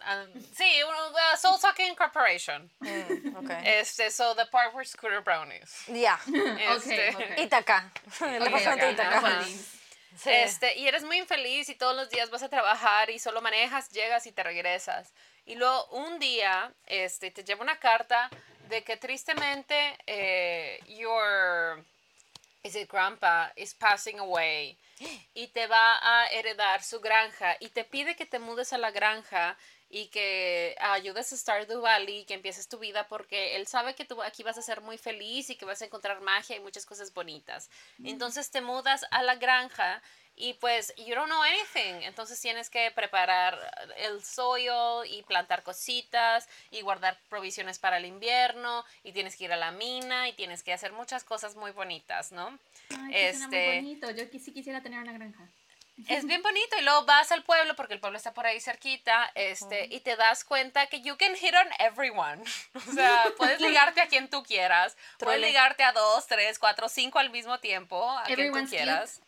[0.01, 2.69] Ah, sí, un, uh, Soul Sucking Corporation.
[2.79, 3.79] Mm, okay.
[3.79, 5.83] Este, so the part where Scooter Brownies.
[5.87, 6.19] Ya.
[6.27, 7.39] Este, Ok, ok.
[7.39, 7.91] Itaca.
[8.21, 9.43] El Ok, departamento de ok, Itaca.
[10.17, 10.29] Sí.
[10.31, 13.89] Este, y eres muy infeliz y todos los días vas a trabajar y solo manejas,
[13.89, 15.13] llegas y te regresas.
[15.45, 18.29] Y luego un día este, te lleva una carta
[18.67, 21.83] de que tristemente eh, your
[22.63, 24.77] is it grandpa is passing away
[25.33, 28.91] y te va a heredar su granja y te pide que te mudes a la
[28.91, 29.57] granja
[29.89, 34.05] y que ayudes a Stardew Valley y que empieces tu vida porque él sabe que
[34.05, 36.85] tú aquí vas a ser muy feliz y que vas a encontrar magia y muchas
[36.85, 37.69] cosas bonitas.
[38.03, 40.01] Entonces te mudas a la granja
[40.35, 42.03] y pues you don't know anything.
[42.03, 43.57] Entonces tienes que preparar
[43.97, 49.51] el soil y plantar cositas y guardar provisiones para el invierno y tienes que ir
[49.53, 52.57] a la mina y tienes que hacer muchas cosas muy bonitas, ¿no?
[52.91, 54.11] Ay, suena muy Este- bonito.
[54.11, 55.49] Yo sí quisiera tener una granja.
[56.07, 59.31] Es bien bonito y luego vas al pueblo porque el pueblo está por ahí cerquita,
[59.35, 62.43] este, y te das cuenta que you can hit on everyone.
[62.87, 67.19] O sea, puedes ligarte a quien tú quieras, puedes ligarte a dos, tres, cuatro, cinco
[67.19, 69.21] al mismo tiempo, a quien tú quieras.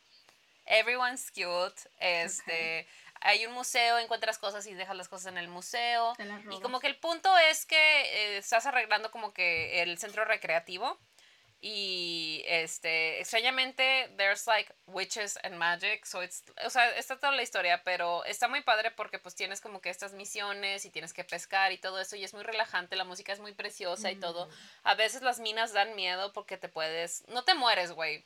[0.66, 1.90] Everyone's cute.
[2.00, 2.88] Este,
[3.20, 6.14] hay un museo, encuentras cosas y dejas las cosas en el museo.
[6.50, 10.98] Y como que el punto es que eh, estás arreglando como que el centro recreativo.
[11.64, 16.08] Y este, extrañamente, there's like witches and magic.
[16.08, 19.62] So it's, o sea, está toda la historia, pero está muy padre porque pues tienes
[19.62, 22.16] como que estas misiones y tienes que pescar y todo eso.
[22.16, 24.50] Y es muy relajante, la música es muy preciosa y todo.
[24.82, 28.26] A veces las minas dan miedo porque te puedes, no te mueres, güey.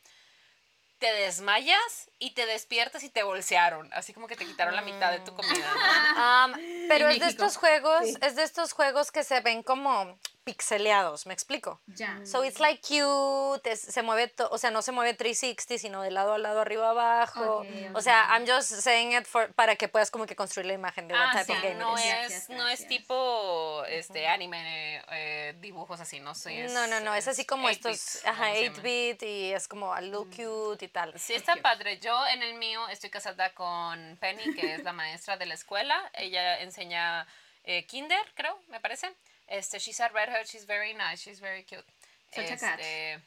[0.99, 3.91] Te desmayas y te despiertas y te bolsearon.
[3.93, 5.67] Así como que te quitaron la mitad de tu comida.
[6.15, 6.45] ¿no?
[6.55, 8.15] Um, Pero es de estos juegos, Sí.
[8.21, 11.81] es de estos juegos que se ven como pixeleados, ¿me explico?
[11.87, 12.19] Ya.
[12.23, 16.03] So it's like cute, es- se mueve, to- o sea, no se mueve 360, sino
[16.03, 17.57] de lado a lado, arriba abajo.
[17.61, 18.01] Ok, O ok.
[18.01, 21.15] sea, I'm just saying it for, para que puedas como que construir la imagen de
[21.15, 22.05] what Ah, type sí, of game no it is.
[22.05, 22.87] Gracias, es, no es gracias.
[22.89, 26.67] tipo este anime, eh, dibujos así, no sé.
[26.67, 28.77] No, no, no, es así como 8-bit, estos, ¿cómo ajá, se llama?
[28.77, 31.19] 8-bit y es como a little cute y tal.
[31.19, 31.97] Sí, está padre.
[31.99, 36.09] Yo en el mío estoy casada con Penny, que es la maestra de la escuela.
[36.13, 37.25] Ella enseña
[37.63, 39.11] eh, kinder, creo, me parece.
[39.47, 41.85] Este, she's a redhead, she's very nice, she's very cute.
[42.33, 42.79] Such a catch.
[42.79, 43.19] Este,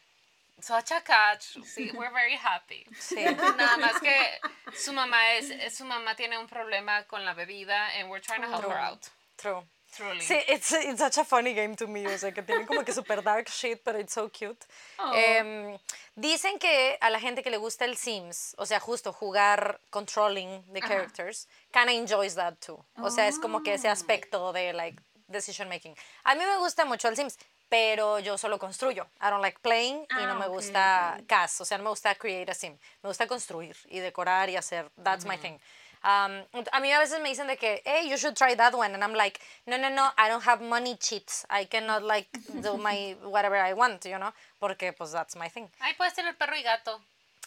[0.60, 1.56] Such a catch.
[1.64, 2.84] Sí, we're very happy.
[2.98, 3.24] Sí.
[3.24, 4.40] Nada más que
[4.76, 8.42] su mamá es, es- su mamá tiene un problema con la bebida and we're trying
[8.42, 9.06] to help her out.
[9.36, 9.62] True.
[9.98, 10.20] Truly.
[10.20, 12.92] Sí, it's, it's such a funny game to me, o sea, que tiene como que
[12.92, 14.64] super dark shit, pero it's so cute.
[14.98, 15.12] Oh.
[15.12, 15.76] Em,
[16.16, 20.62] dicen que a la gente que le gusta el Sims, o sea, justo jugar controlling
[20.72, 22.78] the characters, kind of enjoys that too.
[23.02, 23.92] O sea, es como que ese Oh.
[23.92, 25.96] aspecto de, like, decision making.
[26.24, 27.36] A mí me gusta mucho el Sims,
[27.68, 29.06] pero yo solo construyo.
[29.20, 32.14] I don't like playing y no Ah, me gusta cast, o sea, no me gusta
[32.14, 32.78] create a sim.
[33.02, 34.90] Me gusta construir y decorar y hacer.
[35.02, 35.58] That's my thing.
[36.04, 38.94] Um, a mí a veces me dicen de que, hey, you should try that one.
[38.94, 41.44] And I'm like, no, no, no, I don't have money cheats.
[41.50, 42.28] I cannot, like,
[42.62, 44.32] do my whatever I want, you know?
[44.60, 45.68] Porque, pues, that's my thing.
[45.80, 47.00] Ay, puedes tener perro y gato.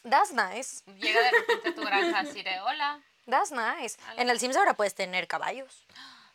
[0.04, 0.84] That's nice.
[1.00, 3.00] Llega de repente a tu granja así de hola.
[3.28, 3.98] That's nice.
[4.18, 5.86] En el Sims ahora puedes tener caballos.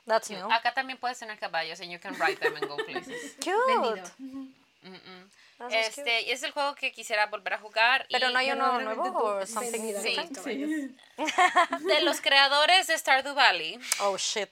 [0.06, 0.48] That's new.
[0.50, 3.34] Acá también puedes tener caballos and you can ride them and go places.
[3.40, 4.00] Cute.
[5.58, 5.80] Cute.
[5.80, 8.06] Este, y es el juego que quisiera volver a jugar.
[8.10, 10.16] Pero y no hay uno nuevo or something Sí.
[11.86, 13.78] de los creadores de Stardew Valley.
[14.00, 14.50] Oh, shit.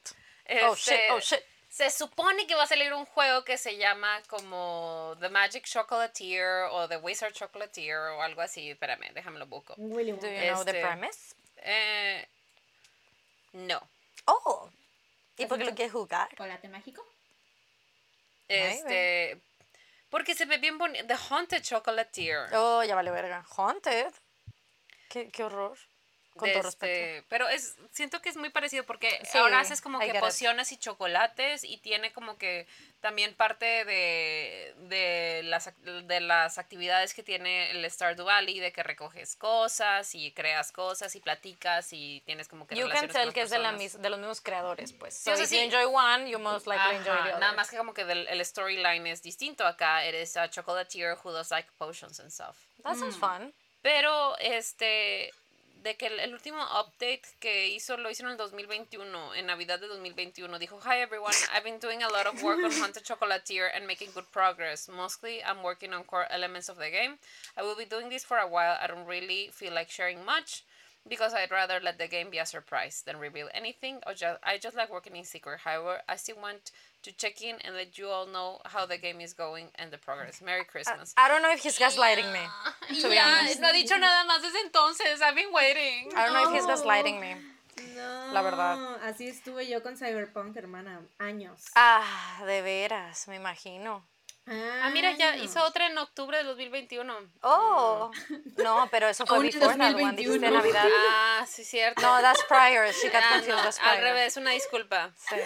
[0.65, 0.95] Oh, shit.
[0.95, 1.41] este, Oh, shit.
[1.69, 6.69] Se supone que va a salir un juego que se llama como The Magic Chocolatier
[6.71, 8.71] o The Wizard Chocolatier o algo así.
[8.71, 9.75] Espérame, déjame lo busco.
[9.77, 11.35] Willy Do you know the Este- premise?
[11.59, 12.29] Eh,
[13.55, 13.83] no.
[14.27, 14.71] Oh.
[15.37, 16.29] ¿Y por qué lo quieres jugar?
[16.31, 17.05] Chocolate mágico.
[18.49, 19.39] Este.
[20.15, 21.05] Porque se ve bien bonito.
[21.09, 22.47] The Haunted Chocolatier.
[22.53, 23.45] Oh, ya vale verga.
[23.57, 24.15] Haunted.
[25.09, 25.77] Qué, qué horror.
[26.37, 27.27] Con todo este, respeto.
[27.29, 30.21] Pero es, siento que es muy parecido porque Sí, ahora haces como que get it.
[30.21, 32.67] pociones y chocolates y tiene como que
[33.01, 38.83] también parte de, de, las, de las actividades que tiene el Stardew Valley, de que
[38.83, 43.43] recoges cosas y creas cosas y platicas y tienes como que You can tell que
[43.43, 43.95] es de, la personas.
[43.95, 45.15] mis- de los mismos creadores, pues.
[45.15, 45.65] Sí, So sea, if you sí.
[45.65, 47.39] enjoy one, you most likely enjoy the Ajá, other.
[47.41, 50.05] nada más que como que del, el storyline es distinto acá.
[50.05, 52.57] Eres a chocolatier who does like potions and stuff.
[52.83, 53.55] That sounds fun.
[53.83, 55.31] Pero, este,
[55.85, 59.87] de que el, último update que hizo, lo hizo en el 2021, en Navidad de
[59.87, 63.87] 2021, dijo, Hi everyone, I've been doing a lot of work on Haunted Chocolatier and
[63.87, 64.89] making good progress.
[64.89, 67.19] Mostly, I'm working on core elements of the game.
[67.59, 68.79] I will be doing this for a while.
[68.81, 70.65] I don't really feel like sharing much
[71.07, 73.99] because I'd rather let the game be a surprise than reveal anything.
[74.07, 75.61] Or just, I just like working in secret.
[75.65, 76.71] However, I still want
[77.05, 79.99] to check in and let you all know how the game is going and the
[79.99, 80.41] progress.
[80.43, 81.15] Merry Christmas.
[81.17, 82.41] I don't know if he's gaslighting me.
[83.01, 83.61] To be honest.
[83.61, 85.21] no ha dicho nada más desde entonces.
[85.23, 86.11] I've been waiting.
[86.17, 87.35] I don't know if he's gaslighting me.
[87.97, 88.99] No, La verdad.
[89.03, 91.01] Así estuve yo con Cyberpunk, hermana.
[91.19, 91.71] Años.
[91.77, 94.03] Ah, de veras, me imagino.
[94.47, 95.45] Ah, mira, ya años.
[95.47, 97.15] hizo otra en octubre de 2021.
[97.43, 98.11] Oh,
[98.63, 100.51] no, pero eso fue before that one, dijiste 2021.
[100.51, 100.87] Navidad.
[101.11, 102.03] Ah, sí, cierto.
[102.03, 102.93] No, that's prior.
[102.93, 103.49] She got Ah, confused.
[103.57, 104.03] no, that's al prior.
[104.15, 105.13] revés, una disculpa.
[105.17, 105.37] Sí.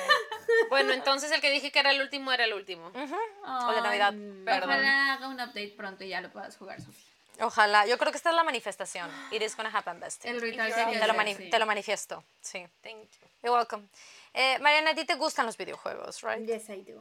[0.68, 2.88] Bueno, entonces el que dije que era el último era el último.
[2.88, 4.12] O de Navidad.
[4.44, 4.70] Perdón.
[4.70, 7.04] Ojalá haga un update pronto y ya lo puedas jugar, Sofía.
[7.40, 7.86] Ojalá.
[7.86, 9.08] Yo creo que esta es la manifestación.
[9.30, 10.28] It is gonna happen, bestie.
[10.28, 10.92] El ritual Te lo,
[11.36, 11.50] sí.
[11.50, 12.24] te lo manifiesto.
[12.40, 12.66] Sí.
[12.82, 13.28] Thank you.
[13.44, 13.86] You're welcome.
[14.34, 16.44] Eh, Mariana, a ti te gustan los videojuegos, right?
[16.44, 17.00] Yes, I do.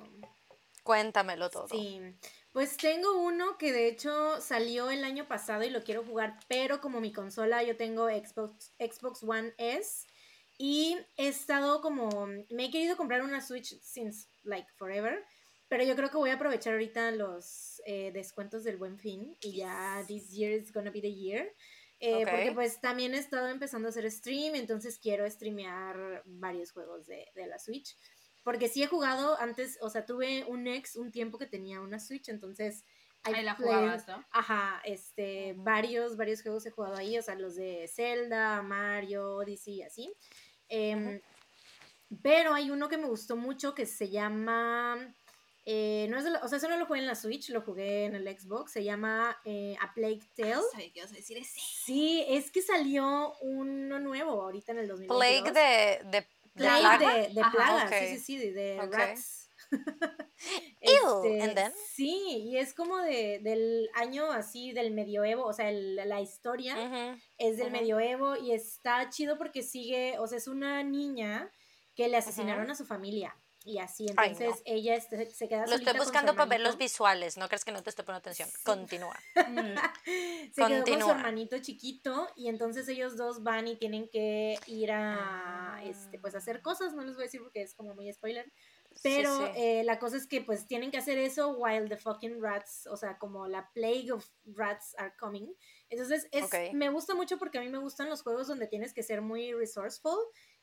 [0.88, 1.68] Cuéntamelo todo.
[1.68, 2.00] Sí.
[2.54, 6.80] Pues tengo uno que de hecho salió el año pasado y lo quiero jugar, pero
[6.80, 10.08] como mi consola yo tengo Xbox, Xbox One S
[10.58, 15.26] y he estado como, me he querido comprar una Switch since like forever,
[15.68, 19.58] pero yo creo que voy a aprovechar ahorita los eh, descuentos del buen fin y
[19.58, 21.54] ya this year is gonna be the year.
[22.00, 22.26] Eh.
[22.26, 27.28] Porque pues también he estado empezando a hacer stream, entonces quiero streamear varios juegos de,
[27.36, 27.98] de la Switch.
[28.48, 32.00] Porque sí he jugado antes, o sea, tuve un ex un tiempo que tenía una
[32.00, 32.86] Switch, entonces...
[33.24, 34.24] Ahí la jugabas, ¿no?
[34.32, 39.82] Ajá, este, varios, varios juegos he jugado ahí, o sea, los de Zelda, Mario, Odyssey,
[39.82, 40.14] así.
[40.70, 41.20] Em,
[42.24, 45.14] Pero hay uno que me gustó mucho que se llama,
[45.66, 48.16] eh, no es o sea, eso no lo jugué en la Switch, lo jugué en
[48.16, 50.64] el Xbox, se llama eh, A Plague Tale.
[50.74, 51.60] Que ibas a decir ese.
[51.60, 55.20] Sí, es que salió uno nuevo ahorita en el 2022.
[55.20, 58.94] Plague de, de, de Plague de, de Ajá, plagas, sí, sí, sí, de, de Ok.
[58.94, 59.50] rats.
[60.80, 61.72] Este, and then?
[61.96, 66.76] Sí, y es como de, del año así del medioevo, o sea, el- la historia
[67.38, 67.76] es del Ujú.
[67.78, 71.52] medioevo y está chido porque sigue, o sea, es una niña
[71.96, 73.36] que le asesinaron a su familia.
[73.70, 74.62] Y así, Ay, entonces no.
[74.66, 77.36] ella este- se queda Lo solita estoy con su buscando para ver los visuales.
[77.38, 78.48] No crees que no te estoy poniendo atención.
[78.64, 79.20] Continúa.
[79.36, 79.42] se
[80.56, 81.12] quedó con su Continúa.
[81.12, 86.62] hermanito chiquito y entonces ellos dos van y tienen que ir a este pues hacer
[86.62, 88.52] cosas, no les voy a decir porque es como muy spoiler,
[89.04, 89.52] pero Sí, sí.
[89.58, 92.96] eh, la cosa es que pues tienen que hacer eso while the fucking rats, o
[92.98, 95.54] sea, como la plague of rats are coming.
[95.90, 96.56] Entonces es, Ok.
[96.74, 99.54] me gusta mucho porque a mí me gustan los juegos donde tienes que ser muy
[99.54, 100.18] resourceful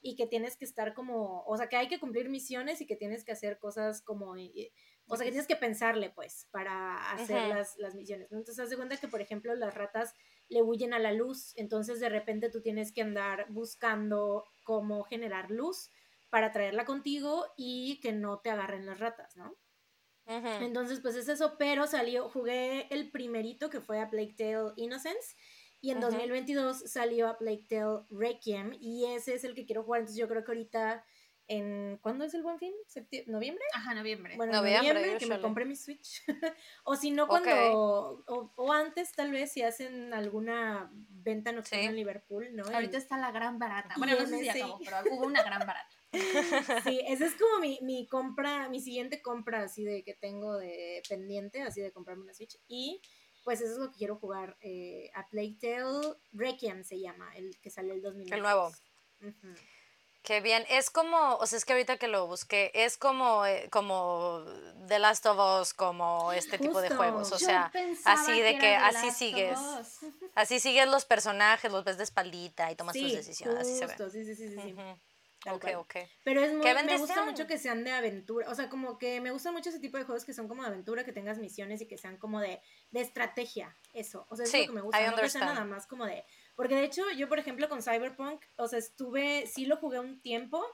[0.07, 2.95] y que tienes que estar como, o sea, que hay que cumplir misiones y que
[2.95, 7.79] tienes que hacer cosas como, o sea, que tienes que pensarle pues para hacer las,
[7.79, 8.31] las misiones.
[8.31, 8.37] ¿no?
[8.37, 10.13] Entonces, haz de cuenta que, por ejemplo, las ratas
[10.51, 15.51] le huyen a la luz, entonces de repente tú tienes que andar buscando cómo generar
[15.51, 15.91] luz
[16.29, 19.57] para traerla contigo y que no te agarren las ratas, ¿no?
[20.27, 25.35] Entonces, pues es eso, pero salió, jugué el primerito que fue a Plague Tale Innocence
[25.85, 26.06] y en Ujú.
[26.06, 30.28] 2022 salió a Plague Tale Requiem y ese es el que quiero jugar, entonces yo
[30.28, 31.05] creo que ahorita
[31.47, 32.73] en ¿cuándo es el buen fin?
[32.89, 33.62] ¿Septie- ¿Noviembre?
[33.74, 34.35] Ajá, noviembre.
[34.39, 36.23] Bueno, en Noviembre, noviembre que me compré mi Switch.
[36.85, 37.51] o si no, cuando.
[38.27, 41.89] O, o antes, tal vez, si hacen alguna venta nocturna Sí.
[41.89, 42.65] en Liverpool, ¿no?
[42.65, 43.94] Ahorita está la gran barata.
[43.98, 45.90] Bueno, no sé si acabó, pero hubo una gran barata.
[46.85, 51.02] Sí, esa es como mi, mi compra, mi siguiente compra así de que tengo de
[51.09, 52.56] pendiente, así de comprarme una Switch.
[52.69, 53.02] Y
[53.45, 54.57] pues eso es lo que quiero jugar.
[54.61, 58.33] Eh, a Plague Tale Requiem se llama, el que sale el 2000.
[58.33, 58.73] El nuevo.
[60.23, 60.65] Qué bien.
[60.71, 64.43] Es como, o sea, es que ahorita que lo busqué, es como, eh, como
[64.89, 67.31] The Last of Us, como este tipo de juegos.
[67.31, 67.71] O Yo sea,
[68.07, 69.59] así de que así sigues.
[70.35, 73.61] Así sigues los personajes, los ves de espaldita y tomas tus decisiones.
[73.61, 73.93] Así se ve.
[73.93, 74.73] justo, sí, sí, sí, sí, sí.
[74.73, 74.99] Ujú.
[75.51, 75.97] Ok, ok.
[76.25, 79.21] Pero es muy, ¡Qué me gusta mucho que sean de aventura, o sea, como que
[79.21, 81.81] me gusta mucho ese tipo de juegos que son como de aventura, que tengas misiones
[81.81, 82.61] y que sean como de,
[82.91, 85.45] de estrategia, eso, o sea, eso Sí, es lo que me gusta, no que sea
[85.45, 86.25] nada más como de,
[86.57, 90.21] porque de hecho yo, por ejemplo, con Cyberpunk, o sea, estuve, sí lo jugué un
[90.21, 90.65] tiempo,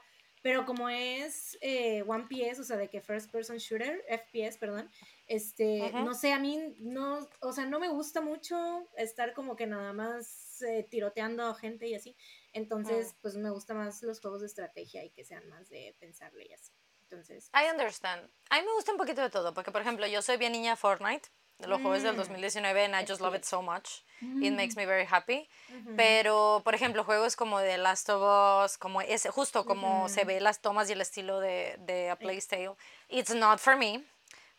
[0.41, 4.89] pero como es eh, One PS, o sea, de que First Person Shooter, FPS, perdón,
[5.27, 9.67] este, no sé, a mí no, o sea, no me gusta mucho estar como que
[9.67, 12.15] nada más eh, tiroteando a gente y así.
[12.53, 16.45] Entonces, pues me gusta más los juegos de estrategia y que sean más de pensarle
[16.47, 16.71] y así.
[17.03, 18.29] Entonces, I understand.
[18.49, 20.75] A mí me gusta un poquito de todo, porque por ejemplo, yo soy bien niña
[20.75, 21.29] Fortnite,
[21.59, 22.17] de los juegos del Mm.
[22.17, 24.03] 2019, and I just love it so much.
[24.41, 25.47] It makes me very happy.
[25.69, 25.95] ujú.
[25.95, 28.21] Pero, por ejemplo, juegos como The Last of
[28.65, 30.27] Us, como ese, justo como se Ujú.
[30.27, 32.75] ve las tomas y el estilo de, de A Plague Tale,
[33.09, 34.03] it's not for me,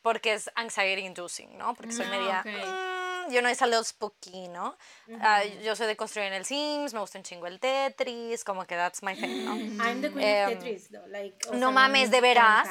[0.03, 1.75] porque es anxiety inducing, ¿no?
[1.75, 2.92] Porque soy Ah, media, ok.
[3.29, 4.77] Mm, you know, it's a little spooky, ¿no?
[5.21, 8.65] Ah, yo soy de construir en el Sims, me gusta un chingo el Tetris, como
[8.67, 9.55] que that's my thing, ¿no?
[9.85, 11.07] I'm the queen Em, of Tetris, though.
[11.09, 12.69] Like, no sea, me mames, ¿de veras?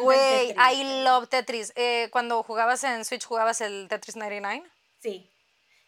[0.00, 0.54] Güey.
[0.56, 1.72] I love Tetris.
[1.76, 4.62] Eh, cuando jugabas en Switch, ¿jugabas el Tetris 99?
[5.00, 5.26] Sí.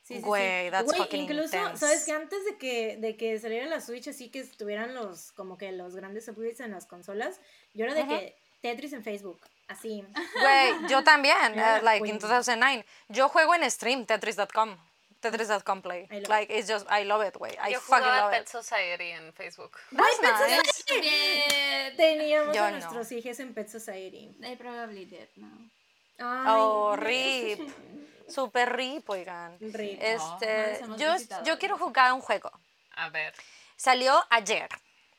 [0.05, 0.21] Sí, sí, sí.
[0.23, 1.79] Güey, that's Güey, fucking incluso, intense.
[1.87, 5.57] ¿sabes que Antes de que, de que saliera la Switch, así que estuvieran los, como
[5.57, 7.39] que los grandes upgrades en las consolas,
[7.73, 8.19] yo era de Ajá.
[8.19, 9.39] que Tetris en Facebook,
[9.73, 10.05] así.
[10.41, 12.19] Güey, yo también, uh, like in queen.
[12.19, 12.85] 2009.
[13.09, 14.77] Yo juego en stream, tetris.com.
[15.21, 16.09] Tetris.com play.
[16.29, 17.53] Like, it's just, I love it, güey.
[17.63, 18.49] I Yo fucking love Pet it.
[18.49, 19.79] Society en Facebook.
[19.93, 20.19] Nice.
[21.01, 21.97] Bien.
[21.97, 22.79] Teníamos Yo a no.
[22.79, 24.35] nuestros hijos en Pet Society.
[24.41, 25.47] They probably did, no.
[26.19, 27.61] Ay, Oh, rip.
[28.29, 29.57] Super rip, oigan.
[29.61, 30.01] Rip.
[30.01, 32.51] no Este, les hemos yo, yo quiero jugar un juego.
[32.97, 33.33] A ver.
[33.77, 34.69] Salió ayer.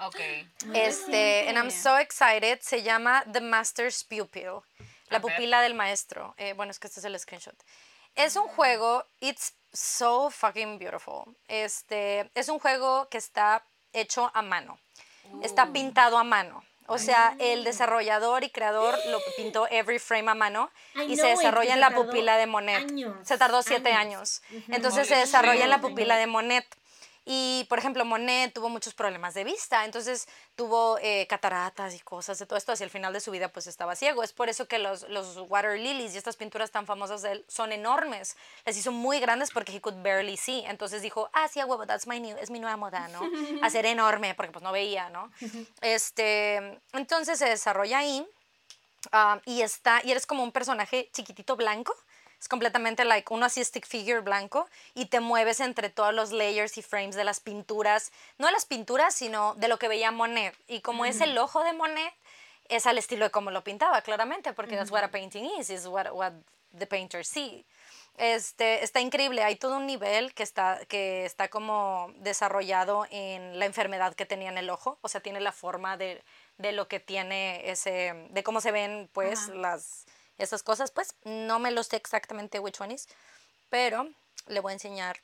[0.05, 0.19] Ok.
[0.65, 2.59] Muy Este, and I'm so excited.
[2.61, 4.61] Se llama The Master's Pupil,
[5.09, 6.33] la pupila del maestro.
[6.37, 7.55] Eh, bueno, es que este es el screenshot.
[8.15, 11.35] Es un juego, it's so fucking beautiful.
[11.47, 14.77] Este, es un juego que está hecho a mano.
[15.41, 16.63] Está pintado a mano.
[16.87, 20.69] O sea, el desarrollador y creador lo pintó every frame a mano
[21.07, 22.89] y se it, desarrolla en la pupila de Monet.
[22.89, 24.41] años, se tardó siete años.
[24.51, 24.63] años.
[24.67, 26.65] Entonces se desarrolla en la pupila de Monet.
[27.25, 32.37] Y, por ejemplo, Monet tuvo muchos problemas de vista, entonces tuvo eh, cataratas y cosas
[32.37, 32.73] de todo esto.
[32.73, 34.23] Hacia el final de su vida, pues estaba ciego.
[34.23, 37.45] Es por eso que los, los water lilies y estas pinturas tan famosas de él
[37.47, 38.35] son enormes.
[38.65, 40.65] Las hizo muy grandes porque he could barely see.
[40.65, 43.21] Entonces dijo, ah, sí, a huevo, that's my new, es mi nueva moda, ¿no?
[43.61, 45.31] Hacer enorme, porque pues no veía, ¿no?
[45.81, 48.27] Este, entonces se desarrolla ahí.
[49.11, 51.93] Um, y está y eres como un personaje chiquitito blanco
[52.43, 56.77] es completamente like un así stick figure blanco y te mueves entre todos los layers
[56.77, 60.53] y frames de las pinturas no de las pinturas sino de lo que veía Monet.
[60.67, 62.13] Y como es el ojo de Monet
[62.67, 65.87] es al estilo de cómo lo pintaba claramente porque that's what a painting is is
[65.87, 66.33] what, what
[66.77, 67.65] the painter see.
[68.17, 73.65] Este, está increíble, hay todo un nivel que está, que está como desarrollado en la
[73.65, 76.21] enfermedad que tenía en el ojo, o sea, tiene la forma de,
[76.59, 79.53] de lo que tiene ese, de cómo se ven pues Ajá.
[79.55, 80.05] las,
[80.37, 83.07] esas cosas, pues no me lo sé exactamente which one is,
[83.69, 84.07] pero
[84.47, 85.19] le voy a enseñar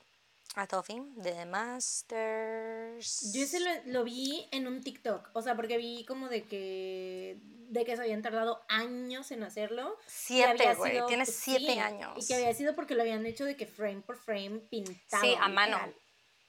[0.56, 3.32] A Toffee de The Masters.
[3.34, 7.38] Yo ese lo, lo vi en un TikTok, o sea, porque vi como de que
[7.70, 9.96] de que se habían tardado años en hacerlo.
[10.08, 10.94] Siete, güey.
[10.94, 12.14] sido- Tienes siete sí, años.
[12.18, 15.22] Y que había sido porque lo habían hecho de que frame por frame pintado.
[15.22, 15.76] Sí, a mano.
[15.78, 15.96] literal.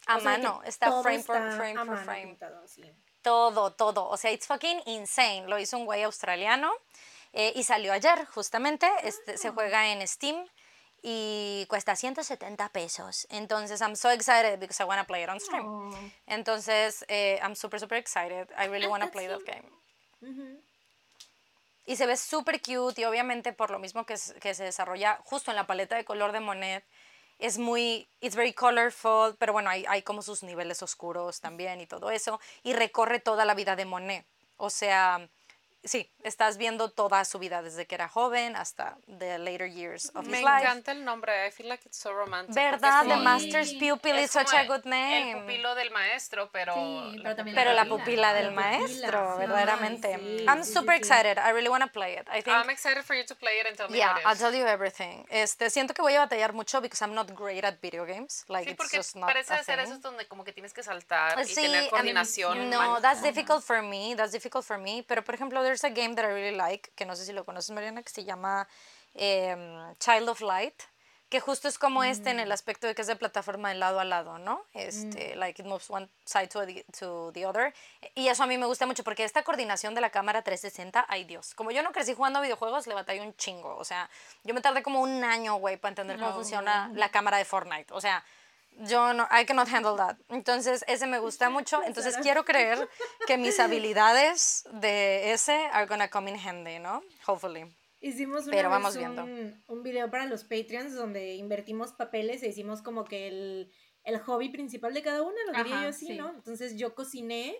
[0.06, 0.62] A O sea, mano.
[0.64, 2.22] Está frame por frame por frame.
[2.22, 2.82] pintado, sí.
[3.20, 4.08] Todo, todo.
[4.08, 5.46] O sea, it's fucking insane.
[5.46, 6.72] Lo hizo un güey australiano
[7.32, 8.88] eh, y salió ayer, justamente.
[9.02, 9.36] Este, Ah.
[9.36, 10.46] se juega en Steam
[11.02, 13.26] y cuesta 170 pesos.
[13.30, 15.66] Entonces, I'm so excited because I want to play it on stream.
[15.66, 15.94] Oh.
[16.26, 18.48] Entonces, eh, I'm super, super excited.
[18.58, 19.70] I really want to play that game.
[21.86, 25.50] Y se ve súper cute y obviamente por lo mismo que, que se desarrolla justo
[25.50, 26.84] en la paleta de color de Monet,
[27.38, 31.86] es muy, it's very colorful, pero bueno, hay, hay como sus niveles oscuros también y
[31.86, 34.26] todo eso, y recorre toda la vida de Monet.
[34.58, 35.26] O sea,
[35.84, 40.26] sí, estás viendo toda su vida desde que era joven hasta the later years of
[40.26, 40.62] Me his life.
[40.62, 41.46] encanta el nombre.
[41.46, 42.54] I feel like it's so romantic.
[42.54, 43.06] ¿Verdad?
[43.06, 45.32] The Master's Pupil es is such a good name.
[45.32, 46.74] El pupilo del maestro, pero.
[46.74, 48.04] Sí, pero también Pero la pupila.
[48.04, 50.18] pupila del La pupila, maestro, sí, verdaderamente.
[50.18, 51.38] sí, I'm sí, super excited.
[51.38, 52.28] I really want to play it.
[52.28, 54.26] I think I'm excited for you to play it and tell me Yeah, how it
[54.26, 55.24] I'll tell you everything.
[55.30, 58.44] Este, siento que voy a batallar mucho because I'm not great at video games.
[58.48, 60.82] Like Sí, it's porque just not parece hacer eso es donde como que tienes que
[60.82, 62.68] saltar y tener I mean, coordinación.
[62.70, 64.14] No, that's difficult for me.
[64.14, 65.04] That's difficult for me.
[65.06, 67.44] Pero por ejemplo, there's a game that I really like, que no sé si lo
[67.44, 68.66] conoces, Mariana, que se llama
[69.14, 70.82] em, Child of Light,
[71.28, 74.00] que justo es como este en el aspecto de que es de plataforma de lado
[74.00, 74.64] a lado, ¿no?
[74.74, 77.72] Este, like it moves one side to the, to the other.
[78.16, 81.22] Y eso a mí me gusta mucho porque esta coordinación de la cámara 360, ay
[81.22, 83.76] Dios, como yo no crecí jugando a videojuegos, le batallé un chingo.
[83.76, 84.10] O sea,
[84.42, 87.94] yo me tardé como un año, güey, para entender cómo funciona la cámara de Fortnite.
[87.94, 88.24] O sea,
[88.80, 90.16] yo no, I cannot handle that.
[90.28, 91.82] Entonces, ese me gusta mucho.
[91.82, 92.88] Entonces, quiero creer
[93.26, 97.02] que mis habilidades de ese are gonna come in handy, ¿no?
[97.26, 97.64] Hopefully.
[98.02, 99.24] Hicimos una Pero vez vamos viendo.
[99.24, 103.72] Un, un video para los Patreons donde invertimos papeles e hicimos como que el,
[104.04, 106.16] el hobby principal de cada uno, lo diría Ajá, yo así, sí.
[106.16, 106.30] ¿no?
[106.30, 107.56] Entonces yo cociné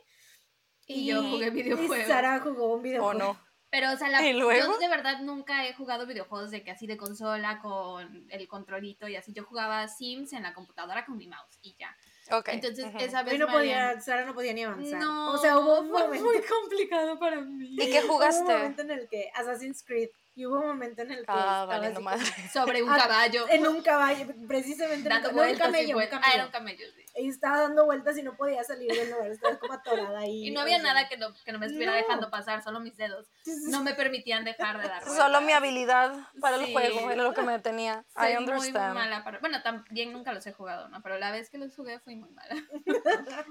[0.86, 1.98] Y yo jugué videojuegos.
[1.98, 3.14] Y Sara jugó un ¿O videojuego.
[3.18, 3.49] no?
[3.70, 4.66] Pero, o sea, la- ¿Y luego?
[4.72, 9.06] yo de verdad nunca he jugado videojuegos de que así de consola con el controlito
[9.06, 9.32] y así.
[9.32, 11.96] Yo jugaba Sims en la computadora con mi mouse y ya.
[12.36, 12.48] Ok.
[12.48, 12.98] Entonces, ujú.
[12.98, 13.34] esa vez.
[13.34, 15.00] Hoy no podía, Sara no podía ni avanzar.
[15.00, 16.24] No, o sea, hubo un fue momento.
[16.24, 17.76] muy complicado para mí.
[17.78, 18.42] ¿Y qué Hubo jugaste?
[18.42, 20.10] un momento en el que Assassin's Creed.
[20.40, 21.24] Y hubo un momento en el que.
[21.28, 22.24] Ah, estaba madre.
[22.50, 23.46] Sobre un Ah, caballo.
[23.50, 25.06] En un caballo, precisamente.
[25.06, 26.02] en un dando no, un camello, un.
[26.02, 26.34] Ah, camello.
[26.34, 27.04] era un camello, sí.
[27.16, 29.30] Y estaba dando vueltas y no podía salir del lugar.
[29.30, 30.48] Estaba como atorada ahí.
[30.48, 30.94] Y no o había sea.
[30.94, 31.98] nada que no, que no me estuviera No.
[31.98, 33.26] dejando pasar, solo mis dedos.
[33.68, 36.72] No me permitían dejar de dar Solo mi habilidad para el Sí.
[36.72, 38.02] juego era lo que me detenía.
[38.14, 38.94] Soy I muy understand.
[38.94, 39.40] mala para...
[39.40, 41.02] Bueno, también nunca los he jugado, ¿no?
[41.02, 42.56] Pero la vez que los jugué fui muy mala.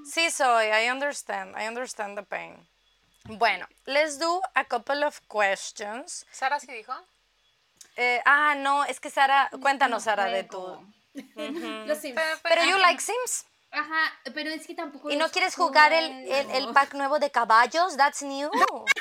[0.05, 1.55] Sí soy, I understand.
[1.55, 2.67] I understand the pain.
[3.37, 6.25] Bueno, let's do a couple of questions.
[6.31, 6.93] Sara sí dijo.
[7.95, 10.57] Eh, ah, no, es que Sara, cuéntanos, No Sara, de tu.
[11.85, 12.19] Los Sims.
[12.41, 13.45] Pero you like Sims.
[13.71, 17.29] Ajá, pero es que tampoco ¿Y no quieres jugar el, el, el pack nuevo de
[17.29, 17.95] caballos?
[17.97, 18.49] That's new.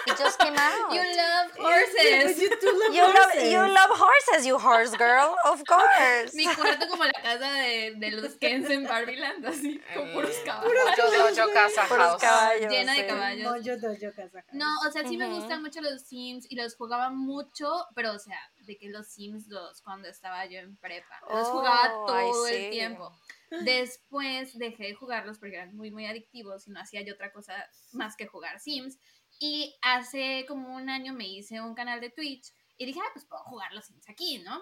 [0.06, 0.92] It just came out.
[0.92, 2.38] You love horses.
[2.38, 3.50] you do love You love, horses.
[3.52, 6.34] you love horses, you horse girl, of course.
[6.34, 10.72] Mi cuarto como la casa de, de los Kens en Barbieland, así, con puros caballos.
[10.98, 12.20] Yo, yo, yo, casa house.
[12.20, 12.70] caballos.
[12.70, 13.44] Llena de caballos.
[13.44, 14.44] Mojo Dojo Casa.
[14.52, 18.18] No, o sea, sí me gustan mucho los Sims y los jugaba mucho, pero o
[18.18, 21.20] sea, de que los Sims 2 cuando estaba yo en prepa.
[21.30, 23.12] Los Oh, jugaba todo el tiempo.
[23.64, 27.54] Después dejé de jugarlos porque eran muy, muy adictivos y no hacía yo otra cosa
[27.92, 28.98] más que jugar Sims.
[29.40, 33.24] Y hace como un año me hice un canal de Twitch y dije, ah, pues
[33.26, 34.60] puedo jugar los Sims aquí, ¿no?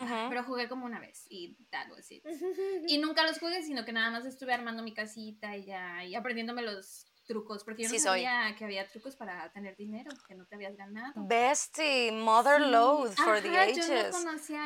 [0.00, 0.28] Ujú.
[0.28, 2.24] Pero jugué como una vez y that was it.
[2.88, 6.14] Y nunca los jugué, sino que nada más estuve armando mi casita y ya, y
[6.14, 8.24] aprendiéndome los trucos, porque yo no Sí soy.
[8.24, 11.12] sabía que había trucos para tener dinero, que no te habías ganado.
[11.14, 14.16] Bestie, mother load for the Ajá, ages.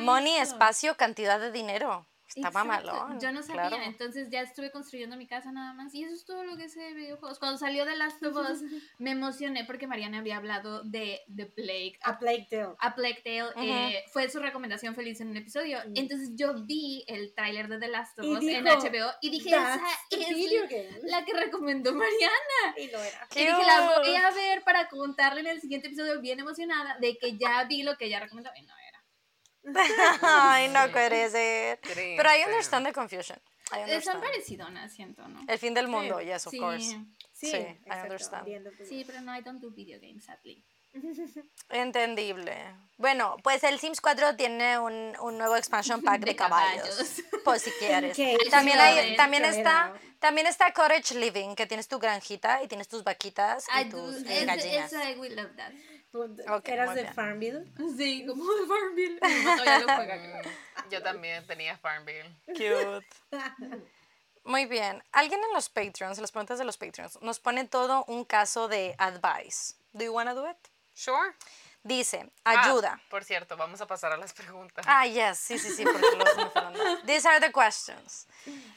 [0.01, 2.07] Money, espacio, cantidad de dinero.
[2.35, 3.20] Exacto, mamalón.
[3.20, 3.82] Yo no sabía, claro.
[3.85, 6.81] entonces ya estuve construyendo mi casa nada más y eso es todo lo que sé
[6.81, 7.39] de videojuegos.
[7.39, 8.62] Cuando salió The Last of Us
[8.98, 12.74] me emocioné porque Mariana había hablado de The Plague, A Plague Tale.
[12.78, 15.78] a Plague Tale, eh, fue su recomendación feliz en un episodio.
[15.86, 15.93] Mm.
[15.94, 19.51] Entonces yo vi el tráiler de The Last of Us en dijo, HBO y dije,
[19.51, 19.81] esa
[20.11, 22.77] es la que recomendó Mariana.
[22.77, 23.28] Y lo era.
[23.35, 27.16] Y dije, la voy a ver para contarle en el siguiente episodio bien emocionada de
[27.16, 28.85] que ya vi lo que ella recomendó y no era.
[30.22, 31.78] Ay, no puede ser.
[31.78, 32.14] Triste.
[32.16, 33.38] Pero I understand the confusion.
[33.38, 34.20] I Están understand.
[34.22, 35.44] parecidonas, siento, ¿no?
[35.48, 36.59] El fin del mundo, yes, of Sí.
[36.59, 36.84] course.
[37.32, 38.47] Sí, Sí, I understand.
[38.47, 40.64] tu- Sí, pero no, I don't do video games, sadly.
[41.68, 42.55] Entendible.
[42.97, 46.82] Bueno, pues el Sims 4 tiene un, un nuevo expansion pack de, De caballos.
[46.88, 47.22] caballos.
[47.44, 48.16] Pues si quieres.
[48.51, 52.60] También sí, hay, sí, también sí, está, también está cottage living, que tienes tu granjita
[52.62, 54.93] y tienes tus vaquitas I y do, tus es- gallinas.
[54.93, 55.72] esa, I will love that.
[56.18, 57.14] Ok, ¿Eras de bien.
[57.14, 57.72] Farmville?
[57.97, 59.20] Sí, como de Farmville.
[60.84, 62.30] Lo Yo también tenía Farmville.
[62.47, 63.06] Cute.
[64.44, 65.02] Muy bien.
[65.12, 68.68] Alguien en los Patreons, en las preguntas de los Patreons, nos pone todo un caso
[68.68, 69.74] de advice.
[69.93, 70.56] Do you want to do it?
[70.94, 71.34] Sure.
[71.86, 73.00] Dice, Ah, ayuda.
[73.08, 74.84] por cierto, vamos a pasar a las preguntas.
[74.88, 76.74] Ah, yes, sí, sí, sí, porque los me fueron.
[77.06, 78.26] These are the questions.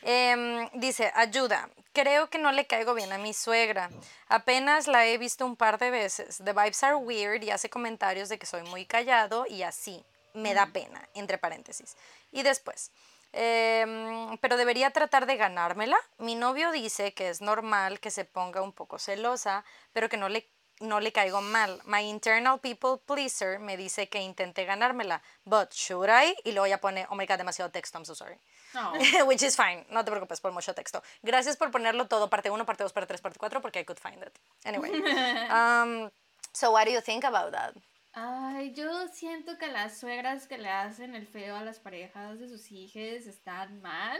[0.04, 1.72] Em, dice, ayuda.
[1.92, 3.90] Creo que no le caigo bien a mi suegra.
[4.28, 6.38] Apenas la he visto un par de veces.
[6.46, 10.06] The vibes are weird y hace comentarios de que soy muy callado y así.
[10.36, 11.98] Me da pena, entre paréntesis.
[12.32, 12.92] Y después,
[13.34, 15.98] em, pero debería tratar de ganármela.
[16.20, 20.30] Mi novio dice que es normal que se ponga un poco celosa, pero que no
[20.30, 20.48] le
[20.80, 21.82] no le caigo mal.
[21.86, 25.22] My internal people pleaser me dice que intenté ganármela.
[25.46, 26.36] But should I?
[26.44, 28.38] Y luego ya pone, oh my god, demasiado texto, I'm so sorry.
[28.74, 28.94] No.
[29.28, 31.02] Which is fine, no te preocupes por mucho texto.
[31.22, 34.00] Gracias por ponerlo todo, parte 1, parte 2, parte 3, parte 4, porque I could
[34.00, 34.38] find it.
[34.66, 34.92] Anyway.
[35.50, 36.10] Um,
[36.54, 37.74] so what do you think about that?
[38.14, 42.48] Ay, yo siento que las suegras que le hacen el feo a las parejas de
[42.50, 44.20] sus hijos están mal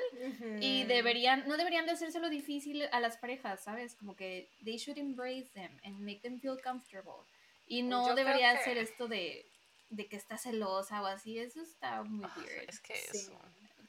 [0.62, 3.96] y deberían, no deberían de hacérselo difícil a las parejas, ¿sabes?
[3.96, 7.24] Como que they should embrace them and make them feel comfortable.
[7.68, 9.46] Y no Yo creo debería que- ser esto de,
[9.90, 12.70] de que está celosa o así, eso está muy Ah, weird.
[12.70, 13.18] Es que Sí.
[13.18, 13.40] eso.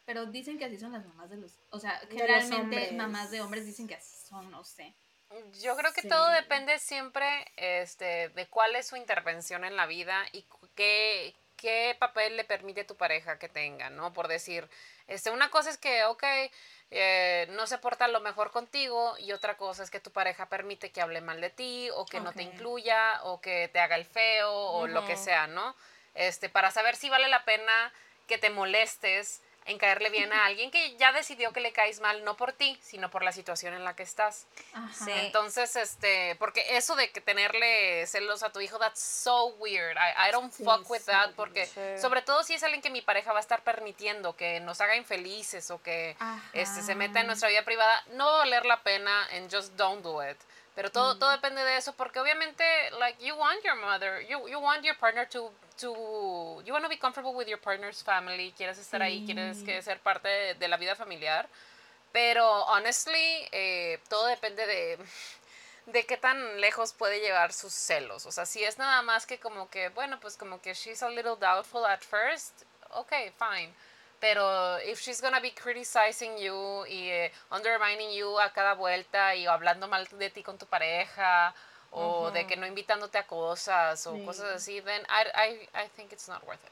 [0.07, 3.67] Pero dicen que así son las mamás de los, o sea, generalmente mamás de hombres
[3.67, 4.95] dicen que así son, no sé.
[5.61, 6.09] Yo creo que Sí.
[6.09, 10.45] todo depende siempre este, de cuál es su intervención en la vida y
[10.75, 14.13] qué, qué papel le permite tu pareja que tenga, ¿no?
[14.13, 14.69] Por decir,
[15.07, 16.25] este, una cosa es que, ok,
[16.91, 20.91] eh, no se porta lo mejor contigo y otra cosa es que tu pareja permite
[20.91, 24.07] que hable mal de ti o que no te incluya o que te haga el
[24.07, 25.77] feo o lo que sea, ¿no?
[26.15, 27.93] Este, para saber si vale la pena
[28.27, 32.25] que te molestes en caerle bien a alguien que ya decidió que le caes mal,
[32.25, 34.47] no por ti, sino por la situación en la que estás.
[34.73, 35.05] Ajá.
[35.05, 35.11] Sí.
[35.15, 39.97] Entonces, este, porque eso de que tenerle celos a tu hijo, that's so weird.
[39.97, 41.07] I, I don't Sí, fuck with sí.
[41.07, 41.81] that porque, Sí.
[42.01, 44.97] sobre todo si es alguien que mi pareja va a estar permitiendo que nos haga
[44.97, 46.17] infelices o que
[46.53, 49.75] este, se meta en nuestra vida privada, no va a valer la pena and just
[49.77, 50.37] don't do it.
[50.75, 51.19] Pero todo, Mm.
[51.19, 54.97] todo depende de eso porque obviamente, like, you want your mother, you, you want your
[54.97, 59.25] partner to, to, you want to be comfortable with your partner's family, quieres estar ahí,
[59.25, 61.49] quieres que ser parte de, de la vida familiar.
[62.13, 64.99] Pero, honestly, eh, todo depende de,
[65.87, 68.27] de qué tan lejos puede llevar sus celos.
[68.27, 71.09] O sea, si es nada más que como que, bueno, pues como que she's a
[71.11, 73.73] little doubtful at first, okay, fine.
[74.21, 79.47] Pero if she's gonna be criticizing you y eh, undermining you a cada vuelta y
[79.47, 81.55] hablando mal de ti con tu pareja
[81.93, 84.25] o de que no invitándote a cosas o Sí.
[84.25, 85.27] cosas así, then I,
[85.75, 86.71] I, I think it's not worth it.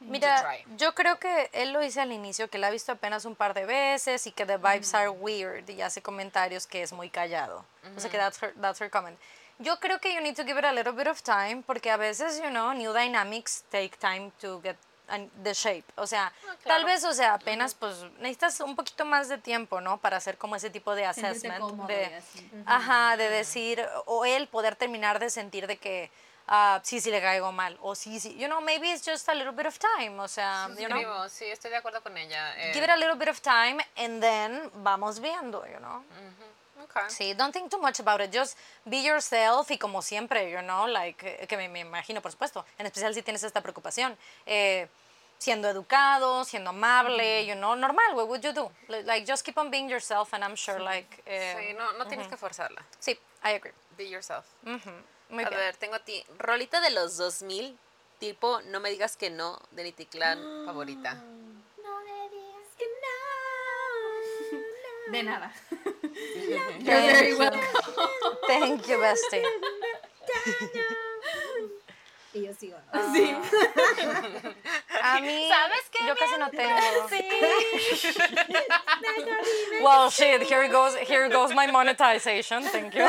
[0.00, 3.34] Mira, yo creo que él lo dice al inicio, que la ha visto apenas un
[3.34, 7.08] par de veces y que the vibes are weird y hace comentarios que es muy
[7.08, 7.64] callado.
[7.96, 9.18] O sea que that's her, that's her comment.
[9.60, 11.96] Yo creo que you need to give it a little bit of time porque a
[11.96, 14.76] veces, you know, new dynamics take time to get
[15.42, 15.84] the shape.
[15.96, 16.86] O sea, tal claro.
[16.86, 19.98] vez, o sea, apenas pues necesitas un poquito más de tiempo, ¿no?
[19.98, 21.60] Para hacer como ese tipo de assessment.
[21.60, 22.22] cómodo de.
[22.66, 26.10] Ajá, de decir, o él poder terminar de sentir de que
[26.46, 29.34] ah, sí, sí le caigo mal, o sí, sí, you know, maybe it's just a
[29.34, 32.54] little bit of time, o sea, you know, Escribo, sí, estoy de acuerdo con ella.
[32.58, 36.04] eh, give it a little bit of time and then vamos viendo, you know.
[36.84, 37.02] Okay.
[37.08, 40.86] Sí, don't think too much about it, just be yourself y como siempre, you know,
[40.86, 44.16] like, que me, me imagino, por supuesto, en especial si tienes esta preocupación,
[44.46, 44.88] eh,
[45.38, 48.70] siendo educado, siendo amable, you know, normal, what would you do?
[48.88, 52.06] Li- Like, just keep on being yourself and I'm sure, like, eh, Sí, no, no
[52.06, 52.82] tienes que forzarla.
[53.00, 53.72] sí, I agree.
[53.96, 54.46] Be yourself.
[54.64, 54.90] Ujú,
[55.30, 55.60] Muy a bien.
[55.60, 56.24] ver, tengo a ti.
[56.38, 57.78] Rolita de los 2000,
[58.20, 61.22] tipo No me digas que no, de Nitty Clan, favorita.
[65.12, 65.50] De nada.
[65.84, 67.60] Thank very welcome.
[68.46, 69.42] Thank you, bestie.
[72.34, 73.14] Y yo sigo, ¿no?
[73.14, 73.32] Sí.
[75.00, 76.74] A mí, ¿Sabes qué yo casi no tengo.
[79.84, 82.64] well, shit, here goes, here goes my monetization.
[82.64, 83.08] Thank you.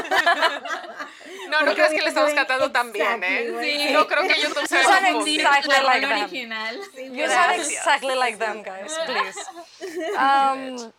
[1.49, 3.51] No, no crees que le estamos cantando tan bien, ¿eh?
[3.61, 3.93] Sí.
[3.93, 6.21] No creo que YouTube You sound exactly like them.
[6.21, 6.75] original.
[7.11, 9.39] You sound exactly like them, guys, please.
[10.15, 10.93] Um,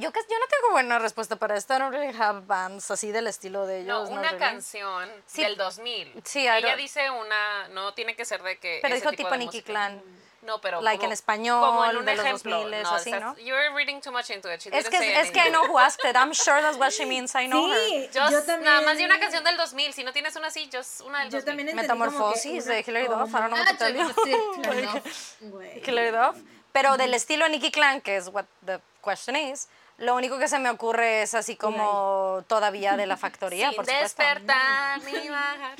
[0.00, 1.74] yo, casi- yo no tengo buena respuesta para esto.
[1.74, 4.10] I don't really have bands así del estilo de No, ellos.
[4.10, 4.38] not una really.
[4.38, 5.42] canción Sí.
[5.42, 6.12] del 2000.
[6.24, 9.16] Sí, I Ella don't- dice una, no tiene que ser de que Pero ese dijo
[9.16, 9.62] tipo Nicky.
[9.62, 10.02] Clan.
[10.40, 12.62] No, pero Like como- en español, como en un de los ejemplo.
[12.62, 13.36] 2000s, no, así, ¿no?
[13.38, 14.60] You're reading too much into it.
[14.60, 16.16] She Es que, es que I know who asked it.
[16.16, 17.34] I'm sure that's what she means.
[17.34, 17.76] I know her.
[17.88, 18.62] Sí, Just, yo también.
[18.64, 19.92] nada más de una canción del 2000.
[19.92, 21.44] Si no tienes una así, just una del Yo 2000.
[21.44, 23.28] también que Metamorfosis de Hilary Duff.
[23.28, 25.02] I don't know what Ah, to tell you.
[25.84, 26.36] Hilary Duff.
[26.72, 29.68] Pero del estilo Nicky Clan, que es what the question is,
[29.98, 33.84] Lo único que se me ocurre es así como todavía de la factoría, Sin por
[33.86, 34.22] supuesto.
[34.22, 35.76] despertar ni bajar.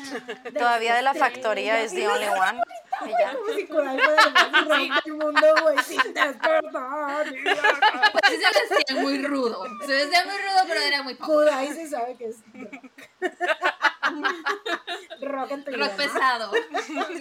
[0.53, 2.61] Todavía de la factoría es the only one.
[3.07, 3.32] Y ya.
[3.32, 7.27] Como si Kudai fuera el más rock del mundo, güey, sin despertar.
[7.27, 9.62] Pues sí se vesía muy rudo.
[9.86, 11.27] Se vesía muy rudo, pero era muy pop.
[11.28, 12.74] Kudai se sabe que es rock.
[15.23, 16.51] rock en tu Rock pesado.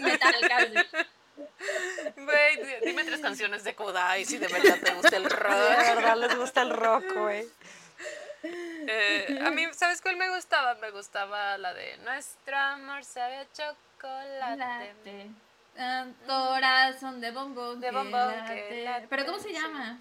[0.01, 0.73] Metal casi.
[2.15, 5.77] Güey, di- dime tres canciones de Kudai si de verdad te gusta el De rock.
[5.95, 7.47] verdad les gusta el rock, güey.
[8.43, 10.75] Eh, a mí, ¿sabes cuál me gustaba?
[10.75, 14.57] Me gustaba la de Nuestro amor sabe a chocolate.
[14.57, 15.29] Late.
[15.77, 17.79] Ah, corazón de bombón.
[17.81, 19.99] De late, Pero ¿cómo se llama?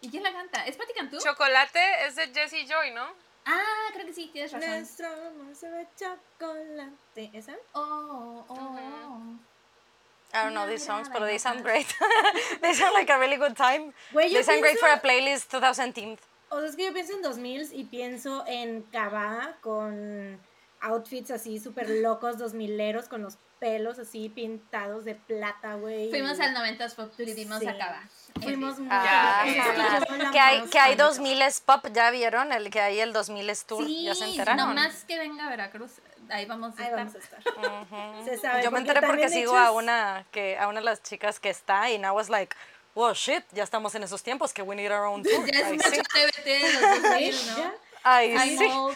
[0.00, 0.66] ¿Y quién la canta?
[0.66, 1.18] ¿Es Patti Cantú?
[1.18, 3.06] Chocolate es de Jessie Joy, ¿no?
[3.48, 4.70] ah, creo que sí, tienes razón.
[4.70, 7.30] Nuestro amor sabe a chocolate.
[7.32, 7.54] ¿Esa?
[7.72, 9.20] Oh, oh, oh.
[10.36, 11.86] I don't know these songs, but they sound great.
[12.60, 13.92] they sound like a really good time.
[14.12, 16.18] Yo They sound great pienso- for a playlist 2010.
[16.50, 20.38] O sea, es que yo pienso en 2000 y pienso en Cabá con
[20.80, 26.10] outfits así súper locos, 2000eros, con los pelos así pintados de plata, güey.
[26.10, 27.66] Fuimos al 90s Pop Tour y vimos Sí.
[27.66, 28.02] a Cava.
[28.42, 29.42] Fuimos muy Ah,
[30.30, 31.06] que hay, que hay fan.
[31.06, 32.52] 2000 es pop, ¿ya vieron?
[32.52, 34.68] El que hay el 2000 es tour, Sí, ¿ya se enteraron?
[34.68, 35.92] nomás que venga a Veracruz,
[36.30, 36.96] ahí vamos a Ahí estar.
[36.98, 37.40] vamos a estar.
[37.40, 38.24] Ujú.
[38.24, 41.40] Se sabe, Yo me enteré porque sigo a una, que, a una de las chicas
[41.40, 42.54] que está y now was like,
[42.94, 45.46] wow, shit, ya estamos en esos tiempos que we need our own tour.
[45.52, 45.96] Ya es mucho sí.
[46.02, 47.56] TBT de los 2000, Ya.
[47.56, 47.72] ¿no?
[48.08, 48.68] Ay, Ay, sí.
[48.68, 48.90] no.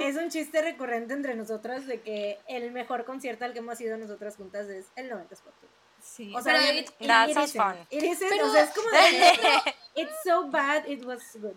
[0.00, 3.98] Es un chiste recurrente entre nosotras de que el mejor concierto al que hemos ido
[3.98, 5.70] nosotras juntas es el 90s Pop Tour.
[6.02, 7.62] Sí, O sea, pero it- it- That it sounds isn't.
[7.62, 7.86] fun.
[7.90, 11.52] It isn't, Pero- o sea, es como de, it's so bad, it was good.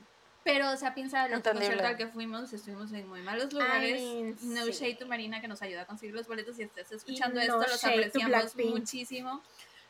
[0.51, 1.67] Pero, o sea, piensa el otro Entendible.
[1.67, 4.01] concierto al que fuimos, estuvimos en muy malos lugares.
[4.01, 4.71] mean, no sí.
[4.71, 6.55] shade to Marina que nos ayudó a conseguir los boletos.
[6.55, 9.41] Si estás escuchando esto, los apreciamos muchísimo.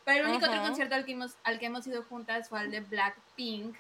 [0.05, 2.71] Pero el único otro concierto al que, hemos, al que hemos ido juntas fue al
[2.71, 3.75] de Blackpink.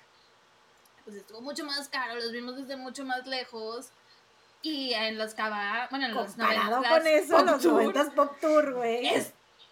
[1.03, 3.89] Pues estuvo mucho más caro, los vimos desde mucho más lejos.
[4.61, 8.13] Y en los Cava, bueno, en los Comparado 90s con eso, Pop los Tour, 90s
[8.13, 9.25] Pop Tour, güey.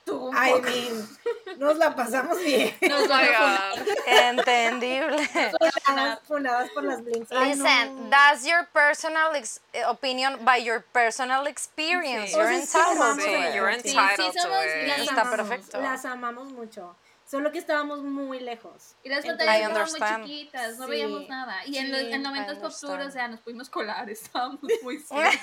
[0.07, 1.17] Estuvo un I poco- mean,
[1.57, 2.73] nos la pasamos bien.
[2.81, 3.87] Nos van my a God.
[4.07, 5.27] Entendible.
[5.85, 7.29] Funadas, funadas por las blinks.
[7.31, 8.09] Listen, no.
[8.09, 12.31] that's your personal ex- eh, opinion by your personal experience.
[12.31, 12.37] Sí.
[12.37, 13.55] You're O sea, sí, entitled Sí, it.
[13.55, 14.87] you're Sí, entitled sí, somos to it.
[14.87, 15.81] las Está amamos, perfecto.
[15.81, 16.95] Las amamos mucho.
[17.29, 18.95] Solo que estábamos muy lejos.
[19.03, 21.57] Y las pantallas estaban muy chiquitas, no Sí, veíamos nada.
[21.65, 24.61] Y en, sí, los, en I 90 Pop Tour, o sea, nos pudimos colar, estábamos
[24.81, 25.37] muy cerca.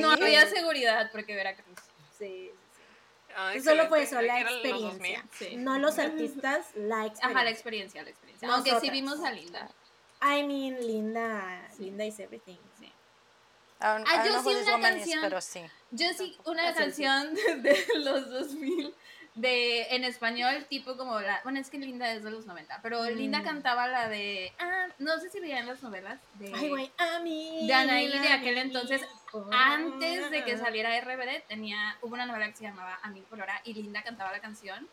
[0.00, 1.78] No había seguridad porque Veracruz.
[2.18, 2.50] Sí,
[3.54, 3.60] sí.
[3.60, 4.86] Solo fue eso, la Era los 2000.
[4.86, 5.24] experiencia.
[5.38, 5.56] Sí.
[5.56, 7.26] No los artistas, la experiencia.
[7.28, 8.48] Ajá, la experiencia, la experiencia.
[8.52, 9.70] Aunque sí vimos a Linda.
[10.22, 11.84] I mean, Linda, Sí.
[11.84, 12.56] Linda is everything.
[12.78, 12.92] Sí.
[13.80, 15.20] Ah, I don't yo sí una is, canción.
[15.22, 15.60] pero sí.
[15.92, 16.78] Yo sí, una sí.
[16.78, 18.94] canción de los 2000
[19.40, 21.40] de, en español, tipo como la.
[21.44, 23.44] Bueno, es que Linda es de los 90, pero Linda Mm.
[23.44, 24.52] cantaba la de.
[24.58, 26.20] Ah, no sé si veían las novelas.
[26.32, 27.66] De, Ay, güey, a mí.
[27.66, 29.48] de Anaí de aquel entonces, dijo.
[29.52, 33.40] antes de que saliera RBD, tenía, hubo una novela que se llamaba A Mil por
[33.40, 34.88] Hora y Linda cantaba la canción.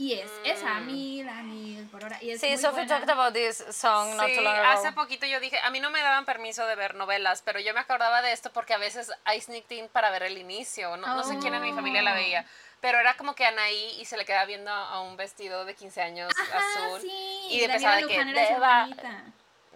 [0.00, 0.86] Y es esa, A Mm.
[0.86, 2.22] Mil, A Mil por Hora.
[2.22, 2.86] Y es Sí, Sophie buena.
[3.00, 4.94] talked about this song not Sí, too long hace ago.
[5.02, 7.80] poquito yo dije, a mí no me daban permiso de ver novelas, pero yo me
[7.80, 11.24] acordaba de esto porque a veces I sneaked in para ver el inicio, no, no
[11.24, 12.46] sé quién en mi familia la veía,
[12.80, 16.00] pero era como que Anaí y se le quedaba viendo a un vestido de 15
[16.02, 17.40] años Ajá, azul sí.
[17.50, 18.88] y empezaba de que deba.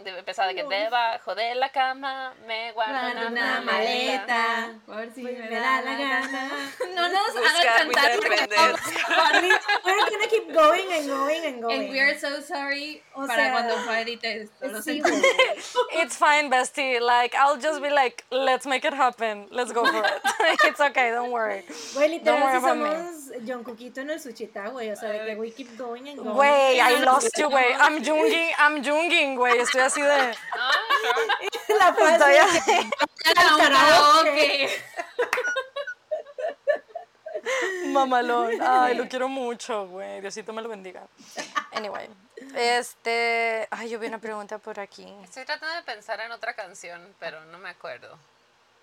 [0.04, 4.26] De, empezaba de que debajo de la cama me guardo Guardo una, una maleta.
[4.26, 6.50] maleta, por si Pues me, me da la gana.
[6.94, 8.12] No nos hagan cantar
[9.84, 11.80] We're gonna keep going and going and going.
[11.82, 14.68] And we are so sorry O para sea, cuando fue edite esto.
[14.68, 15.02] Lo Sí.
[16.02, 16.98] It's fine, bestie.
[17.00, 19.46] Like, I'll just be like, let's make it happen.
[19.50, 20.12] Let's go for it.
[20.64, 21.62] It's okay, don't worry.
[21.94, 22.84] Güey, Don't worry literal, si about me.
[22.90, 24.90] somos John Cookito en el Suchita, güey.
[24.90, 26.34] O sea, de que we keep going and going.
[26.34, 27.72] Güey, I lost you, güey.
[27.78, 29.58] I'm junging, I'm junging, güey.
[29.60, 30.36] Estoy así de...
[30.52, 30.70] Ah.
[31.78, 32.90] La karaoke.
[33.58, 34.82] karaoke.
[37.86, 38.60] Mamalón.
[38.60, 40.20] Ay, lo quiero mucho, güey.
[40.20, 41.02] Diosito me lo bendiga.
[41.72, 42.08] Anyway.
[42.54, 43.66] Este...
[43.70, 45.06] Ay, yo vi una pregunta por aquí.
[45.24, 48.18] Estoy tratando de pensar en otra canción, pero no me acuerdo.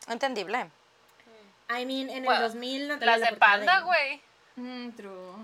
[0.07, 0.69] Entendible.
[1.69, 4.21] I mean, en el Bueno, 2000 no Las la de Panda, güey.
[4.55, 5.35] Mm, true.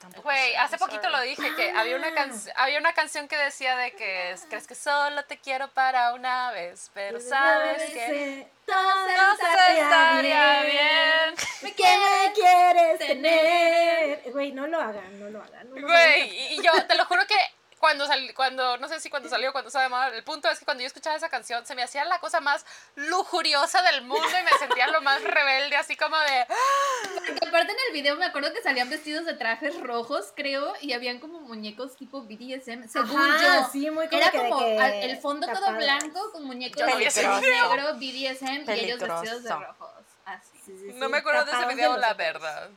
[0.00, 1.14] Tampoco Güey, hace poquito sorry.
[1.16, 4.66] lo dije que había una canción había una canción que decía de que es- crees
[4.66, 11.74] que solo te quiero para una vez, pero sabes que Todo no se estaría bien.
[11.76, 14.22] que me quieres tener.
[14.32, 15.68] Güey, no lo hagan, no lo hagan.
[15.70, 15.86] no.
[15.86, 17.36] Güey, y yo te lo juro que
[17.80, 20.58] cuando, sal- cuando, no sé si cuando salió, cuando estaba de moda, el punto es
[20.58, 24.28] que cuando yo escuchaba esa canción se me hacía la cosa más lujuriosa del mundo
[24.38, 26.46] y me sentía lo más rebelde, así como de,
[27.26, 30.92] Porque aparte en el video me acuerdo que salían vestidos de trajes rojos, creo, y
[30.92, 33.68] habían como muñecos tipo BDSM, según Ajá, yo.
[33.72, 37.10] sí, muy como Era como que el fondo todo blanco con muñecos video.
[37.40, 39.60] negro, BDSM, y ellos vestidos de Peligroso.
[39.60, 40.04] rojos.
[40.26, 40.50] Así.
[40.66, 42.68] Sí, sí, no me acuerdo de ese video, la verdad.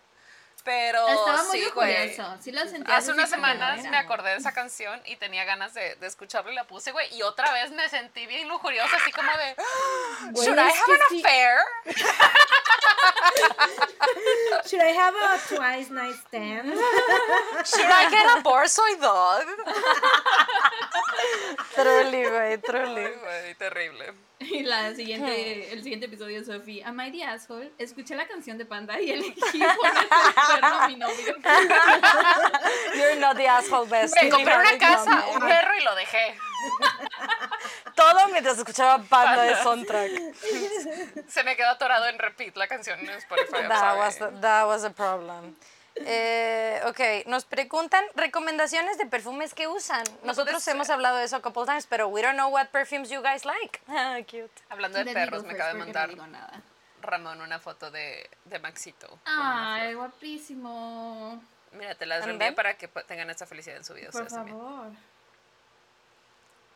[0.63, 2.15] Pero Estaba muy sí, güey.
[2.39, 2.89] sí lo sentí.
[2.89, 6.55] Hace unas semanas me acordé de esa canción y tenía ganas de, de escucharla y
[6.55, 7.13] la puse, güey.
[7.15, 9.55] Y otra vez me sentí bien lujuriosa, así como de,
[10.31, 11.19] Güey, ¿Should I have an sí.
[11.19, 11.57] affair?
[14.65, 16.69] Should I have a twice night stand?
[17.65, 19.43] ¿Should I get a borsoi dog?
[21.75, 23.05] Truly, güey, truly.
[23.05, 24.13] Ay, güey, terrible.
[24.51, 27.71] Y la siguiente, el siguiente episodio de Sophie, Am I the asshole?
[27.77, 31.35] Escuché la canción de Panda y elegí cuerno a mi novio.
[32.95, 34.15] You're not the asshole best.
[34.21, 36.35] Me compré una casa, un perro y lo dejé.
[37.95, 40.11] Todo mientras escuchaba Panda de soundtrack.
[41.27, 43.67] Se me quedó atorado en repeat la canción en Spotify.
[43.67, 45.55] That was, the, that was a problem.
[45.95, 50.03] Eh, ok, nos preguntan recomendaciones de perfumes que usan.
[50.23, 53.21] Nosotros hemos hablado de eso a couple times, pero we don't know what perfumes you
[53.21, 53.79] guys like.
[53.87, 54.51] Ah, cute.
[54.69, 56.61] Hablando de perros, me acaba de no mandar nada.
[57.01, 59.19] Ramón una foto de, de Maxito.
[59.25, 61.41] Ay, guapísimo.
[61.73, 64.09] Mira, te las reenvié para que tengan esta felicidad en su vida.
[64.11, 64.57] Por también.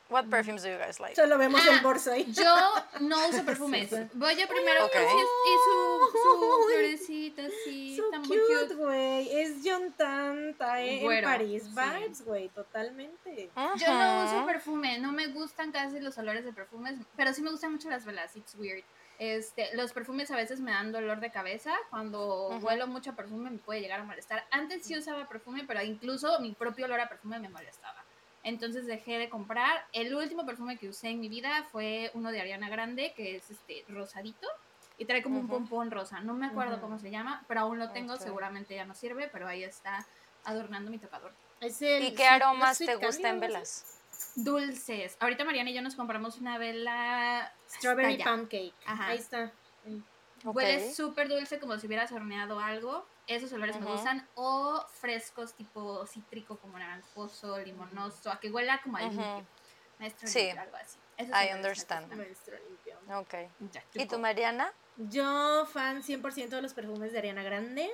[0.10, 1.16] What perfumes do you guys like?
[1.16, 1.74] Solo vemos Ah.
[1.76, 2.26] el bolso ahí.
[2.32, 2.56] Yo
[3.02, 3.90] no uso perfumes.
[4.14, 4.94] Voy yo primero Ok.
[4.94, 7.98] con y su, su florecita así.
[7.98, 9.30] So está muy cute, güey.
[9.42, 11.72] Es John Tan, está en Güero, París sí.
[11.76, 13.50] vibes, güey, totalmente.
[13.78, 17.52] Yo no uso perfume, no me gustan casi los olores de perfumes, pero sí me
[17.52, 18.84] gustan mucho las velas, it's weird.
[19.20, 22.68] Este, los perfumes a veces me dan dolor de cabeza, cuando Ujú.
[22.68, 24.46] huelo mucho perfume me puede llegar a molestar.
[24.52, 28.06] Antes sí usaba perfume, pero incluso mi propio olor a perfume me molestaba.
[28.48, 29.86] Entonces dejé de comprar.
[29.92, 33.52] El último perfume que usé en mi vida fue uno de Ariana Grande, que es
[33.52, 34.48] este rosadito
[34.98, 36.22] y trae como un pompón rosa.
[36.22, 39.48] No me acuerdo cómo se llama, pero aún lo tengo, seguramente ya no sirve, pero
[39.48, 40.06] ahí está
[40.46, 41.34] adornando mi tocador.
[41.60, 44.00] Es el ¿Y qué aromas te gustan en velas?
[44.36, 45.18] Dulces.
[45.20, 47.54] Ahorita Mariana y yo nos compramos una vela.
[47.70, 48.74] Strawberry pancake.
[48.86, 49.08] Ajá.
[49.08, 49.52] Ahí está.
[50.46, 53.06] Huele súper dulce como si hubieras horneado algo.
[53.28, 54.28] Esos olores me gustan.
[54.36, 58.32] O frescos tipo cítrico como naranjoso, limonoso.
[58.32, 59.10] A que huela como a Ujú.
[59.12, 59.46] limpio.
[60.00, 60.40] Maestro Sí.
[60.44, 61.00] limpio, algo así.
[61.18, 62.14] Esos I understand.
[62.14, 62.98] Maestro limpio.
[63.20, 63.34] Ok.
[63.72, 64.18] Ya, ¿Y tú.
[64.20, 64.72] Mariana?
[64.96, 67.90] Yo, fan 100% de los perfumes de Ariana Grande.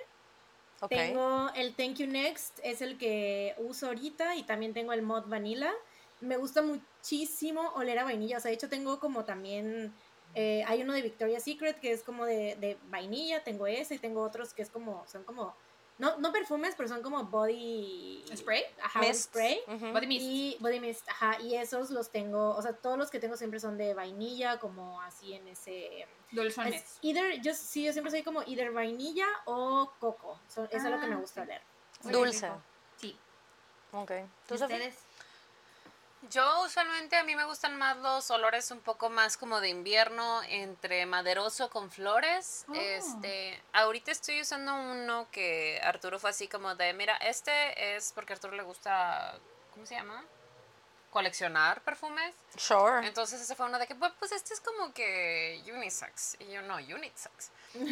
[0.81, 0.89] Ok.
[0.89, 5.27] Tengo el Thank You Next, es el que uso ahorita, y también tengo el Mod
[5.27, 5.71] Vanilla.
[6.19, 9.93] Me gusta muchísimo oler a vainilla, o sea, de hecho tengo como también,
[10.35, 13.99] eh, hay uno de Victoria's Secret que es como de, de vainilla, tengo ese, y
[13.99, 15.55] tengo otros que es como, son como,
[15.99, 18.23] no, no perfumes, pero son como body...
[18.35, 18.63] ¿Spray?
[18.81, 19.23] Ajá, body Mist.
[19.29, 19.59] spray.
[19.67, 20.25] Body mist.
[20.25, 23.59] Y body mist, ajá, y esos los tengo, o sea, todos los que tengo siempre
[23.59, 26.07] son de vainilla, como así en ese...
[26.31, 26.81] Dulzones.
[26.83, 30.39] Es either, yo sí, yo siempre soy como either vainilla o coco.
[30.47, 31.47] So- eso es lo que me Ah, gusta sí.
[31.47, 31.61] oler.
[32.11, 32.49] Dulce.
[32.97, 33.15] Sí.
[33.91, 34.11] Ok.
[34.11, 34.95] ¿Y ¿Tú, ustedes?
[36.29, 40.41] Yo usualmente a mí me gustan más los olores un poco más como de invierno,
[40.43, 42.65] entre maderoso con flores.
[42.69, 42.73] Oh.
[42.75, 48.33] Este, ahorita estoy usando uno que Arturo fue así como de, mira, este es porque
[48.33, 49.37] a Arturo le gusta,
[49.73, 50.23] ¿cómo se llama?
[51.09, 52.33] Coleccionar perfumes.
[52.57, 53.05] Sure.
[53.05, 56.37] Entonces ese fue uno de que, pues, pues este es como que unisex.
[56.39, 57.51] Y yo no, unisex.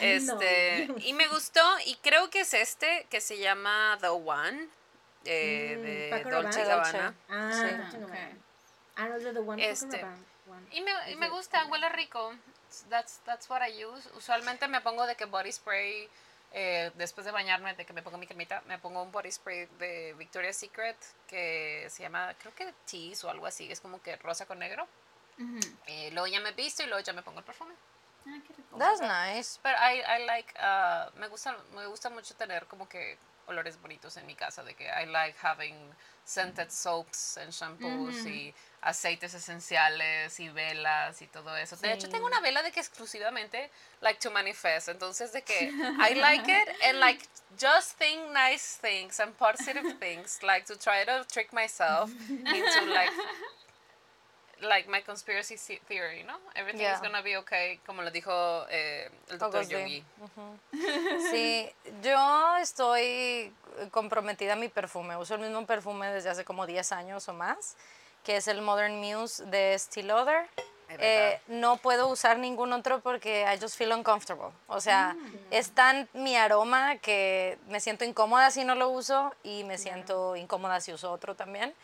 [0.00, 4.68] Este, y me gustó, y creo que es este, que se llama The One,
[5.28, 6.64] eh, Mm, de Paco Dolce.
[6.64, 7.14] Gabbana.
[7.28, 7.76] Ah, Sí.
[7.76, 8.10] Dolce Ok.
[8.10, 9.08] Gabbana.
[9.08, 9.70] No, es de The One.
[9.70, 10.66] Este, one.
[10.72, 12.34] Y me, y me gusta, huele rico.
[12.90, 14.08] That's, that's what I use.
[14.16, 16.08] Usualmente me pongo de que body spray,
[16.52, 19.66] eh, después de bañarme, de que me pongo mi cremita, me pongo un body spray
[19.78, 20.96] de Victoria's Secret
[21.26, 24.86] que se llama, creo que Tease o algo así, es como que rosa con negro.
[25.38, 25.60] Ujú.
[25.86, 27.74] Eh, luego ya me visto y luego ya me pongo el perfume.
[28.26, 28.76] Ah, qué rico.
[28.78, 29.60] That's nice.
[29.62, 33.16] Pero I, I like, uh, me gusta, me gusta mucho tener como que
[33.48, 35.74] olores bonitos en mi casa, de que I like having
[36.24, 41.76] scented soaps and shampoos y aceites esenciales y velas y todo eso.
[41.76, 43.70] De hecho, tengo una vela de que exclusivamente
[44.00, 45.68] like to manifest, entonces de que
[45.98, 47.26] I like it and like
[47.58, 53.12] just think nice things and positive things, like to try to trick myself into like
[54.60, 56.38] like my conspiracy the- theory, ¿no?
[56.54, 57.00] Everything is Yeah.
[57.00, 60.00] gonna be okay, como lo dijo eh, el doctor Jungi.
[60.00, 60.04] Day.
[60.22, 60.58] Ujú.
[61.30, 61.70] Sí,
[62.02, 63.52] yo estoy
[63.90, 65.16] comprometida a mi perfume.
[65.16, 67.76] Uso el mismo perfume desde hace como 10 años o más,
[68.24, 70.48] que es el Modern Muse de Estee Lauder.
[70.88, 74.48] Es eh, no puedo usar ningún otro porque I just feel uncomfortable.
[74.68, 75.14] O sea,
[75.50, 80.34] es tan mi aroma que me siento incómoda si no lo uso y me siento
[80.34, 81.74] incómoda si uso otro también.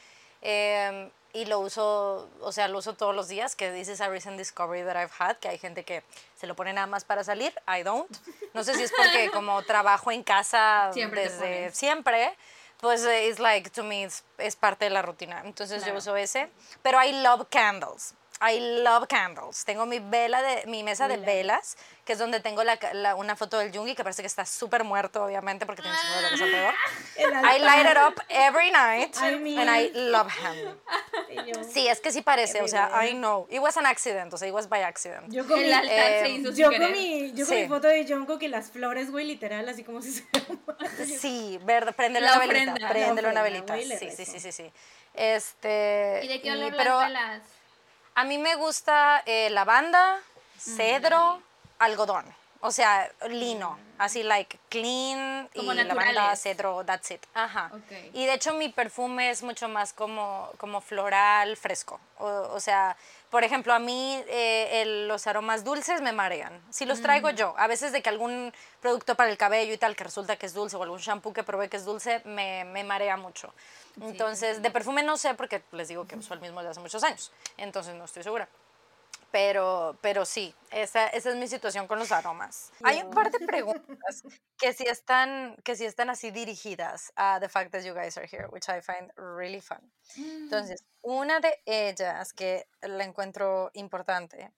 [0.41, 4.09] Em, y lo uso, o sea, lo uso todos los días, que this is a
[4.09, 6.03] recent discovery that I've had, que hay gente que
[6.39, 8.11] se lo pone nada más para salir, I don't.
[8.55, 12.35] No sé si es porque como trabajo en casa Siempre desde siempre,
[12.81, 15.43] pues eh, it's like, to me, it's- es parte de la rutina.
[15.45, 15.95] Entonces Claro.
[15.95, 16.49] yo uso ese,
[16.83, 18.15] pero I love candles.
[18.41, 19.65] I love candles.
[19.65, 23.37] Tengo mi vela de mi mesa de velas, que es donde tengo la, la- una
[23.37, 26.75] foto del Jungi que parece que está súper muerto, obviamente, porque tiene velas alrededor.
[27.17, 30.77] El I light it up every night, I mean- and I love him.
[31.73, 32.91] Sí, es que sí parece, o sea.
[33.07, 33.47] I know.
[33.51, 35.33] It was an accident, o sea, it was by accident.
[35.33, 37.63] Yo con El mi, altar se eh, hizo sin yo con mi, yo con Sí.
[37.63, 40.25] mi foto de Jungkook y las flores, güey, literal, así como si se
[41.19, 43.77] Sí, verde, préndele una velita, préndele una velita.
[43.77, 44.73] Sí, sí, sí, sí, sí.
[45.15, 47.43] Este, ¿Y de qué y- olor pero las velas?
[48.15, 50.21] A mí me gusta eh, lavanda,
[50.67, 51.43] Mm, cedro,
[51.79, 52.25] algodón.
[52.61, 57.23] O sea, lino, así like clean Como y lavanda, cedro, that's it.
[57.35, 57.71] Ajá.
[58.15, 62.01] Y de hecho mi perfume es mucho más como, como floral, fresco.
[62.19, 62.97] O, o sea,
[63.35, 66.63] por ejemplo, a mí eh, el- los aromas dulces me marean.
[66.71, 67.35] Si los traigo Mm.
[67.35, 70.47] yo, a veces de que algún producto para el cabello y tal que resulta que
[70.47, 73.53] es dulce o algún shampoo que probé que es dulce, me, me marea mucho.
[74.01, 77.03] Entonces, de perfume no sé porque les digo que uso el mismo desde hace muchos
[77.03, 77.33] años.
[77.57, 78.49] Entonces no estoy segura.
[79.35, 82.71] Pero, pero sí, esa, esa es mi situación con los aromas.
[82.85, 84.23] Hay un par de preguntas
[84.57, 88.29] que si están, que si están así dirigidas a the fact that you guys are
[88.31, 89.93] here, which I find really fun.
[90.17, 94.53] Entonces, una de ellas que la encuentro importante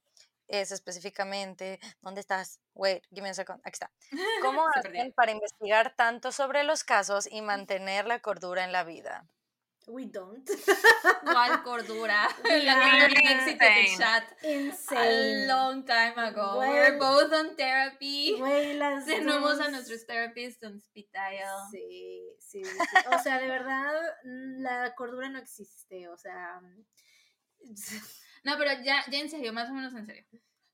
[0.46, 2.60] es específicamente, ¿dónde estás?
[2.74, 3.62] Wait, give me a second.
[3.64, 3.90] Aquí está.
[4.42, 9.24] ¿Cómo hacen para investigar tanto sobre los casos y mantener la cordura en la vida?
[9.88, 10.44] We don't.
[11.22, 12.28] ¿Cuál cordura?
[12.44, 13.96] La cordura exit the insane.
[13.98, 14.24] chat.
[14.42, 15.46] A Insane.
[15.46, 16.56] long time ago.
[16.56, 16.70] Güey.
[16.70, 18.34] We're both on therapy.
[18.36, 21.34] Güey, las Tenemos a dos- nuestros therapists en hospital.
[21.70, 22.72] Sí, sí, sí.
[23.14, 23.92] O sea, de verdad,
[24.24, 26.08] la cordura no existe.
[26.08, 26.60] O sea,
[28.44, 30.24] No, pero ya, ya en serio, más o menos en serio.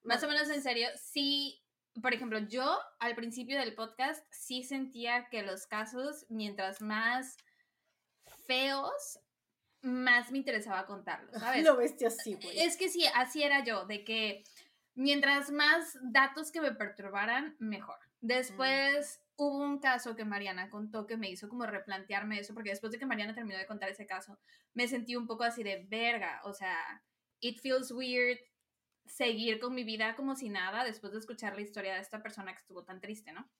[0.05, 1.62] Más o menos en serio, sí,
[2.02, 7.36] por ejemplo, yo al principio del podcast sí sentía que los casos, mientras más
[8.47, 9.20] feos,
[9.82, 11.64] más me interesaba contarlos, ¿sabes?
[11.64, 12.60] lo bestia así, güey.
[12.60, 14.44] Es que sí, así era yo, de que
[14.94, 17.98] mientras más datos que me perturbaran, mejor.
[18.20, 22.93] Después hubo un caso que Mariana contó que me hizo como replantearme eso, porque después
[22.93, 24.39] de que Mariana terminó de contar ese caso,
[24.74, 27.02] me sentí un poco así de verga, o sea,
[27.40, 28.39] it feels weird
[29.05, 32.52] seguir con mi vida como si nada después de escuchar la historia de esta persona
[32.52, 33.51] que estuvo tan triste, ¿no?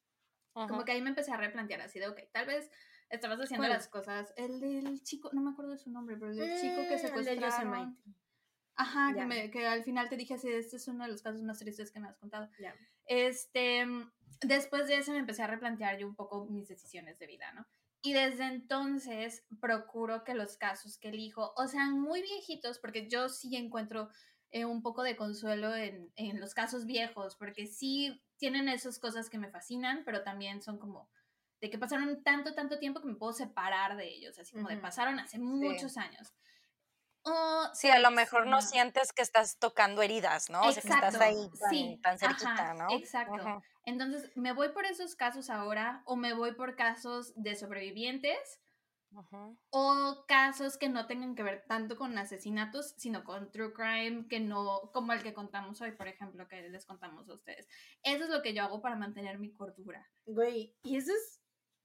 [0.53, 2.71] Como que ahí me empecé a replantear así de, ok, tal vez
[3.13, 3.73] estabas haciendo ¿Cuál?
[3.77, 6.83] las cosas, el del chico, no me acuerdo de su nombre, pero el del chico
[6.89, 7.99] que Mm, el de secuestraron.
[8.75, 11.43] Ajá, que, me- que al final te dije así, este es uno de los casos
[11.43, 12.49] más tristes que me has contado.
[12.59, 12.75] Ya.
[13.05, 13.87] Este,
[14.41, 17.67] después de eso me empecé a replantear yo un poco mis decisiones de vida, ¿no?
[18.01, 23.29] Y desde entonces procuro que los casos que elijo, o sean muy viejitos, porque yo
[23.29, 24.09] sí encuentro
[24.51, 29.31] eh, un poco de consuelo en, en los casos viejos, porque sí tienen esas cosas
[29.31, 31.11] que me fascinan, pero también son como
[31.63, 34.75] de que pasaron tanto, tanto tiempo que me puedo separar de ellos, así como de
[34.75, 34.83] Ujú.
[34.83, 36.35] pasaron hace muchos años.
[37.25, 40.61] O Sí, a lo mejor no selecciono- sientes que estás tocando heridas, ¿no?
[40.61, 42.89] O sea, que estás Exacto, ahí tan, sí, tan cerquita, ajá, ¿no?
[42.91, 43.35] exacto.
[43.35, 43.63] Ujú.
[43.85, 48.61] Entonces, ¿me voy por esos casos ahora o me voy por casos de sobrevivientes
[49.13, 49.57] Ujú.
[49.71, 54.41] o casos que no tengan que ver tanto con asesinatos, sino con true crime, que
[54.41, 57.69] no, como el que contamos hoy, por ejemplo, que les contamos a ustedes?
[58.03, 60.11] Eso es lo que yo hago para mantener mi cordura.
[60.27, 61.42] Güey, y eso es,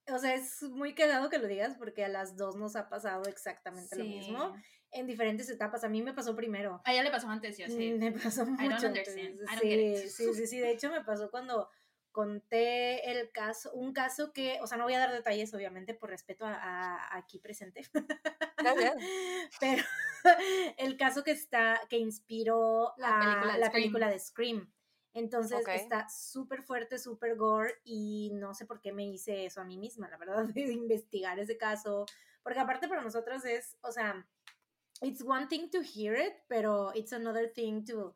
[0.09, 3.23] o sea, es muy cagado que lo digas porque a las dos nos ha pasado
[3.25, 4.55] exactamente lo mismo
[4.91, 5.83] en diferentes etapas.
[5.83, 6.81] A mí me pasó primero.
[6.85, 7.91] A ella le pasó antes, yo sí.
[7.93, 8.87] Mm, Me pasó don't mucho.
[8.87, 9.19] understand.
[9.19, 10.09] entonces, I don't get sí, it.
[10.11, 10.59] sí, sí, sí.
[10.59, 11.69] De hecho, me pasó cuando
[12.11, 16.09] conté el caso, un caso que, o sea, no voy a dar detalles, obviamente, por
[16.09, 17.85] respeto a, a- aquí presente.
[19.59, 19.83] Pero
[20.77, 23.71] el caso que está, que inspiró La a película de la Scream.
[23.83, 24.73] película de Scream.
[25.17, 25.69] Entonces Ok.
[25.69, 29.75] está súper fuerte, súper gore y no sé por qué me hice eso a mí
[29.77, 32.05] misma, la verdad, de investigar ese caso.
[32.43, 34.27] Porque aparte para nosotros es, o sea,
[35.01, 38.15] it's one thing to hear it, pero it's another thing to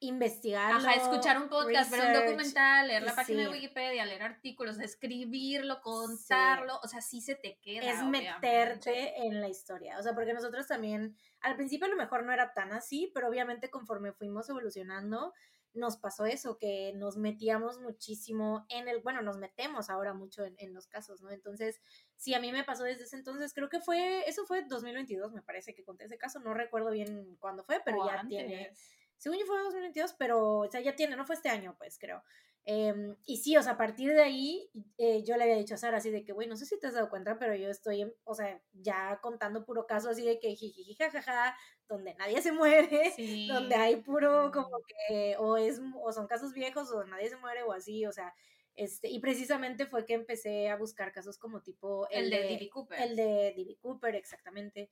[0.00, 0.78] investigarlo.
[0.78, 2.26] Ajá, escuchar un podcast, ver un research.
[2.26, 3.52] documental, leer la página de sí.
[3.52, 7.84] Wikipedia, leer artículos, escribirlo, contarlo, o sea, sí se te queda.
[7.90, 8.46] es obviamente.
[8.46, 9.98] meterte en la historia.
[9.98, 13.28] O sea, porque nosotros también, al principio a lo mejor no era tan así, pero
[13.28, 15.32] obviamente conforme fuimos evolucionando,
[15.74, 20.54] nos pasó eso, que nos metíamos muchísimo en el, bueno, nos metemos ahora mucho en,
[20.58, 21.30] en los casos, ¿no?
[21.30, 21.80] Entonces,
[22.16, 25.42] sí, a mí me pasó desde ese entonces, creo que fue, eso fue 2022, me
[25.42, 28.28] parece que conté ese caso, no recuerdo bien cuándo fue, pero O ya antes.
[28.28, 28.72] tiene,
[29.18, 32.22] según yo fue 2022, pero, o sea, ya tiene, no fue este año, pues, creo.
[32.70, 35.78] Em, y sí, o sea, a partir de ahí, eh, yo le había dicho a
[35.78, 38.14] Sara así de que, güey, no sé si te has dado cuenta, pero yo estoy,
[38.24, 41.56] o sea, ya contando puro caso así de que jiji, jajaja,
[41.88, 43.14] donde nadie se muere,
[43.48, 47.62] donde hay puro como que, o, es, o son casos viejos o nadie se muere
[47.62, 48.34] o así, o sea,
[48.74, 53.00] este, y precisamente fue que empecé a buscar casos como tipo el, de, de Cooper.
[53.00, 54.90] El de Divi Cooper, exactamente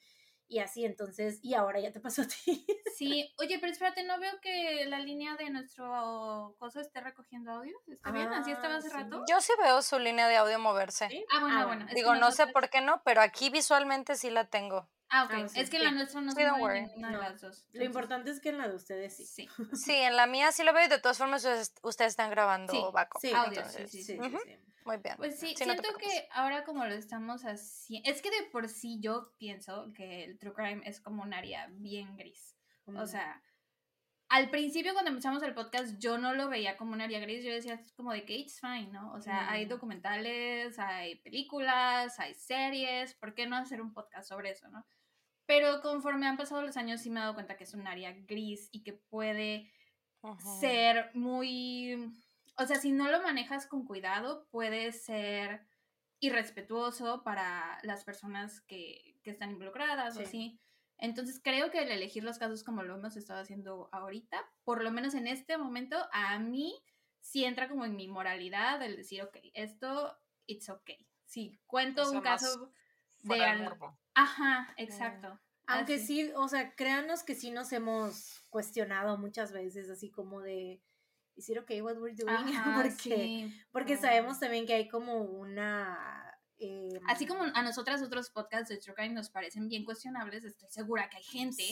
[0.48, 2.64] y así, entonces, y ahora ya te pasó a ti.
[2.96, 7.76] Sí, oye, pero espérate, no veo que la línea de nuestro cosa esté recogiendo audio.
[7.86, 8.32] ¿Está bien?
[8.32, 9.22] ¿Así estaba hace ah, rato?
[9.28, 11.26] Yo sí veo su línea de audio moverse.
[11.30, 11.86] Ah, bueno, ah, bueno.
[11.94, 14.88] Digo, no sé por qué no, pero aquí visualmente sí la tengo.
[15.08, 15.30] Ah, ok.
[15.32, 17.66] Ah, es que la nuestra no se mueve de las dos.
[17.72, 19.24] Lo importante es que en la de ustedes sí.
[19.26, 21.46] Sí, sí en la mía sí lo veo y de todas formas
[21.82, 24.18] ustedes, están grabando sí, Sí, audio, sí, sí, sí,
[24.84, 25.16] Muy bien.
[25.16, 29.32] Pues sí, siento que ahora como lo estamos haciendo, es que de por sí yo
[29.38, 32.56] pienso que el true crime es como un área bien gris.
[32.86, 33.42] O sea,
[34.28, 37.52] al principio cuando empezamos el podcast yo no lo veía como un área gris, yo
[37.52, 39.12] decía como de que it's fine, ¿no?
[39.12, 44.50] O sea, hay documentales, hay películas, hay series, ¿por qué no hacer un podcast sobre
[44.50, 44.84] eso, no?
[45.46, 48.12] Pero conforme han pasado los años sí me he dado cuenta que es un área
[48.12, 49.70] gris y que puede
[50.58, 52.12] ser muy,
[52.56, 55.64] o sea, si no lo manejas con cuidado, puede ser
[56.18, 60.58] irrespetuoso para las personas que, que están involucradas o así.
[60.98, 64.90] Entonces creo que el elegir los casos como lo hemos estado haciendo ahorita, por lo
[64.90, 66.74] menos en este momento, a mí
[67.20, 70.16] sí entra como en mi moralidad el decir, ok, esto,
[70.46, 70.92] it's ok.
[71.24, 72.70] Sí, cuento un caso
[73.26, 73.98] de algo.
[74.14, 75.38] Ajá, exacto.
[75.66, 80.80] Aunque sí, o sea, créanos que sí nos hemos cuestionado muchas veces, así como de
[81.34, 82.26] decir, ok, what we're doing,
[82.76, 86.22] porque, porque sabemos también que hay como una...
[86.58, 90.70] Em, así como a nosotras otros podcasts de True Crime nos parecen bien cuestionables, estoy
[90.70, 91.62] segura que hay gente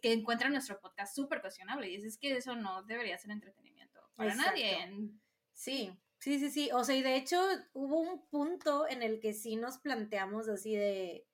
[0.00, 4.34] que encuentra nuestro podcast súper cuestionable y es, que eso no debería ser entretenimiento para
[4.34, 5.12] nadie.
[5.52, 6.70] Sí, sí, sí, sí.
[6.72, 7.40] O sea, y de hecho
[7.72, 11.26] hubo un punto en el que sí nos planteamos así de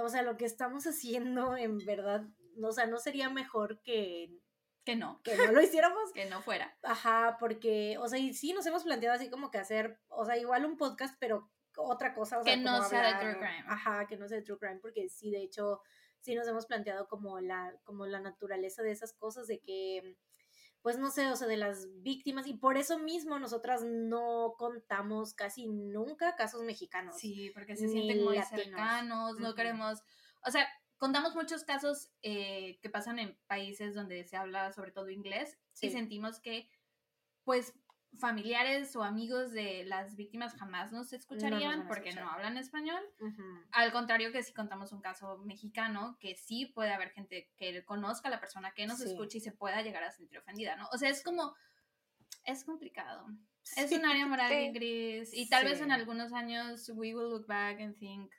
[0.00, 2.24] o sea, lo que estamos haciendo en verdad,
[2.62, 4.30] o sea, no sería mejor que
[4.84, 5.20] que no.
[5.22, 6.12] Que no lo hiciéramos.
[6.14, 6.74] que no fuera.
[6.82, 10.38] Ajá, porque, o sea, y sí nos hemos planteado así como que hacer, o sea,
[10.38, 12.40] igual un podcast, pero otra cosa.
[12.40, 13.64] O que no sea de True Crime.
[13.66, 15.82] Ajá, que no sea de True Crime, porque sí, de hecho,
[16.20, 20.16] sí nos hemos planteado como la, como la naturaleza de esas cosas, de que
[20.82, 25.34] pues no sé, o sea, de las víctimas y por eso mismo nosotras no contamos
[25.34, 27.16] casi nunca casos mexicanos.
[27.18, 30.02] Sí, porque se sienten muy cercanos, no queremos,
[30.46, 30.68] o sea,
[30.98, 35.90] contamos muchos casos eh, que pasan en países donde se habla sobre todo inglés y
[35.90, 36.68] sentimos que
[37.44, 37.72] pues
[38.18, 43.02] familiares o amigos de las víctimas jamás nos escucharían porque no hablan español.
[43.72, 48.28] Al contrario que si contamos un caso mexicano, que sí puede haber gente que conozca
[48.28, 50.88] a la persona que nos escuche y se pueda llegar a sentir ofendida, ¿no?
[50.92, 51.54] O sea, es como,
[52.44, 53.26] es complicado.
[53.76, 57.46] Es un área moral y gris y tal vez en algunos años we will look
[57.46, 58.32] back and think,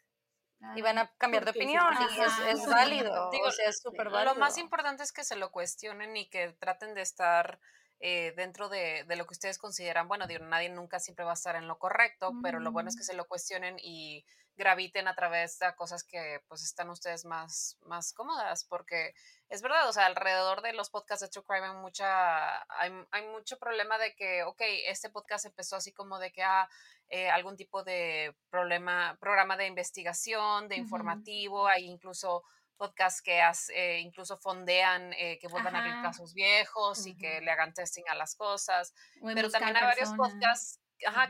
[0.76, 4.34] y van a cambiar de opinión y es, válido, o sea, es súper válido.
[4.34, 7.60] Lo más importante es que se lo cuestionen y que traten de estar
[8.00, 11.34] eh, dentro de, de, lo que ustedes consideran, bueno, digo, nadie nunca siempre va a
[11.34, 14.26] estar en lo correcto, pero lo bueno es que se lo cuestionen y
[14.60, 19.16] graviten a través de cosas que pues están ustedes más, más cómodas, porque
[19.48, 23.28] es verdad, o sea, alrededor de los podcasts de True Crime hay, mucha, hay, hay
[23.30, 26.70] mucho problema de que, ok, este podcast empezó así como de que, ah,
[27.08, 32.44] eh, algún tipo de problema, programa de investigación, de informativo, hay incluso
[32.80, 33.42] podcasts que
[33.76, 38.06] eh, incluso fondean eh, que vuelvan a abrir casos viejos y que le hagan testing
[38.08, 38.94] a las cosas.
[39.22, 40.80] Pero también hay varios podcasts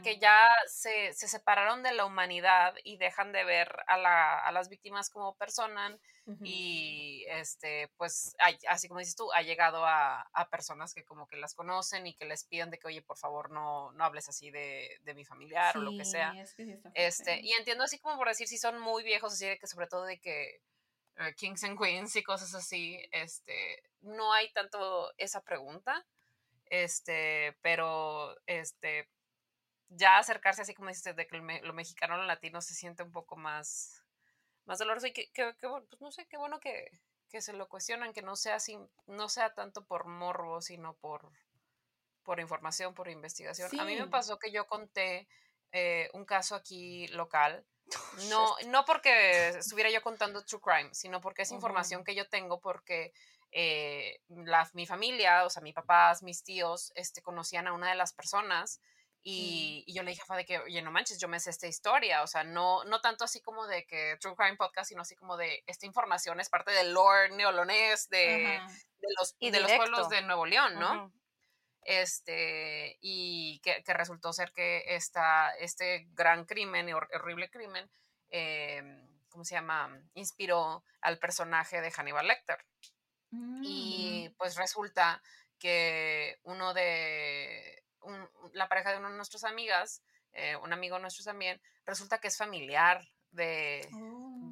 [0.04, 4.70] que ya se, separaron de la humanidad y dejan de ver a, la, a las
[4.70, 6.00] víctimas como personas
[6.44, 8.36] y este pues
[8.68, 12.26] así como dices tú ha llegado a, personas que como que las conocen y que
[12.26, 15.76] les piden de que oye por favor no, no hables así de, de mi familiar
[15.76, 16.34] o lo que sea
[16.94, 19.88] este y entiendo así como por decir si son muy viejos así de que sobre
[19.88, 20.62] todo de que
[21.36, 26.06] kings and queens y cosas así, este, no hay tanto esa pregunta,
[26.66, 29.10] este, pero, este,
[29.90, 33.12] ya acercarse así como dices, de que lo mexicano o lo latino se siente un
[33.12, 34.04] poco más,
[34.66, 36.92] más doloroso y que, que, pues no sé, qué bueno que,
[37.30, 38.78] que, se lo cuestionan, que no sea así,
[39.08, 41.32] no sea tanto por morbo, sino por,
[42.24, 43.68] por información, por investigación.
[43.80, 45.28] A mí me pasó que yo conté
[45.72, 47.66] eh, un caso aquí local
[48.30, 52.60] no, no porque estuviera yo contando true crime, sino porque es información que yo tengo
[52.60, 53.14] porque
[53.52, 54.22] eh,
[54.74, 58.80] mi familia, o sea, mis papás, mis tíos, este, conocían a una de las personas
[59.22, 61.68] Y, y yo le dije fue de que, oye, no manches, yo me sé esta
[61.68, 65.16] historia, o sea, no, no tanto así como de que True Crime Podcast, sino así
[65.16, 68.62] como de esta información es parte del lore neolonés de,
[69.02, 71.12] de los, Y de los pueblos de Nuevo León, ¿no?
[71.90, 77.90] Este, y que, que resultó ser que esta, este gran crimen horrible crimen,
[78.30, 78.84] eh,
[79.30, 80.00] ¿cómo se llama?
[80.14, 82.64] Inspiró al personaje de Hannibal Lecter.
[83.32, 83.62] Mm.
[83.64, 85.20] Y pues resulta
[85.58, 90.04] que uno de, un- la pareja de una de nuestras amigas,
[90.34, 93.02] eh, un amigo nuestro también, resulta que es familiar
[93.32, 93.88] de,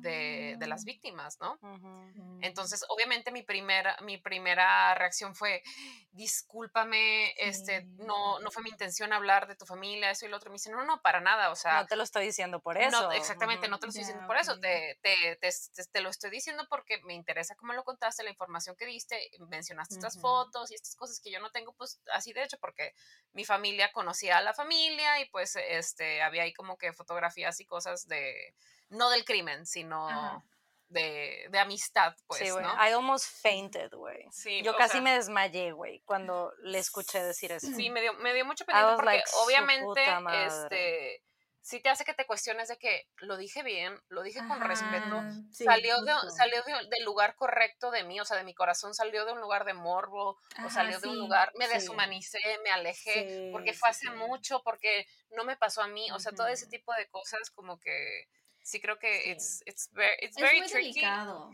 [0.02, 1.60] de, de las víctimas, ¿no?
[1.62, 2.38] Ujú.
[2.40, 5.64] Entonces, obviamente mi primera, mi primera reacción fue,
[6.12, 10.52] discúlpame, este, no, no fue mi intención hablar de tu familia, eso y lo otro.
[10.52, 12.84] Me dice, no, no, para nada, o sea, No te lo estoy diciendo por no,
[12.88, 13.12] eso.
[13.12, 16.30] exactamente, no te lo estoy diciendo por eso, te, te, te, te- te lo estoy
[16.30, 19.20] diciendo porque me interesa cómo lo contaste, la información que diste,
[19.50, 22.94] mencionaste estas fotos y estas cosas que yo no tengo, pues así de hecho, porque
[23.34, 27.66] mi familia conocía a la familia y pues este, había ahí como que fotografías y
[27.66, 28.54] cosas de,
[28.90, 30.48] no del crimen, sino Ajá.
[30.90, 32.66] de, de amistad, pues, sí, güey.
[32.66, 32.74] ¿no?
[32.78, 34.26] I almost fainted, güey.
[34.30, 37.68] Sí, Yo o casi sea, me desmayé, güey, cuando le escuché decir eso.
[37.76, 40.70] Sí, me dio, me dio mucho pendiente porque like, "Su obviamente, puta madre".
[40.70, 41.24] este,
[41.62, 45.28] sí te hace que te cuestiones de que lo dije bien, lo dije con respeto.
[45.52, 48.94] Sí, salió de, salió de- del lugar correcto de mí, o sea, de mi corazón
[48.94, 51.68] salió de un lugar de morbo, o Ajá, salió de un lugar, me Sí.
[51.68, 56.34] deshumanicé, me alejé, porque fue hace mucho, porque no me pasó a mí, o sea,
[56.34, 58.26] todo ese tipo de cosas como que
[58.68, 59.32] sí creo que Sí.
[59.32, 60.94] it's, it's very, it's Es very muy tricky.
[61.00, 61.52] delicado.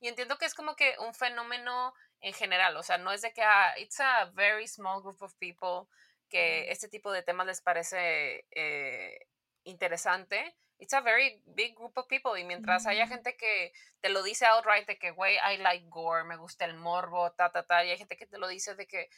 [0.00, 3.32] Y entiendo que es como que un fenómeno en general, o sea, no es de
[3.32, 5.88] que ah, it's a very small group of people
[6.28, 9.18] que este tipo de temas les parece eh,
[9.64, 10.56] interesante.
[10.78, 13.72] It's a very big group of people y mientras haya gente que
[14.02, 17.50] te lo dice outright de que, güey, I like gore, me gusta el morbo, ta,
[17.50, 19.08] ta, ta, y hay gente que te lo dice de que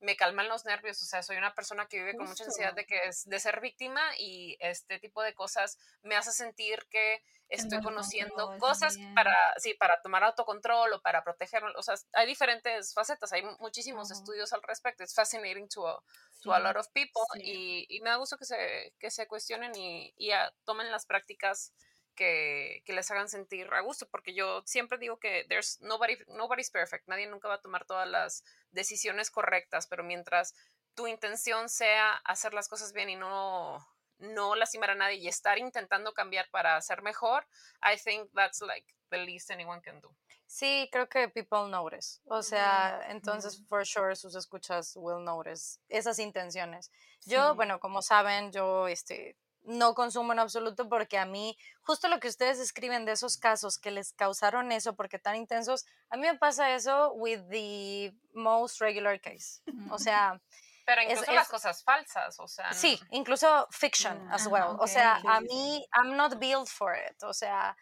[0.00, 2.86] me calman los nervios, o sea, soy una persona que vive con mucha ansiedad de
[2.86, 7.80] que es de ser víctima y este tipo de cosas me hace sentir que estoy
[7.82, 9.14] conociendo cosas también.
[9.14, 14.10] para, sí, para tomar autocontrol o para protegerme, o sea, hay diferentes facetas, hay muchísimos
[14.10, 16.02] estudios al respecto, it's fascinating to a,
[16.42, 16.62] to a Sí.
[16.62, 17.40] lot of people Sí.
[17.88, 21.06] y, y me da gusto que se, que se cuestionen y, y ah, tomen las
[21.06, 21.72] prácticas
[22.18, 26.68] que, que les hagan sentir a gusto, porque yo siempre digo que there's nobody, nobody's
[26.70, 28.42] perfect, nadie nunca va a tomar todas las
[28.72, 30.52] decisiones correctas, pero mientras
[30.94, 33.78] tu intención sea hacer las cosas bien y no,
[34.18, 37.46] no lastimar a nadie y estar intentando cambiar para ser mejor,
[37.82, 40.10] I think that's like the least anyone can do.
[40.46, 42.20] Sí, creo que people notice.
[42.24, 43.66] O sea, Ujú, entonces, ujú.
[43.68, 46.90] for sure, sus escuchas will notice esas intenciones.
[47.26, 47.56] Yo, Sí.
[47.56, 49.36] bueno, como saben, yo este,
[49.68, 53.78] no consumo en absoluto porque a mí, justo lo que ustedes escriben de esos casos
[53.78, 58.80] que les causaron eso porque tan intensos, a mí me pasa eso with the most
[58.80, 59.60] regular case.
[59.90, 60.40] O sea,
[60.86, 64.50] Pero Es- incluso las es- cosas falsas, o sea, sí, incluso fiction Mm, as ajá,
[64.50, 64.64] well.
[64.78, 64.86] O ok.
[64.86, 67.22] sea, Sí, a mí, I'm not built for it.
[67.24, 67.76] O sea,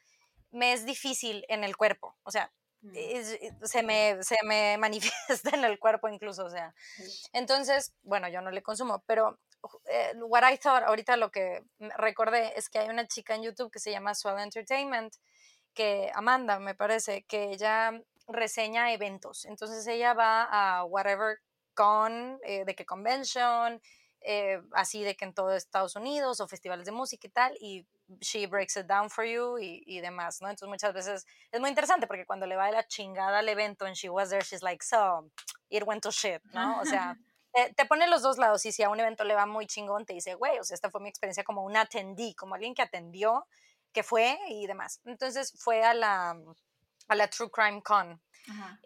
[0.50, 2.16] me es difícil en el cuerpo.
[2.24, 2.50] O sea,
[2.82, 2.92] Mm.
[2.96, 4.76] es- se, me, se me
[5.40, 6.74] manifiesta en el cuerpo incluso, o sea.
[7.32, 9.38] Entonces, bueno, yo no le consumo, pero
[10.28, 11.62] what I thought, ahorita lo que
[11.98, 15.14] recordé es que hay una chica en YouTube que se llama Swell Entertainment,
[15.74, 17.92] que Amanda, me parece, que ella
[18.28, 19.44] reseña eventos.
[19.44, 21.38] Entonces ella va a whatever
[21.74, 23.80] con, eh, de que convention,
[24.20, 27.86] eh, así de que en todo Estados Unidos o festivales de música y tal, y
[28.20, 30.48] she breaks it down for you y, y demás, ¿no?
[30.48, 33.84] Entonces muchas veces es muy interesante porque cuando le va de la chingada al evento
[33.84, 35.30] and she was there, she's like, so,
[35.68, 36.80] it went to shit, ¿no?
[36.80, 37.16] O sea,
[37.56, 40.04] te, te pone los dos lados y si a un evento le va muy chingón,
[40.06, 42.82] te dice, güey, o sea, esta fue mi experiencia como un atendí, como alguien que
[42.82, 43.46] atendió,
[43.92, 45.00] que fue y demás.
[45.06, 46.36] Entonces fue a la,
[47.08, 48.20] a la True Crime Con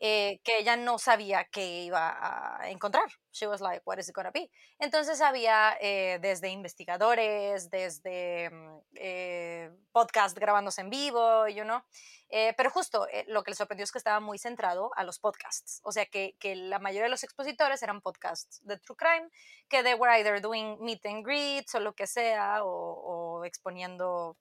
[0.00, 2.16] eh, que ella no sabía que iba
[2.60, 3.08] a encontrar.
[3.32, 4.50] She was like, what is it gonna be?
[4.78, 11.82] Entonces había eh, desde investigadores, desde mm, eh, podcast grabándose en vivo, you know.
[12.30, 15.80] Eh, pero justo lo que le sorprendió es que estaba muy centrado a los podcasts.
[15.84, 19.28] O sea, que, que la mayoría de los expositores eran podcasts de True Crime,
[19.68, 24.36] que they were either doing meet and greets o lo que sea, o, o exponiendo,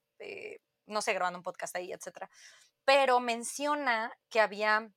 [0.85, 2.29] no sé, grabando un podcast ahí, etcétera.
[2.89, 4.89] Pero menciona que había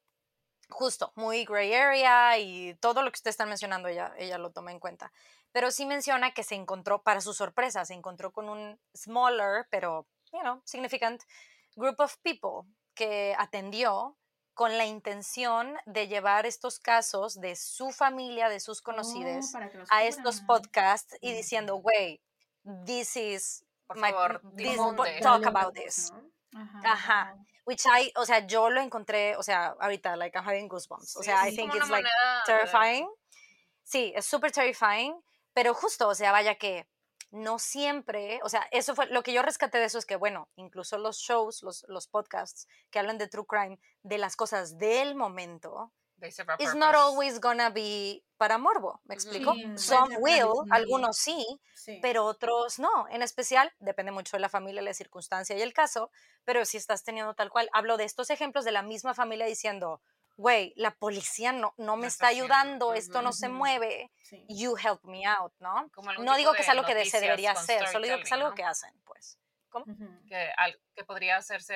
[0.70, 4.72] justo, muy gray area y todo lo que ustedes están mencionando, ella, ella lo toma
[4.72, 5.12] en cuenta.
[5.52, 10.06] Pero sí menciona que se encontró, para su sorpresa, se encontró con un smaller, pero,
[10.32, 11.20] you know, significant
[11.76, 14.16] group of people que atendió
[14.54, 19.58] con la intención de llevar estos casos de su familia, de sus conocidos, Oh,
[19.90, 22.22] a estos podcasts y diciendo, güey,
[22.86, 24.78] this is Por my, favor, this,
[25.20, 26.10] talk about this.
[26.10, 26.32] ¿no?
[26.58, 26.80] Ajá.
[26.92, 27.36] Ajá.
[27.64, 31.16] Which I, o sea, yo lo encontré, o sea, ahorita, like, I'm having goosebumps.
[31.16, 32.08] O sea, I think it's like
[32.44, 33.08] terrifying.
[33.84, 35.14] Sí, es súper terrifying,
[35.54, 36.88] Pero justo, o sea, vaya que
[37.30, 40.48] no siempre, o sea, eso fue lo que yo rescaté de eso es que, bueno,
[40.56, 45.14] incluso los shows, los, los podcasts que hablan de true crime, de las cosas del
[45.14, 45.92] momento,
[46.22, 49.54] They serve a it's not always gonna be para morbo, ¿me explico?
[49.54, 51.44] Sí, Some will, algunos sí,
[51.74, 52.00] Sí.
[52.00, 53.08] pero otros no.
[53.10, 56.10] En especial, depende mucho de la familia, la circunstancia y el caso,
[56.44, 60.00] pero si estás teniendo tal cual, hablo de estos ejemplos de la misma familia diciendo,
[60.36, 63.56] güey, la policía no, no me No está ayudando, esto no se ujú.
[63.58, 64.44] mueve, Sí.
[64.48, 65.90] you help me out, ¿no?
[66.18, 68.54] No digo que es algo que se debería hacer, solo digo que es algo storytelling,
[68.54, 68.68] que ¿no?
[68.70, 69.38] hacen, pues.
[69.80, 70.26] Ujú.
[70.28, 71.74] que, al- que podría hacerse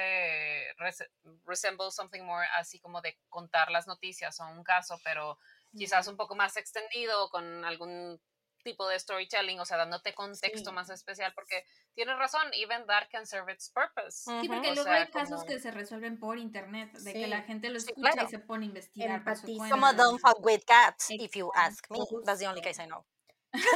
[0.78, 1.08] res-
[1.44, 5.38] resemble something more así como de contar las noticias o un caso, pero
[5.76, 8.20] quizás un poco más extendido con algún
[8.64, 10.74] tipo de storytelling, o sea, dándote contexto Sí.
[10.74, 11.64] más especial, porque
[11.94, 14.24] tienes razón, even that can serve its purpose.
[14.40, 17.24] Sí, porque O luego sea, hay casos como- que se resuelven por internet, de que
[17.24, 17.30] Sí.
[17.30, 18.26] la gente lo Sí, escucha claro.
[18.26, 19.70] y se pone a investigar cuenta.
[19.70, 21.98] Como don't fuck with cats, if you ask me.
[22.24, 23.04] That's the only case I know.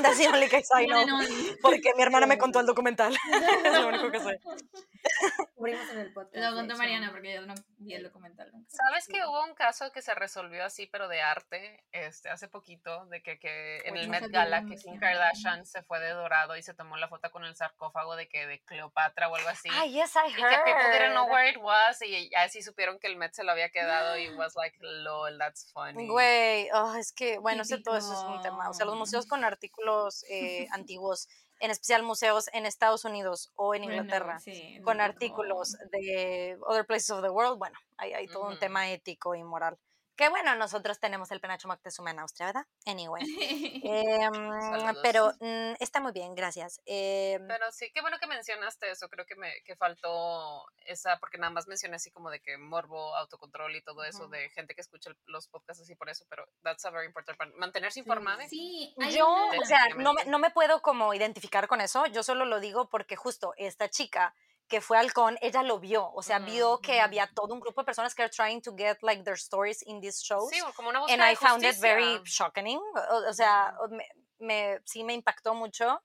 [0.02, 1.02] That's the only case I know.
[1.02, 1.56] Only.
[1.62, 3.16] Porque mi hermana me contó el documental.
[3.64, 4.40] es lo único que sé.
[5.54, 6.36] Cubrimos en el podcast.
[6.36, 6.76] Lo contó.
[6.76, 8.70] Mariana porque yo no vi el documental nunca.
[8.70, 13.04] ¿Sabes que hubo un caso que se resolvió así, pero de arte, este, hace poquito,
[13.06, 14.76] de que, que en el no Met Gala, no que.
[14.76, 18.28] Kim Kardashian se fue de dorado y se tomó la foto con el sarcófago de
[18.28, 19.68] que de Cleopatra o algo así.
[19.72, 21.32] Ah, yes, I y que people didn't know heard.
[21.32, 24.56] where it was y así supieron que el Met se lo había quedado y was
[24.56, 26.06] like, lol, that's funny.
[26.08, 28.70] Güey, oh, es que, bueno, ese todo eso es un tema.
[28.70, 31.28] O sea, los museos con artículos eh, antiguos,
[31.60, 36.56] en especial museos en Estados Unidos o en Bueno, Inglaterra, sí, con lo artículos de
[36.66, 39.78] other places of the world, bueno, hay, hay todo un tema ético y moral.
[40.20, 42.66] Que bueno, nosotros tenemos el penacho Moctezuma en Austria, ¿verdad?
[42.84, 43.22] Anyway.
[43.82, 46.82] Em, pero mm, está muy bien, gracias.
[46.84, 49.08] Em, Pero sí, qué bueno que mencionaste eso.
[49.08, 53.16] Creo que me que faltó esa, porque nada más mencioné así como de que morbo,
[53.16, 56.84] autocontrol y todo eso de gente que escucha los podcasts así por eso, pero that's
[56.84, 57.54] a very important part.
[57.54, 58.46] Mantenerse informada.
[58.46, 62.44] Sí, Yo, o sea, no me, no me puedo como identificar con eso, yo solo
[62.44, 64.34] lo digo porque justo esta chica
[64.70, 67.02] que fue al con, ella lo vio, o sea, Ujú, vio que ujú.
[67.04, 70.00] había todo un grupo de personas que are trying to get like their stories in
[70.00, 70.48] these shows.
[70.50, 71.94] Sí, como una and I found it justicia.
[71.94, 74.06] very shocking, o, o sea, o- me,
[74.38, 76.02] me- sí me impactó mucho,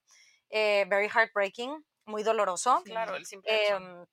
[0.50, 2.82] eh, very heartbreaking, muy doloroso.
[2.84, 3.76] Claro, el simple hecho.
[3.78, 4.06] em,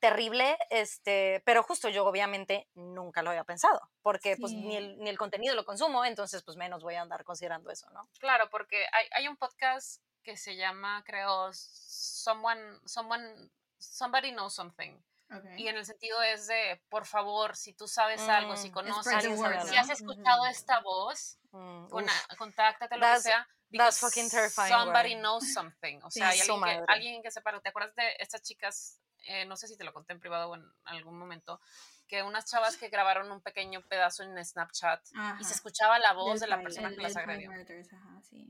[0.00, 4.76] terrible, este, pero justo yo obviamente nunca lo había pensado, porque pues ni Sí.
[4.76, 8.06] el, ni el contenido lo consumo, entonces pues menos voy a andar considerando eso, ¿no?
[8.20, 13.50] Claro, porque hay, hay un podcast que se llama, creo, Someone, Someone,
[13.92, 14.98] Somebody Knows Something.
[15.34, 15.44] Ok.
[15.56, 19.26] Y en el sentido es de, por favor, si tú sabes algo, si Mm, conoces,
[19.38, 20.50] word, si has escuchado Ujú.
[20.50, 22.06] esta voz, Mm, con-
[22.38, 23.38] contáctate, lo que That's- sea.
[23.38, 25.20] that's because fucking terrifying, Somebody güey.
[25.20, 26.00] knows something.
[26.02, 27.58] O Sí, sea, hay alguien que, alguien que sepa.
[27.60, 29.00] ¿Te acuerdas de estas chicas?
[29.26, 31.58] eh, no sé si te lo conté en privado o en algún momento.
[32.06, 35.00] Que unas chavas que grabaron un pequeño pedazo en Snapchat
[35.40, 37.50] y se escuchaba la voz Del de la persona El que las agredió.
[37.50, 38.46] Murders, ajá, sí.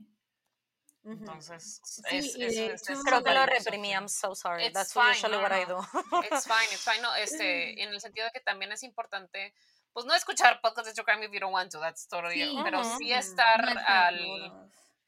[1.04, 4.64] Entonces, Sí, es, y es- es- es Creo que lo reprimí, I'm so sorry.
[4.64, 5.76] It's That's fine, usually no, what I no.
[5.82, 6.22] do.
[6.22, 7.02] It's fine, it's fine.
[7.02, 9.54] No, este, en el sentido de que también es importante,
[9.92, 12.58] pues no escuchar podcast de True Crime if you don't want to, that's totally, Sí.
[12.64, 12.98] pero Ujú.
[12.98, 13.20] sí Ujú.
[13.20, 14.52] estar es para al, todos.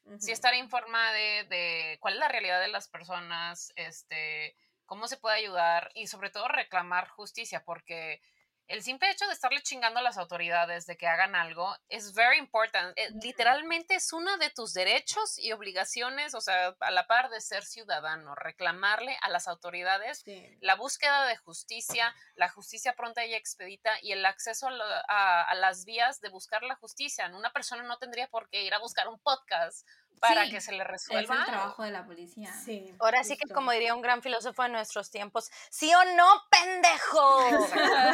[0.05, 0.19] Ujú.
[0.19, 4.55] sí estar informada de, de cuál es la realidad de las personas, este,
[4.85, 8.21] cómo se puede ayudar y sobre todo reclamar justicia, porque
[8.67, 12.37] el simple hecho de estarle chingando a las autoridades de que hagan algo es very
[12.37, 12.97] important.
[12.97, 17.39] Eh, literalmente es uno de tus derechos y obligaciones, o sea, a la par de
[17.41, 20.57] ser ciudadano, reclamarle a las autoridades Sí.
[20.61, 24.67] la búsqueda de justicia, la justicia pronta y expedita y el acceso
[25.07, 27.27] a- a las vías de buscar la justicia.
[27.33, 29.87] Una persona no tendría por qué ir a buscar un podcast
[30.19, 31.33] para Sí, que se le Es resuelva.
[31.35, 31.51] el algo.
[31.51, 32.51] trabajo de la policía.
[32.65, 36.27] Sí, Ahora sí que como diría un gran filósofo de nuestros tiempos, sí o no,
[36.49, 37.49] pendejo.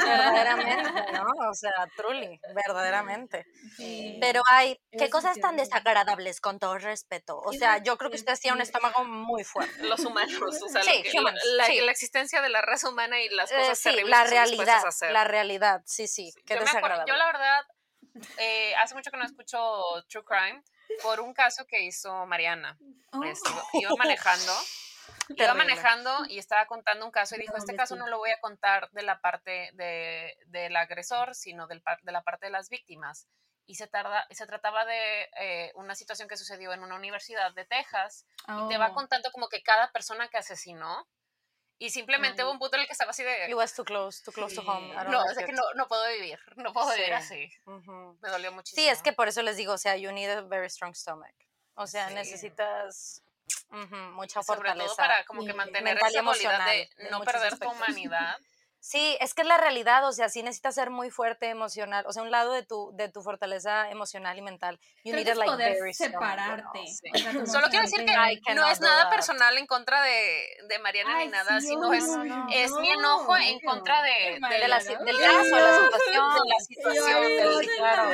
[0.06, 1.50] verdaderamente, ¿no?
[1.50, 3.46] O sea, truly, verdaderamente.
[3.78, 4.18] Sí.
[4.22, 5.70] Pero hay, qué cosas tan es.
[5.70, 7.38] desagradables, con todo respeto.
[7.40, 9.84] O sea, yo creo que usted hacía un estómago muy fuerte.
[9.84, 11.80] Los humanos, o sea, Sí, que- humans, la, sí.
[11.82, 14.88] la existencia de la raza humana y las Eh, cosas sí, terribles la realidad, a
[14.90, 15.12] hacer.
[15.12, 17.12] la realidad, sí, sí, Sí, qué yo, me acuerdo- desagradable.
[17.12, 17.62] yo la verdad,
[18.38, 19.58] eh, hace mucho que no escucho
[20.10, 20.64] True Crime
[21.02, 22.78] por un caso que hizo Mariana.
[23.12, 24.54] Oh, iba- manejando.
[25.30, 28.40] Iba manejando y estaba contando un caso y dijo, este caso no lo voy a
[28.42, 33.28] contar de la parte de, del agresor, sino del, de la parte de las víctimas.
[33.66, 37.64] Y se, tarda, se trataba de eh, una situación que sucedió en una universidad de
[37.64, 38.94] Texas y te va oh.
[38.94, 41.08] contando como que cada persona que asesinó
[41.80, 42.46] y simplemente Ah.
[42.46, 43.50] hubo un punto en el que estaba así de...
[43.50, 44.94] It was too close, too close to home.
[45.10, 47.14] No, o sea que no, no puedo vivir, no puedo vivir Sí.
[47.14, 47.52] así.
[47.66, 48.18] Ujú.
[48.22, 48.82] Me dolió muchísimo.
[48.84, 51.34] Sí, es que por eso les digo, o sea, you need a very strong stomach.
[51.76, 52.14] O sea, Sí.
[52.16, 53.24] necesitas
[53.72, 54.88] ujú, mucha sobre fortaleza.
[54.88, 58.38] todo para como que mantener esa emocional, de no perder tu humanidad
[58.86, 62.12] Sí, es que es la realidad, o sea, sí necesitas ser muy fuerte emocional, o
[62.12, 64.78] sea, un lado de tu, de tu fortaleza emocional y mental.
[65.06, 66.80] You need like, poder very strong, separarte.
[66.88, 67.10] Sí.
[67.14, 68.06] O sea, como Solo quiero decir
[68.46, 71.94] que no es nada personal en contra de, de Mariana Ay, ni nada, sí, sino
[71.94, 72.48] es, no, no.
[72.52, 75.06] es mi No, enojo en contra de, de de la, ¿no?
[75.06, 78.10] del caso, la situación, de la situación, del, no, claro.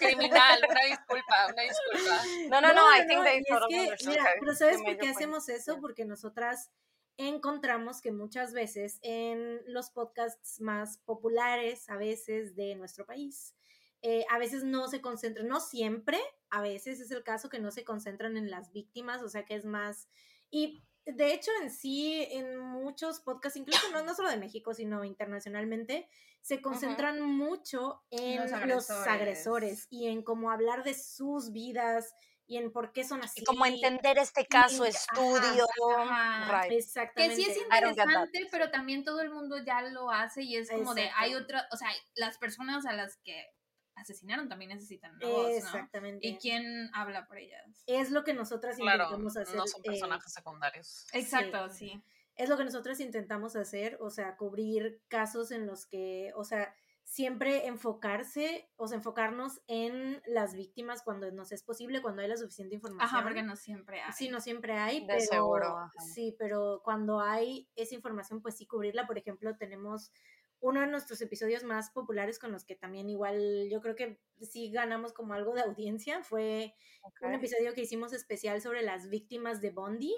[0.00, 0.60] criminal.
[0.68, 2.24] Una disculpa, una disculpa.
[2.48, 5.10] No, no, no, I think no, they es totally que, mira, pero ¿sabes por qué
[5.10, 5.78] hacemos eso?
[5.80, 6.72] Porque nosotras
[7.18, 13.54] encontramos que muchas veces en los podcasts más populares, a veces de nuestro país,
[14.00, 16.18] eh, a veces no se concentran, no siempre,
[16.48, 19.56] a veces es el caso que no se concentran en las víctimas, o sea que
[19.56, 20.08] es más,
[20.48, 25.04] y de hecho en sí, en muchos podcasts, incluso no, no solo de México, sino
[25.04, 26.08] internacionalmente,
[26.40, 28.38] se concentran mucho en
[28.68, 32.14] Los agresores y en cómo hablar de sus vidas
[32.48, 33.42] y en por qué son así.
[33.42, 35.66] Y como entender este caso, estudio,
[35.98, 36.62] ajá.
[36.62, 36.70] right.
[36.70, 37.36] Que Exactamente.
[37.36, 41.10] sí es interesante, pero también todo el mundo ya lo hace y es como de,
[41.16, 43.52] hay otra, o sea, las personas a las que
[43.96, 45.48] asesinaron también necesitan una voz, ¿no?
[45.56, 46.26] Exactamente.
[46.26, 47.84] ¿Y quién habla por ellas?
[47.86, 49.54] Es lo que nosotras Claro, intentamos hacer.
[49.54, 51.06] no son eh, personajes secundarios.
[51.12, 52.02] Exacto, sí.
[52.34, 56.74] es lo que nosotros intentamos hacer, o sea, cubrir casos en los que, o sea,
[57.08, 62.36] siempre enfocarse, o sea, enfocarnos en las víctimas cuando nos es posible, cuando hay la
[62.36, 63.08] suficiente información.
[63.08, 64.12] Ajá, porque no siempre hay.
[64.12, 65.90] Sí, no siempre hay, De pero seguro, ajá.
[66.14, 69.06] sí, pero cuando hay esa información, pues sí cubrirla.
[69.06, 70.12] Por ejemplo, tenemos
[70.60, 74.70] uno de nuestros episodios más populares con los que también igual yo creo que sí
[74.70, 76.22] ganamos como algo de audiencia.
[76.22, 76.74] Fue
[77.22, 80.14] un episodio que hicimos especial sobre las víctimas de Bondi,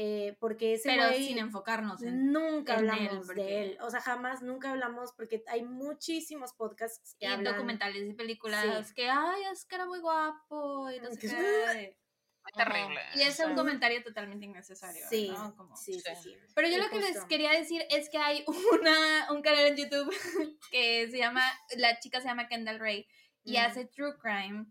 [0.00, 2.30] eh, porque ese Pero güey sin enfocarnos en...
[2.32, 3.78] nunca en él, hablamos porque- de él.
[3.80, 7.52] O sea, jamás, nunca hablamos porque hay muchísimos podcasts que Y hablan.
[7.54, 8.94] documentales y películas Sí.
[8.94, 11.96] que, ay, es que era muy guapo y no sé qué.
[12.54, 13.00] Terrible.
[13.14, 15.54] Y es un comentario totalmente innecesario, Sí, ¿no?
[15.56, 16.30] Como- sí, sí, Sí.
[16.30, 16.36] sí.
[16.54, 18.44] Pero yo lo que les quería decir es que hay
[18.80, 20.08] una, un canal en YouTube
[20.70, 21.42] que se llama,
[21.76, 23.06] la chica se llama Kendall Ray
[23.44, 23.60] y Mm.
[23.66, 24.64] hace True Crime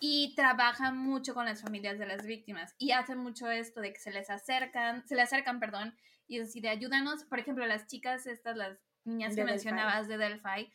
[0.00, 3.98] y trabaja mucho con las familias de las víctimas y hace mucho esto de que
[3.98, 5.96] se les acercan, se le acercan, perdón,
[6.26, 9.52] y es decir, ayúdanos, por ejemplo, las chicas estas, las niñas que De Delphi.
[9.52, 10.72] mencionabas de Delphi,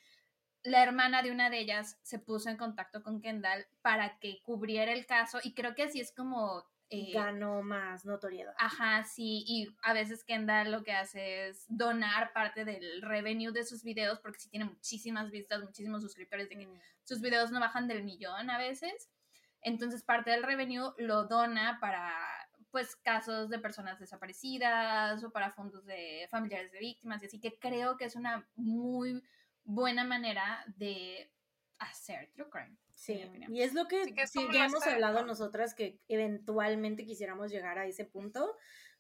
[0.64, 4.92] la hermana de una de ellas se puso en contacto con Kendall para que cubriera
[4.92, 6.66] el caso y creo que así es como...
[6.90, 8.54] eh, Ganó más notoriedad.
[8.58, 13.64] Ajá, sí, y a veces Kendall lo que hace es donar parte del revenue de
[13.66, 16.80] sus videos, porque sí tiene muchísimas vistas, muchísimos suscriptores, de que Mm.
[17.04, 19.10] sus videos no bajan del millón a veces.
[19.62, 22.14] Entonces parte del revenue lo dona para
[22.70, 27.58] pues casos de personas desaparecidas o para fondos de familiares de víctimas y así que
[27.60, 29.24] creo que es una muy
[29.64, 31.32] buena manera de
[31.78, 32.76] hacer true crime.
[33.04, 35.28] Sí, y es lo que, Sí, que es sí, como ya hemos hablado ¿no?
[35.28, 38.56] nosotras que eventualmente quisiéramos llegar a ese punto,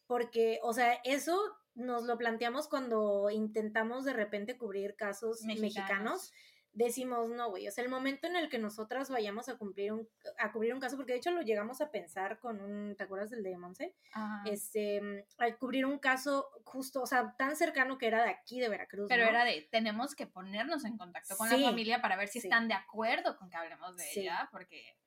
[0.07, 1.39] porque, o sea, eso
[1.73, 5.61] nos lo planteamos cuando intentamos de repente cubrir casos mexicanos.
[5.61, 6.31] Mexicanos.
[6.75, 10.09] Decimos, no, güey, o sea, el momento en el que nosotras vayamos a cumplir un,
[10.39, 13.29] a cubrir un caso, porque de hecho lo llegamos a pensar con un, ¿te acuerdas
[13.29, 13.95] del de Monse?
[14.13, 14.41] Ajá.
[14.49, 18.69] Este, al cubrir un caso justo, o sea, tan cercano que era de aquí, de
[18.69, 19.05] Veracruz.
[19.07, 19.29] Pero ¿no?
[19.29, 22.47] era de, tenemos que ponernos en contacto con Sí, la familia para ver si sí.
[22.47, 24.21] están de acuerdo con que hablemos de Sí.
[24.21, 24.97] ella, porque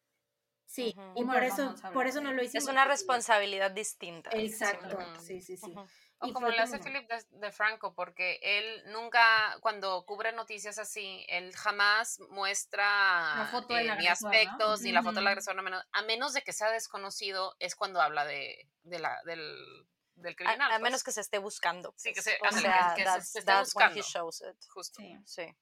[0.69, 2.65] Sí, y ¿Cómo por eso, por eso no lo hicimos.
[2.65, 4.31] Es una responsabilidad distinta.
[4.33, 5.75] Exacto, sí, sí, sí.
[6.19, 10.79] O Y como le hace Philip de, de Franco, porque él nunca, cuando cubre noticias
[10.79, 14.39] así, él jamás muestra foto eh, ni agresor, ¿no?
[14.39, 17.75] aspectos, ni la foto del agresor, a menos, a menos de que sea desconocido, es
[17.75, 20.73] cuando habla de, de la, del, del criminal.
[20.73, 21.05] a menos pues.
[21.05, 21.93] que se esté buscando.
[21.99, 22.25] Sí, que pues.
[22.25, 24.03] se- O sea, que- que se- that's, se esté he buscando.
[24.03, 24.65] shows it.
[24.71, 25.03] Justo.
[25.03, 25.17] sí.
[25.27, 25.55] Sí.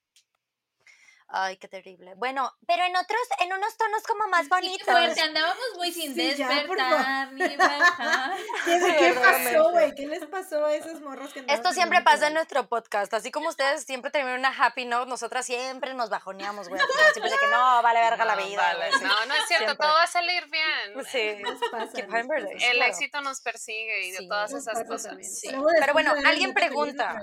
[1.27, 2.13] Ay, qué terrible.
[2.15, 4.77] Bueno, pero en otros, en unos tonos como más bonitos.
[4.85, 8.37] qué fuerte, andábamos muy sin Sí, ya, despertar ni bajar.
[8.63, 9.95] ¿Qué, qué pasó, güey?
[9.95, 13.11] ¿Qué les pasó a esos morros que Esto siempre pasa en nuestro podcast.
[13.15, 16.79] Así como ustedes siempre terminan una happy note, nosotras siempre nos bajoneamos, güey.
[17.13, 18.61] Siempre de que no, vale verga la No, vida.
[18.61, 18.91] vale.
[19.01, 19.75] No, no es cierto, Siempre.
[19.77, 21.05] todo va a salir bien.
[21.05, 21.43] Sí.
[21.43, 21.99] Les pasa.
[21.99, 22.83] El claro.
[22.85, 24.27] éxito nos persigue y de Sí.
[24.27, 25.17] todas esas cosas.
[25.21, 25.49] Sí.
[25.79, 27.19] Pero bueno, alguien pregunta.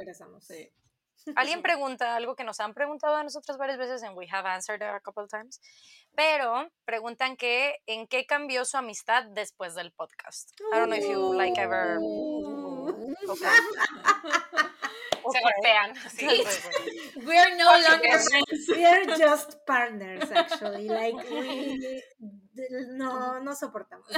[1.36, 4.82] Alguien pregunta algo que nos han preguntado a nosotros varias veces and we have answered
[4.82, 5.60] a couple times.
[6.14, 10.52] Pero preguntan que en qué cambió su amistad después del podcast.
[10.72, 11.98] I don't know if you like ever.
[12.88, 13.48] Okay.
[15.22, 15.40] Se Okay.
[15.40, 15.94] golpean.
[16.10, 16.42] sí.
[17.24, 18.68] We are no longer friends.
[18.68, 20.88] We are just partners, actually.
[20.88, 22.02] Like, we
[22.96, 24.06] no, no soportamos.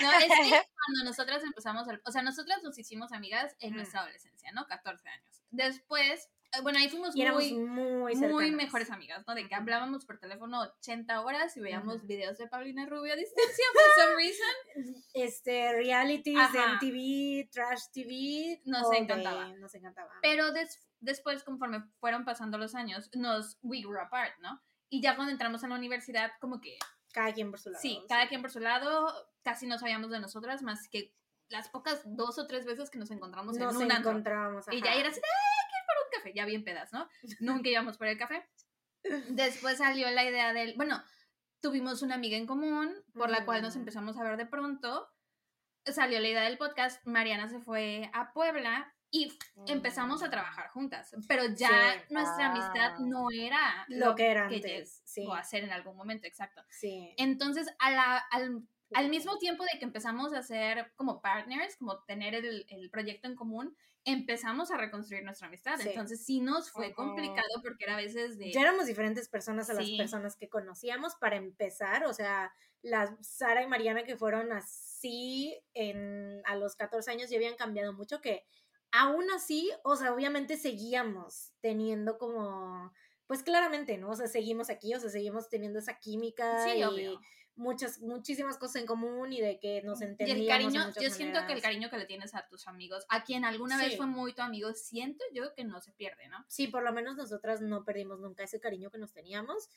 [0.00, 0.28] No, es que
[0.78, 3.76] cuando nosotras empezamos, el- o sea, nosotras nos hicimos amigas en Mm.
[3.76, 4.66] nuestra adolescencia, ¿no?
[4.66, 5.42] 14 años.
[5.50, 6.30] Después,
[6.62, 9.34] bueno, ahí fuimos Y muy, muy muy mejores amigas, ¿no?
[9.34, 12.06] De que hablábamos por teléfono 80 horas y veíamos Ujú.
[12.06, 15.04] videos de Paulina Rubio a distancia for some reason.
[15.14, 16.74] Este, realities de Ajá.
[16.74, 18.60] MTV, Trash TV.
[18.64, 19.48] Nos all encantaba.
[19.58, 20.10] Nos encantaba.
[20.22, 24.60] Pero des- después, conforme fueron pasando los años, nos we grew apart, ¿no?
[24.88, 26.76] Y ya cuando entramos a la universidad, como que
[27.12, 27.80] cada quien por su lado.
[27.82, 29.12] sí, cada quien por su lado,
[29.42, 31.14] casi no sabíamos de nosotras, más que
[31.48, 34.10] las pocas dos o tres veces que nos encontramos Nos en un antro.
[34.12, 34.64] encontrábamos.
[34.70, 35.00] Y ya ajá.
[35.00, 35.28] era así, de, ¡ay,
[35.58, 35.59] por
[36.20, 36.32] café!
[36.34, 37.08] Ya bien pedas, ¿no?
[37.40, 38.46] Nunca íbamos por el café.
[39.30, 41.02] Después salió la idea del, bueno,
[41.60, 43.80] tuvimos una amiga en común por la cual nos Ujú.
[43.80, 45.08] empezamos a ver de pronto.
[45.86, 49.32] Salió la idea del podcast, Mariana se fue a Puebla y
[49.66, 51.68] empezamos a trabajar juntas, pero ya
[52.06, 52.14] Sí.
[52.14, 52.50] nuestra Ah.
[52.52, 55.02] amistad no era Lo que era que antes.
[55.04, 55.26] Sí.
[55.34, 56.62] a ser en algún momento, exacto.
[56.68, 57.12] Sí.
[57.16, 58.62] Entonces, a la- al,
[58.94, 63.26] al mismo tiempo de que empezamos a ser como partners, como tener el, el proyecto
[63.26, 65.78] en común, empezamos a reconstruir nuestra amistad.
[65.78, 65.88] Sí.
[65.88, 68.52] Entonces, sí nos fue complicado porque era a veces de...
[68.52, 72.52] Ya éramos diferentes personas a las personas que conocíamos para empezar, o sea,
[72.82, 77.92] las Sara y Mariana que fueron así en, a los 14 años ya habían cambiado
[77.92, 78.44] mucho que
[78.92, 82.92] aún así, o sea, obviamente seguíamos teniendo como,
[83.26, 84.10] pues claramente, ¿no?
[84.10, 87.20] O sea, seguimos aquí, o sea, seguimos teniendo esa química Sí, y obvio.
[87.60, 91.10] Muchas, muchísimas cosas en común y de que nos Y entendíamos el de cariño, yo
[91.10, 93.96] siento que el cariño que le tienes a tus amigos, a quien alguna vez Sí.
[93.96, 96.44] fue muy tu amigo, siento yo que no se pierde, ¿no?
[96.48, 99.68] Sí, por lo menos nosotras no perdimos nunca ese cariño que nos teníamos,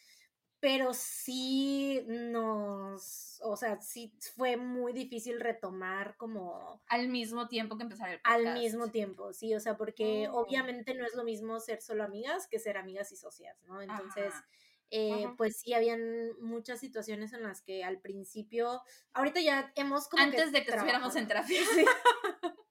[0.60, 7.84] pero sí nos, o sea, sí fue muy difícil retomar como Al mismo tiempo que
[7.84, 8.45] empezar el podcast.
[8.47, 10.39] al mismo tiempo, sí, o sea, porque Oh.
[10.41, 13.81] obviamente no es lo mismo ser solo amigas que ser amigas y socias, ¿no?
[13.81, 14.47] Entonces, Ajá.
[14.95, 15.99] Eh, pues sí, habían
[16.39, 18.79] muchas situaciones en las que al principio,
[19.13, 21.59] ahorita ya hemos como Antes de que estuviéramos en terapia.
[21.73, 21.85] Sí.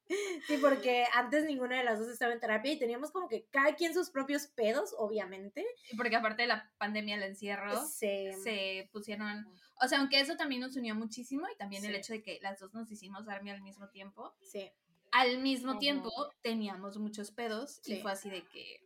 [0.47, 3.75] Sí, porque antes ninguna de las dos estaba en terapia y teníamos como que cada
[3.77, 5.65] quien sus propios pedos, obviamente.
[5.97, 9.47] Porque aparte de la pandemia, el encierro, Se, se pusieron...
[9.81, 12.61] O sea, aunque eso también nos unió muchísimo y también el hecho de que las
[12.61, 14.71] dos nos hicimos Army al mismo tiempo, sí.
[15.13, 16.11] al mismo tiempo
[16.43, 18.81] teníamos muchos pedos y fue así de que...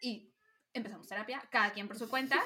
[0.00, 0.33] Y
[0.74, 2.42] empezamos terapia, cada quien por su cuenta.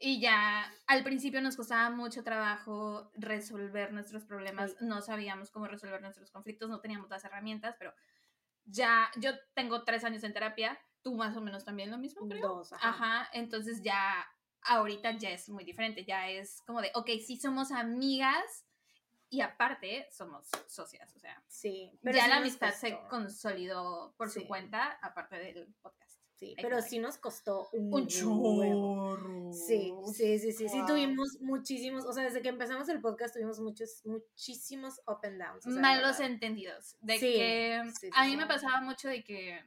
[0.00, 4.76] Y ya al principio nos costaba mucho trabajo resolver nuestros problemas, Sí.
[4.82, 7.92] no sabíamos cómo resolver nuestros conflictos, no teníamos las herramientas, pero
[8.64, 12.46] ya yo tengo tres años en terapia, tú más o menos también lo mismo, creo.
[12.48, 12.88] Dos, ajá.
[12.90, 14.24] Ajá, entonces ya
[14.62, 18.66] ahorita ya es muy diferente, ya es como de, ok, sí somos amigas
[19.30, 21.90] y aparte somos socias, o sea, Sí.
[22.02, 24.40] ya sí la amistad se consolidó por Sí.
[24.42, 26.07] su cuenta, aparte del podcast.
[26.38, 29.52] Sí, pero sí nos costó un, Un chorro.
[29.52, 33.58] Sí, sí, sí, sí, sí, tuvimos muchísimos, o sea, desde que empezamos el podcast tuvimos
[33.58, 35.66] muchos, muchísimos up and downs.
[35.66, 36.96] o sea, de Malos entendidos.
[37.00, 38.36] De Sí, que sí, sí, a mí sí.
[38.36, 39.60] me pasaba mucho de que.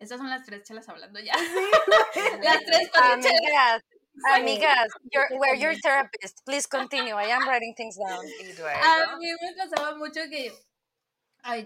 [0.00, 1.34] Estas son las tres chelas hablando ya.
[2.42, 2.90] las tres
[3.22, 3.84] chelas.
[4.24, 6.44] Amigas, amigas, you're, we're your therapist.
[6.44, 7.14] Please continue.
[7.14, 8.24] I am writing things down.
[8.82, 10.52] A mí me pasaba mucho que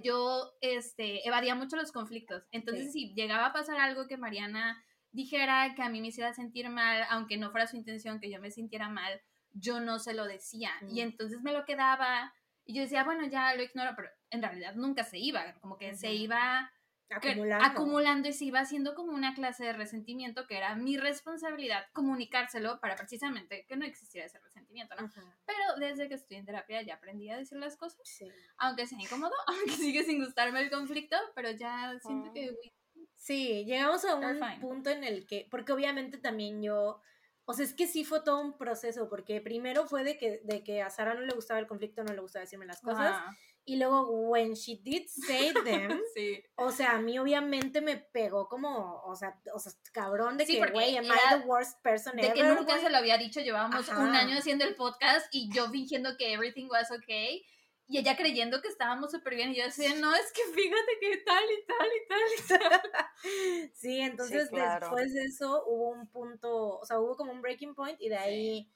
[0.02, 2.44] yo este, evadía mucho los conflictos.
[2.50, 4.82] Entonces, si llegaba a pasar algo que Mariana
[5.12, 8.40] dijera que a mí me hiciera sentir mal, aunque no fuera su intención que yo
[8.40, 9.20] me sintiera mal,
[9.52, 10.70] yo no se lo decía.
[10.90, 12.32] Y entonces me lo quedaba
[12.64, 15.94] y yo decía, bueno, ya lo ignoro, pero en realidad nunca se iba, como que
[15.94, 16.70] se iba
[17.10, 17.64] acumulando.
[17.64, 22.80] acumulando y se iba haciendo como una clase de resentimiento que era mi responsabilidad comunicárselo
[22.80, 25.06] para precisamente que no existiera ese resentimiento, ¿no?
[25.06, 28.28] Ajá, Pero desde que estoy en terapia ya aprendí a decir las cosas, sí.
[28.58, 32.72] aunque sea incómodo, aunque sigue sin gustarme el conflicto, pero ya siento que uy,
[33.16, 37.00] Sí, llegamos a un punto en el que, porque obviamente también yo,
[37.44, 40.62] o sea, es que sí fue todo un proceso, porque primero fue de que, de
[40.62, 43.36] que a Sara no le gustaba el conflicto, no le gustaba decirme las cosas, ajá,
[43.68, 46.40] y luego, when she did say them, sí.
[46.54, 50.60] o sea, a mí obviamente me pegó como, o sea, o sea cabrón de Sí,
[50.60, 52.80] que, güey, am I the worst person De ever, que nunca güey?
[52.80, 54.00] se lo había dicho, llevábamos Ajá.
[54.04, 57.44] un año haciendo el podcast y yo fingiendo que everything was okay.
[57.88, 59.50] Y ella creyendo que estábamos súper bien.
[59.52, 62.90] Y yo decía, no, es que fíjate que tal y tal y tal y tal.
[63.74, 64.86] Sí, entonces claro.
[64.86, 68.16] después de eso hubo un punto, o sea, hubo como un breaking point y de
[68.16, 68.70] ahí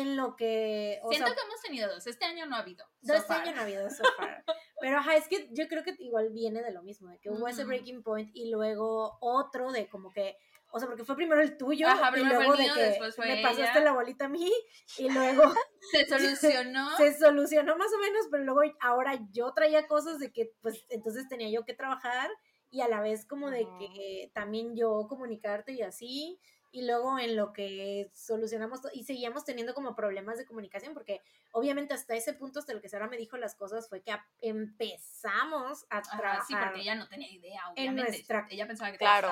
[0.00, 2.06] en lo que, o Siento sea, que hemos tenido dos.
[2.06, 2.84] Este año no ha habido.
[3.02, 3.42] So este far.
[3.42, 4.44] año no ha habido so far.
[4.80, 7.46] Pero ajá, es que yo creo que igual viene de lo mismo, de que hubo
[7.48, 7.68] ese Ujú.
[7.68, 10.36] breaking point y luego otro de como que,
[10.72, 13.38] o sea, porque fue primero el tuyo Ajá, y luego de que después fue me
[13.40, 13.48] ella.
[13.48, 14.52] pasaste la bolita a mí
[14.98, 15.42] y luego
[15.92, 16.96] Se solucionó.
[16.96, 21.28] se solucionó más o menos, pero luego ahora yo traía cosas de que pues entonces
[21.28, 22.28] tenía yo que trabajar
[22.70, 26.40] y a la vez como de que también yo comunicarte y así
[26.74, 31.20] y luego en lo que solucionamos y seguíamos teniendo como problemas de comunicación porque
[31.52, 34.26] obviamente hasta ese punto hasta el que Sara me dijo las cosas fue que a-
[34.40, 38.10] empezamos a Ajá, trabajar sí, porque ella no tenía idea, en obviamente.
[38.10, 39.28] nuestra- Ella pensaba que Claro.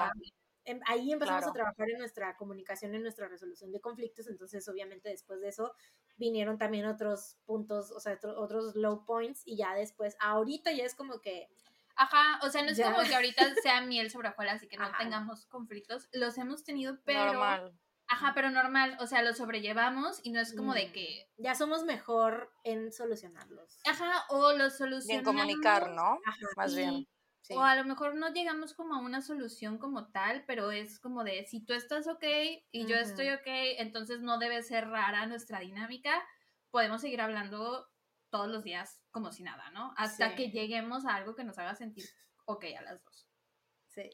[0.64, 1.50] em- ahí empezamos Claro.
[1.50, 5.74] a trabajar en nuestra comunicación, en nuestra resolución de conflictos, entonces obviamente después de eso
[6.16, 10.84] vinieron también otros puntos, o sea, otro- otros low points y ya después, ahorita ya
[10.84, 11.48] es como que,
[11.96, 12.92] Ajá, o sea, no es Ya.
[12.92, 14.98] como que ahorita sea miel sobre hojuelas y que no Ajá.
[14.98, 16.08] tengamos conflictos.
[16.12, 17.26] Los hemos tenido, pero.
[17.26, 17.78] Normal.
[18.08, 18.96] Ajá, pero normal.
[19.00, 20.92] O sea, los sobrellevamos y no es como de Mm.
[20.92, 21.28] que.
[21.38, 23.78] ya somos mejor en solucionarlos.
[23.86, 25.06] Ajá, o los solucionamos.
[25.06, 26.18] Bien comunicar, ¿no?
[26.26, 27.08] Ajá, Más y- bien.
[27.42, 27.54] sí.
[27.54, 31.24] O a lo mejor no llegamos como a una solución como tal, pero es como
[31.24, 32.24] de si tú estás ok
[32.70, 33.46] y yo estoy ok,
[33.78, 36.22] entonces no debe ser rara nuestra dinámica.
[36.70, 37.88] Podemos seguir hablando
[38.32, 39.94] todos los días como si nada, ¿no?
[39.96, 40.34] Hasta Sí.
[40.36, 42.04] que lleguemos a algo que nos haga sentir
[42.46, 43.28] ok a las dos.
[43.88, 44.10] Sí.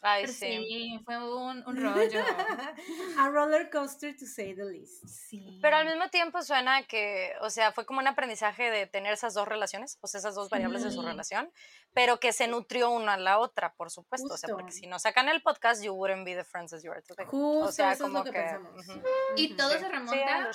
[0.00, 0.38] Ay, Pero sí.
[0.66, 2.20] sí, fue un, un rollo.
[3.18, 5.06] A roller coaster to say the least.
[5.06, 5.58] Sí.
[5.62, 9.32] Pero al mismo tiempo suena que, o sea, fue como un aprendizaje de tener esas
[9.34, 11.06] dos relaciones, o sea, esas dos variables de su Sí.
[11.06, 11.50] relación,
[11.94, 14.34] pero que se nutrió una a la otra, por supuesto.
[14.34, 14.80] O sea, porque Justo.
[14.80, 17.24] si no sacan el podcast, you wouldn't be the friends as you are today.
[17.26, 18.86] Justo o sea, eso es como lo que, pensamos.
[18.88, 19.02] ujú.
[19.36, 19.78] Y todo Sí.
[19.78, 20.48] se Sí, remonta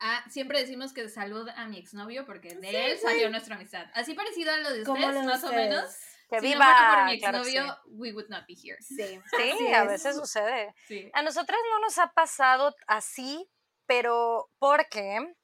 [0.00, 0.26] understand.
[0.26, 3.86] a, siempre decimos que salud a mi exnovio porque de él salió nuestra amistad.
[3.94, 5.84] Así parecido a lo de ustedes, lo más o menos.
[6.30, 8.76] Que si viva, no por mi claro exnovio, we would not be here.
[8.82, 9.88] Sí, Sí, a es.
[9.88, 10.74] veces sucede.
[10.86, 11.10] Sí.
[11.14, 13.50] A nosotras no nos ha pasado así,
[13.86, 15.34] pero porque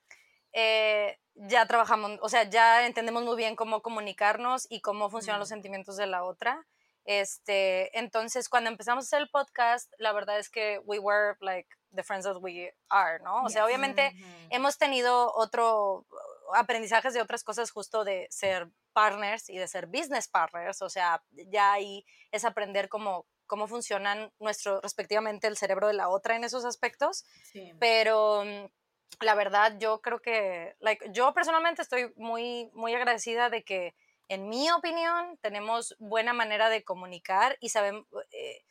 [0.53, 5.49] eh, ya trabajamos, o sea, ya entendemos muy bien cómo comunicarnos y cómo funcionan los
[5.49, 6.67] sentimientos de la otra.
[7.07, 12.25] Este, entonces, cuando empezamos el podcast, la verdad es que we were like the friends
[12.27, 13.45] that we are, ¿no?
[13.45, 14.13] O sea, obviamente
[14.51, 16.07] hemos tenido otro
[16.55, 21.23] aprendizajes de otras cosas justo de ser partners y de ser business partners, o sea,
[21.31, 26.45] ya ahí es aprender cómo, cómo funcionan nuestro, respectivamente, el cerebro de la otra en
[26.45, 27.73] esos aspectos, Sí.
[27.81, 33.65] pero mm, la verdad yo creo que, like, yo personalmente estoy muy, muy agradecida de
[33.65, 33.95] que,
[34.29, 38.65] en mi opinión, tenemos buena manera de comunicar y sabemos, eh,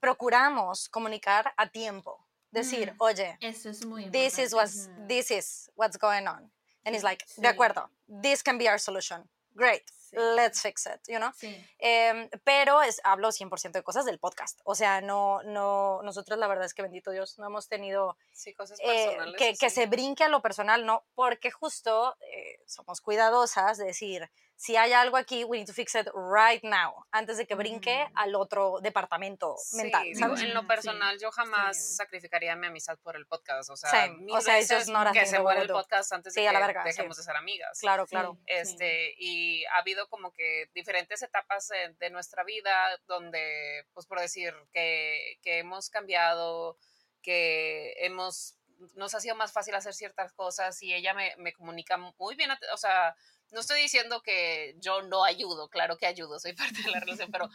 [0.00, 2.23] procuramos comunicar a tiempo.
[2.54, 2.96] Decir, Mm.
[3.00, 5.06] oye, Eso es muy this is what's Ujú.
[5.08, 6.50] this is what's going on
[6.84, 7.40] and it's like Sí.
[7.42, 7.90] de acuerdo
[8.22, 10.16] this can be our solution great Sí.
[10.36, 11.52] let's fix it you know Sí.
[11.78, 16.46] Em, pero es hablo 100% de cosas del podcast o sea no no nosotros la
[16.46, 20.22] verdad es que bendito Dios no hemos tenido Sí, cosas eh, que, que se brinque
[20.24, 25.42] a lo personal no porque justo eh, somos cuidadosas de decir si hay algo aquí
[25.44, 28.12] we need to fix it right now antes de que brinque Ujú.
[28.14, 30.42] al otro departamento Sí, mental digo, ¿sabes?
[30.42, 31.94] en lo Sí, personal yo jamás sí.
[31.96, 34.18] sacrificaría mi amistad por el podcast, o sea, Same.
[34.18, 36.34] mil O sea, veces just not a que se that we muera el podcast antes
[36.34, 36.88] de Sí, que verga, sí.
[36.88, 37.78] dejemos de ser amigas.
[37.80, 38.10] claro Sí.
[38.10, 42.72] claro Este, y ha habido como que diferentes etapas de, de nuestra vida
[43.06, 46.78] donde, pues por decir, que, que hemos cambiado,
[47.22, 48.56] que hemos,
[48.94, 52.50] nos ha sido más fácil hacer ciertas cosas y ella me, me comunica muy bien,
[52.72, 53.16] o sea,
[53.54, 57.30] no estoy diciendo que yo no ayudo, claro que ayudo, soy parte de la relación,
[57.30, 57.48] pero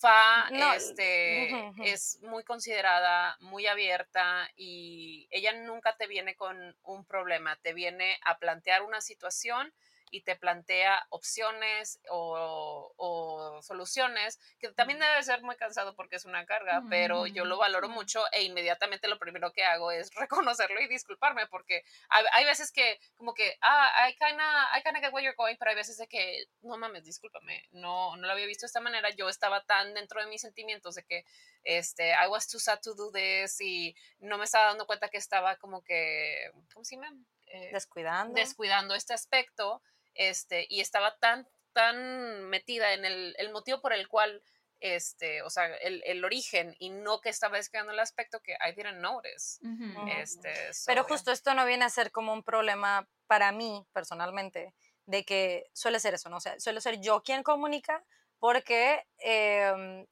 [0.00, 7.04] Fa No, este, es muy considerada, muy abierta y ella nunca te viene con un
[7.04, 9.72] problema, te viene a plantear una situación
[10.14, 16.24] y te plantea opciones o, o soluciones, que también debe ser muy cansado porque es
[16.24, 20.80] una carga, pero yo lo valoro mucho e inmediatamente lo primero que hago es reconocerlo
[20.80, 25.12] y disculparme porque hay, hay veces que como que, ah, I kinda, I kinda get
[25.12, 28.46] where you're going, pero hay veces de que, no mames, discúlpame, no, no lo había
[28.46, 31.24] visto de esta manera, yo estaba tan dentro de mis sentimientos de que,
[31.64, 35.18] este, I was too sad to do this y no me estaba dando cuenta que
[35.18, 37.12] estaba como que, ¿cómo se llama?
[37.54, 38.34] Eh, descuidando.
[38.34, 39.80] descuidando este aspecto,
[40.14, 44.42] este, y estaba tan, tan metida en el, el motivo por el cual,
[44.80, 48.72] este, o sea, el, el origen y no que estaba descuidando el aspecto que I
[48.74, 49.58] didn't notice.
[49.62, 49.84] Ujú.
[49.84, 50.08] Ujú.
[50.08, 51.08] Este, so, Pero yeah.
[51.08, 54.74] justo esto no viene a ser como un problema para mí personalmente,
[55.06, 56.36] de que suele ser eso, ¿no?
[56.36, 58.04] O sea, suele ser yo quien comunica,
[58.38, 60.06] porque em,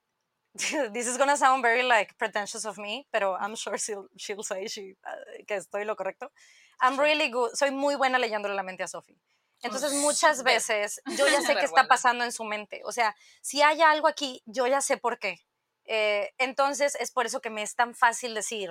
[0.93, 4.67] this is gonna sound very like pretentious of me, pero I'm sure she'll, she'll say
[4.69, 6.31] she, uh, que estoy lo correcto.
[6.81, 7.07] I'm Sure.
[7.07, 9.17] really good, soy muy buena leyéndole la mente a Sophie.
[9.63, 12.83] Entonces Oh, muchas veces yo ya sé qué está pasando en su mente.
[12.85, 15.41] O sea, si hay algo aquí, yo ya sé por qué.
[15.85, 18.71] Eh, entonces es por eso que me es tan fácil decir,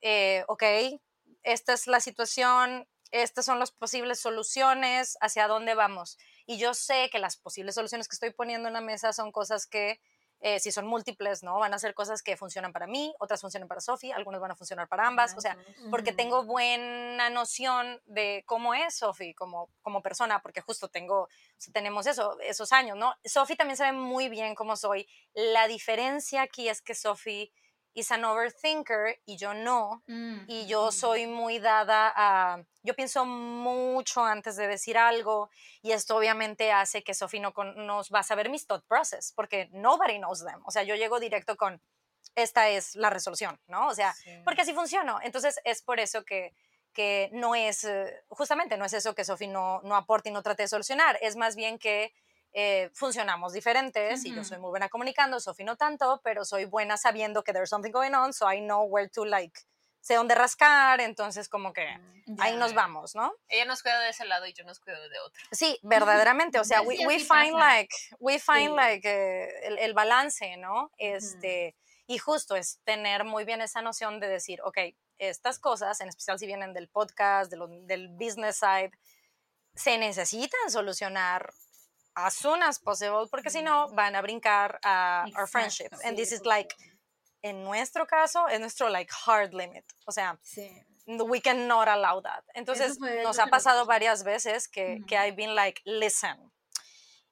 [0.00, 0.62] eh, ok,
[1.42, 6.18] esta es la situación, estas son las posibles soluciones, hacia dónde vamos.
[6.46, 9.66] Y yo sé que las posibles soluciones que estoy poniendo en la mesa son cosas
[9.66, 10.00] que,
[10.40, 11.58] eh, si son múltiples, ¿no?
[11.58, 14.56] Van a ser cosas que funcionan para mí, otras funcionan para Sophie, algunas van a
[14.56, 15.34] funcionar para ambas.
[15.36, 15.56] O sea,
[15.90, 21.28] porque tengo buena noción de cómo es Sophie como, como persona, porque justo tengo, o
[21.56, 23.14] sea, tenemos eso, esos años, ¿no?
[23.24, 25.08] Sophie también sabe muy bien cómo soy.
[25.34, 27.52] La diferencia aquí es que Sophie
[27.98, 30.02] is an overthinker y yo no.
[30.06, 30.92] Mm, Y yo mm.
[30.92, 32.62] soy muy dada a...
[32.82, 35.50] Yo pienso mucho antes de decir algo
[35.82, 39.68] y esto obviamente hace que Sophie no nos va a saber mis thought process porque
[39.72, 40.62] nobody knows them.
[40.64, 41.82] O sea, yo llego directo con,
[42.34, 43.88] esta es la resolución, ¿no?
[43.88, 44.30] O sea, Sí.
[44.44, 45.18] porque así funciono.
[45.22, 46.54] Entonces es por eso que,
[46.92, 50.42] que no es, eh, justamente no es eso que Sophie no, no aporta y no
[50.42, 52.12] trate de solucionar, es más bien que
[52.52, 56.96] eh, funcionamos diferentes y yo soy muy buena comunicando, Sophie no tanto, pero soy buena
[56.96, 59.60] sabiendo que there's something going on, so I know where to like,
[60.00, 61.82] sé dónde rascar, entonces como que
[62.38, 62.56] ahí Ya.
[62.58, 63.34] nos vamos, ¿no?
[63.48, 65.42] Ella nos cuida de ese lado y yo nos cuido de otro.
[65.52, 67.58] Sí, verdaderamente, o sea, we, we find pasa.
[67.76, 68.76] like, we find Sí.
[68.76, 70.90] like eh, el, el balance, ¿no?
[70.98, 74.78] Este, y justo es tener muy bien esa noción de decir, ok,
[75.18, 78.92] estas cosas, en especial si vienen del podcast, de lo- del business side,
[79.74, 81.52] se necesitan solucionar
[82.26, 85.88] as soon as possible, porque si no van a brincar a our Exacto, friendship.
[86.04, 86.74] And this is like,
[87.42, 89.84] en nuestro caso, es nuestro like hard limit.
[90.06, 90.68] O sea, Sí.
[91.06, 92.44] we cannot allow that.
[92.54, 95.24] Entonces, nos ha que pasado varias veces que, que Ujú.
[95.24, 96.36] I've been like, listen,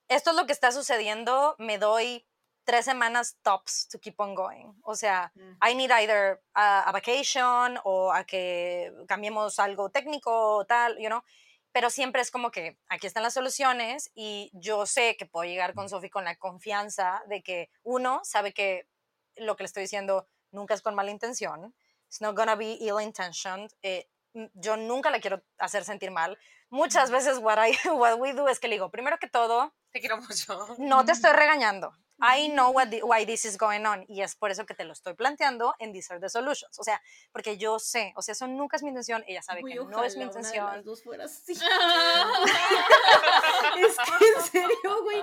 [0.09, 2.25] esto es lo que está sucediendo, me doy
[2.65, 4.73] tres semanas tops to keep on going.
[4.85, 5.31] O sea,
[5.63, 11.09] I need either a, a vacation o a que cambiemos algo técnico o tal, you
[11.09, 11.23] know.
[11.77, 15.75] Pero siempre es como que aquí están las soluciones y yo sé que puedo llegar
[15.75, 18.89] con Sophie con la confianza de que uno sabe que
[19.35, 21.75] lo que le estoy diciendo nunca es con mala intención.
[22.07, 23.69] It's not gonna be ill intentioned.
[23.83, 24.09] eh,
[24.55, 26.39] yo nunca la quiero hacer sentir mal.
[26.71, 30.01] Muchas veces what, I, what we do es que le digo, primero que todo, Te
[30.01, 30.77] quiero mucho.
[30.79, 31.93] no te estoy regañando.
[32.21, 34.05] I know what the- why this is going on.
[34.09, 36.79] Y es por eso que te lo estoy planteando en These are the solutions.
[36.79, 37.01] O sea,
[37.33, 39.23] porque yo sé, o sea, eso nunca es mi intención.
[39.27, 40.85] Ella sabe Uy, que no es mi ojalá una de las intención.
[40.85, 41.53] dos fuera así.
[43.79, 45.23] es que en serio, güey,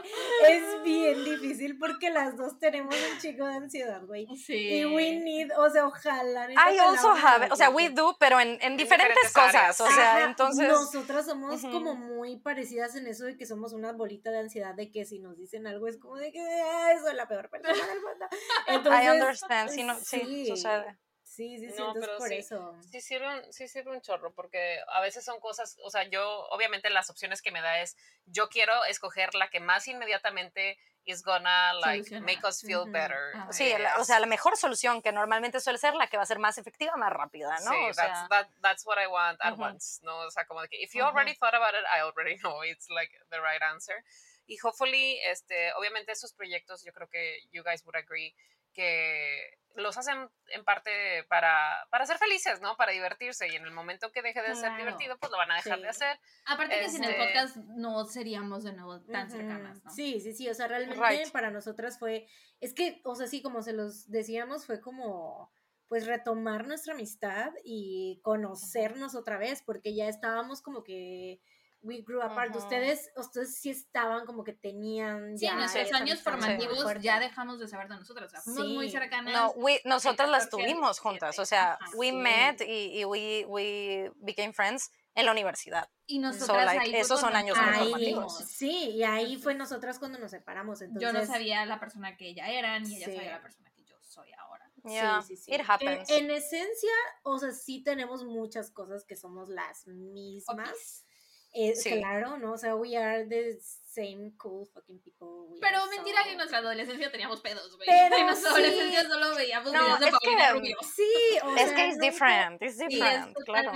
[0.49, 4.27] es bien difícil porque las dos tenemos un chico de ansiedad, güey.
[4.37, 4.53] Sí.
[4.53, 6.49] Y we need, o sea, ojalá.
[6.51, 8.83] I also have, o sea, we do, pero en, en diferentes,
[9.15, 9.55] diferentes cosas.
[9.55, 9.81] áreas.
[9.81, 10.67] O sea, Ajá, entonces.
[10.67, 11.71] Nosotras somos Ujú.
[11.71, 15.19] como muy parecidas en eso de que somos una bolita de ansiedad, de que si
[15.19, 16.39] nos dicen algo es como de que
[16.83, 18.25] "Ah, soy la peor persona del mundo.
[18.67, 20.45] Entonces, I understand, sí, no, sí, sí.
[20.47, 20.97] sucede.
[21.25, 22.35] Sí, sí, sí, No, entonces pero por sí.
[22.35, 22.75] eso.
[22.91, 26.45] Sí sirve, un, sí sirve un chorro, porque a veces son cosas, o sea, yo,
[26.49, 27.95] obviamente las opciones que me da es,
[28.25, 32.23] yo quiero escoger la que más inmediatamente is gonna, like, Solucionar.
[32.23, 32.91] make us feel Ujú.
[32.91, 33.33] better.
[33.35, 36.23] Ah, Sí, la- o sea, la mejor solución que normalmente suele ser la que va
[36.23, 37.71] a ser más efectiva, más rápida, ¿no?
[37.71, 39.63] Sí, o that's, sea, that, that's what I want at Ujú.
[39.63, 40.15] once, ¿no?
[40.19, 41.09] O sea, como de que, if you Ujú.
[41.09, 44.03] already thought about it, I already know it's like the right answer.
[44.45, 48.35] Y hopefully, este, obviamente esos proyectos, yo creo que you guys would agree,
[48.73, 52.75] que los hacen en parte para, para ser felices, ¿no?
[52.75, 53.47] Para divertirse.
[53.47, 54.77] Y en el momento que deje de ser Claro.
[54.77, 55.83] divertido, pues lo van a dejar Sí.
[55.83, 56.19] de hacer.
[56.45, 59.91] Aparte que sin el Este- podcast no seríamos de nuevo tan cercanas, ¿no?
[59.91, 61.31] Sí, sí, sí, o sea, realmente Right.
[61.31, 62.27] para nosotras fue,
[62.61, 65.51] es que, o sea, sí, como se los decíamos, fue como,
[65.87, 71.39] pues retomar nuestra amistad y conocernos otra vez, porque ya estábamos como que,
[71.83, 72.59] we grew apart, Ujú.
[72.63, 77.19] ustedes, ustedes sí estaban como que tenían Sí, ya nuestros esa años muy formativos ya
[77.19, 78.27] dejamos de saber de nosotros.
[78.27, 78.93] O sea, fuimos muy Sí.
[78.93, 79.33] cercanas.
[79.33, 81.01] No, we, nosotras las 14 al tuvimos 17.
[81.01, 81.91] juntas, o sea, Ajá.
[81.95, 82.13] we Sí.
[82.13, 85.87] met y, y we, we became friends en la universidad.
[86.07, 88.37] y nosotras like, ahí fue esos son años muy Ahí, formativos.
[88.47, 91.01] sí, y ahí fue nosotras cuando nos separamos, entonces...
[91.01, 93.15] Yo no sabía la persona que ella era, ni ella Sí.
[93.15, 94.69] sabía la persona que yo soy ahora.
[94.85, 95.51] Yeah, Sí, sí, sí.
[95.53, 96.09] it En- happens.
[96.09, 96.91] En, esencia,
[97.23, 101.05] o sea, sí tenemos muchas cosas que somos las mismas.
[101.53, 101.89] Eh, Sí.
[101.99, 102.53] Claro, ¿no?
[102.53, 103.59] O sea, we are the
[103.93, 105.47] same cool fucking people.
[105.49, 107.87] we Pero mentira so- que en nuestra adolescencia teníamos pedos, güey.
[107.87, 108.55] Pero en nuestra sí.
[108.55, 110.77] adolescencia solo veíamos No, videos de es Paulina que- Rubio.
[110.95, 111.13] Sí,
[111.43, 113.71] o es sea, que es nunca- different, it's Sí, es different, claro.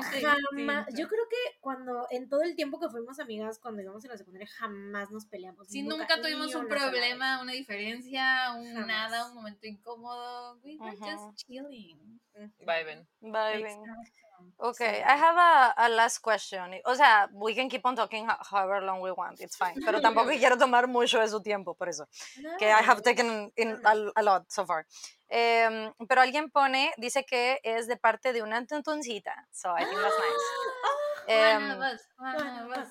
[0.51, 4.11] Jamás, yo creo que cuando, en todo el tiempo que fuimos amigas, cuando íbamos en
[4.11, 5.67] la secundaria, jamás nos peleamos.
[5.67, 8.87] Si nunca, tuvimos un problema, una diferencia, un Jamás.
[8.87, 10.59] nada, un momento incómodo.
[10.63, 11.05] We were Ujú.
[11.05, 12.19] just chilling.
[12.59, 13.07] Vibing.
[13.21, 13.83] Vibing.
[14.57, 16.71] Okay, I have a, a last question.
[16.85, 19.73] O sea, we can keep on talking ho- however long we want, it's fine.
[19.83, 22.07] Pero tampoco quiero tomar mucho de su tiempo, por eso.
[22.59, 24.85] Que I have No, taken in a, a lot so far.
[25.29, 29.47] Em, pero alguien pone, dice que es de parte de una tuntuncita.
[29.51, 30.43] So I think that's nice.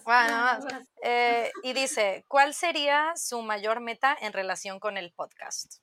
[0.04, 0.86] One Em.
[1.02, 5.76] Eh, y dice, ¿cuál sería su mayor meta en relación con el podcast?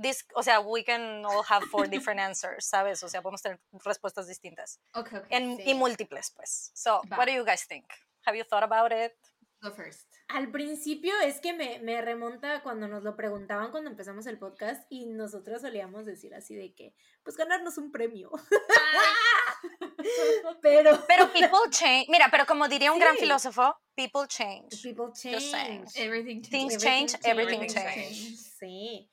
[0.00, 3.02] This, o sea, we can all have four different answers, ¿sabes?
[3.02, 4.78] O sea, podemos tener respuestas distintas.
[4.94, 5.36] Okay, okay.
[5.36, 5.70] En- Sí.
[5.70, 6.70] Y múltiples, pues.
[6.74, 7.16] So, Va.
[7.16, 7.84] what do you guys think?
[8.24, 9.12] Have you thought about it?
[9.60, 10.12] Go first.
[10.28, 14.86] Al principio es que me, me remonta cuando nos lo preguntaban cuando empezamos el podcast
[14.88, 18.30] y nosotros solíamos decir así de que, pues ganarnos un premio.
[20.62, 22.06] Pero Pero people change.
[22.08, 24.82] Mira, pero como diría un gran filósofo, people change.
[24.82, 25.88] people change.
[25.96, 27.14] Everything Things changes.
[27.14, 28.36] change, everything Everything change.
[28.58, 29.10] Sí.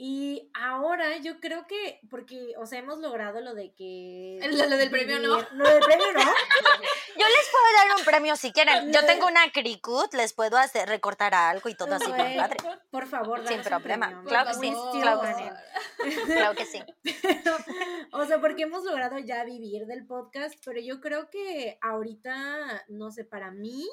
[0.00, 4.38] Y ahora yo creo que, porque, o sea, hemos logrado lo de que...
[4.48, 5.40] Lo- lo del premio no.
[5.52, 6.20] Lo del premio no.
[7.18, 8.92] Yo les puedo dar un premio si quieren.
[8.92, 12.58] Yo tengo una cricut, les puedo hacer recortar algo y todo así Güey, padre.
[12.92, 14.22] Por favor, Sin problema.
[14.24, 16.14] Claro que sí, claro que sí.
[16.26, 16.80] Claro que sí.
[18.12, 23.10] o sea, porque hemos logrado ya vivir del podcast, pero yo creo que ahorita, no
[23.10, 23.84] sé, para mí,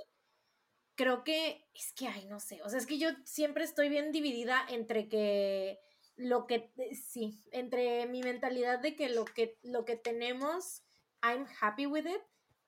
[0.93, 4.11] creo que es que, ay, no sé, o sea, es que yo siempre estoy bien
[4.11, 5.79] dividida entre que
[6.17, 10.83] lo que, eh, sí, entre mi mentalidad de que lo que, lo que tenemos,
[11.21, 12.21] I'm happy with it,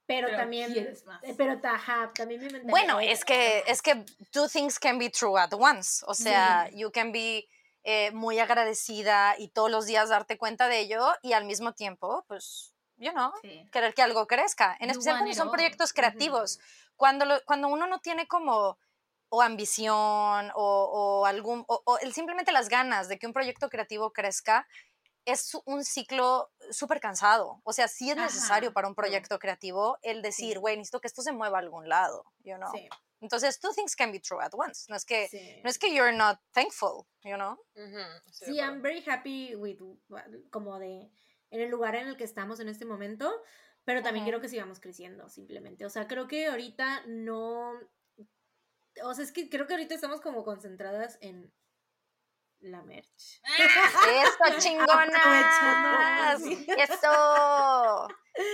[0.05, 1.23] pero, Pero también, más.
[1.23, 2.69] eh, pero también mi mentalidad.
[2.71, 6.03] Bueno, es que, es que two things can be true at once.
[6.07, 6.77] O sea, Sí.
[6.79, 7.47] you can be
[7.83, 12.25] eh, muy agradecida y todos los días darte cuenta de ello y al mismo tiempo,
[12.27, 13.65] pues, you know, Sí.
[13.71, 14.75] querer que algo crezca.
[14.81, 15.53] En You especial cuando son all.
[15.53, 16.59] proyectos creativos.
[16.97, 18.77] Cuando, lo- cuando uno no tiene como
[19.29, 23.69] o ambición o, o algún, o, o el- simplemente las ganas de que un proyecto
[23.69, 24.67] creativo crezca,
[25.25, 27.59] es un ciclo súper cansado.
[27.65, 28.73] O sea, sí es necesario Ajá.
[28.73, 32.23] para un proyecto creativo el decir, güey, necesito que esto se mueva a algún lado,
[32.45, 32.71] you know.
[32.71, 32.87] Sí,
[33.19, 34.85] Entonces, two things can be true at once.
[34.89, 35.59] No es que, sí.
[35.63, 37.57] no es que you're not thankful, you know.
[37.75, 38.57] De Sí.
[38.59, 39.79] I'm very happy with
[40.49, 41.11] como de
[41.49, 43.29] en el lugar en el que estamos en este momento,
[43.83, 44.27] pero también Ujú.
[44.29, 45.85] quiero que sigamos creciendo simplemente.
[45.85, 47.73] O sea, creo que ahorita no
[49.03, 51.51] o sea, es que creo que ahorita estamos como concentradas en
[52.59, 53.41] la merch.
[53.59, 56.41] ¡Eso, chingonas!
[56.43, 58.07] ¡Eso!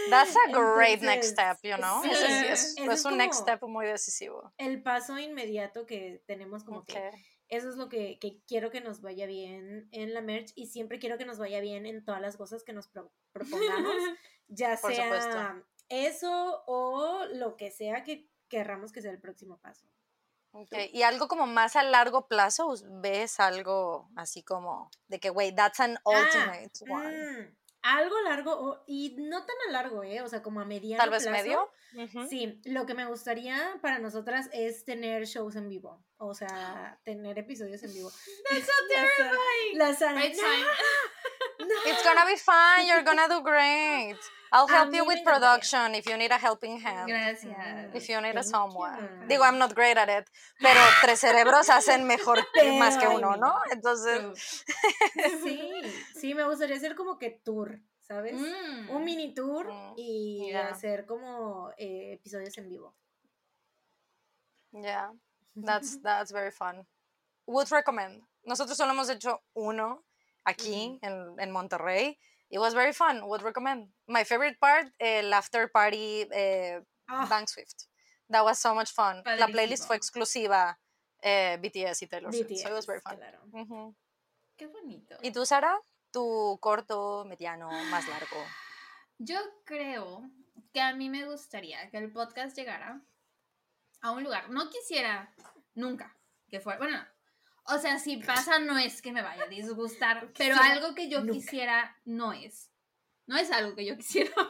[0.09, 2.01] That's a great next step, you know.
[2.03, 4.53] sí, sí es, eso es es un next step muy decisivo.
[4.57, 7.13] El paso inmediato que tenemos como que Ok.
[7.49, 10.99] eso es lo que, que quiero que nos vaya bien en la merch y siempre
[10.99, 13.95] quiero que nos vaya bien en todas las cosas que nos pro- propongamos,
[14.47, 15.65] ya Por sea supuesto.
[15.89, 19.87] eso o lo que sea que querramos que sea el próximo paso.
[20.55, 25.55] Ok, Y algo como más a largo plazo, ¿ves algo así como de que, wait,
[25.55, 27.17] that's an ultimate Ah, one?
[27.17, 30.21] mm, algo largo y no tan a largo, ¿eh?
[30.21, 31.43] O sea, como a mediano Tal vez plazo.
[31.43, 31.71] medio.
[32.29, 37.37] Sí, lo que me gustaría para nosotras es tener shows en vivo, o sea, tener
[37.37, 38.09] episodios en vivo.
[38.49, 39.77] That's so terrifying.
[39.77, 40.65] La Sara, Right "No, time.
[41.67, 41.75] No".
[41.91, 42.87] It's gonna be fine.
[42.87, 44.17] You're gonna do great.
[44.51, 47.07] I'll help you with production if you need a helping hand.
[47.09, 47.89] Gracias.
[47.95, 49.25] If you need a someone.
[49.27, 50.29] Digo, I'm not great at it,
[50.61, 52.37] pero tres cerebros hacen mejor
[52.77, 53.51] más que uno, ¿no?
[53.71, 54.63] Entonces,
[55.43, 55.81] Sí,
[56.13, 58.35] sí, me gustaría hacer como que tour, ¿sabes?
[58.35, 58.89] Mm.
[58.91, 60.69] Un mini tour Mm, y ya.
[60.69, 62.95] hacer como eh, episodios en vivo.
[64.71, 65.09] yeah,
[65.55, 66.85] that's that's very fun.
[67.47, 68.21] Would recommend.
[68.45, 70.03] Nosotros solo hemos hecho uno
[70.45, 72.17] aquí en, en Monterrey.
[72.49, 73.23] It was very fun.
[73.23, 73.91] Would recommend.
[74.07, 77.25] My favorite part, el after party eh, Ah.
[77.27, 77.87] Bank Swift.
[78.29, 79.21] That was so much fun.
[79.25, 79.87] La playlist Padrísimo.
[79.87, 80.79] fue exclusiva
[81.21, 82.55] eh, BTS y Taylor Swift.
[82.61, 83.17] So it was very fun.
[83.17, 83.93] claro.
[84.55, 85.17] Qué bonito.
[85.21, 85.77] ¿Y tú, Sara?
[86.11, 88.37] ¿Tu corto, mediano, más largo?
[89.17, 90.21] Yo creo
[90.71, 93.01] que a mí me gustaría que el podcast llegara
[94.01, 94.49] a un lugar.
[94.49, 95.33] No quisiera
[95.73, 96.15] nunca
[96.49, 96.77] que fuera.
[96.79, 97.05] Bueno, no.
[97.65, 101.09] O sea, si pasa no es que me vaya a disgustar, pero quisiera algo que
[101.09, 101.33] yo nunca.
[101.33, 102.69] quisiera no es.
[103.25, 104.31] No es algo que yo quisiera.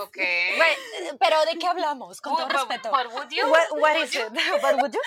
[0.00, 0.16] Ok.
[0.16, 2.20] Wait, eh, pero ¿de qué hablamos?
[2.20, 2.90] Con todo But- but- respeto.
[2.90, 3.46] but would you?
[3.48, 4.32] What, what is it?
[4.62, 5.00] But would you?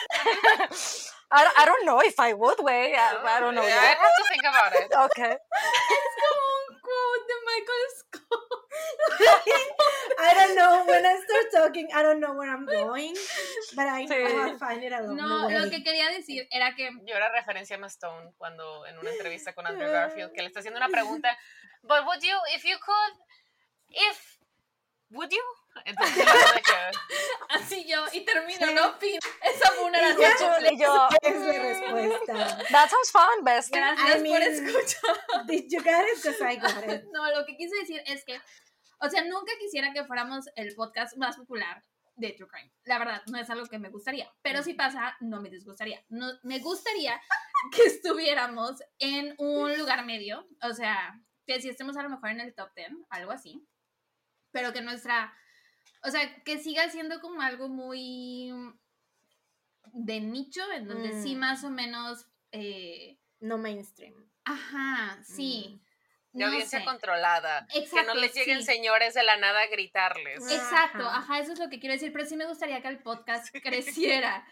[1.31, 2.95] I, don't- I don't know if I would, wait.
[2.95, 4.91] I, I don't know I have to think about it.
[4.93, 5.31] Okay.
[5.33, 8.49] es como un quote de Michael Scott.
[10.43, 13.13] I don't know when I start talking, I don't know where I'm going,
[13.75, 14.51] but I know Sí.
[14.51, 15.59] I'll find it along No, the way.
[15.59, 19.11] lo que quería decir era que Yo era referencia a Emma Stone cuando en una
[19.11, 21.37] entrevista con Andrew Garfield que le está haciendo una pregunta.
[21.83, 23.13] But would you, if you could,
[23.89, 24.37] if,
[25.11, 25.43] would you?
[25.85, 26.23] Entonces, de
[27.49, 28.93] así yo y termino, ¿no?
[28.99, 29.17] Fin.
[29.41, 30.71] Esa fue una oración ya.
[30.71, 32.57] Y yo, es la respuesta.
[32.71, 33.79] that sounds fun, bestie.
[33.79, 35.45] Gracias I por mean- escuchar.
[35.47, 36.21] Did you get it?
[36.23, 37.03] Because I got it.
[37.11, 38.39] No, lo que quise decir es que,
[39.05, 41.83] o sea, nunca quisiera que fuéramos el podcast más popular
[42.15, 42.71] de True Crime.
[42.85, 44.29] La verdad, no es algo que me gustaría.
[44.41, 46.03] Pero si pasa, no me disgustaría.
[46.09, 47.19] No, me gustaría
[47.75, 50.47] que estuviéramos en un lugar medio.
[50.61, 53.65] O sea, que si estemos a lo mejor en el top 10, algo así.
[54.51, 55.33] Pero que nuestra.
[56.03, 58.53] O sea, que siga siendo como algo muy
[59.93, 61.39] de nicho, en donde sí Mm.
[61.39, 62.27] más o menos.
[62.51, 64.13] eh, No mainstream.
[64.45, 65.81] ajá, sí.
[66.33, 66.85] De no audiencia sé.
[66.85, 67.65] controlada.
[67.71, 68.65] que no Exacto, les lleguen sí.
[68.65, 70.43] señores de la nada a gritarles.
[70.51, 71.19] Exacto, Ajá.
[71.19, 74.45] ajá, eso es lo que quiero decir, pero sí me gustaría que el podcast creciera,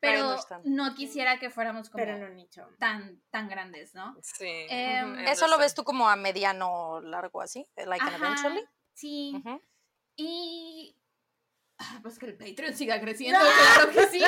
[0.00, 2.68] pero no quisiera que fuéramos como Pero no nicho.
[2.78, 4.16] tan, tan grandes, ¿no?
[4.22, 4.66] Sí.
[4.68, 7.66] Em, ¿Eso lo ves tú como a mediano largo así?
[7.76, 8.64] Like an eventually?
[8.94, 9.32] Sí,
[10.16, 10.97] y
[12.02, 13.38] Pues que el Patreon siga creciendo,
[13.76, 14.22] claro que sí.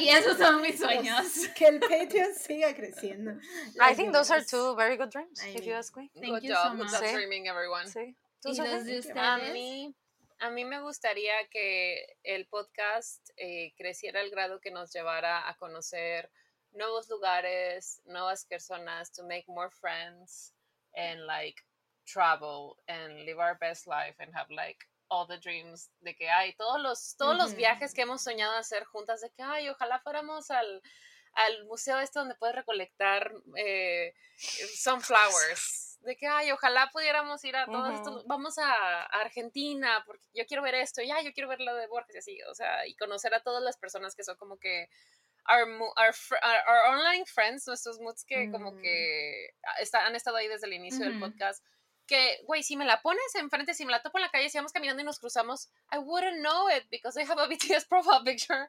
[0.00, 1.48] Y esos son mis sueños.
[1.54, 3.32] Que el Patreon siga creciendo.
[3.80, 6.10] I think those are two very good dreams, I if you mean, ask me.
[6.14, 6.92] Thank good you job, so good much.
[6.92, 7.12] job Sí.
[7.12, 7.86] dreaming, everyone.
[7.88, 8.16] Sí.
[8.40, 9.10] ¿Tú, ustedes?
[9.16, 9.94] A mí,
[10.40, 15.56] a mí me gustaría que el podcast eh, creciera al grado que nos llevara a
[15.56, 16.30] conocer
[16.72, 20.54] nuevos lugares, nuevas personas, to make more friends,
[20.94, 21.56] and like
[22.06, 26.54] travel and live our best life and have like all the dreams de que hay
[26.54, 30.50] todos los todos los viajes que hemos soñado hacer juntas de que ay ojalá fuéramos
[30.50, 30.82] al
[31.34, 34.14] al museo este donde puedes recolectar eh,
[34.82, 38.24] sunflowers de que ay ojalá pudiéramos ir a todos estos Ujú.
[38.28, 42.14] vamos a, Argentina porque yo quiero ver esto ya yo quiero ver lo de Borges
[42.14, 44.88] y así o sea y conocer a todas las personas que son como que
[45.48, 50.48] our, our, our- online friends nuestros moods que como que ah, está- han estado ahí
[50.48, 51.64] desde el inicio del podcast
[52.08, 54.58] que, güey, si me la pones enfrente, si me la topo en la calle, si
[54.58, 58.24] vamos caminando y nos cruzamos, I wouldn't know it because I have a BTS profile
[58.24, 58.68] picture.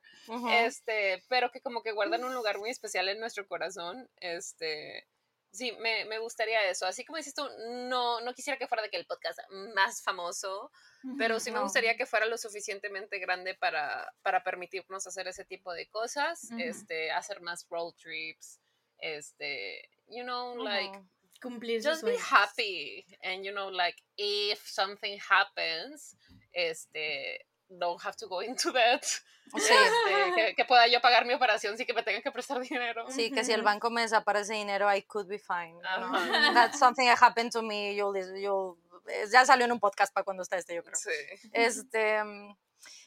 [0.51, 4.08] Este, pero que como que guardan un lugar muy especial en nuestro corazón.
[4.18, 5.08] Este,
[5.51, 6.85] sí, me, me gustaría eso.
[6.85, 7.48] Así como dices tú,
[7.88, 9.40] no, no quisiera que fuera de que el podcast
[9.74, 10.72] más famoso,
[11.18, 15.74] pero sí me gustaría que fuera lo suficientemente grande para, para permitirnos hacer ese tipo
[15.74, 16.59] de cosas, Ujú.
[16.59, 18.59] este, hacer más road trips,
[19.00, 21.00] este, you know, like.
[21.42, 22.30] Cumplir just sus be sueños.
[22.32, 26.16] happy and you know like if something happens
[26.53, 27.45] este
[27.80, 29.03] don't have to go into that
[29.51, 29.74] Sí.
[29.74, 33.09] Este, que, que pueda yo pagar mi operación sin que me tengan que prestar dinero
[33.09, 35.74] Sí, que si el banco me desaparece dinero, I could be fine.
[35.80, 35.88] know?
[35.88, 36.53] Ajá.
[36.53, 37.95] That's something that happened to me.
[37.95, 38.77] You'll, you'll,
[39.08, 40.95] eh, ya salió en un podcast para cuando está este, yo creo.
[40.95, 41.09] sí
[41.51, 42.56] Este, mm,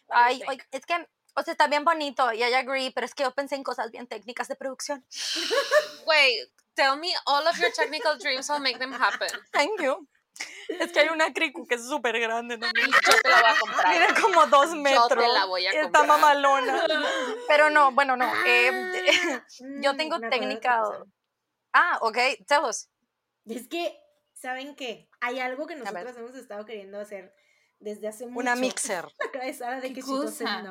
[0.08, 3.30] ay, es que, o sea, está bien bonito, y I agree, pero es que yo
[3.32, 5.04] pensé en cosas bien técnicas de producción.
[6.06, 10.08] wait tell me all of your technical dreams I'll make them happen Thank you.
[10.80, 12.90] Es que hay una cricu que es súper grande también.
[12.90, 15.32] yo te la voy a comprar Mide como dos Yo te metros.
[15.32, 16.06] la voy a Está comprar.
[16.06, 16.84] mamalona.
[17.46, 18.24] Pero no, bueno, no.
[18.46, 19.42] eh,
[19.82, 20.82] yo Mm, tengo me técnica.
[21.74, 22.88] Ah, ok, tell us.
[23.46, 23.94] Es que,
[24.32, 25.10] ¿saben qué?
[25.20, 25.84] Hay algo que ver.
[25.84, 27.34] nosotras hemos estado queriendo hacer
[27.78, 28.40] desde hace mucho.
[28.40, 29.04] Una mixer.
[29.18, 30.62] La cabezada de ¿Qué que doesn't cosa?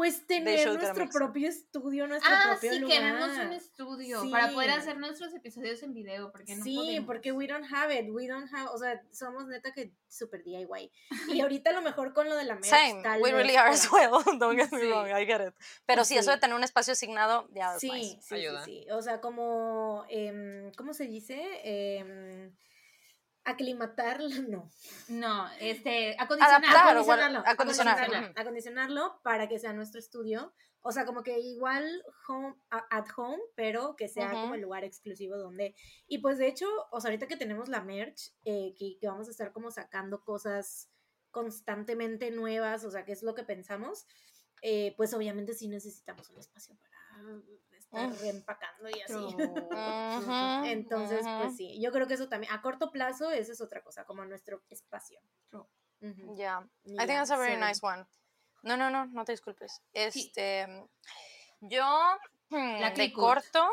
[0.00, 2.96] Pues tener nuestro propio estudio, nuestro Ah, propio sí, lugar.
[2.98, 4.76] queremos un estudio para poder Sí.
[4.78, 7.04] hacer nuestros episodios en video, porque no sí, podemos.
[7.06, 10.90] porque we don't have it, we don't have, o sea, somos neta que super DIY.
[11.28, 13.56] Y ahorita a lo mejor con lo de la merch, Same, tal we vez really
[13.56, 14.10] are as well.
[14.40, 14.86] Don't get me Sí.
[14.86, 15.54] wrong, I get it.
[15.84, 16.40] Pero sí, eso de Sí.
[16.40, 18.14] tener un espacio asignado, ya es Sí, nice.
[18.14, 18.64] sí, sí, Ayuda.
[18.64, 18.86] sí.
[18.92, 21.38] O sea, como, em, ¿cómo se dice?
[21.62, 22.56] Em,
[23.44, 24.70] aclimatar, no.
[25.08, 26.64] No, este, acondicionar.
[26.64, 30.52] Adaptar, o acondicionarlo, acondicionarlo, acondicionarlo para que sea nuestro estudio.
[30.82, 34.54] O sea, como que igual home, at home, pero que sea como Ujú.
[34.54, 35.74] el lugar exclusivo donde...
[36.06, 39.28] Y pues de hecho, o sea, ahorita que tenemos la merch, eh, que, que vamos
[39.28, 40.90] a estar como sacando cosas
[41.30, 44.06] constantemente nuevas, o sea, que es lo que pensamos,
[44.62, 47.40] eh, pues obviamente sí necesitamos un espacio para
[47.90, 48.20] estar Uf.
[48.20, 49.14] reempacando y así.
[50.70, 54.04] Entonces, pues sí, yo creo que eso también, a corto plazo, esa es otra cosa,
[54.04, 55.20] como nuestro espacio.
[56.34, 58.06] Yeah, I think that's a very nice one.
[58.62, 59.72] No, no, no, no te disculpes.
[59.72, 59.82] Sí.
[59.92, 60.66] Este,
[61.60, 61.86] yo,
[62.50, 63.20] mm, de cricu.
[63.20, 63.68] corto,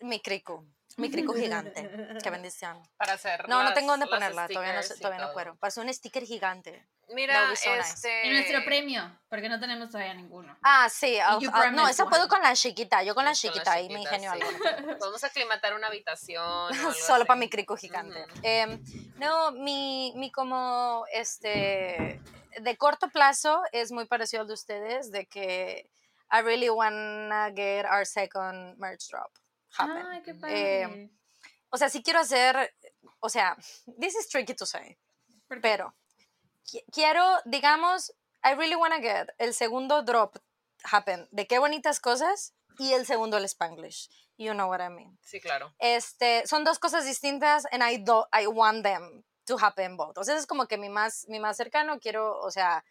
[0.00, 0.66] mi crico,
[0.96, 1.88] mi crico gigante.
[2.22, 2.80] Qué bendición.
[2.96, 5.56] para hacer No, no tengo dónde ponerla, todavía no, y todavía no puedo.
[5.56, 6.86] Parece un sticker gigante.
[7.14, 7.80] mira so nice.
[7.92, 10.56] este Y nuestro premio, porque no tenemos todavía ninguno.
[10.62, 12.30] Ah, sí, I'll- you I'll- no, promised esa puedo one.
[12.30, 14.40] con la chiquita, yo con la Con la chiquita, ahí me ingenio sí.
[14.42, 14.98] algo.
[15.00, 16.70] Vamos a aclimatar una habitación.
[17.06, 18.24] Solo para mi crico gigante.
[18.42, 18.82] Em,
[19.16, 22.20] no, mi, mi como, este,
[22.60, 25.90] de corto plazo es muy parecido al de ustedes, de que
[26.32, 29.30] I really wanna get our second merch drop
[29.76, 30.06] happen.
[30.06, 30.82] Ay, qué padre.
[30.82, 31.10] Eh,
[31.70, 32.74] o sea, sí quiero hacer,
[33.20, 33.56] o sea,
[34.00, 34.98] this is tricky to say,
[35.62, 35.94] pero
[36.64, 38.12] qui- quiero, digamos,
[38.44, 40.36] I really wanna get el segundo drop
[40.84, 44.08] happen de qué bonitas cosas y el segundo el Spanglish.
[44.38, 45.18] You know what I mean.
[45.22, 45.72] Sí, claro.
[45.78, 50.18] Este, son dos cosas distintas and I, do, I want them to happen both.
[50.18, 52.82] O sea, es como que mi más, mi más cercano, quiero, o sea,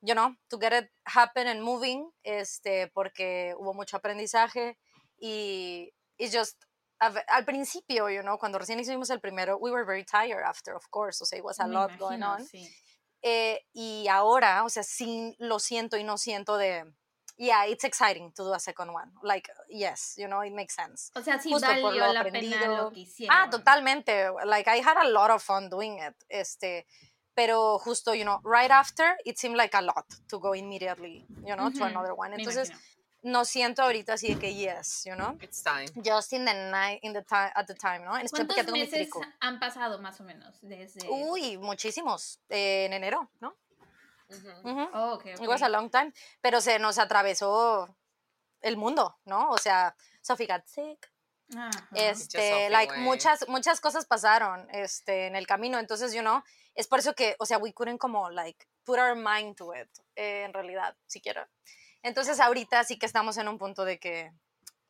[0.00, 4.78] you know, to get it happen and moving, este, porque hubo mucho aprendizaje
[5.18, 6.56] y it's just,
[7.00, 10.84] al principio, you know, cuando recién hicimos el primero, we were very tired after, of
[10.90, 12.46] course, o sea, it was a Me lot going imagino, on.
[12.46, 12.68] sí.
[13.22, 16.84] Eh, y ahora, o sea, sí lo siento y no siento de,
[17.38, 19.10] yeah, it's exciting to do a second one.
[19.22, 21.10] Like, yes, you know, it makes sense.
[21.14, 22.76] O sea, sí Justo por valió lo la pena aprendido.
[22.76, 23.34] lo que hicieron.
[23.36, 24.30] Ah, totalmente.
[24.44, 26.14] Like, I had a lot of fun doing it.
[26.28, 26.86] Este,
[27.34, 31.56] pero justo, you know, right after, it seemed like a lot to go immediately, you
[31.56, 32.32] know, to another one.
[32.34, 32.70] Entonces.
[33.22, 35.36] No siento ahorita así de que yes, you know.
[35.40, 35.86] It's time.
[35.94, 38.16] Just in the night, in the time, at the time, ¿no?
[38.16, 39.22] En especial ¿Cuántos tengo mi meses trico.
[39.40, 42.40] han pasado más o menos desde Uy, muchísimos.
[42.48, 43.56] Eh, en enero, ¿no?
[44.28, 44.68] Ujú.
[44.70, 44.88] Ujú.
[44.94, 47.96] Oh, ok, It was a long time, pero se nos atravesó
[48.60, 49.50] el mundo, ¿no?
[49.50, 51.12] O sea, Sophie got sick,
[51.56, 51.88] Ajá.
[51.94, 56.42] este, Sophie, like muchas muchas cosas pasaron, este, en el camino, entonces, you know,
[56.74, 59.88] es por eso que, o sea, we couldn't como like put our mind to it,
[60.14, 61.50] eh, en realidad, siquiera.
[62.02, 64.32] Entonces, ahorita sí que estamos en un punto de que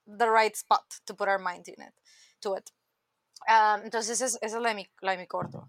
[0.07, 1.95] the right spot to put our mind in it,
[2.41, 2.71] to it.
[3.49, 5.69] Ah, entonces, es- esa es la de, mi, la de mi corto.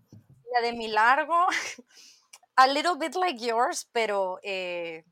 [0.53, 1.47] La de mi largo,
[2.57, 5.03] a little bit like yours, pero eh,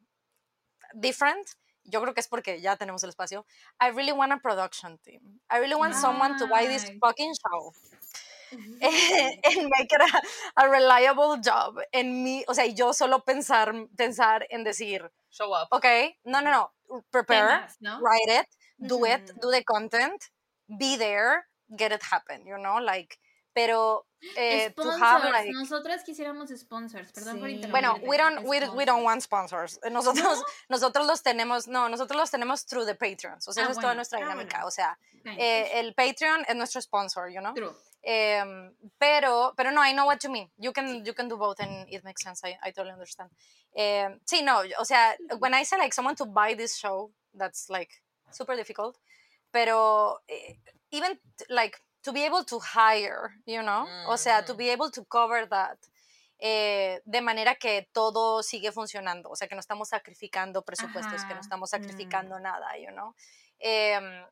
[0.94, 1.48] different.
[1.84, 3.46] Yo creo que es porque ya tenemos el espacio.
[3.82, 5.40] I really want a production team.
[5.50, 7.74] I really want someone to buy this fucking show
[8.52, 11.80] and make it a, a reliable job.
[11.92, 15.68] En mí, o sea, yo solo pensar, pensar en decir, Show up.
[15.72, 15.86] ok,
[16.26, 18.00] no, no, no, prepare, Temas, ¿no?
[18.02, 18.48] write it,
[18.80, 20.22] do it, do the content,
[20.68, 21.46] be there,
[21.78, 23.18] get it happen, you know, like,
[23.54, 24.06] pero
[24.36, 25.02] eh, to sponsors.
[25.02, 27.12] have like, Nosotras quisiéramos sponsors.
[27.12, 27.56] Perdón por Sí.
[27.56, 27.72] interrumpirte.
[27.72, 29.80] bueno, we don't, we, we don't want sponsors.
[29.84, 33.48] Eh, Nosotros, nosotros los tenemos, no, nosotros los tenemos through the Patreons.
[33.48, 33.96] O sea, Ah, esa es toda bueno.
[33.96, 34.58] nuestra Ah, dinámica.
[34.58, 34.68] bueno.
[34.68, 37.54] O sea, eh, el Patreon es nuestro sponsor, you know.
[37.54, 37.74] True.
[38.02, 40.50] Em, pero, pero no, I know what you mean.
[40.58, 42.42] You can, you can do both and it makes sense.
[42.44, 43.30] I, I totally understand.
[43.76, 47.70] Em, sí, no, o sea, when I say like someone to buy this show, that's
[47.70, 47.90] like
[48.32, 48.98] super difficult.
[49.52, 50.56] Pero eh,
[50.92, 51.18] even
[51.50, 54.58] like to be able to hire, you know, o sea, to Mhm.
[54.58, 55.78] be able to cover that.
[56.42, 61.34] eh, de manera que todo sigue funcionando, o sea, que no estamos sacrificando presupuestos, que
[61.34, 61.76] no estamos Mm.
[61.76, 63.14] sacrificando nada, you know.
[63.60, 64.26] Em,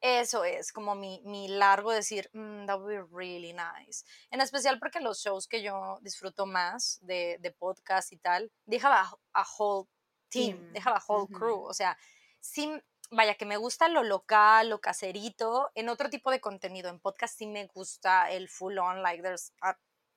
[0.00, 4.04] eso es como mi, mi largo decir, "Mm, that would be really nice.
[4.30, 8.50] En especial porque los shows que yo disfruto más de, de podcast y tal,
[8.82, 9.88] have a, whole
[10.30, 11.62] team, Team, they have a whole crew.
[11.62, 11.98] O sea,
[12.40, 12.70] sí,
[13.10, 16.88] vaya, que me gusta lo local, lo caserito, en otro tipo de contenido.
[16.88, 19.76] En podcast sí me gusta el full on, like there's a,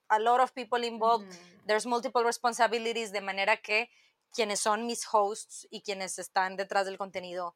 [0.10, 1.28] a lot of people involved,
[1.66, 3.90] there's multiple responsibilities, de manera que
[4.32, 7.56] quienes son mis hosts y quienes están detrás del contenido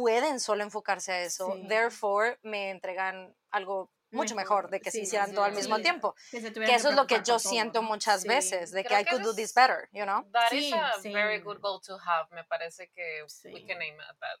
[0.00, 1.52] pueden solo enfocarse a eso.
[1.54, 1.66] Sí.
[1.68, 5.76] Therefore, me entregan algo mucho mejor, Mejor, de que sí, se hicieran todo al mismo
[5.76, 5.82] sí.
[5.82, 6.14] tiempo.
[6.30, 8.28] Que, Que eso es lo que yo siento muchas Sí.
[8.28, 10.24] veces, de que Creo I que could do this better, you know?
[10.32, 11.12] That Sí, is a sí.
[11.12, 12.26] very good goal to have.
[12.34, 13.66] Me parece que we Sí.
[13.66, 14.38] can aim at that.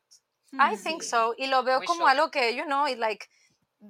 [0.54, 0.82] I Mm.
[0.82, 1.10] think Sí.
[1.10, 1.34] so.
[1.36, 2.10] Y lo veo We como should.
[2.10, 3.26] algo que, you know, y like,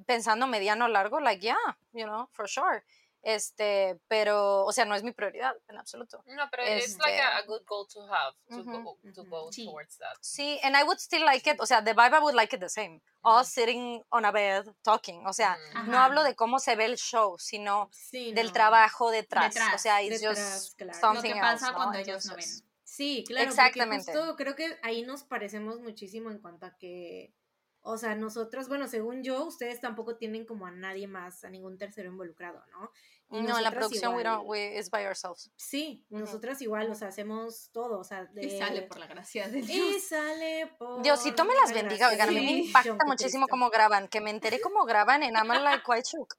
[0.06, 2.82] pensando mediano largo, like, yeah, you know, for sure.
[3.30, 6.22] Este, pero, o sea, no es mi prioridad en absoluto.
[6.26, 9.28] No, pero it's like a, a Este, good goal to have, to go, to ujú.
[9.30, 9.66] go Sí.
[9.66, 10.16] towards that.
[10.22, 12.60] Sí, and I would still like it, o sea, the vibe I would like it
[12.60, 13.02] the same.
[13.22, 15.90] All sitting on a bed talking, o sea, Mm.
[15.90, 18.52] no hablo de cómo se ve el show, sino Sí, del no.
[18.54, 19.54] trabajo detrás.
[19.74, 20.92] O sea, it's detrás, just claro.
[20.92, 21.74] Lo que something pasa else, ¿no?
[21.74, 22.46] cuando ellos no ven.
[22.84, 24.10] Sí, claro, Exactamente.
[24.12, 27.34] justo creo que ahí nos parecemos muchísimo en cuanto a que,
[27.82, 31.76] o sea, nosotros, bueno, según yo, ustedes tampoco tienen como a nadie más, a ningún
[31.78, 32.90] tercero involucrado, ¿no?
[33.30, 35.50] Y No, la producción we don't, we, it's by ourselves.
[35.56, 36.20] Sí, Ujú.
[36.20, 38.46] nosotras igual, o sea, hacemos todo, o sea, de...
[38.46, 40.02] Y sale por la gracia de Y Dios.
[40.02, 41.02] sale por...
[41.02, 44.30] Diosito me las la bendiga, oigan, a mí me impacta muchísimo cómo graban, que me
[44.30, 46.34] enteré cómo graban en I'm like quite shook.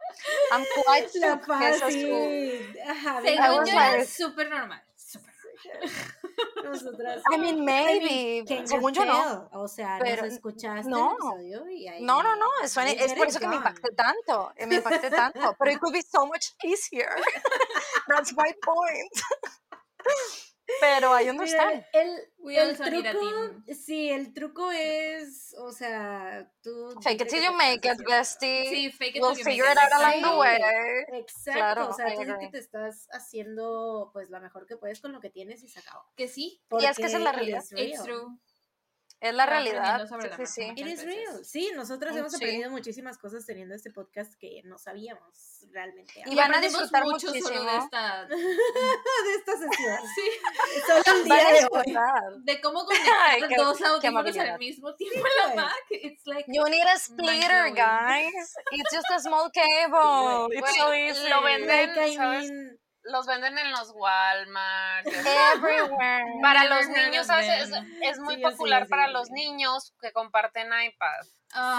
[0.52, 1.62] I'm quite La shook.
[1.62, 2.90] esa es su-.
[2.90, 4.84] Ajá, Según yo era súper normal.
[6.64, 7.24] Nosotras...
[7.34, 9.50] I mean, maybe, según yo no.
[9.54, 11.12] O sea, Pero nos escuchaste no.
[11.12, 12.04] el episodio y ahí...
[12.04, 15.10] No, no, no, eso, es get por eso que me impacté tanto, eh, me impacté
[15.10, 17.10] tanto, pero it could be so much easier.
[18.08, 20.44] That's my point.
[20.80, 21.86] Pero I Mira, understand.
[21.94, 26.96] el, truco, sí, el truco es, o sea, tú...
[27.02, 28.70] Fake it till you make it, bestie.
[28.70, 30.40] Sí, fake it We'll till you make figure it, it out along the exacto.
[30.40, 31.20] way.
[31.20, 35.12] Exacto, Claro, o sea, tú que te estás haciendo pues la mejor que puedes con
[35.12, 36.04] lo que tienes y se acabó.
[36.16, 37.64] Que sí, Y es que esa es la realidad.
[37.64, 38.38] is it's true.
[39.22, 40.08] Es la realidad.
[40.08, 40.82] sobre la Sí, sí, marcha sí.
[40.82, 41.44] It is real.
[41.46, 42.38] Sí, nosotras Mm, hemos sí.
[42.38, 46.24] aprendido muchísimas cosas teniendo este podcast que no sabíamos realmente.
[46.26, 47.70] Y van a disfrutar mucho solo muchísimo.
[47.72, 48.26] de esta...
[48.28, 50.00] de esta sesión.
[50.16, 50.22] Sí,
[50.88, 51.84] Solo el Van día a de hoy.
[51.84, 52.24] disfrutar.
[52.40, 52.86] de cómo Ay,
[53.42, 55.56] conectar qué- dos audífonos al mismo tiempo en la.
[55.64, 55.76] Mac.
[55.90, 56.46] It's like...
[56.48, 58.54] You need a splitter, guys.
[58.72, 60.48] It's just a small cable.
[60.58, 61.28] It's so easy.
[61.30, 62.50] lo venden Like, I ¿sabes?
[62.52, 65.08] mean, Los venden en los Walmart.
[65.56, 66.40] Everywhere.
[66.42, 67.50] Para los niños, ¿sabes?
[67.50, 67.72] Es,
[68.02, 71.24] es muy Sí, yo sí, popular sí, para los niños que comparten iPad.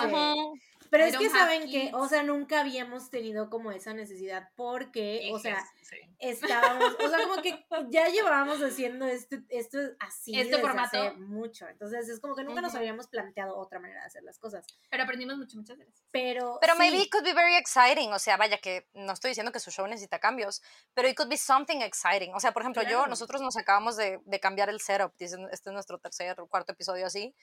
[0.03, 0.07] Sí.
[0.07, 0.55] Ujú.
[0.91, 5.31] Pero I es que saben que, o sea, nunca habíamos tenido como esa necesidad porque,
[5.33, 5.97] o sea, sí.
[6.19, 10.99] estábamos, o sea, como que ya llevábamos haciendo este, esto así Este desde formato.
[11.01, 11.69] hace mucho.
[11.69, 12.79] Entonces es como que nunca nos Ujú.
[12.79, 14.67] habíamos planteado otra manera de hacer las cosas.
[14.91, 16.05] Pero aprendimos mucho, muchas gracias.
[16.11, 18.13] Pero, Pero sí, maybe it could be very exciting.
[18.13, 20.63] O sea, vaya que no estoy diciendo que su show necesita cambios,
[20.93, 22.35] pero it could be something exciting.
[22.35, 25.13] O sea, por ejemplo, yo, nosotros nos acabamos de, de cambiar el setup.
[25.19, 25.37] Este
[25.71, 27.35] es nuestro tercer o cuarto episodio así.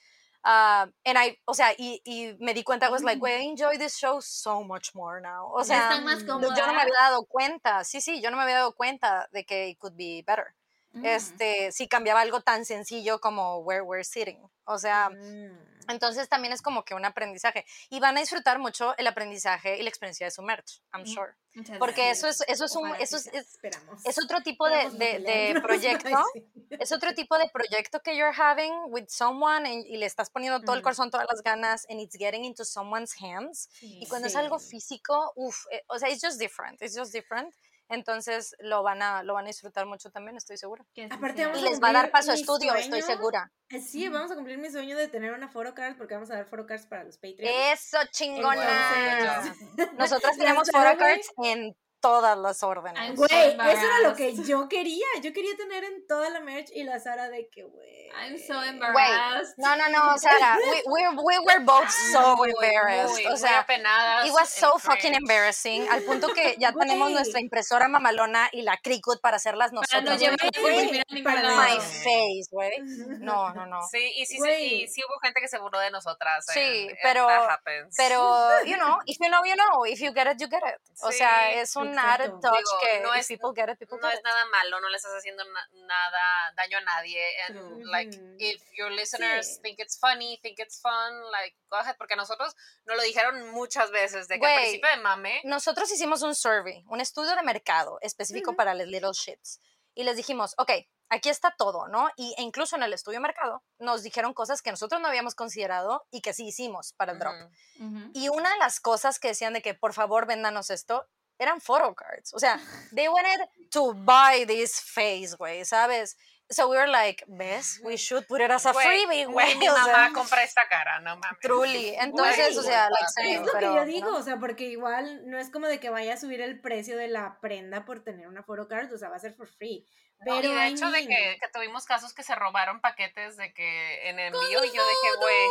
[0.44, 3.22] Ah, and I, o sea, y, y me di cuenta, I was like, Mm.
[3.22, 5.50] wait, I enjoy this show so much more now.
[5.54, 7.84] O sea, más mm, yo no me había dado cuenta.
[7.84, 10.54] Sí, sí, yo no me había dado cuenta de que it could be better.
[10.92, 11.04] Mm.
[11.04, 14.40] este, si cambiaba algo tan sencillo como where we're sitting.
[14.64, 15.68] O sea, Mm.
[15.88, 17.64] entonces también es como que un aprendizaje.
[17.90, 21.06] Y van a disfrutar mucho el aprendizaje y la experiencia de su merch, I'm Mm.
[21.06, 21.32] sure.
[21.54, 22.18] Muchas Porque gracias.
[22.18, 23.58] eso es, eso es un, eso es, es-
[24.04, 26.24] es otro tipo de, de- proyecto.
[26.70, 30.60] Es otro tipo de proyecto que you're having with someone y, y le estás poniendo
[30.60, 33.68] todo el corazón, todas las ganas, and it's getting into someone's hands.
[33.82, 37.52] Y cuando es algo físico, uff, o sea, it's just different, it's just different.
[37.88, 40.84] Entonces lo van a, lo van a disfrutar mucho también, estoy segura.
[41.10, 43.50] Aparte vamos Y a les va a dar paso a estudio, estoy segura.
[43.70, 46.46] Eh, Sí, vamos a cumplir mi sueño de tener una photocard porque vamos a dar
[46.46, 47.54] photocards para los Patreons.
[47.72, 49.18] Eso, chingona.
[49.18, 53.10] Entonces, Nosotras tenemos traigo, photocards en todas las I'm órdenes.
[53.10, 54.44] so Güey, eso era lo que embarrassed.
[54.48, 55.06] yo quería.
[55.22, 58.08] Yo quería tener en toda la merch y la Sara de que, güey.
[58.14, 59.54] I'm so embarrassed.
[59.58, 63.10] no, no, no, Sara, we, we, we were both so Muy, embarrassed.
[63.14, 65.16] muy, o muy sea, apenadas It was so and fucking cringe.
[65.18, 67.14] embarrassing, al punto que ya tenemos Güey.
[67.14, 70.04] nuestra impresora mamalona y la Cricut para hacerlas Para nosotros.
[70.04, 70.88] no güey.
[70.90, 71.56] llevar ningún para lado.
[71.62, 71.80] My no.
[71.82, 72.72] face, güey.
[73.20, 73.82] No, no, no.
[73.90, 74.50] Sí, y sí, sí,
[74.84, 76.44] y sí hubo gente que se burló de nosotras.
[76.52, 77.94] Sí, and- and pero- that happens.
[77.96, 79.84] Pero, you know, if you know, you know.
[79.86, 80.80] If you get it, you get it.
[81.02, 82.40] O Sí, sea, es un exacto.
[82.40, 84.24] touch Digo, que no if es- people get it, people no get es it.
[84.24, 87.22] nada malo, no le estás haciendo na- nada daño a nadie.
[87.48, 87.84] And True.
[87.86, 88.36] like, Ujú.
[88.38, 89.62] if your listeners Sí.
[89.62, 92.54] think it's funny, think it's fun, like, go ahead, porque nosotros
[92.86, 96.84] nos lo dijeron muchas veces, de que al principio de mame, Nosotros hicimos un survey,
[96.88, 99.60] un estudio de mercado específico para les little shits.
[99.94, 100.70] Y les dijimos, ok,
[101.08, 102.08] aquí está todo, ¿no?
[102.16, 105.34] Y, e incluso en el estudio de mercado nos dijeron cosas que nosotros no habíamos
[105.34, 107.34] considerado y que sí hicimos para el drop.
[107.80, 108.10] ujú, Ujú.
[108.14, 111.08] Y una de las cosas que decían de que por favor véndanos esto
[111.38, 112.32] eran photocards.
[112.34, 112.60] O sea,
[112.94, 116.16] they wanted to buy this face, güey, ¿sabes?
[116.50, 117.78] So we were like, ¿ves?
[117.84, 120.98] We should put it as a freebie, güey, mi o sea, mamá compra esta cara,
[121.00, 121.40] no mames.
[121.42, 121.94] Truly.
[121.94, 123.84] Entonces, o Güey, sea, like es lo pero, que yo ¿no?
[123.84, 126.96] digo, o sea, porque igual no es como de que vaya a subir el precio
[126.96, 129.84] de la prenda por tener una photocard, o sea, va a ser for free.
[130.26, 132.80] No, Pero y de I hecho de mean, que, que tuvimos casos que se robaron
[132.80, 135.46] paquetes de que en envío y yo dije, güey,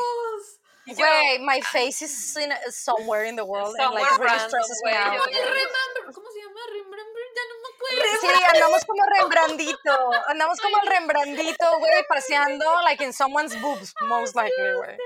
[0.95, 4.81] Güey, my face is in, somewhere in the world and like Somewhere really random, stresses
[4.85, 5.19] me out.
[5.27, 6.61] Remember, ¿cómo se llama?
[6.71, 8.07] Remember, ya no me acuerdo.
[8.21, 10.11] Sí, andamos como Rembrandito.
[10.29, 14.97] Andamos como el Rembrandito, güey, paseando like in someone's boobs, most likely, güey.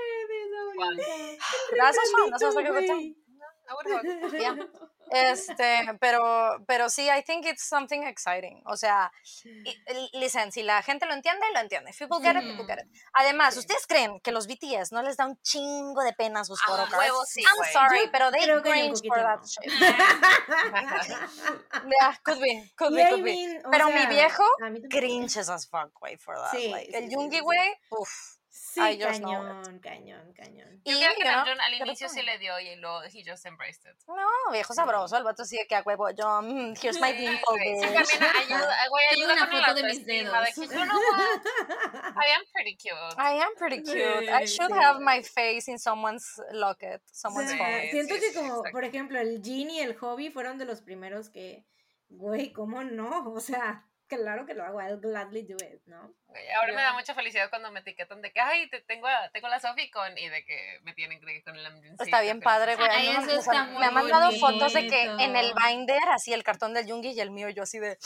[1.76, 2.30] That's so fun.
[2.30, 3.14] That's like a good time.
[3.68, 4.40] I would hope.
[4.40, 4.56] Yeah.
[5.12, 8.62] Este, pero, pero sí, I think it's something exciting.
[8.64, 9.12] O sea,
[10.14, 11.90] listen, si la gente lo entiende, lo entiende.
[11.90, 12.88] If people get it, people get it.
[13.12, 16.88] Además, ¿ustedes creen que los BTS no les da un chingo de pena sus Ah,
[16.96, 19.70] huevo, sí, I'm sorry, Yo pero they cringe for that shit.
[21.82, 23.32] Yeah, could be, could be, I could be.
[23.32, 26.52] mean, o Pero mi viejo a cringes as fuck, güey, for that.
[26.52, 28.41] Sí, like, sí, el güey, uff.
[28.54, 30.80] Sí, I just know cañón, cañón, cañón.
[30.84, 33.96] Y, creo que Namjoon al inicio sí le dio y luego he just embraced it.
[34.06, 37.80] No, viejo sabroso, el vato sigue que a huevo, yo, mm, here's my dimple, Sí,
[37.80, 38.18] sí, bitch.
[38.18, 40.48] también ayuda, güey, Tengo ayuda una con foto la de mis de dedos.
[40.54, 43.14] que, I am pretty cute.
[43.16, 44.28] I am pretty cute.
[44.30, 44.78] I should sí.
[44.78, 47.90] have my face in someone's locket, someone's Sí, phone.
[47.90, 48.70] Siento sí, que sí, como, exacto.
[48.72, 51.64] por ejemplo, el Jean y el Hobby fueron de los primeros que,
[52.10, 53.22] güey, ¿cómo no?
[53.32, 56.14] O sea, claro que lo hago, I'll gladly do it, ¿no?
[56.58, 59.60] Ahora me da mucha felicidad cuando me etiquetan de que, ay, te tengo, tengo la
[59.60, 61.96] Sofi con, y de que me tienen que con el Namjoon.
[61.98, 62.88] Está bien padre, güey.
[62.90, 65.06] Ay, A mí me- eso o sea, está me muy han mandado fotos de que
[65.08, 65.24] bonito.
[65.24, 67.98] en el binder, así el cartón del Yungi y el mío, yo así de...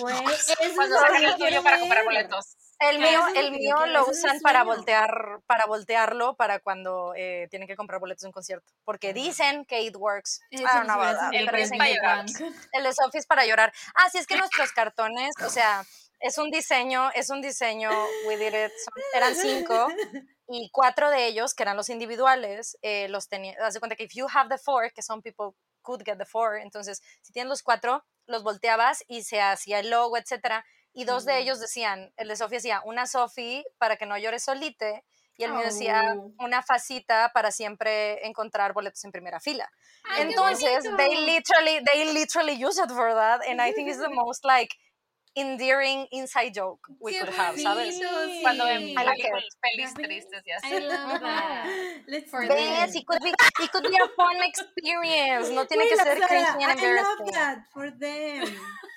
[0.00, 2.56] Güey, eso es Cuando yo el tuyo para comprar boletos.
[2.80, 7.74] El mío, el mío lo usan para voltear, para voltearlo para cuando eh, tienen que
[7.74, 8.72] comprar boletos de un concierto.
[8.84, 10.40] Porque dicen que it works.
[10.50, 12.44] I don't know about that, El pero dicen que.
[12.72, 13.72] El de Sophie es para llorar.
[13.94, 15.84] Ah, sí, es que nuestros cartones, o sea,
[16.20, 17.90] es un diseño, es un diseño,
[18.26, 19.88] we did it, son- eran cinco,
[20.48, 24.04] y cuatro de ellos, que eran los individuales, eh, los tenía, haz de cuenta que
[24.04, 27.48] if you have the four, que some people could get the four, entonces, si tienes
[27.48, 30.64] los cuatro, los volteabas y se hacía el logo, etcétera,
[30.98, 34.40] y dos de ellos decían, el de Sophie decía, una Sophie para que no llore
[34.40, 35.04] solite,
[35.36, 36.32] y el mío decía, Oh.
[36.40, 39.70] una facita para siempre encontrar boletos en primera fila.
[40.02, 44.08] Ay, Entonces, they literally, they literally use it for that, and I think it's the
[44.24, 44.74] most like
[45.40, 47.96] endearing inside joke we Qué could have, ¿sabes?
[47.98, 48.42] sí.
[48.42, 49.32] Cuando ven I like it.
[49.32, 50.74] películas pelis tristes y así.
[50.74, 51.66] I love that.
[52.08, 52.56] Let's For do them.
[52.58, 52.98] Ves, it.
[53.00, 55.50] it could be, it could be a fun experience.
[55.50, 57.32] No tiene Güey, que la ser Sara, cringy and I love embarrassing.
[57.32, 58.46] that for them.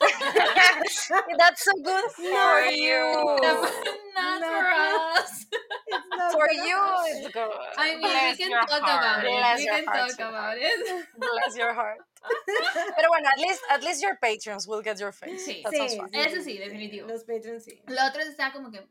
[1.37, 3.37] That's so good for you.
[4.15, 4.47] Not No.
[4.47, 4.65] for
[5.21, 5.45] us.
[5.91, 7.25] It's not For you, happen.
[7.25, 7.51] it's good.
[7.77, 8.81] I mean, Bless we can talk heart.
[8.81, 9.31] about it.
[9.31, 10.31] Bless we can heart, talk sweetheart.
[10.33, 11.05] about it.
[11.19, 11.97] Bless your heart.
[12.95, 15.39] Pero bueno, at least, at least your patrons will get your face.
[15.39, 15.61] Sí.
[15.63, 16.09] That Sí, fun.
[16.13, 17.07] Eso sí, definitivo.
[17.07, 17.81] Los Patreons sí.
[17.87, 18.87] Lo otro está como que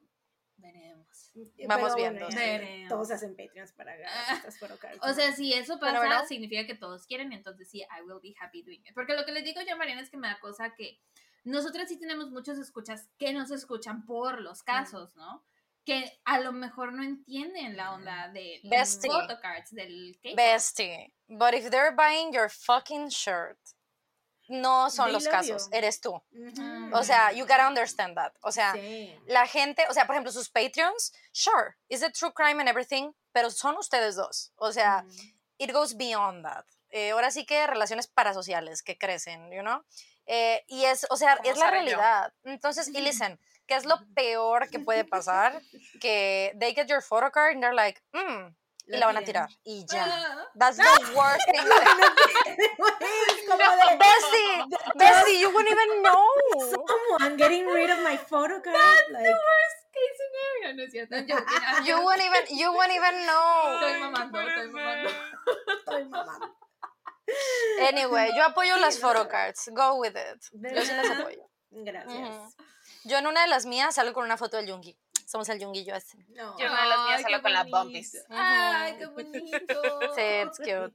[0.57, 1.31] veremos.
[1.68, 2.36] Vamos Pero viendo, bueno, sí.
[2.36, 2.89] Veremos.
[2.89, 4.42] Todos hacen Patreons para ganar Ah.
[5.02, 6.26] O sea, si eso pasa, Bueno, ¿verdad?
[6.26, 8.94] significa que todos quieren, entonces sí, I will be happy doing it.
[8.94, 11.00] Porque lo que les digo yo, Mariana, es que me da cosa que
[11.44, 15.44] nosotras sí tenemos muchos escuchas que nos escuchan por los casos, ¿no?
[15.84, 19.10] Que a lo mejor no entienden la onda de los Bestie.
[19.10, 20.36] photocards, del K-pop.
[20.36, 21.12] Bestie.
[21.28, 23.59] But if they're buying your fucking shirt,
[24.49, 25.76] no son They los casos, you.
[25.76, 26.10] eres tú.
[26.33, 26.91] Ujú.
[26.92, 28.33] O sea, you gotta understand that.
[28.42, 29.15] O sea, Sí.
[29.26, 33.12] la gente, o sea, por ejemplo, sus Patreons, sure, is it true crime and everything,
[33.33, 34.52] pero son ustedes dos.
[34.57, 35.23] O sea, Ujú.
[35.59, 36.65] it goes beyond that.
[36.91, 39.84] Eh, ahora sí que relaciones parasociales que crecen, you know?
[40.26, 41.70] Eh, y es, o sea, Como es la y yo.
[41.70, 42.34] realidad.
[42.42, 43.39] Entonces, y listen,
[43.70, 45.62] ¿qué es lo peor que puede pasar?
[46.00, 48.52] Que they get your photo card and they're like, mm,
[48.89, 49.49] y la van a tirar.
[49.65, 50.05] Y ya.
[50.58, 50.82] That's the
[51.16, 51.62] worst thing.
[53.99, 54.52] Bessie,
[54.97, 56.26] Bessie, you wouldn't even know.
[56.74, 59.05] someone getting rid of my photo card.
[59.12, 61.15] like, worst case scenario, ¿no es cierto?
[61.86, 63.78] You wouldn't even, you wouldn't even know.
[63.78, 65.10] Estoy mamando, estoy mamando.
[65.78, 66.57] estoy mamando.
[67.82, 69.70] Anyway, yo apoyo las Sí, photocards.
[69.73, 70.42] Go with it.
[70.50, 71.49] ¿De Yo sí las apoyo.
[71.70, 72.57] Gracias.
[73.04, 74.96] Yo en una de las mías salgo con una foto del Yungi.
[75.26, 76.18] Somos el Yungi y yo así.
[76.30, 76.58] No.
[76.58, 77.78] Yo una de las mías salgo con la bonito.
[77.78, 78.24] Bumpis.
[78.30, 79.80] Ay, qué bonito.
[80.16, 80.92] Sí, it's cute.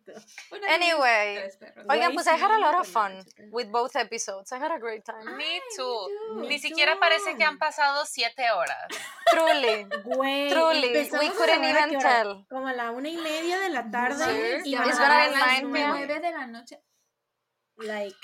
[0.68, 1.50] Anyway.
[1.88, 4.52] Oigan, pues I had a lot of fun with both episodes.
[4.52, 5.38] I had a great time.
[5.38, 6.42] Me too.
[6.50, 8.88] Ni siquiera parece que han pasado siete horas.
[9.32, 9.88] Truly.
[10.04, 12.46] Güey, Truly, we couldn't even tell.
[12.50, 14.62] Como a la una y media de la tarde.
[14.66, 16.82] Y a las nueve de la noche.
[17.78, 18.18] Like,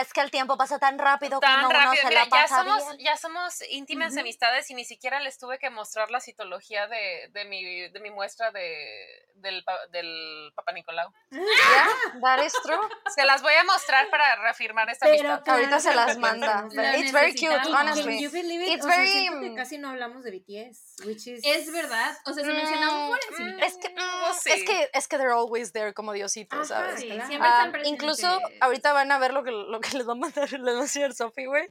[0.00, 2.02] Es que el tiempo pasa tan rápido Tan cuando uno rápido.
[2.02, 2.98] se Mira, la ya pasa somos, bien.
[3.06, 4.20] ya somos íntimas Ujú.
[4.20, 8.10] amistades y ni siquiera les tuve que mostrar la citología de, de, mi, de mi
[8.10, 11.12] muestra de, del, del Papa Nicolau.
[11.30, 12.78] Yeah, that is true.
[13.14, 15.42] Se las voy a mostrar para reafirmar esta Pero amistad.
[15.44, 16.68] claro Ahorita se que las manda.
[16.98, 18.20] It's very cute, honestly.
[18.22, 18.74] you believe it?
[18.74, 21.40] It's O sea, very, que mm, casi no hablamos de BTS, which is...
[21.44, 22.16] Es verdad.
[22.26, 23.66] O sea, se mencionó por Mm, encima.
[23.66, 24.64] Es que, Mm, mm, pues es sí.
[24.64, 27.00] que es que they're always there como diositos, Ajá, ¿sabes?
[27.00, 27.26] Sí, claro.
[27.26, 27.92] siempre Ah, están presentes.
[27.92, 30.78] incluso ahorita van a ver lo que, lo que les va a mandar, les va
[30.80, 31.66] a enseñar Sophie, güey.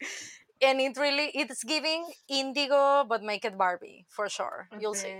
[0.61, 4.67] And it really, it's giving indigo, but make it Barbie, for sure.
[4.71, 5.13] A You'll see.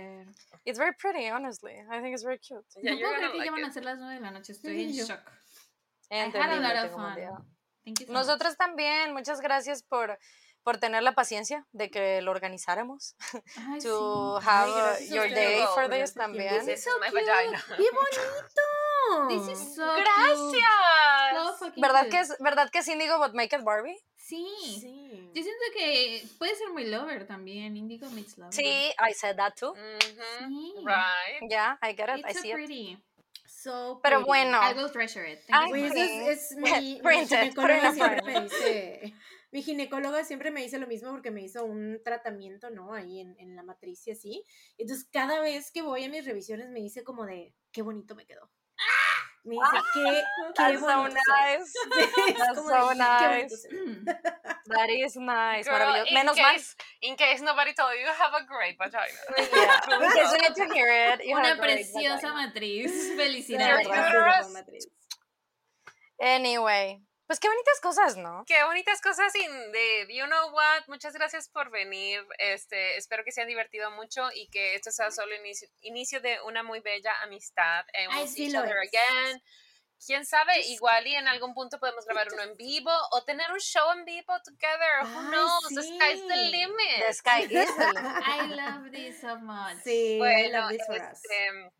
[0.64, 1.74] It's very pretty, honestly.
[1.90, 2.64] I think it's very cute.
[2.82, 3.68] Yeah, no puedo creer que like ya van it.
[3.68, 4.52] a ser las 9 de la noche.
[4.52, 5.04] Estoy en Yo.
[5.06, 5.20] shock.
[6.10, 7.02] I And had a lot of fun.
[7.02, 7.44] mundial.
[7.84, 10.18] Thank you so Nosotros también, muchas gracias por,
[10.62, 13.14] por tener la paciencia de que lo organizáramos.
[13.34, 13.42] much.
[13.56, 14.46] Ay, to sí.
[14.48, 16.64] have Ay, your day for this también.
[16.64, 17.24] This is my cute.
[17.76, 18.62] ¡Qué bonito!
[19.28, 20.02] This is so cute.
[20.02, 21.34] ¡Gracias!
[21.34, 22.10] So fucking ¿Verdad cute.
[22.10, 23.98] que, es, ¿Verdad que es indigo, but make it Barbie?
[24.16, 24.46] Sí.
[24.80, 25.30] Sí.
[25.34, 27.76] Yo siento que puede ser muy lover también.
[27.76, 28.52] Indigo meets lover.
[28.54, 29.74] Sí, I said that too.
[29.74, 30.48] Mhm.
[30.48, 30.74] Sí.
[30.84, 31.50] Right.
[31.50, 32.54] Yeah, I get it, I It's so see it.
[32.54, 32.98] pretty.
[33.46, 34.26] So Pero pretty.
[34.26, 35.40] bueno, I will treasure it.
[35.68, 39.14] Pues es, es mi, mi Print it, put it in ginecóloga a siempre me dice,
[39.52, 42.92] mi ginecóloga siempre me dice lo mismo porque me hizo un tratamiento, ¿no?
[42.94, 44.44] Ahí en, en la matriz y así.
[44.78, 48.26] Entonces cada vez que voy a mis revisiones me dice como de, qué bonito me
[48.26, 48.50] quedó.
[49.46, 51.10] Me dice, qué, qué that's so bonito.
[51.10, 51.58] se ve".
[51.58, 51.74] nice.
[52.28, 53.56] Es That's so de, "Qué bonito nice.
[53.60, 54.04] se ve".
[54.66, 56.08] That is nice, Girl, maravilloso.
[56.08, 56.56] in Menos mal.
[57.02, 59.04] in case nobody told you, you have a great vagina.
[59.36, 59.80] Yeah.
[60.00, 62.90] In case you need to hear it, you have Una a great preciosa matriz.
[62.94, 63.86] Sí, Felicidades.
[66.20, 68.44] Anyway, pues qué bonitas cosas, ¿no?
[68.46, 72.24] Qué bonitas cosas y de you know what, muchas gracias por venir.
[72.38, 76.40] Este, espero que se hayan divertido mucho y que esto sea solo inicio, inicio de
[76.42, 77.84] una muy bella amistad.
[77.94, 79.42] And Ay, we'll see sí each other again.
[80.06, 83.60] Quién sabe, igual y en algún punto podemos grabar uno en vivo o tener un
[83.60, 85.00] show en vivo together.
[85.02, 85.68] Who Ay, knows?
[85.74, 86.50] The sky's the sí.
[86.50, 87.06] limit.
[87.06, 88.22] The sky is the limit.
[88.26, 89.76] I love this so much.
[89.82, 91.12] Sí, I Bueno, love this for us.
[91.12, 91.72] este,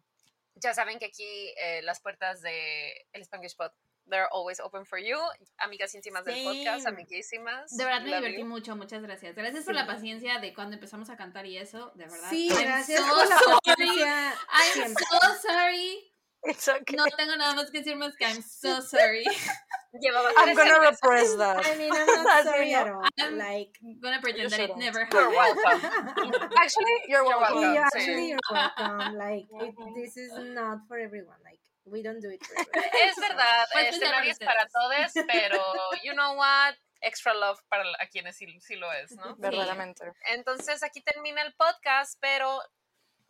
[0.55, 3.73] ya saben que aquí eh, las puertas de el Spanglish Pod,
[4.08, 5.16] they're always open for you.
[5.58, 7.76] Amigas íntimas del podcast, amiguísimas.
[7.76, 8.47] De verdad me love divertí you.
[8.47, 9.34] mucho, muchas gracias.
[9.34, 9.86] Gracias por la Sí.
[9.89, 12.28] paciencia de cuando empezamos a cantar y eso, de verdad.
[12.31, 13.58] Sí, I'm gracias so por la sorry.
[13.65, 15.05] paciencia I'm siempre.
[15.10, 16.10] so sorry.
[16.47, 16.94] It's okay.
[16.97, 19.24] No tengo nada más que decir más que I'm so sorry.
[19.94, 20.99] I'm gonna cervezas.
[21.00, 21.65] repress that.
[21.65, 23.02] I mean, I'm not sorry at all.
[23.18, 25.83] I'm- Like, I'm gonna pretend that it never You're happened.
[25.83, 26.50] welcome.
[26.58, 27.62] Actually, you're You're welcome.
[27.62, 27.78] sí.
[27.78, 29.16] actually, you're welcome.
[29.16, 31.39] Like, it, this is not for everyone.
[31.44, 32.42] Like, we don't do it.
[33.08, 35.62] Es verdad, este, especial para nadie es para todos, pero
[36.02, 39.36] you know what, extra love para a quienes sí, sí lo es, ¿no?
[39.36, 40.12] Verdaderamente.
[40.30, 42.60] Entonces aquí termina el podcast, pero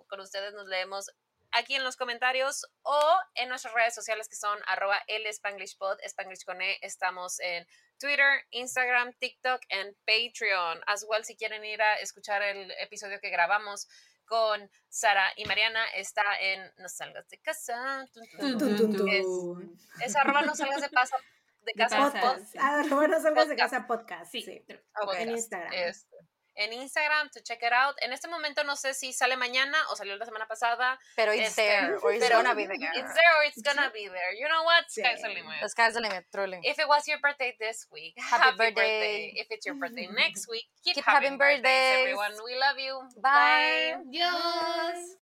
[0.09, 1.11] con ustedes nos leemos
[1.55, 5.99] aquí en los comentarios o en nuestras redes sociales que son arroba el Spanglish Pod,
[6.03, 6.79] Spanglish con E.
[6.83, 7.67] Estamos en
[7.99, 10.83] Twitter, Instagram, TikTok y Patreon.
[10.87, 13.89] As well, si quieren ir a escuchar el episodio que grabamos
[14.27, 18.07] con Sara y Mariana, está en No salgas de casa.
[18.41, 20.07] tun, tun, Tun, Es-.
[20.07, 21.17] Es arroba no salgas de casa
[21.63, 22.57] de casa casa, pod- Podcast.
[22.61, 23.73] Ah, bueno, salgas de Podcast.
[23.73, 24.31] casa podcast.
[24.33, 24.43] Sí.
[24.43, 24.63] Sí.
[24.69, 24.71] Ok.
[24.71, 25.29] En podcast.
[25.31, 25.73] Instagram.
[25.73, 26.17] Este,
[26.57, 27.95] en Instagram to check it out.
[28.03, 30.99] En este momento no sé si sale mañana o salió la semana pasada.
[31.17, 32.77] Pero it's Este, there, or it's pero gonna be there.
[32.95, 34.33] It's there or it's gonna be there.
[34.39, 34.85] You know what?
[34.89, 35.35] Sky's the Sí.
[35.35, 35.61] limit.
[35.63, 36.61] The sky's the limit, truly.
[36.63, 38.75] If it was your birthday this week, Happy happy, birthday.
[38.75, 39.33] birthday.
[39.37, 42.01] If it's your birthday next week, keep, Keep having having birthdays, birthdays.
[42.03, 42.33] everyone.
[42.45, 42.95] We love you.
[43.21, 43.97] Bye.
[44.11, 45.17] Dios.